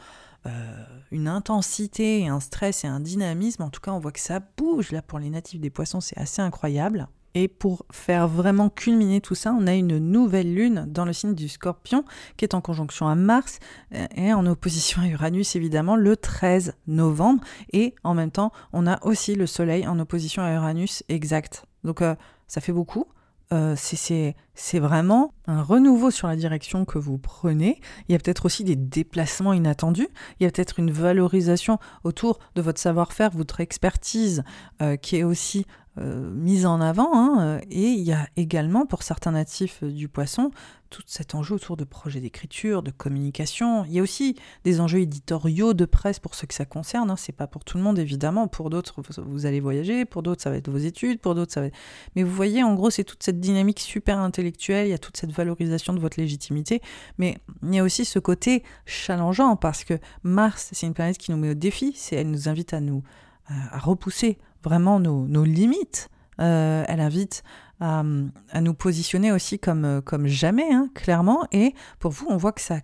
euh, 0.48 0.86
une 1.12 1.28
intensité, 1.28 2.28
un 2.28 2.40
stress 2.40 2.84
et 2.84 2.88
un 2.88 3.00
dynamisme. 3.00 3.64
En 3.64 3.70
tout 3.70 3.82
cas, 3.82 3.92
on 3.92 4.00
voit 4.00 4.12
que 4.12 4.20
ça 4.20 4.40
bouge. 4.58 4.92
Là, 4.92 5.02
pour 5.02 5.20
les 5.20 5.30
natifs 5.30 5.60
des 5.60 5.70
poissons, 5.70 6.02
c'est 6.02 6.18
assez 6.18 6.42
incroyable. 6.42 7.08
Et 7.34 7.48
pour 7.48 7.86
faire 7.92 8.28
vraiment 8.28 8.70
culminer 8.70 9.22
tout 9.22 9.36
ça, 9.36 9.54
on 9.54 9.68
a 9.68 9.74
une 9.76 10.00
nouvelle 10.00 10.54
lune 10.54 10.86
dans 10.88 11.06
le 11.06 11.14
signe 11.14 11.36
du 11.36 11.48
scorpion 11.48 12.04
qui 12.36 12.46
est 12.46 12.56
en 12.56 12.62
conjonction 12.62 13.08
à 13.08 13.14
Mars 13.14 13.60
euh, 13.94 14.08
et 14.16 14.34
en 14.34 14.46
opposition 14.48 15.02
à 15.04 15.08
Uranus 15.08 15.56
évidemment 15.56 15.96
le 15.96 16.18
13 16.18 16.74
novembre. 16.88 17.44
Et 17.74 17.94
en 18.04 18.16
même 18.16 18.32
temps, 18.32 18.52
on 18.74 18.88
a 18.88 19.06
aussi 19.06 19.36
le 19.36 19.46
soleil 19.46 19.88
en 19.88 20.00
opposition 20.00 20.42
à 20.42 20.52
Uranus 20.52 21.04
exact. 21.10 21.66
Donc 21.84 22.02
euh, 22.02 22.16
ça 22.48 22.60
fait 22.60 22.74
beaucoup. 22.74 23.06
Euh, 23.54 23.76
c'est 23.78 24.80
vraiment 24.80 25.34
un 25.46 25.62
renouveau 25.62 26.12
sur 26.12 26.28
la 26.28 26.36
direction 26.36 26.84
que 26.84 26.98
vous 26.98 27.18
prenez. 27.18 27.80
Il 28.08 28.12
y 28.12 28.16
a 28.16 28.20
peut-être 28.20 28.46
aussi 28.46 28.64
des 28.64 28.76
déplacements 28.76 29.54
inattendus. 29.54 30.10
Il 30.40 30.44
y 30.44 30.48
a 30.48 30.52
peut-être 30.52 30.80
une 30.80 30.92
valorisation 30.92 31.80
autour 32.04 32.40
de 32.56 32.62
votre 32.62 32.80
savoir-faire, 32.80 33.32
votre 33.32 33.62
expertise, 33.62 34.44
euh, 34.82 34.98
qui 34.98 35.18
est 35.18 35.24
aussi 35.24 35.66
euh, 36.00 36.30
mise 36.32 36.66
en 36.66 36.80
avant. 36.80 37.10
Hein, 37.14 37.60
et 37.72 37.88
il 37.88 38.02
y 38.02 38.12
a 38.12 38.28
également, 38.36 38.86
pour 38.86 39.04
certains 39.04 39.32
natifs 39.32 39.84
du 39.84 40.08
poisson, 40.08 40.52
tout 40.90 41.02
cet 41.06 41.36
enjeu 41.36 41.56
autour 41.56 41.76
de 41.76 41.84
projets 41.84 42.20
d'écriture, 42.20 42.84
de 42.84 42.92
communication. 42.92 43.84
Il 43.86 43.94
y 43.94 44.00
a 44.00 44.02
aussi 44.02 44.36
des 44.64 44.80
enjeux 44.80 45.00
éditoriaux 45.00 45.74
de 45.74 45.86
presse 45.86 46.20
pour 46.20 46.36
ceux 46.36 46.48
que 46.48 46.54
ça 46.54 46.66
concerne. 46.66 47.10
Hein. 47.10 47.16
C'est 47.16 47.34
pas 47.34 47.48
pour 47.48 47.64
tout 47.64 47.78
le 47.78 47.84
monde, 47.84 48.00
évidemment. 48.00 48.48
Pour 48.48 48.70
d'autres, 48.70 49.02
vous, 49.26 49.46
allez 49.46 49.60
voyager. 49.60 50.06
Pour 50.06 50.24
d'autres, 50.24 50.42
ça 50.42 50.50
va 50.50 50.58
être 50.58 50.70
vos 50.70 50.78
études. 50.78 51.20
Pour 51.20 51.36
d'autres, 51.36 51.54
ça 51.54 51.62
va 51.62 51.68
être... 51.68 51.78
Mais 52.16 52.24
vous 52.24 52.34
voyez, 52.34 52.64
en 52.64 52.74
gros, 52.76 52.90
c'est 52.90 53.04
toute 53.04 53.24
cette 53.24 53.40
dynamique 53.40 53.80
super 53.80 54.20
intellectuelle. 54.20 54.88
Il 54.88 54.92
y 54.92 54.94
a 54.94 55.00
toute 55.00 55.18
cette 55.18 55.32
valorisation 55.32 55.94
de 55.94 56.00
votre 56.00 56.20
légitimité. 56.20 56.82
Mais 57.18 57.38
il 57.64 57.74
y 57.74 57.80
a 57.80 57.84
aussi 57.84 58.06
ce 58.06 58.20
côté 58.20 58.64
challengeant 58.86 59.56
parce 59.56 59.84
que 59.84 59.96
Mars, 60.24 60.70
c'est 60.74 60.86
une 60.86 60.94
planète 60.94 61.18
qui 61.18 61.32
nous 61.32 61.38
met 61.38 61.50
au 61.50 61.56
défi. 61.56 61.94
C'est, 61.96 62.18
elle 62.18 62.30
nous 62.30 62.50
invite 62.50 62.74
à 62.74 62.82
nous 62.82 63.04
à 63.50 63.80
repousser 63.80 64.38
vraiment 64.68 65.00
nos, 65.00 65.44
limites, 65.44 66.10
elle 66.38 67.00
invite 67.00 67.44
à, 67.80 68.04
nous 68.04 68.74
positionner 68.74 69.32
aussi 69.32 69.60
comme, 69.60 70.02
comme 70.04 70.28
jamais, 70.28 70.72
hein, 70.72 70.90
clairement. 70.94 71.46
Et 71.52 71.74
pour 72.00 72.12
vous, 72.12 72.26
on 72.30 72.38
voit 72.38 72.52
que 72.52 72.62
ça 72.62 72.80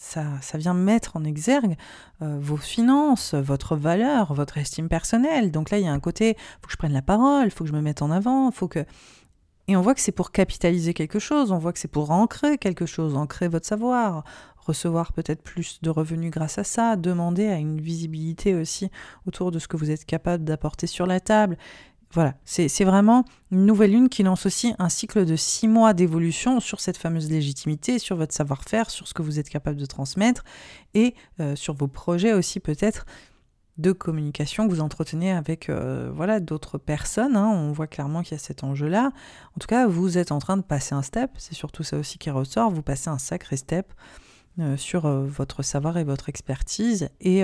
ça, 0.00 0.24
ça, 0.42 0.58
vient 0.58 0.74
mettre 0.74 1.16
en 1.16 1.22
exergue 1.22 1.76
vos 2.20 2.56
finances, 2.56 3.32
votre 3.32 3.76
valeur, 3.76 4.34
votre 4.34 4.58
estime 4.58 4.88
personnelle. 4.88 5.52
Donc 5.52 5.70
là, 5.70 5.78
il 5.78 5.84
y 5.84 5.88
a 5.88 5.92
un 5.92 6.00
côté, 6.00 6.36
faut 6.60 6.66
que 6.66 6.72
je 6.72 6.76
prenne 6.76 6.92
la 6.92 7.00
parole, 7.00 7.50
faut 7.52 7.62
que 7.62 7.70
je 7.70 7.76
me 7.76 7.80
mette 7.80 8.02
en 8.02 8.10
avant, 8.10 8.50
faut 8.50 8.66
que 8.66 8.84
et 9.66 9.76
on 9.76 9.80
voit 9.80 9.94
que 9.94 10.00
c'est 10.00 10.12
pour 10.12 10.30
capitaliser 10.30 10.92
quelque 10.92 11.18
chose, 11.18 11.50
on 11.50 11.58
voit 11.58 11.72
que 11.72 11.78
c'est 11.78 11.88
pour 11.88 12.10
ancrer 12.10 12.58
quelque 12.58 12.84
chose, 12.84 13.16
ancrer 13.16 13.48
votre 13.48 13.66
savoir, 13.66 14.24
recevoir 14.66 15.12
peut-être 15.12 15.42
plus 15.42 15.80
de 15.82 15.90
revenus 15.90 16.30
grâce 16.30 16.58
à 16.58 16.64
ça, 16.64 16.96
demander 16.96 17.46
à 17.48 17.58
une 17.58 17.80
visibilité 17.80 18.54
aussi 18.54 18.90
autour 19.26 19.50
de 19.50 19.58
ce 19.58 19.68
que 19.68 19.76
vous 19.76 19.90
êtes 19.90 20.04
capable 20.04 20.44
d'apporter 20.44 20.86
sur 20.86 21.06
la 21.06 21.20
table. 21.20 21.56
Voilà, 22.14 22.34
c'est 22.44 22.84
vraiment 22.84 23.24
une 23.50 23.66
nouvelle 23.66 23.90
lune 23.90 24.08
qui 24.08 24.22
lance 24.22 24.46
aussi 24.46 24.72
un 24.78 24.88
cycle 24.88 25.24
de 25.24 25.34
six 25.34 25.66
mois 25.66 25.94
d'évolution 25.94 26.60
sur 26.60 26.80
cette 26.80 26.96
fameuse 26.96 27.28
légitimité, 27.28 27.98
sur 27.98 28.16
votre 28.16 28.32
savoir-faire, 28.32 28.88
sur 28.88 29.08
ce 29.08 29.14
que 29.14 29.22
vous 29.22 29.40
êtes 29.40 29.48
capable 29.48 29.76
de 29.76 29.86
transmettre 29.86 30.44
et 30.94 31.14
euh, 31.40 31.56
sur 31.56 31.74
vos 31.74 31.88
projets 31.88 32.32
aussi 32.32 32.60
peut-être 32.60 33.04
de 33.78 33.90
communication 33.90 34.68
que 34.68 34.72
vous 34.72 34.80
entretenez 34.80 35.32
avec 35.32 35.68
euh, 35.68 36.08
voilà 36.14 36.38
d'autres 36.38 36.78
personnes. 36.78 37.34
Hein. 37.34 37.48
On 37.48 37.72
voit 37.72 37.88
clairement 37.88 38.22
qu'il 38.22 38.32
y 38.32 38.34
a 38.36 38.38
cet 38.38 38.62
enjeu-là. 38.62 39.10
En 39.56 39.58
tout 39.58 39.66
cas, 39.66 39.88
vous 39.88 40.16
êtes 40.16 40.30
en 40.30 40.38
train 40.38 40.56
de 40.56 40.62
passer 40.62 40.94
un 40.94 41.02
step. 41.02 41.32
C'est 41.36 41.54
surtout 41.54 41.82
ça 41.82 41.96
aussi 41.96 42.18
qui 42.18 42.30
ressort. 42.30 42.70
Vous 42.70 42.82
passez 42.82 43.10
un 43.10 43.18
sacré 43.18 43.56
step 43.56 43.92
sur 44.76 45.06
euh, 45.06 45.24
votre 45.24 45.62
savoir 45.62 45.98
et 45.98 46.04
votre 46.04 46.28
expertise 46.28 47.08
et 47.20 47.42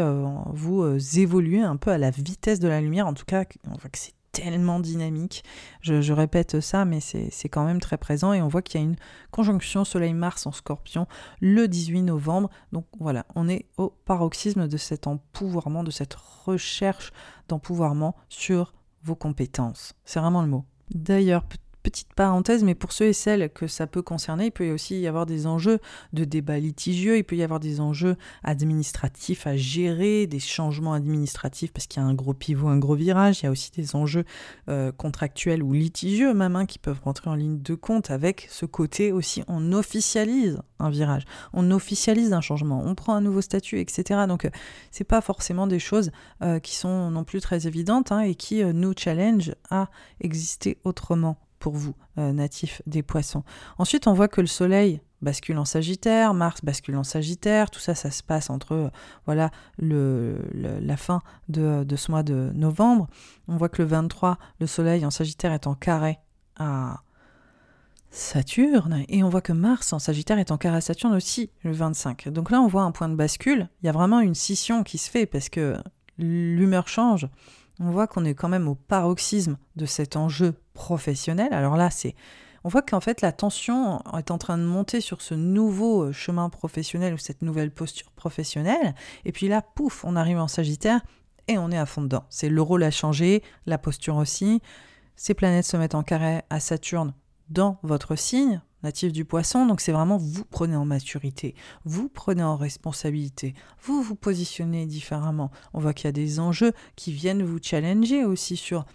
vous 0.53 1.19
évoluez 1.19 1.61
un 1.61 1.77
peu 1.77 1.91
à 1.91 1.99
la 1.99 2.11
vitesse 2.11 2.61
de 2.61 2.69
la 2.69 2.81
lumière. 2.81 3.07
En 3.07 3.15
tout 3.15 3.24
cas, 3.24 3.45
on 3.66 3.77
voit 3.77 3.91
que 3.91 3.99
c'est 3.99 4.15
tellement 4.32 4.81
dynamique. 4.81 5.45
Je, 5.81 6.12
répète 6.12 6.61
ça, 6.61 6.85
mais 6.85 7.01
c'est 7.01 7.49
quand 7.49 7.65
même 7.65 7.81
très 7.81 7.99
présent. 7.99 8.32
Et 8.32 8.43
on 8.43 8.49
voit 8.49 8.62
qu'il 8.62 8.81
y 8.81 8.82
a 8.82 8.87
une 8.87 8.97
conjonction 9.31 9.85
Soleil-Mars 9.85 10.47
en 10.47 10.53
scorpion 10.53 11.07
le 11.41 11.69
18 11.69 12.03
novembre. 12.03 12.51
Donc 12.73 12.87
voilà, 12.99 13.27
on 13.35 13.49
est 13.49 13.66
au 13.77 13.91
paroxysme 14.05 14.69
de 14.69 14.77
cet 14.77 15.07
empouvoirment, 15.07 15.85
de 15.85 15.91
cette 15.91 16.15
recherche 16.15 17.12
d'empouvoirment 17.49 18.15
sur 18.28 18.73
vos 19.03 19.15
compétences. 19.15 19.95
C'est 20.05 20.20
vraiment 20.20 20.43
le 20.43 20.49
mot. 20.49 20.65
D'ailleurs, 20.91 21.45
petite 21.82 22.12
parenthèse, 22.15 22.62
mais 22.65 22.74
pour 22.74 22.93
ceux 22.93 23.07
et 23.07 23.12
celles 23.12 23.51
que 23.51 23.66
ça 23.66 23.86
peut 23.86 24.02
concerner, 24.02 24.47
il 24.47 24.51
peut 24.51 24.70
aussi 24.70 25.01
y 25.01 25.07
avoir 25.07 25.27
des 25.27 25.47
enjeux 25.47 25.78
de 26.12 26.24
débat 26.24 26.59
litigieux, 26.59 27.16
il 27.16 27.24
peut 27.24 27.36
y 27.36 27.43
avoir 27.43 27.61
des 27.61 27.81
enjeux 27.81 28.16
administratifs 28.44 29.47
à 29.47 29.57
gérer, 29.57 30.27
des 30.27 30.39
changements 30.39 30.93
administratifs 30.93 31.73
parce 31.73 31.86
qu'il 31.86 32.02
y 32.02 32.05
a 32.05 32.09
un 32.09 32.15
gros 32.15 32.35
pivot, 32.35 32.69
un 32.69 32.78
gros 32.78 32.94
virage, 32.94 33.40
il 33.40 33.44
y 33.44 33.48
a 33.48 33.51
aussi 33.51 33.70
des 33.73 33.97
enjeux 33.97 34.24
euh, 34.69 34.93
contractuels 34.93 35.62
ou 35.62 35.73
litigieux 35.73 36.35
même 36.35 36.57
hein, 36.57 36.66
qui 36.66 36.78
peuvent 36.78 37.01
rentrer 37.02 37.31
en 37.31 37.35
ligne 37.35 37.61
de 37.61 37.74
compte 37.74 38.11
avec 38.11 38.47
ce 38.51 38.66
côté 38.66 39.12
aussi, 39.12 39.43
on 39.48 39.73
officialise 39.73 40.61
un 40.78 40.90
virage, 40.90 41.24
on 41.52 41.70
officialise 41.70 42.32
un 42.32 42.40
changement, 42.40 42.82
on 42.85 42.94
prend 42.94 43.15
un 43.15 43.20
nouveau 43.20 43.40
statut, 43.40 43.81
etc. 43.81 44.20
Donc 44.28 44.44
euh, 44.44 44.51
c'est 44.90 45.05
pas 45.05 45.20
forcément 45.20 45.66
des 45.66 45.78
choses 45.78 46.11
euh, 46.43 46.59
qui 46.59 46.77
sont 46.77 47.11
non 47.11 47.24
plus 47.24 47.40
très 47.40 47.66
évidentes 47.66 48.12
hein, 48.12 48.20
et 48.20 48.35
qui 48.35 48.65
nous 48.65 48.93
challenge 48.97 49.55
à 49.70 49.89
exister 50.20 50.78
autrement 50.85 51.39
pour 51.61 51.74
vous, 51.74 51.95
euh, 52.19 52.32
natifs 52.32 52.82
des 52.87 53.05
poissons. 53.05 53.45
Ensuite, 53.78 54.09
on 54.09 54.15
voit 54.15 54.27
que 54.27 54.41
le 54.41 54.49
Soleil 54.49 55.01
bascule 55.23 55.59
en 55.59 55.66
Sagittaire, 55.66 56.35
Mars 56.35 56.65
bascule 56.65 56.97
en 56.97 57.05
Sagittaire, 57.05 57.70
tout 57.70 57.78
ça, 57.78 57.95
ça 57.95 58.11
se 58.11 58.23
passe 58.23 58.51
entre 58.51 58.73
euh, 58.73 58.89
voilà 59.27 59.51
le, 59.78 60.39
la 60.53 60.97
fin 60.97 61.20
de, 61.49 61.85
de, 61.85 61.97
ce 61.97 62.11
mois 62.11 62.24
de 62.24 62.51
novembre. 62.55 63.07
On 63.47 63.57
voit 63.57 63.69
que 63.69 63.82
le 63.82 63.89
23, 63.89 64.39
le 64.59 64.66
Soleil 64.66 65.05
en 65.07 65.11
Sagittaire 65.11 65.53
est 65.53 65.66
en 65.66 65.74
carré 65.74 66.19
à 66.57 67.03
Saturne, 68.11 69.05
et 69.09 69.23
on 69.23 69.28
voit 69.28 69.43
que 69.43 69.53
Mars 69.53 69.93
en 69.93 70.01
Sagittaire 70.01 70.39
est 70.39 70.51
en 70.51 70.59
carré 70.59 70.78
à 70.78 70.81
Saturne 70.81 71.15
aussi 71.15 71.51
le 71.62 71.73
25. 71.73 72.28
Donc 72.31 72.51
là, 72.51 72.61
on 72.61 72.66
voit 72.66 72.82
un 72.82 72.91
point 72.91 73.09
de 73.09 73.15
bascule. 73.15 73.69
Il 73.82 73.87
y 73.87 73.89
a 73.89 73.93
vraiment 73.93 74.20
une 74.20 74.35
scission 74.35 74.82
qui 74.82 74.99
se 74.99 75.09
fait 75.09 75.27
parce 75.27 75.49
que 75.49 75.77
l'humeur 76.19 76.89
change 76.89 77.28
on 77.81 77.91
voit 77.91 78.07
qu'on 78.07 78.24
est 78.24 78.35
quand 78.35 78.49
même 78.49 78.69
au 78.69 78.74
paroxysme 78.74 79.57
de 79.77 79.87
cet 79.87 80.15
enjeu 80.15 80.55
professionnel. 80.81 81.52
Alors 81.52 81.77
là, 81.77 81.90
c'est 81.90 82.15
on 82.65 82.70
voit 82.70 82.81
qu'en 82.81 83.01
fait 83.01 83.20
la 83.20 83.32
tension 83.32 84.02
est 84.16 84.31
en 84.31 84.39
train 84.39 84.57
de 84.57 84.65
monter 84.65 85.02
sur 85.02 85.20
ce 85.20 85.35
nouveau 85.35 86.05
euh, 86.05 86.12
chemin 86.12 86.48
professionnel 86.48 87.12
ou 87.12 87.19
cette 87.19 87.43
nouvelle 87.43 87.70
posture 87.70 88.11
professionnelle. 88.12 88.94
Et 89.27 89.32
puis 89.32 89.47
là, 89.48 89.61
pouf, 89.61 90.05
on 90.05 90.16
arrive 90.16 90.39
en 90.39 90.48
Sagittaire 90.48 91.02
et 91.48 91.59
on 91.59 91.70
est 91.70 91.78
à 91.78 91.85
fond 91.85 92.01
dedans. 92.01 92.24
C'est 92.31 92.48
le 92.48 92.62
rôle 92.62 92.82
a 92.82 92.90
changé, 92.90 93.43
la 93.66 93.77
posture 93.77 94.16
aussi. 94.16 94.62
Ces 95.16 95.35
planètes 95.35 95.66
se 95.66 95.77
mettent 95.77 95.94
en 95.94 96.02
carré 96.02 96.40
à 96.48 96.61
Saturne 96.61 97.12
dans 97.51 97.78
votre 97.82 98.16
signe 98.16 98.62
natif 98.82 99.12
du 99.12 99.27
poisson, 99.27 99.66
donc 99.66 99.82
c'est 99.82 99.93
vraiment 99.93 100.16
vous 100.16 100.47
prenez 100.47 100.77
en 100.77 100.86
maturité, 100.86 101.55
vous 101.85 102.09
prenez 102.09 102.43
en 102.43 102.57
responsabilité, 102.57 103.52
vous 103.82 104.02
vous 104.02 104.15
positionnez 104.15 104.86
différemment. 104.86 105.51
On 105.74 105.81
voit 105.81 105.93
qu'il 105.93 106.07
y 106.07 106.09
a 106.09 106.12
des 106.12 106.40
enjeux 106.40 106.73
qui 106.97 107.12
viennent 107.12 107.43
vous 107.43 107.59
challenger 107.62 108.24
aussi 108.24 108.57
sur 108.57 108.86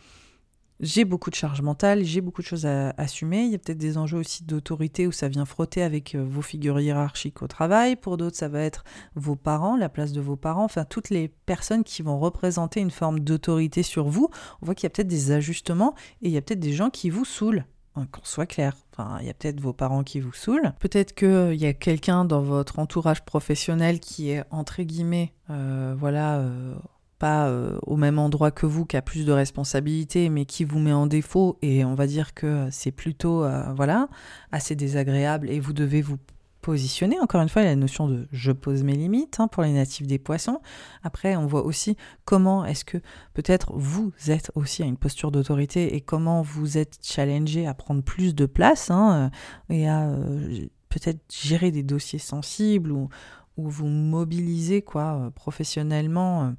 j'ai 0.79 1.05
beaucoup 1.05 1.29
de 1.29 1.35
charge 1.35 1.61
mentale, 1.61 2.03
j'ai 2.03 2.21
beaucoup 2.21 2.41
de 2.41 2.47
choses 2.47 2.65
à 2.65 2.89
assumer. 2.97 3.43
Il 3.43 3.51
y 3.51 3.55
a 3.55 3.57
peut-être 3.57 3.77
des 3.77 3.97
enjeux 3.97 4.17
aussi 4.17 4.43
d'autorité 4.43 5.07
où 5.07 5.11
ça 5.11 5.29
vient 5.29 5.45
frotter 5.45 5.81
avec 5.81 6.15
euh, 6.15 6.23
vos 6.23 6.41
figures 6.41 6.79
hiérarchiques 6.79 7.41
au 7.41 7.47
travail. 7.47 7.95
Pour 7.95 8.17
d'autres, 8.17 8.35
ça 8.35 8.49
va 8.49 8.61
être 8.61 8.83
vos 9.15 9.35
parents, 9.35 9.77
la 9.77 9.89
place 9.89 10.11
de 10.11 10.21
vos 10.21 10.35
parents, 10.35 10.65
enfin 10.65 10.85
toutes 10.85 11.09
les 11.09 11.29
personnes 11.45 11.83
qui 11.83 12.01
vont 12.01 12.19
représenter 12.19 12.81
une 12.81 12.91
forme 12.91 13.19
d'autorité 13.21 13.83
sur 13.83 14.07
vous. 14.07 14.29
On 14.61 14.65
voit 14.65 14.75
qu'il 14.75 14.85
y 14.85 14.87
a 14.87 14.89
peut-être 14.89 15.07
des 15.07 15.31
ajustements 15.31 15.95
et 16.21 16.27
il 16.27 16.31
y 16.31 16.37
a 16.37 16.41
peut-être 16.41 16.59
des 16.59 16.73
gens 16.73 16.89
qui 16.89 17.09
vous 17.09 17.25
saoulent. 17.25 17.65
Hein, 17.97 18.07
qu'on 18.11 18.25
soit 18.25 18.45
clair. 18.45 18.75
Enfin, 18.91 19.19
il 19.21 19.27
y 19.27 19.29
a 19.29 19.33
peut-être 19.33 19.61
vos 19.61 19.71
parents 19.71 20.03
qui 20.03 20.19
vous 20.19 20.33
saoulent. 20.33 20.73
Peut-être 20.79 21.15
qu'il 21.15 21.27
euh, 21.29 21.55
y 21.55 21.65
a 21.65 21.71
quelqu'un 21.71 22.25
dans 22.25 22.41
votre 22.41 22.79
entourage 22.79 23.23
professionnel 23.23 24.01
qui 24.01 24.31
est, 24.31 24.43
entre 24.51 24.83
guillemets, 24.83 25.31
euh, 25.49 25.95
voilà, 25.97 26.43
pas 27.19 27.51
au 27.83 27.95
même 27.95 28.19
endroit 28.19 28.51
que 28.51 28.65
vous, 28.65 28.85
qui 28.85 28.97
a 28.97 29.01
plus 29.01 29.25
de 29.25 29.31
responsabilités, 29.31 30.29
mais 30.29 30.45
qui 30.45 30.63
vous 30.65 30.79
met 30.79 30.93
en 30.93 31.07
défaut. 31.07 31.57
Et 31.61 31.85
on 31.85 31.95
va 31.95 32.07
dire 32.07 32.33
que 32.33 32.67
c'est 32.71 32.91
plutôt, 32.91 33.45
voilà, 33.75 34.09
assez 34.51 34.75
désagréable 34.75 35.49
et 35.49 35.59
vous 35.59 35.73
devez 35.73 36.01
vous 36.01 36.17
positionner. 36.65 37.19
Encore 37.19 37.41
une 37.41 37.49
fois, 37.49 37.61
la 37.61 37.75
notion 37.75 38.07
de 38.07 38.27
je 38.31 38.51
pose 38.51 38.81
mes 38.81 38.95
limites 38.95 39.39
hein, 39.39 39.47
pour 39.47 39.61
les 39.61 39.71
natifs 39.71 40.07
des 40.07 40.17
poissons. 40.17 40.61
Après, 41.03 41.35
on 41.35 41.45
voit 41.45 41.63
aussi 41.63 41.95
comment 42.25 42.65
est-ce 42.65 42.83
que 42.83 42.97
peut-être 43.35 43.71
vous 43.75 44.11
êtes 44.29 44.51
aussi 44.55 44.81
à 44.81 44.87
une 44.87 44.97
posture 44.97 45.29
d'autorité 45.29 45.95
et 45.95 46.01
comment 46.01 46.41
vous 46.41 46.79
êtes 46.79 46.97
challengé 47.03 47.67
à 47.67 47.75
prendre 47.75 48.01
plus 48.01 48.33
de 48.33 48.47
place 48.47 48.89
hein, 48.89 49.29
euh, 49.69 49.73
et 49.75 49.87
à 49.87 50.09
euh, 50.09 50.65
peut-être 50.89 51.21
gérer 51.31 51.69
des 51.69 51.83
dossiers 51.83 52.17
sensibles 52.17 52.91
ou, 52.91 53.09
ou 53.57 53.69
vous 53.69 53.87
mobiliser 53.87 54.81
quoi, 54.81 55.19
euh, 55.19 55.29
professionnellement 55.29 56.55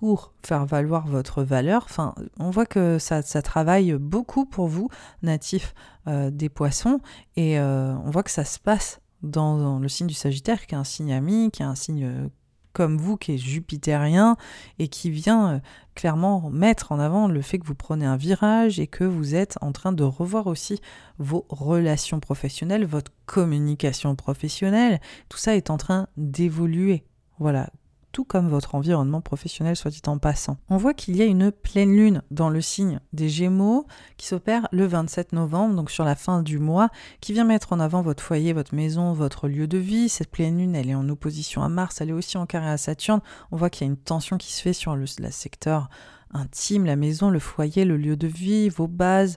pour 0.00 0.32
faire 0.44 0.66
valoir 0.66 1.06
votre 1.06 1.42
valeur. 1.42 1.84
Enfin, 1.84 2.14
on 2.38 2.50
voit 2.50 2.66
que 2.66 2.98
ça, 2.98 3.22
travaille 3.22 3.94
beaucoup 3.94 4.44
pour 4.44 4.68
vous, 4.68 4.88
natifs 5.22 5.74
des 6.06 6.48
poissons, 6.48 7.00
et 7.36 7.58
on 7.58 8.10
voit 8.10 8.22
que 8.22 8.30
ça 8.30 8.44
se 8.44 8.58
passe 8.58 9.00
dans, 9.22 9.78
le 9.78 9.88
signe 9.88 10.06
du 10.06 10.14
Sagittaire, 10.14 10.66
qui 10.66 10.74
est 10.74 10.78
un 10.78 10.84
signe 10.84 11.12
ami, 11.12 11.50
qui 11.50 11.62
est 11.62 11.66
un 11.66 11.74
signe 11.74 12.04
euh, 12.04 12.28
comme 12.72 12.98
vous, 12.98 13.16
qui 13.16 13.32
est 13.32 13.38
jupitérien, 13.38 14.36
et 14.78 14.88
qui 14.88 15.10
vient 15.10 15.54
euh, 15.54 15.58
clairement 15.94 16.50
mettre 16.50 16.92
en 16.92 16.98
avant 16.98 17.26
le 17.26 17.40
fait 17.42 17.58
que 17.58 17.66
vous 17.66 17.74
prenez 17.74 18.04
un 18.04 18.16
virage 18.16 18.78
et 18.78 18.86
que 18.86 19.04
vous 19.04 19.34
êtes 19.34 19.56
en 19.60 19.72
train 19.72 19.92
de 19.92 20.04
revoir 20.04 20.46
aussi 20.46 20.80
vos 21.18 21.46
relations 21.48 22.20
professionnelles, 22.20 22.84
votre 22.84 23.12
communication 23.24 24.14
professionnelle. 24.14 25.00
Tout 25.28 25.38
ça 25.38 25.56
est 25.56 25.70
en 25.70 25.78
train 25.78 26.08
d'évoluer. 26.16 27.04
Voilà, 27.38 27.70
tout 28.16 28.24
comme 28.24 28.48
votre 28.48 28.74
environnement 28.74 29.20
professionnel, 29.20 29.76
soit 29.76 29.90
dit 29.90 30.00
en 30.06 30.16
passant. 30.16 30.56
On 30.70 30.78
voit 30.78 30.94
qu'il 30.94 31.16
y 31.16 31.20
a 31.20 31.26
une 31.26 31.52
pleine 31.52 31.94
lune 31.94 32.22
dans 32.30 32.48
le 32.48 32.62
signe 32.62 32.98
des 33.12 33.28
Gémeaux 33.28 33.86
qui 34.16 34.26
s'opère 34.26 34.68
le 34.72 34.86
27 34.86 35.34
novembre, 35.34 35.74
donc 35.74 35.90
sur 35.90 36.02
la 36.02 36.14
fin 36.14 36.40
du 36.40 36.58
mois, 36.58 36.88
qui 37.20 37.34
vient 37.34 37.44
mettre 37.44 37.74
en 37.74 37.78
avant 37.78 38.00
votre 38.00 38.22
foyer, 38.22 38.54
votre 38.54 38.74
maison, 38.74 39.12
votre 39.12 39.48
lieu 39.48 39.66
de 39.68 39.76
vie. 39.76 40.08
Cette 40.08 40.30
pleine 40.30 40.56
lune, 40.56 40.74
elle 40.74 40.88
est 40.88 40.94
en 40.94 41.06
opposition 41.10 41.62
à 41.62 41.68
Mars, 41.68 42.00
elle 42.00 42.08
est 42.08 42.14
aussi 42.14 42.38
en 42.38 42.46
carré 42.46 42.70
à 42.70 42.78
Saturne. 42.78 43.20
On 43.52 43.58
voit 43.58 43.68
qu'il 43.68 43.86
y 43.86 43.90
a 43.90 43.92
une 43.92 43.98
tension 43.98 44.38
qui 44.38 44.50
se 44.50 44.62
fait 44.62 44.72
sur 44.72 44.96
le 44.96 45.04
secteur 45.04 45.90
intime, 46.32 46.86
la 46.86 46.96
maison, 46.96 47.28
le 47.28 47.38
foyer, 47.38 47.84
le 47.84 47.98
lieu 47.98 48.16
de 48.16 48.28
vie, 48.28 48.70
vos 48.70 48.88
bases. 48.88 49.36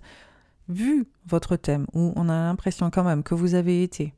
Vu 0.69 1.05
votre 1.27 1.57
thème, 1.57 1.85
où 1.91 2.13
on 2.15 2.29
a 2.29 2.33
l'impression 2.33 2.89
quand 2.91 3.03
même 3.03 3.23
que 3.23 3.35
vous 3.35 3.55
avez 3.55 3.83
été 3.83 4.13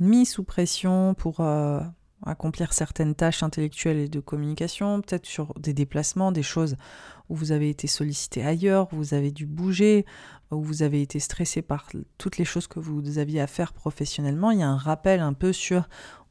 mis 0.00 0.26
sous 0.26 0.44
pression 0.44 1.14
pour 1.14 1.40
euh, 1.40 1.80
accomplir 2.24 2.72
certaines 2.72 3.14
tâches 3.14 3.42
intellectuelles 3.42 3.98
et 3.98 4.08
de 4.08 4.20
communication, 4.20 5.00
peut-être 5.00 5.26
sur 5.26 5.52
des 5.54 5.74
déplacements, 5.74 6.32
des 6.32 6.42
choses 6.42 6.76
où 7.28 7.36
vous 7.36 7.52
avez 7.52 7.68
été 7.68 7.86
sollicité 7.86 8.44
ailleurs, 8.44 8.88
vous 8.92 9.14
avez 9.14 9.30
dû 9.30 9.46
bouger, 9.46 10.06
où 10.50 10.62
vous 10.62 10.82
avez 10.82 11.02
été 11.02 11.18
stressé 11.18 11.62
par 11.62 11.88
toutes 12.18 12.38
les 12.38 12.44
choses 12.44 12.66
que 12.66 12.80
vous 12.80 13.18
aviez 13.18 13.40
à 13.40 13.46
faire 13.46 13.72
professionnellement. 13.72 14.50
Il 14.50 14.60
y 14.60 14.62
a 14.62 14.68
un 14.68 14.76
rappel 14.76 15.20
un 15.20 15.32
peu 15.32 15.52
sur 15.52 15.88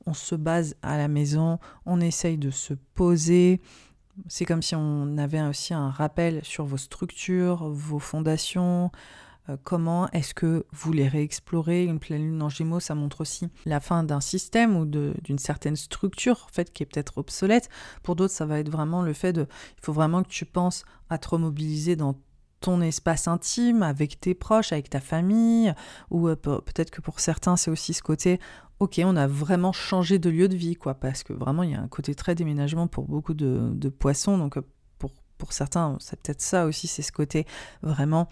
on 0.07 0.13
se 0.13 0.35
base 0.35 0.75
à 0.81 0.97
la 0.97 1.07
maison, 1.07 1.59
on 1.85 1.99
essaye 1.99 2.37
de 2.37 2.51
se 2.51 2.73
poser, 2.73 3.59
c'est 4.27 4.45
comme 4.45 4.61
si 4.61 4.75
on 4.75 5.17
avait 5.17 5.41
aussi 5.41 5.73
un 5.73 5.89
rappel 5.89 6.43
sur 6.43 6.65
vos 6.65 6.77
structures, 6.77 7.69
vos 7.69 7.99
fondations, 7.99 8.91
comment 9.63 10.09
est-ce 10.11 10.33
que 10.33 10.65
vous 10.71 10.91
les 10.91 11.07
réexplorez? 11.07 11.85
Une 11.85 11.99
pleine 11.99 12.23
lune 12.23 12.41
en 12.41 12.49
gémeaux, 12.49 12.79
ça 12.79 12.95
montre 12.95 13.21
aussi 13.21 13.49
la 13.65 13.79
fin 13.79 14.03
d'un 14.03 14.21
système 14.21 14.75
ou 14.75 14.85
d'une 14.85 15.39
certaine 15.39 15.75
structure, 15.75 16.45
en 16.49 16.53
fait, 16.53 16.73
qui 16.73 16.83
est 16.83 16.85
peut-être 16.85 17.17
obsolète. 17.17 17.69
Pour 18.03 18.15
d'autres, 18.15 18.33
ça 18.33 18.45
va 18.45 18.59
être 18.59 18.69
vraiment 18.69 19.01
le 19.01 19.13
fait 19.13 19.33
de... 19.33 19.47
Il 19.77 19.85
faut 19.85 19.93
vraiment 19.93 20.23
que 20.23 20.29
tu 20.29 20.45
penses 20.45 20.83
à 21.09 21.17
te 21.17 21.29
remobiliser 21.29 21.95
dans 21.95 22.19
ton 22.61 22.81
espace 22.81 23.27
intime, 23.27 23.83
avec 23.83 24.19
tes 24.19 24.33
proches, 24.33 24.71
avec 24.71 24.89
ta 24.89 24.99
famille, 24.99 25.73
ou 26.09 26.27
euh, 26.29 26.35
peut-être 26.35 26.89
que 26.89 27.01
pour 27.01 27.19
certains, 27.19 27.57
c'est 27.57 27.69
aussi 27.69 27.93
ce 27.93 28.01
côté, 28.01 28.39
ok, 28.79 28.99
on 29.03 29.15
a 29.15 29.27
vraiment 29.27 29.71
changé 29.71 30.17
de 30.17 30.31
lieu 30.31 30.47
de 30.47 30.55
vie, 30.55 30.75
quoi, 30.75 30.95
parce 30.95 31.21
que 31.21 31.33
vraiment, 31.33 31.61
il 31.61 31.71
y 31.71 31.75
a 31.75 31.81
un 31.81 31.87
côté 31.87 32.15
très 32.15 32.33
déménagement 32.33 32.87
pour 32.87 33.07
beaucoup 33.07 33.35
de, 33.35 33.69
de 33.73 33.89
poissons, 33.89 34.39
donc 34.39 34.57
euh, 34.57 34.61
pour, 34.97 35.11
pour 35.37 35.53
certains, 35.53 35.97
c'est 35.99 36.19
peut-être 36.19 36.41
ça 36.41 36.65
aussi, 36.65 36.87
c'est 36.87 37.03
ce 37.03 37.11
côté 37.11 37.45
vraiment 37.83 38.29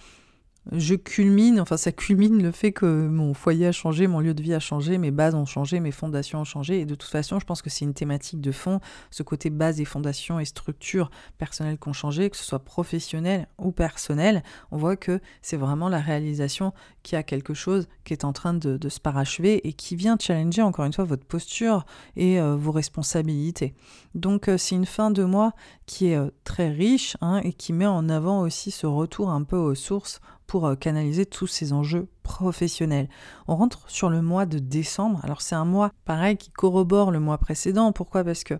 je 0.72 0.96
culmine, 0.96 1.60
enfin 1.60 1.76
ça 1.76 1.92
culmine 1.92 2.42
le 2.42 2.52
fait 2.52 2.72
que 2.72 3.08
mon 3.08 3.34
foyer 3.34 3.68
a 3.68 3.72
changé, 3.72 4.08
mon 4.08 4.22
lieu 4.22 4.34
de 4.34 4.42
vie 4.42 4.54
a 4.54 4.60
changé, 4.60 4.98
mes 4.98 5.12
bases 5.12 5.36
ont 5.36 5.46
changé, 5.46 5.80
mes 5.80 5.92
fondations 5.92 6.42
ont 6.42 6.46
changé. 6.46 6.80
Et 6.80 6.86
de 6.86 6.96
toute 6.96 7.10
façon, 7.10 7.40
je 7.40 7.46
pense 7.46 7.62
que 7.62 7.70
c'est 7.70 7.84
une 7.84 7.94
thématique 7.94 8.40
de 8.40 8.52
fond, 8.52 8.80
ce 9.12 9.24
côté 9.24 9.50
base 9.50 9.82
et 9.82 9.86
fondations 9.86 10.40
et 10.40 10.46
structures 10.46 11.12
personnelles 11.38 11.78
qui 11.78 11.90
ont 11.90 11.94
changé, 11.94 12.30
que 12.30 12.38
ce 12.38 12.46
soit 12.46 12.64
professionnel 12.64 13.48
ou 13.58 13.72
personnel. 13.72 14.44
On 14.72 14.78
voit 14.78 14.96
que 14.96 15.20
c'est 15.42 15.58
vraiment 15.58 15.90
la 15.90 16.00
réalisation 16.00 16.74
qui 17.04 17.16
a 17.16 17.24
quelque 17.24 17.54
chose 17.54 17.88
qui 18.06 18.14
est 18.14 18.24
en 18.24 18.34
train 18.34 18.54
de, 18.54 18.80
se 18.90 19.00
parachever 19.00 19.68
et 19.68 19.74
qui 19.74 19.96
vient 19.96 20.18
challenger 20.20 20.62
encore 20.62 20.86
une 20.86 20.94
fois 20.94 21.04
votre 21.04 21.26
posture 21.26 21.86
et 22.16 22.40
euh, 22.40 22.56
vos 22.56 22.72
responsabilités. 22.72 23.74
Donc 24.16 24.48
euh, 24.48 24.58
c'est 24.58 24.76
une 24.76 24.86
fin 24.86 25.10
de 25.12 25.24
mois 25.24 25.54
qui 25.86 26.08
est 26.08 26.18
euh, 26.18 26.30
très 26.44 26.70
riche 26.70 27.18
hein, 27.22 27.42
et 27.44 27.54
qui 27.54 27.74
met 27.74 27.86
en 27.86 28.10
avant 28.10 28.42
aussi 28.42 28.72
ce 28.72 28.86
retour 28.86 29.30
un 29.30 29.44
peu 29.44 29.58
aux 29.58 29.76
sources 29.76 30.22
pour 30.54 30.68
euh, 30.68 30.76
canaliser 30.76 31.26
tous 31.26 31.48
ces 31.48 31.74
enjeux 31.74 32.08
professionnels. 32.22 33.10
On 33.48 33.56
rentre 33.56 33.90
sur 33.90 34.12
le 34.12 34.22
mois 34.22 34.46
de 34.46 34.60
décembre. 34.60 35.20
Alors 35.24 35.42
c'est 35.42 35.56
un 35.56 35.66
mois 35.66 35.90
pareil 36.06 36.38
qui 36.38 36.52
corrobore 36.52 37.10
le 37.10 37.20
mois 37.20 37.40
précédent. 37.40 37.92
Pourquoi? 37.92 38.24
Parce 38.24 38.44
que 38.44 38.54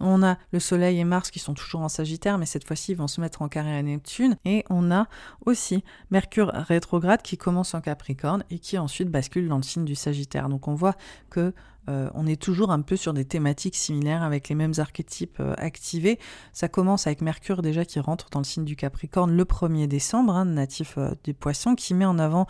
on 0.00 0.22
a 0.22 0.36
le 0.52 0.60
Soleil 0.60 0.98
et 0.98 1.04
Mars 1.04 1.30
qui 1.30 1.38
sont 1.38 1.54
toujours 1.54 1.80
en 1.80 1.88
Sagittaire, 1.88 2.36
mais 2.36 2.44
cette 2.44 2.66
fois-ci 2.66 2.92
ils 2.92 2.94
vont 2.98 3.08
se 3.08 3.22
mettre 3.22 3.40
en 3.40 3.48
carré 3.48 3.74
à 3.74 3.82
Neptune. 3.82 4.36
Et 4.44 4.66
on 4.68 4.90
a 4.90 5.06
aussi 5.46 5.82
Mercure 6.10 6.48
rétrograde 6.52 7.22
qui 7.22 7.38
commence 7.38 7.72
en 7.72 7.80
Capricorne 7.80 8.44
et 8.50 8.58
qui 8.58 8.76
ensuite 8.76 9.08
bascule 9.08 9.48
dans 9.48 9.56
le 9.56 9.62
signe 9.62 9.86
du 9.86 9.94
Sagittaire. 9.94 10.50
Donc 10.50 10.68
on 10.68 10.74
voit 10.74 10.94
que 11.30 11.54
euh, 11.88 12.10
on 12.14 12.26
est 12.26 12.40
toujours 12.40 12.70
un 12.70 12.80
peu 12.82 12.96
sur 12.96 13.12
des 13.12 13.24
thématiques 13.24 13.76
similaires 13.76 14.22
avec 14.22 14.48
les 14.48 14.54
mêmes 14.54 14.74
archétypes 14.78 15.38
euh, 15.40 15.54
activés. 15.56 16.18
Ça 16.52 16.68
commence 16.68 17.06
avec 17.06 17.20
Mercure 17.20 17.62
déjà 17.62 17.84
qui 17.84 18.00
rentre 18.00 18.28
dans 18.30 18.40
le 18.40 18.44
signe 18.44 18.64
du 18.64 18.76
Capricorne 18.76 19.34
le 19.36 19.44
1er 19.44 19.86
décembre, 19.86 20.34
hein, 20.34 20.44
natif 20.44 20.98
euh, 20.98 21.10
des 21.24 21.32
poissons, 21.32 21.74
qui 21.74 21.94
met 21.94 22.04
en 22.04 22.18
avant 22.18 22.46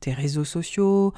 tes 0.00 0.12
réseaux 0.12 0.44
sociaux, 0.44 1.14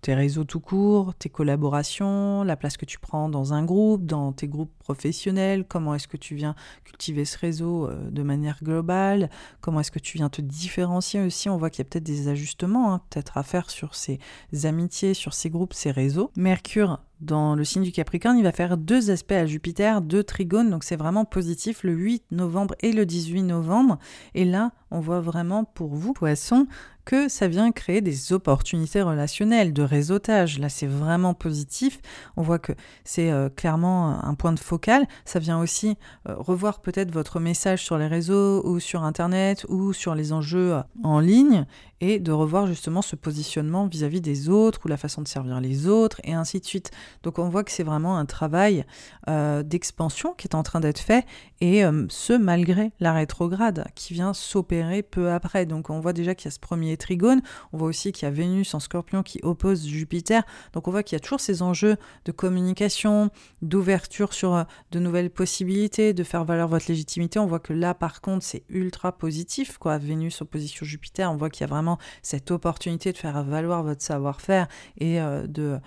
tes 0.00 0.14
réseaux 0.14 0.44
tout 0.44 0.60
court, 0.60 1.14
tes 1.14 1.28
collaborations, 1.28 2.42
la 2.42 2.56
place 2.56 2.76
que 2.76 2.84
tu 2.84 2.98
prends 2.98 3.28
dans 3.28 3.52
un 3.52 3.64
groupe, 3.64 4.06
dans 4.06 4.32
tes 4.32 4.48
groupes 4.48 4.72
professionnels, 4.78 5.64
comment 5.66 5.94
est-ce 5.94 6.08
que 6.08 6.16
tu 6.16 6.34
viens 6.34 6.54
cultiver 6.84 7.24
ce 7.24 7.38
réseau 7.38 7.88
euh, 7.88 8.10
de 8.10 8.22
manière 8.22 8.58
globale, 8.62 9.30
comment 9.60 9.80
est-ce 9.80 9.90
que 9.90 9.98
tu 9.98 10.18
viens 10.18 10.28
te 10.28 10.40
différencier 10.40 11.20
aussi. 11.20 11.48
On 11.48 11.56
voit 11.56 11.70
qu'il 11.70 11.84
y 11.84 11.86
a 11.86 11.90
peut-être 11.90 12.04
des 12.04 12.28
ajustements 12.28 12.94
hein, 12.94 13.02
à 13.34 13.42
faire 13.42 13.70
sur 13.70 13.94
ces 13.94 14.18
amitiés, 14.64 15.14
sur 15.14 15.34
ces 15.34 15.50
groupes, 15.50 15.74
ces 15.74 15.90
réseaux. 15.90 16.30
Mercure 16.36 17.00
dans 17.20 17.54
le 17.54 17.64
signe 17.64 17.82
du 17.82 17.92
Capricorne, 17.92 18.38
il 18.38 18.44
va 18.44 18.52
faire 18.52 18.76
deux 18.76 19.10
aspects 19.10 19.32
à 19.32 19.46
Jupiter, 19.46 20.00
deux 20.00 20.24
trigones, 20.24 20.70
donc 20.70 20.84
c'est 20.84 20.96
vraiment 20.96 21.24
positif 21.24 21.82
le 21.82 21.92
8 21.92 22.24
novembre 22.30 22.74
et 22.80 22.92
le 22.92 23.06
18 23.06 23.42
novembre. 23.42 23.98
Et 24.34 24.44
là, 24.44 24.72
on 24.90 25.00
voit 25.00 25.20
vraiment 25.20 25.64
pour 25.64 25.94
vous, 25.94 26.12
poissons, 26.12 26.66
que 27.04 27.28
ça 27.28 27.48
vient 27.48 27.72
créer 27.72 28.00
des 28.00 28.32
opportunités 28.32 29.02
relationnelles, 29.02 29.72
de 29.72 29.82
réseautage. 29.82 30.58
Là, 30.58 30.68
c'est 30.68 30.86
vraiment 30.86 31.34
positif. 31.34 32.00
On 32.36 32.42
voit 32.42 32.58
que 32.58 32.72
c'est 33.04 33.30
euh, 33.30 33.48
clairement 33.48 34.24
un 34.24 34.34
point 34.34 34.52
de 34.52 34.60
focal. 34.60 35.06
Ça 35.24 35.38
vient 35.38 35.60
aussi 35.60 35.96
euh, 36.28 36.34
revoir 36.36 36.80
peut-être 36.80 37.10
votre 37.10 37.40
message 37.40 37.82
sur 37.84 37.98
les 37.98 38.06
réseaux 38.06 38.64
ou 38.64 38.80
sur 38.80 39.02
Internet 39.02 39.66
ou 39.68 39.92
sur 39.92 40.14
les 40.14 40.32
enjeux 40.32 40.74
euh, 40.74 40.82
en 41.02 41.20
ligne 41.20 41.66
et 42.00 42.18
de 42.18 42.32
revoir 42.32 42.66
justement 42.66 43.02
ce 43.02 43.16
positionnement 43.16 43.86
vis-à-vis 43.86 44.20
des 44.20 44.48
autres 44.48 44.80
ou 44.84 44.88
la 44.88 44.96
façon 44.96 45.22
de 45.22 45.28
servir 45.28 45.60
les 45.60 45.86
autres 45.86 46.20
et 46.24 46.32
ainsi 46.32 46.60
de 46.60 46.64
suite. 46.64 46.90
Donc 47.22 47.38
on 47.38 47.48
voit 47.48 47.64
que 47.64 47.70
c'est 47.70 47.82
vraiment 47.82 48.16
un 48.16 48.26
travail 48.26 48.84
euh, 49.28 49.62
d'expansion 49.62 50.34
qui 50.34 50.46
est 50.46 50.54
en 50.54 50.62
train 50.62 50.80
d'être 50.80 50.98
fait 50.98 51.26
et 51.60 51.84
euh, 51.84 52.06
ce 52.08 52.32
malgré 52.32 52.92
la 53.00 53.12
rétrograde 53.12 53.86
qui 53.94 54.14
vient 54.14 54.32
s'opérer 54.32 55.02
peu 55.02 55.30
après. 55.30 55.66
Donc 55.66 55.90
on 55.90 56.00
voit 56.00 56.12
déjà 56.12 56.34
qu'il 56.34 56.46
y 56.46 56.48
a 56.48 56.52
ce 56.52 56.58
premier 56.58 56.96
trigone, 56.96 57.42
on 57.72 57.78
voit 57.78 57.88
aussi 57.88 58.12
qu'il 58.12 58.24
y 58.24 58.28
a 58.28 58.30
Vénus 58.30 58.74
en 58.74 58.80
scorpion 58.80 59.22
qui 59.22 59.40
oppose 59.42 59.86
Jupiter. 59.86 60.42
Donc 60.72 60.88
on 60.88 60.90
voit 60.90 61.02
qu'il 61.02 61.16
y 61.16 61.20
a 61.20 61.20
toujours 61.20 61.40
ces 61.40 61.62
enjeux 61.62 61.96
de 62.24 62.32
communication, 62.32 63.30
d'ouverture 63.62 64.32
sur 64.32 64.54
euh, 64.54 64.64
de 64.90 64.98
nouvelles 64.98 65.30
possibilités, 65.30 66.14
de 66.14 66.24
faire 66.24 66.44
valoir 66.44 66.68
votre 66.68 66.86
légitimité. 66.88 67.38
On 67.38 67.46
voit 67.46 67.60
que 67.60 67.72
là 67.72 67.94
par 67.94 68.20
contre 68.20 68.44
c'est 68.44 68.64
ultra 68.70 69.12
positif 69.12 69.76
quoi, 69.78 69.98
Vénus 69.98 70.40
opposition 70.40 70.86
Jupiter, 70.86 71.30
on 71.30 71.36
voit 71.36 71.50
qu'il 71.50 71.62
y 71.62 71.64
a 71.64 71.66
vraiment 71.68 71.89
cette 72.22 72.50
opportunité 72.50 73.12
de 73.12 73.18
faire 73.18 73.42
valoir 73.44 73.82
votre 73.82 74.02
savoir-faire 74.02 74.68
et 74.98 75.20
euh, 75.20 75.46
de 75.46 75.78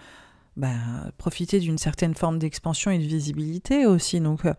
bah, 0.56 0.70
profiter 1.18 1.60
d'une 1.60 1.78
certaine 1.78 2.14
forme 2.14 2.40
d'expansion 2.40 2.92
et 2.92 3.00
de 3.00 3.04
visibilité 3.04 3.86
aussi. 3.86 4.20
Donc 4.20 4.46
euh, 4.46 4.54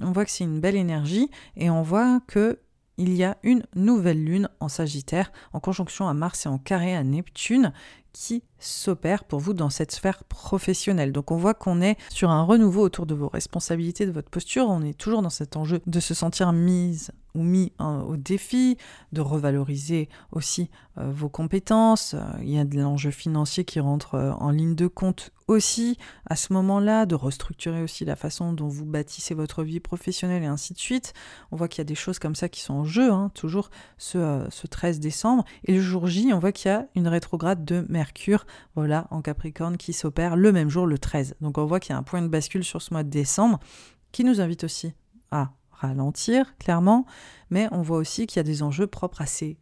on 0.00 0.12
voit 0.12 0.24
que 0.24 0.30
c'est 0.30 0.44
une 0.44 0.60
belle 0.60 0.76
énergie 0.76 1.30
et 1.56 1.70
on 1.70 1.82
voit 1.82 2.20
que 2.26 2.58
il 2.98 3.14
y 3.14 3.24
a 3.24 3.38
une 3.42 3.62
nouvelle 3.74 4.22
lune 4.22 4.50
en 4.60 4.68
Sagittaire 4.68 5.32
en 5.54 5.60
conjonction 5.60 6.06
à 6.06 6.12
Mars 6.12 6.44
et 6.44 6.50
en 6.50 6.58
carré 6.58 6.94
à 6.94 7.02
Neptune 7.02 7.72
qui 8.12 8.42
s'opère 8.58 9.24
pour 9.24 9.40
vous 9.40 9.54
dans 9.54 9.70
cette 9.70 9.92
sphère 9.92 10.24
professionnelle. 10.24 11.12
Donc 11.12 11.30
on 11.30 11.36
voit 11.36 11.54
qu'on 11.54 11.80
est 11.80 11.96
sur 12.10 12.30
un 12.30 12.42
renouveau 12.42 12.82
autour 12.82 13.06
de 13.06 13.14
vos 13.14 13.28
responsabilités, 13.28 14.06
de 14.06 14.12
votre 14.12 14.30
posture, 14.30 14.66
on 14.68 14.82
est 14.82 14.96
toujours 14.96 15.22
dans 15.22 15.30
cet 15.30 15.56
enjeu 15.56 15.80
de 15.86 16.00
se 16.00 16.14
sentir 16.14 16.52
mise 16.52 17.12
ou 17.34 17.42
mis 17.42 17.72
hein, 17.78 18.04
au 18.08 18.16
défi, 18.16 18.76
de 19.12 19.20
revaloriser 19.20 20.08
aussi 20.32 20.68
euh, 20.98 21.10
vos 21.10 21.28
compétences. 21.28 22.14
Euh, 22.14 22.22
il 22.42 22.50
y 22.50 22.58
a 22.58 22.64
de 22.64 22.76
l'enjeu 22.80 23.10
financier 23.10 23.64
qui 23.64 23.80
rentre 23.80 24.14
euh, 24.14 24.32
en 24.32 24.50
ligne 24.50 24.74
de 24.74 24.88
compte 24.88 25.30
aussi 25.46 25.98
à 26.28 26.36
ce 26.36 26.52
moment-là, 26.52 27.06
de 27.06 27.14
restructurer 27.14 27.82
aussi 27.82 28.04
la 28.04 28.16
façon 28.16 28.52
dont 28.52 28.68
vous 28.68 28.84
bâtissez 28.84 29.34
votre 29.34 29.62
vie 29.62 29.80
professionnelle 29.80 30.42
et 30.42 30.46
ainsi 30.46 30.72
de 30.72 30.78
suite. 30.78 31.12
On 31.50 31.56
voit 31.56 31.68
qu'il 31.68 31.78
y 31.78 31.82
a 31.82 31.84
des 31.84 31.94
choses 31.94 32.18
comme 32.18 32.36
ça 32.36 32.48
qui 32.48 32.60
sont 32.60 32.74
en 32.74 32.84
jeu, 32.84 33.10
hein, 33.10 33.30
toujours 33.34 33.70
ce, 33.98 34.46
ce 34.50 34.66
13 34.66 35.00
décembre. 35.00 35.44
Et 35.64 35.74
le 35.74 35.80
jour 35.80 36.06
J, 36.06 36.32
on 36.32 36.38
voit 36.38 36.52
qu'il 36.52 36.70
y 36.70 36.74
a 36.74 36.86
une 36.94 37.08
rétrograde 37.08 37.64
de 37.64 37.84
Mercure, 38.00 38.46
voilà, 38.76 39.06
en 39.10 39.20
Capricorne 39.20 39.76
qui 39.76 39.92
s'opère 39.92 40.34
le 40.34 40.52
même 40.52 40.70
jour, 40.70 40.86
le 40.86 40.98
13. 40.98 41.34
Donc 41.42 41.58
on 41.58 41.66
voit 41.66 41.80
qu'il 41.80 41.92
y 41.92 41.94
a 41.94 41.98
un 41.98 42.02
point 42.02 42.22
de 42.22 42.28
bascule 42.28 42.64
sur 42.64 42.80
ce 42.80 42.94
mois 42.94 43.02
de 43.02 43.10
décembre 43.10 43.60
qui 44.10 44.24
nous 44.24 44.40
invite 44.40 44.64
aussi 44.64 44.94
à 45.30 45.50
ralentir, 45.70 46.56
clairement, 46.56 47.04
mais 47.50 47.68
on 47.72 47.82
voit 47.82 47.98
aussi 47.98 48.26
qu'il 48.26 48.38
y 48.38 48.40
a 48.40 48.44
des 48.44 48.62
enjeux 48.62 48.86
propres 48.86 49.20
à 49.20 49.26
ces 49.26 49.58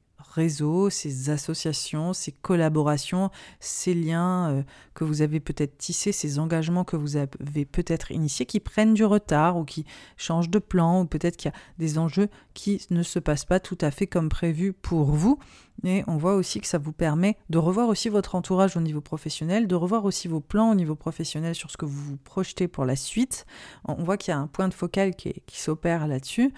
ces 0.91 1.31
associations, 1.31 2.13
ces 2.13 2.33
collaborations, 2.33 3.31
ces 3.61 3.95
liens 3.95 4.51
euh, 4.51 4.63
que 4.95 5.05
vous 5.05 5.23
avez 5.23 5.41
peut-être 5.41 5.77
tissés, 5.79 6.13
ces 6.13 6.39
engagements 6.39 6.85
que 6.85 6.97
vous 6.97 7.17
avez 7.17 7.65
peut-être 7.65 8.11
initiés 8.11 8.47
qui 8.47 8.61
prennent 8.61 8.95
du 8.95 9.05
retard 9.05 9.57
ou 9.57 9.65
qui 9.65 9.85
changent 10.17 10.51
de 10.51 10.59
plan 10.59 11.03
ou 11.03 11.05
peut-être 11.07 11.37
qu'il 11.37 11.51
y 11.51 11.55
a 11.55 11.59
des 11.79 11.99
enjeux 11.99 12.29
qui 12.55 12.81
ne 12.91 13.03
se 13.03 13.19
passent 13.19 13.45
pas 13.45 13.61
tout 13.61 13.79
à 13.81 13.91
fait 13.91 14.07
comme 14.07 14.29
prévu 14.29 14.73
pour 14.73 15.11
vous. 15.13 15.39
Et 15.85 16.03
on 16.09 16.17
voit 16.17 16.35
aussi 16.35 16.61
que 16.61 16.67
ça 16.67 16.79
vous 16.79 16.93
permet 16.93 17.37
de 17.51 17.59
revoir 17.59 17.89
aussi 17.89 18.09
votre 18.09 18.35
entourage 18.35 18.77
au 18.77 18.81
niveau 18.81 19.01
professionnel, 19.01 19.69
de 19.69 19.75
revoir 19.75 20.05
aussi 20.05 20.27
vos 20.27 20.41
plans 20.41 20.71
au 20.71 20.75
niveau 20.75 20.97
professionnel 20.97 21.55
sur 21.55 21.71
ce 21.71 21.77
que 21.77 21.85
vous 21.85 22.03
vous 22.03 22.17
projetez 22.17 22.67
pour 22.67 22.85
la 22.85 22.97
suite. 22.97 23.47
On 23.85 24.03
voit 24.03 24.17
qu'il 24.17 24.33
y 24.33 24.35
a 24.35 24.39
un 24.41 24.49
point 24.49 24.69
de 24.69 24.75
focal 24.75 25.15
qui 25.15 25.43
s'opère 25.61 26.07
là-dessus 26.07 26.53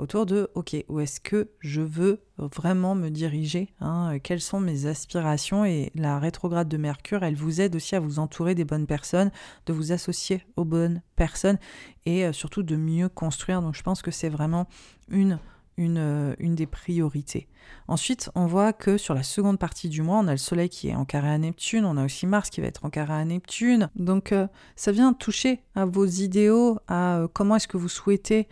autour 0.00 0.24
de, 0.24 0.50
ok, 0.54 0.76
où 0.88 0.98
est-ce 1.00 1.20
que 1.20 1.50
je 1.60 1.82
veux 1.82 2.22
vraiment 2.38 2.94
me 2.94 3.10
diriger 3.10 3.68
hein, 3.80 4.18
Quelles 4.22 4.40
sont 4.40 4.58
mes 4.58 4.86
aspirations 4.86 5.64
Et 5.64 5.92
la 5.94 6.18
rétrograde 6.18 6.68
de 6.68 6.76
Mercure, 6.78 7.22
elle 7.22 7.36
vous 7.36 7.60
aide 7.60 7.76
aussi 7.76 7.94
à 7.94 8.00
vous 8.00 8.18
entourer 8.18 8.54
des 8.54 8.64
bonnes 8.64 8.86
personnes, 8.86 9.30
de 9.66 9.72
vous 9.72 9.92
associer 9.92 10.42
aux 10.56 10.64
bonnes 10.64 11.02
personnes 11.16 11.58
et 12.06 12.24
euh, 12.24 12.32
surtout 12.32 12.62
de 12.62 12.76
mieux 12.76 13.10
construire. 13.10 13.60
Donc 13.60 13.74
je 13.74 13.82
pense 13.82 14.00
que 14.00 14.10
c'est 14.10 14.30
vraiment 14.30 14.66
euh, 15.12 16.34
une, 16.38 16.54
des 16.54 16.66
priorités. 16.66 17.46
Ensuite, 17.88 18.30
on 18.34 18.46
voit 18.46 18.72
que 18.72 18.96
sur 18.96 19.14
la 19.14 19.22
seconde 19.22 19.58
partie 19.58 19.88
du 19.88 20.02
mois, 20.02 20.18
on 20.18 20.28
a 20.28 20.32
le 20.32 20.36
Soleil 20.38 20.68
qui 20.68 20.88
est 20.88 20.94
en 20.94 21.04
carré 21.04 21.28
à 21.28 21.38
Neptune, 21.38 21.84
on 21.84 21.96
a 21.96 22.04
aussi 22.04 22.26
Mars 22.26 22.50
qui 22.50 22.60
va 22.60 22.66
être 22.66 22.84
en 22.84 22.90
carré 22.90 23.14
à 23.14 23.24
Neptune. 23.24 23.88
Donc, 23.96 24.32
euh, 24.32 24.46
ça 24.76 24.92
vient 24.92 25.12
toucher 25.12 25.62
à 25.74 25.84
vos 25.84 26.04
idéaux, 26.06 26.78
à 26.88 27.26
comment 27.32 27.56
est-ce 27.56 27.68
que 27.68 27.76
vous 27.76 27.88
souhaitez 27.88 28.48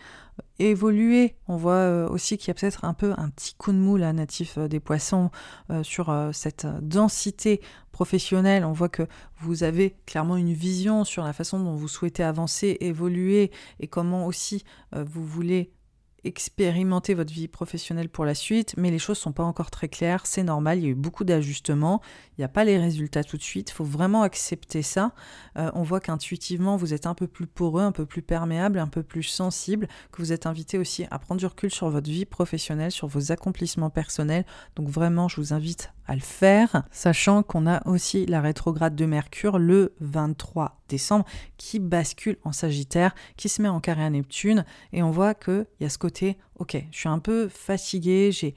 évoluer. 0.59 1.37
On 1.47 1.57
voit 1.57 1.73
euh, 1.73 2.09
aussi 2.09 2.39
qu'il 2.39 2.49
y 2.49 2.51
a 2.51 2.55
peut-être 2.55 2.85
un 2.85 2.95
peu 2.95 3.15
un 3.17 3.29
petit 3.31 3.55
coup 3.55 3.73
de 3.73 3.79
mou 3.79 3.97
là, 3.97 4.13
natif 4.13 4.59
euh, 4.59 4.69
des 4.69 4.81
poissons, 4.81 5.31
euh, 5.71 5.83
sur 5.83 6.15
cette 6.33 6.67
densité 6.83 7.61
professionnelle. 7.93 8.65
On 8.65 8.73
voit 8.73 8.89
que 8.89 9.07
vous 9.41 9.63
avez 9.63 9.97
clairement 10.07 10.37
une 10.37 10.53
vision 10.53 11.05
sur 11.05 11.25
la 11.25 11.33
façon 11.33 11.61
dont 11.61 11.75
vous 11.75 11.89
souhaitez 11.89 12.23
avancer, 12.23 12.77
évoluer 12.81 13.51
et 13.81 13.87
comment 13.87 14.27
aussi 14.27 14.65
vous 14.93 15.25
voulez 15.25 15.71
expérimenter 16.25 17.15
votre 17.15 17.33
vie 17.33 17.49
professionnelle 17.49 18.09
pour 18.09 18.25
la 18.25 18.35
suite, 18.35 18.75
mais 18.77 18.91
les 18.91 18.99
choses 18.99 19.19
sont 19.19 19.33
pas 19.33 19.45
encore 19.45 19.71
très 19.71 19.89
claires, 19.89 20.27
c'est 20.27 20.43
normal, 20.43 20.79
il 20.79 20.85
y 20.85 20.87
a 20.87 20.91
eu 20.91 20.95
beaucoup 20.95 21.25
d'ajustements, 21.25 22.01
il 22.37 22.41
n'y 22.41 22.45
a 22.45 22.49
pas 22.49 22.65
les 22.65 22.79
résultats 22.79 23.25
tout 23.25 23.37
de 23.37 23.43
suite, 23.43 23.71
il 23.71 23.73
faut 23.73 23.85
vraiment 23.85 24.23
accepter 24.23 24.83
ça. 24.83 25.13
Euh, 25.57 25.71
on 25.75 25.83
voit 25.83 26.01
qu'intuitivement, 26.01 26.77
vous 26.77 26.95
êtes 26.95 27.07
un 27.07 27.15
peu 27.15 27.27
plus 27.27 27.47
poreux, 27.47 27.83
un 27.83 27.93
peu 27.93 28.07
plus 28.07 28.23
perméable, 28.23 28.79
un 28.79 28.89
peu 28.89 29.03
plus 29.03 29.23
sensible, 29.23 29.89
que 30.13 30.23
vous 30.23 30.33
êtes 30.33 30.47
invité 30.47 30.79
aussi 30.79 31.07
à 31.11 31.19
prendre 31.19 31.39
du 31.39 31.47
recul 31.47 31.71
sur 31.71 31.89
votre 31.91 32.11
vie 32.11 32.25
professionnelle, 32.25 32.91
sur 32.91 33.07
vos 33.07 33.33
accomplissements 33.33 33.91
personnels. 33.91 34.45
Donc 34.77 34.89
vraiment, 34.89 35.29
je 35.29 35.37
vous 35.41 35.53
invite 35.53 35.93
le 36.15 36.21
faire, 36.21 36.85
sachant 36.91 37.43
qu'on 37.43 37.67
a 37.67 37.87
aussi 37.87 38.27
la 38.27 38.41
rétrograde 38.41 38.97
de 38.97 39.05
Mercure 39.07 39.59
le 39.59 39.95
23 40.01 40.81
décembre 40.89 41.25
qui 41.57 41.79
bascule 41.79 42.39
en 42.45 42.53
Sagittaire, 42.53 43.15
qui 43.37 43.49
se 43.49 43.61
met 43.63 43.69
en 43.69 43.81
carré 43.81 44.05
à 44.05 44.11
Neptune, 44.11 44.65
et 44.93 45.03
on 45.03 45.11
voit 45.11 45.35
qu'il 45.35 45.67
y 45.81 45.85
a 45.85 45.89
ce 45.89 45.99
côté, 45.99 46.39
ok, 46.59 46.83
je 46.91 46.99
suis 46.99 47.09
un 47.09 47.19
peu 47.19 47.49
fatigué, 47.49 48.31
j'ai 48.33 48.55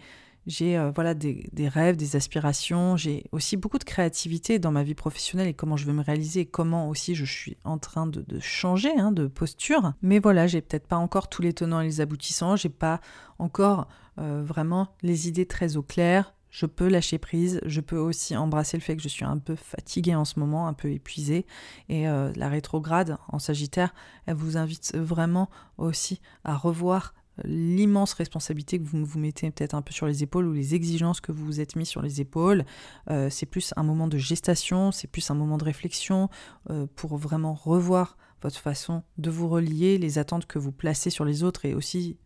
j'ai 0.47 0.77
euh, 0.77 0.91
voilà 0.93 1.13
des, 1.13 1.51
rêves, 1.67 1.97
des 1.97 2.15
aspirations, 2.15 2.97
j'ai 2.97 3.25
aussi 3.31 3.57
beaucoup 3.57 3.77
de 3.77 3.83
créativité 3.83 4.57
dans 4.57 4.71
ma 4.71 4.83
vie 4.83 4.95
professionnelle 4.95 5.47
et 5.47 5.53
comment 5.53 5.77
je 5.77 5.85
veux 5.85 5.93
me 5.93 6.01
réaliser 6.01 6.41
et 6.41 6.45
comment 6.45 6.89
aussi 6.89 7.13
je 7.13 7.25
suis 7.25 7.57
en 7.63 7.77
train 7.77 8.07
de, 8.07 8.23
changer 8.39 8.91
hein, 8.97 9.11
de 9.11 9.27
posture. 9.27 9.93
Mais 10.01 10.19
voilà, 10.19 10.47
j'ai 10.47 10.61
peut-être 10.61 10.87
pas 10.87 10.97
encore 10.97 11.29
tous 11.29 11.41
les 11.41 11.53
tenants 11.53 11.81
et 11.81 11.85
les 11.85 12.01
aboutissants, 12.01 12.55
j'ai 12.55 12.69
pas 12.69 13.01
encore 13.37 13.87
euh, 14.17 14.43
vraiment 14.43 14.87
les 15.03 15.27
idées 15.27 15.45
très 15.45 15.77
au 15.77 15.83
clair 15.83 16.33
je 16.51 16.65
peux 16.65 16.89
lâcher 16.89 17.17
prise, 17.17 17.61
je 17.65 17.81
peux 17.81 17.97
aussi 17.97 18.35
embrasser 18.35 18.77
le 18.77 18.83
fait 18.83 18.95
que 18.95 19.01
je 19.01 19.07
suis 19.07 19.25
un 19.25 19.37
peu 19.37 19.55
fatiguée 19.55 20.15
en 20.15 20.25
ce 20.25 20.39
moment, 20.39 20.67
un 20.67 20.73
peu 20.73 20.91
épuisée. 20.91 21.45
Et 21.89 22.07
euh, 22.07 22.31
la 22.35 22.49
rétrograde 22.49 23.17
en 23.29 23.39
Sagittaire, 23.39 23.95
elle 24.25 24.35
vous 24.35 24.57
invite 24.57 24.95
vraiment 24.95 25.49
aussi 25.77 26.21
à 26.43 26.55
revoir 26.55 27.15
l'immense 27.45 28.13
responsabilité 28.13 28.77
que 28.77 28.83
vous 28.83 29.03
vous 29.05 29.17
mettez 29.17 29.49
peut-être 29.49 29.73
un 29.73 29.81
peu 29.81 29.93
sur 29.93 30.05
les 30.05 30.23
épaules 30.23 30.45
ou 30.45 30.51
les 30.51 30.75
exigences 30.75 31.21
que 31.21 31.31
vous 31.31 31.45
vous 31.45 31.61
êtes 31.61 31.77
mis 31.77 31.85
sur 31.85 32.01
les 32.01 32.19
épaules. 32.19 32.65
Euh, 33.09 33.29
c'est 33.29 33.45
plus 33.45 33.73
un 33.77 33.83
moment 33.83 34.09
de 34.09 34.17
gestation, 34.17 34.91
c'est 34.91 35.07
plus 35.07 35.31
un 35.31 35.35
moment 35.35 35.57
de 35.57 35.63
réflexion 35.63 36.29
euh, 36.69 36.85
pour 36.97 37.17
vraiment 37.17 37.53
revoir 37.53 38.17
votre 38.41 38.57
façon 38.57 39.03
de 39.17 39.29
vous 39.29 39.47
relier, 39.47 39.97
les 39.97 40.17
attentes 40.17 40.45
que 40.47 40.59
vous 40.59 40.73
placez 40.73 41.09
sur 41.09 41.23
les 41.23 41.43
autres 41.43 41.65
et 41.65 41.73
aussi 41.73 42.17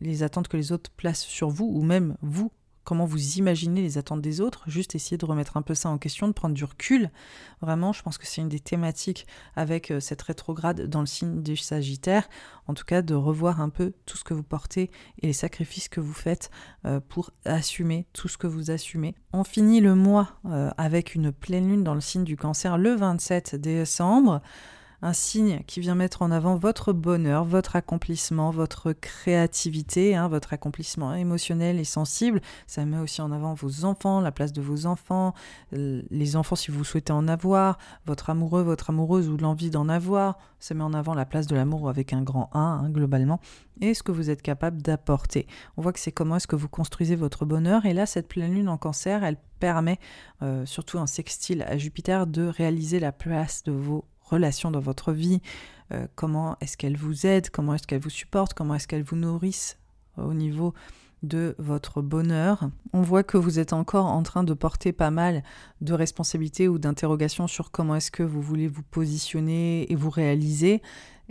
les 0.00 0.22
attentes 0.22 0.48
que 0.48 0.56
les 0.56 0.72
autres 0.72 0.90
placent 0.96 1.24
sur 1.24 1.50
vous 1.50 1.66
ou 1.66 1.82
même 1.82 2.16
vous 2.22 2.50
comment 2.86 3.04
vous 3.04 3.36
imaginez 3.36 3.82
les 3.82 3.98
attentes 3.98 4.22
des 4.22 4.40
autres, 4.40 4.62
juste 4.68 4.94
essayer 4.94 5.18
de 5.18 5.24
remettre 5.26 5.56
un 5.56 5.62
peu 5.62 5.74
ça 5.74 5.90
en 5.90 5.98
question, 5.98 6.28
de 6.28 6.32
prendre 6.32 6.54
du 6.54 6.64
recul. 6.64 7.10
Vraiment, 7.60 7.92
je 7.92 8.00
pense 8.00 8.16
que 8.16 8.26
c'est 8.26 8.40
une 8.40 8.48
des 8.48 8.60
thématiques 8.60 9.26
avec 9.56 9.90
euh, 9.90 9.98
cette 9.98 10.22
rétrograde 10.22 10.82
dans 10.82 11.00
le 11.00 11.06
signe 11.06 11.42
du 11.42 11.56
Sagittaire, 11.56 12.28
en 12.68 12.74
tout 12.74 12.84
cas 12.84 13.02
de 13.02 13.14
revoir 13.14 13.60
un 13.60 13.70
peu 13.70 13.92
tout 14.06 14.16
ce 14.16 14.22
que 14.22 14.34
vous 14.34 14.44
portez 14.44 14.90
et 15.20 15.26
les 15.26 15.32
sacrifices 15.32 15.88
que 15.88 16.00
vous 16.00 16.14
faites 16.14 16.50
euh, 16.84 17.00
pour 17.00 17.32
assumer 17.44 18.06
tout 18.12 18.28
ce 18.28 18.38
que 18.38 18.46
vous 18.46 18.70
assumez. 18.70 19.16
On 19.32 19.42
finit 19.42 19.80
le 19.80 19.96
mois 19.96 20.38
euh, 20.44 20.70
avec 20.78 21.16
une 21.16 21.32
pleine 21.32 21.68
lune 21.68 21.82
dans 21.82 21.94
le 21.94 22.00
signe 22.00 22.24
du 22.24 22.36
Cancer 22.36 22.78
le 22.78 22.94
27 22.94 23.56
décembre 23.56 24.40
un 25.02 25.12
signe 25.12 25.62
qui 25.66 25.80
vient 25.80 25.94
mettre 25.94 26.22
en 26.22 26.30
avant 26.30 26.56
votre 26.56 26.92
bonheur, 26.92 27.44
votre 27.44 27.76
accomplissement, 27.76 28.50
votre 28.50 28.92
créativité, 28.92 30.16
hein, 30.16 30.28
votre 30.28 30.52
accomplissement 30.52 31.14
émotionnel 31.14 31.78
et 31.78 31.84
sensible. 31.84 32.40
Ça 32.66 32.84
met 32.84 32.98
aussi 32.98 33.20
en 33.20 33.32
avant 33.32 33.54
vos 33.54 33.84
enfants, 33.84 34.20
la 34.20 34.32
place 34.32 34.52
de 34.52 34.62
vos 34.62 34.86
enfants, 34.86 35.34
les 35.72 36.36
enfants 36.36 36.56
si 36.56 36.70
vous 36.70 36.84
souhaitez 36.84 37.12
en 37.12 37.28
avoir, 37.28 37.78
votre 38.06 38.30
amoureux, 38.30 38.62
votre 38.62 38.90
amoureuse 38.90 39.28
ou 39.28 39.36
l'envie 39.36 39.70
d'en 39.70 39.88
avoir. 39.88 40.38
Ça 40.58 40.74
met 40.74 40.84
en 40.84 40.94
avant 40.94 41.14
la 41.14 41.26
place 41.26 41.46
de 41.46 41.54
l'amour 41.54 41.88
avec 41.88 42.12
un 42.12 42.22
grand 42.22 42.50
1 42.52 42.60
hein, 42.60 42.90
globalement 42.90 43.40
et 43.80 43.94
ce 43.94 44.02
que 44.02 44.12
vous 44.12 44.30
êtes 44.30 44.42
capable 44.42 44.82
d'apporter. 44.82 45.46
On 45.76 45.82
voit 45.82 45.92
que 45.92 46.00
c'est 46.00 46.12
comment 46.12 46.36
est-ce 46.36 46.46
que 46.46 46.56
vous 46.56 46.68
construisez 46.68 47.16
votre 47.16 47.44
bonheur 47.44 47.86
et 47.86 47.92
là 47.92 48.06
cette 48.06 48.28
pleine 48.28 48.54
lune 48.54 48.68
en 48.68 48.78
cancer, 48.78 49.24
elle 49.24 49.36
permet, 49.60 49.98
euh, 50.42 50.66
surtout 50.66 50.98
en 50.98 51.06
sextile 51.06 51.62
à 51.62 51.76
Jupiter, 51.76 52.26
de 52.26 52.46
réaliser 52.46 53.00
la 53.00 53.12
place 53.12 53.62
de 53.64 53.72
vos 53.72 54.04
relations 54.26 54.70
dans 54.70 54.80
votre 54.80 55.12
vie, 55.12 55.40
euh, 55.92 56.06
comment 56.14 56.56
est-ce 56.60 56.76
qu'elles 56.76 56.96
vous 56.96 57.26
aident, 57.26 57.50
comment 57.50 57.74
est-ce 57.74 57.86
qu'elles 57.86 58.00
vous 58.00 58.10
supportent, 58.10 58.54
comment 58.54 58.74
est-ce 58.74 58.88
qu'elles 58.88 59.02
vous 59.02 59.16
nourrissent 59.16 59.78
au 60.16 60.34
niveau 60.34 60.74
de 61.22 61.54
votre 61.58 62.02
bonheur. 62.02 62.70
On 62.92 63.02
voit 63.02 63.22
que 63.22 63.36
vous 63.36 63.58
êtes 63.58 63.72
encore 63.72 64.06
en 64.06 64.22
train 64.22 64.44
de 64.44 64.54
porter 64.54 64.92
pas 64.92 65.10
mal 65.10 65.42
de 65.80 65.92
responsabilités 65.92 66.68
ou 66.68 66.78
d'interrogations 66.78 67.46
sur 67.46 67.70
comment 67.70 67.96
est-ce 67.96 68.10
que 68.10 68.22
vous 68.22 68.42
voulez 68.42 68.68
vous 68.68 68.82
positionner 68.82 69.90
et 69.90 69.94
vous 69.94 70.10
réaliser, 70.10 70.82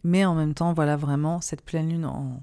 mais 0.03 0.25
en 0.25 0.35
même 0.35 0.53
temps, 0.53 0.73
voilà 0.73 0.97
vraiment 0.97 1.41
cette 1.41 1.63
pleine 1.63 1.89
lune 1.89 2.05
en 2.05 2.41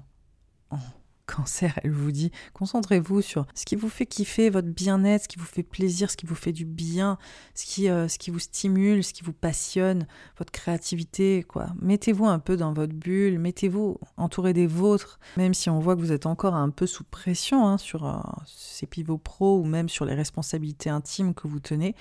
cancer, 1.25 1.79
elle 1.83 1.91
vous 1.91 2.11
dit, 2.11 2.31
concentrez-vous 2.53 3.21
sur 3.21 3.45
ce 3.55 3.65
qui 3.65 3.75
vous 3.75 3.89
fait 3.89 4.05
kiffer, 4.05 4.49
votre 4.49 4.67
bien-être, 4.67 5.23
ce 5.23 5.27
qui 5.27 5.39
vous 5.39 5.45
fait 5.45 5.63
plaisir, 5.63 6.11
ce 6.11 6.17
qui 6.17 6.25
vous 6.25 6.35
fait 6.35 6.51
du 6.51 6.65
bien, 6.65 7.17
ce 7.55 7.65
qui, 7.65 7.89
euh, 7.89 8.07
ce 8.07 8.17
qui 8.17 8.31
vous 8.31 8.39
stimule, 8.39 9.03
ce 9.03 9.13
qui 9.13 9.23
vous 9.23 9.33
passionne, 9.33 10.07
votre 10.37 10.51
créativité, 10.51 11.43
quoi. 11.43 11.67
Mettez-vous 11.81 12.25
un 12.25 12.39
peu 12.39 12.57
dans 12.57 12.73
votre 12.73 12.93
bulle, 12.93 13.39
mettez-vous 13.39 13.99
entouré 14.17 14.53
des 14.53 14.67
vôtres, 14.67 15.19
même 15.37 15.53
si 15.53 15.69
on 15.69 15.79
voit 15.79 15.95
que 15.95 16.01
vous 16.01 16.11
êtes 16.11 16.25
encore 16.25 16.55
un 16.55 16.69
peu 16.69 16.85
sous 16.85 17.03
pression 17.03 17.65
hein, 17.67 17.77
sur 17.77 18.05
euh, 18.05 18.19
ces 18.45 18.85
pivots 18.85 19.17
pro 19.17 19.59
ou 19.59 19.65
même 19.65 19.89
sur 19.89 20.05
les 20.05 20.15
responsabilités 20.15 20.89
intimes 20.89 21.33
que 21.33 21.47
vous 21.47 21.59
tenez, 21.59 21.95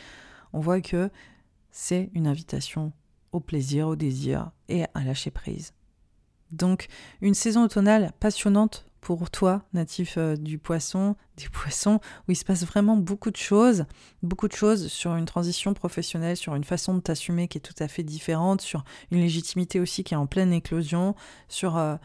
on 0.53 0.61
voit 0.61 0.81
que 0.81 1.11
c'est 1.71 2.11
une 2.15 2.27
invitation 2.27 2.93
au 3.33 3.41
plaisir, 3.41 3.89
au 3.89 3.97
désir 3.97 4.51
et 4.69 4.85
à 4.95 5.05
lâcher 5.05 5.31
prise. 5.31 5.73
Donc 6.51 6.89
une 7.23 7.35
saison 7.35 7.65
automnale 7.65 8.13
passionnante 8.21 8.85
pour 9.03 9.31
toi, 9.31 9.63
natif 9.75 10.15
euh, 10.17 10.37
du 10.37 10.59
poisson, 10.59 11.17
des 11.37 11.49
poissons, 11.53 12.01
où 12.27 12.33
il 12.33 12.37
se 12.37 12.45
passe 12.45 12.65
vraiment 12.65 12.97
beaucoup 12.97 13.31
de 13.31 13.37
choses, 13.37 13.85
beaucoup 14.23 14.49
de 14.49 14.55
choses 14.55 14.87
sur 14.87 15.17
une 15.17 15.27
transition 15.27 15.75
professionnelle, 15.75 16.37
sur 16.37 16.55
une 16.55 16.65
façon 16.65 16.95
de 16.95 17.01
t'assumer 17.01 17.49
qui 17.49 17.59
est 17.59 17.61
tout 17.61 17.75
à 17.81 17.89
fait 17.89 18.05
différente, 18.05 18.63
sur 18.63 18.85
une 19.11 19.19
légitimité 19.19 19.81
aussi 19.81 20.05
qui 20.05 20.15
est 20.15 20.17
en 20.17 20.27
pleine 20.27 20.53
éclosion, 20.53 21.17
sur 21.49 21.77
euh, 21.77 21.97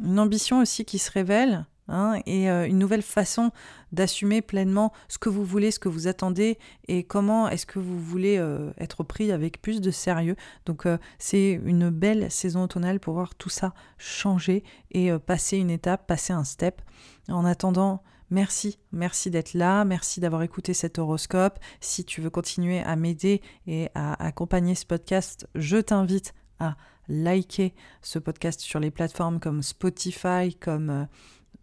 une 0.00 0.18
ambition 0.20 0.60
aussi 0.60 0.84
qui 0.84 0.98
se 0.98 1.10
révèle, 1.10 1.66
Hein, 1.86 2.20
et 2.24 2.50
euh, 2.50 2.66
une 2.66 2.78
nouvelle 2.78 3.02
façon 3.02 3.50
d'assumer 3.92 4.40
pleinement 4.40 4.92
ce 5.08 5.18
que 5.18 5.28
vous 5.28 5.44
voulez, 5.44 5.70
ce 5.70 5.78
que 5.78 5.90
vous 5.90 6.08
attendez 6.08 6.58
et 6.88 7.04
comment 7.04 7.46
est-ce 7.48 7.66
que 7.66 7.78
vous 7.78 8.00
voulez 8.00 8.38
euh, 8.38 8.72
être 8.78 9.02
pris 9.02 9.30
avec 9.30 9.60
plus 9.60 9.82
de 9.82 9.90
sérieux. 9.90 10.36
Donc 10.64 10.86
euh, 10.86 10.96
c'est 11.18 11.60
une 11.62 11.90
belle 11.90 12.30
saison 12.30 12.62
automnale 12.62 13.00
pour 13.00 13.12
voir 13.12 13.34
tout 13.34 13.50
ça 13.50 13.74
changer 13.98 14.64
et 14.92 15.10
passer 15.18 15.58
une 15.58 15.70
étape, 15.70 16.06
passer 16.06 16.32
un 16.32 16.44
step. 16.44 16.80
En 17.28 17.44
attendant, 17.44 18.02
Merci, 18.30 18.78
merci 18.90 19.30
d'être 19.30 19.52
là, 19.52 19.84
merci 19.84 20.18
d'avoir 20.18 20.42
écouté 20.42 20.72
cet 20.72 20.98
horoscope. 20.98 21.58
Si 21.80 22.04
tu 22.04 22.22
veux 22.22 22.30
continuer 22.30 22.80
à 22.80 22.96
m'aider 22.96 23.42
et 23.66 23.90
à 23.94 24.24
accompagner 24.24 24.74
ce 24.74 24.86
podcast, 24.86 25.46
je 25.54 25.76
t'invite 25.76 26.32
à 26.58 26.74
liker 27.06 27.74
ce 28.00 28.18
podcast 28.18 28.60
sur 28.60 28.80
les 28.80 28.90
plateformes 28.90 29.40
comme 29.40 29.62
Spotify, 29.62 30.54
comme 30.58 31.06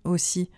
aussi 0.03 0.49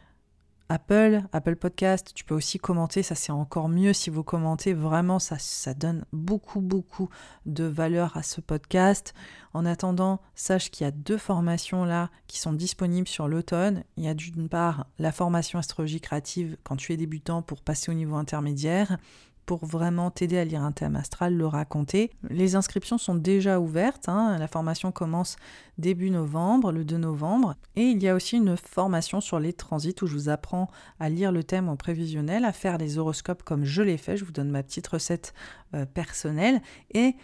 Apple, 0.69 1.21
Apple 1.33 1.55
Podcast, 1.55 2.13
tu 2.15 2.23
peux 2.23 2.33
aussi 2.33 2.57
commenter, 2.57 3.03
ça 3.03 3.15
c'est 3.15 3.31
encore 3.31 3.69
mieux 3.69 3.93
si 3.93 4.09
vous 4.09 4.23
commentez, 4.23 4.73
vraiment 4.73 5.19
ça, 5.19 5.37
ça 5.37 5.73
donne 5.73 6.05
beaucoup 6.13 6.61
beaucoup 6.61 7.09
de 7.45 7.63
valeur 7.63 8.17
à 8.17 8.23
ce 8.23 8.41
podcast. 8.41 9.13
En 9.53 9.65
attendant, 9.65 10.19
sache 10.33 10.71
qu'il 10.71 10.85
y 10.85 10.87
a 10.87 10.91
deux 10.91 11.17
formations 11.17 11.85
là 11.85 12.09
qui 12.27 12.39
sont 12.39 12.53
disponibles 12.53 13.07
sur 13.07 13.27
l'automne. 13.27 13.83
Il 13.97 14.03
y 14.03 14.07
a 14.07 14.15
d'une 14.15 14.49
part 14.49 14.87
la 14.97 15.11
formation 15.11 15.59
astrologie 15.59 16.01
créative 16.01 16.57
quand 16.63 16.77
tu 16.77 16.93
es 16.93 16.97
débutant 16.97 17.41
pour 17.41 17.61
passer 17.61 17.91
au 17.91 17.93
niveau 17.93 18.15
intermédiaire 18.15 18.97
pour 19.45 19.65
vraiment 19.65 20.11
t'aider 20.11 20.37
à 20.37 20.45
lire 20.45 20.61
un 20.61 20.71
thème 20.71 20.95
astral, 20.95 21.35
le 21.35 21.45
raconter. 21.45 22.11
Les 22.29 22.55
inscriptions 22.55 22.97
sont 22.97 23.15
déjà 23.15 23.59
ouvertes, 23.59 24.07
hein. 24.07 24.37
la 24.37 24.47
formation 24.47 24.91
commence 24.91 25.35
début 25.77 26.09
novembre, 26.09 26.71
le 26.71 26.85
2 26.85 26.97
novembre, 26.97 27.55
et 27.75 27.83
il 27.83 28.01
y 28.01 28.07
a 28.07 28.15
aussi 28.15 28.37
une 28.37 28.55
formation 28.55 29.21
sur 29.21 29.39
les 29.39 29.53
transits 29.53 29.95
où 30.01 30.07
je 30.07 30.13
vous 30.13 30.29
apprends 30.29 30.69
à 30.99 31.09
lire 31.09 31.31
le 31.31 31.43
thème 31.43 31.69
en 31.69 31.75
prévisionnel, 31.75 32.45
à 32.45 32.53
faire 32.53 32.77
les 32.77 32.97
horoscopes 32.97 33.43
comme 33.43 33.65
je 33.65 33.81
l'ai 33.81 33.97
fait, 33.97 34.17
je 34.17 34.25
vous 34.25 34.31
donne 34.31 34.49
ma 34.49 34.63
petite 34.63 34.87
recette 34.87 35.33
euh, 35.73 35.85
personnelle, 35.85 36.61
et 36.93 37.15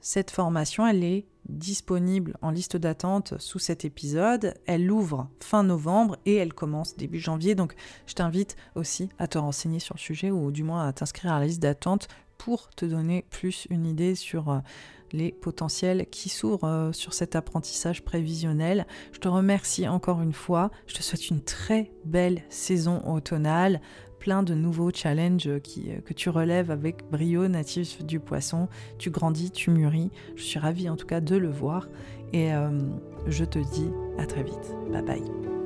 cette 0.00 0.30
formation, 0.30 0.86
elle 0.86 1.02
est 1.02 1.26
disponible 1.48 2.36
en 2.42 2.50
liste 2.50 2.76
d'attente 2.76 3.34
sous 3.38 3.58
cet 3.58 3.84
épisode. 3.84 4.54
Elle 4.66 4.90
ouvre 4.90 5.28
fin 5.40 5.62
novembre 5.62 6.16
et 6.26 6.34
elle 6.36 6.52
commence 6.52 6.96
début 6.96 7.18
janvier. 7.18 7.54
Donc 7.54 7.74
je 8.06 8.14
t'invite 8.14 8.56
aussi 8.74 9.08
à 9.18 9.28
te 9.28 9.38
renseigner 9.38 9.78
sur 9.78 9.94
le 9.94 10.00
sujet 10.00 10.30
ou 10.30 10.50
du 10.50 10.62
moins 10.62 10.86
à 10.86 10.92
t'inscrire 10.92 11.32
à 11.32 11.40
la 11.40 11.46
liste 11.46 11.62
d'attente 11.62 12.08
pour 12.38 12.70
te 12.70 12.84
donner 12.84 13.24
plus 13.30 13.66
une 13.70 13.86
idée 13.86 14.14
sur 14.14 14.50
euh, 14.50 14.58
les 15.12 15.32
potentiels 15.32 16.06
qui 16.10 16.28
s'ouvrent 16.28 16.64
euh, 16.64 16.92
sur 16.92 17.14
cet 17.14 17.36
apprentissage 17.36 18.02
prévisionnel. 18.02 18.86
Je 19.12 19.18
te 19.18 19.28
remercie 19.28 19.88
encore 19.88 20.22
une 20.22 20.32
fois. 20.32 20.70
Je 20.86 20.94
te 20.94 21.02
souhaite 21.02 21.30
une 21.30 21.42
très 21.42 21.92
belle 22.04 22.42
saison 22.48 23.02
automnale 23.06 23.80
plein 24.26 24.42
de 24.42 24.54
nouveaux 24.54 24.90
challenges 24.92 25.60
qui, 25.62 25.88
que 26.04 26.12
tu 26.12 26.30
relèves 26.30 26.72
avec 26.72 27.08
brio 27.12 27.46
natif 27.46 28.04
du 28.04 28.18
poisson. 28.18 28.66
Tu 28.98 29.10
grandis, 29.10 29.52
tu 29.52 29.70
mûris. 29.70 30.10
Je 30.34 30.42
suis 30.42 30.58
ravie 30.58 30.88
en 30.88 30.96
tout 30.96 31.06
cas 31.06 31.20
de 31.20 31.36
le 31.36 31.48
voir. 31.48 31.88
Et 32.32 32.50
je 33.28 33.44
te 33.44 33.60
dis 33.60 33.88
à 34.18 34.26
très 34.26 34.42
vite. 34.42 34.74
Bye 34.90 35.02
bye. 35.02 35.65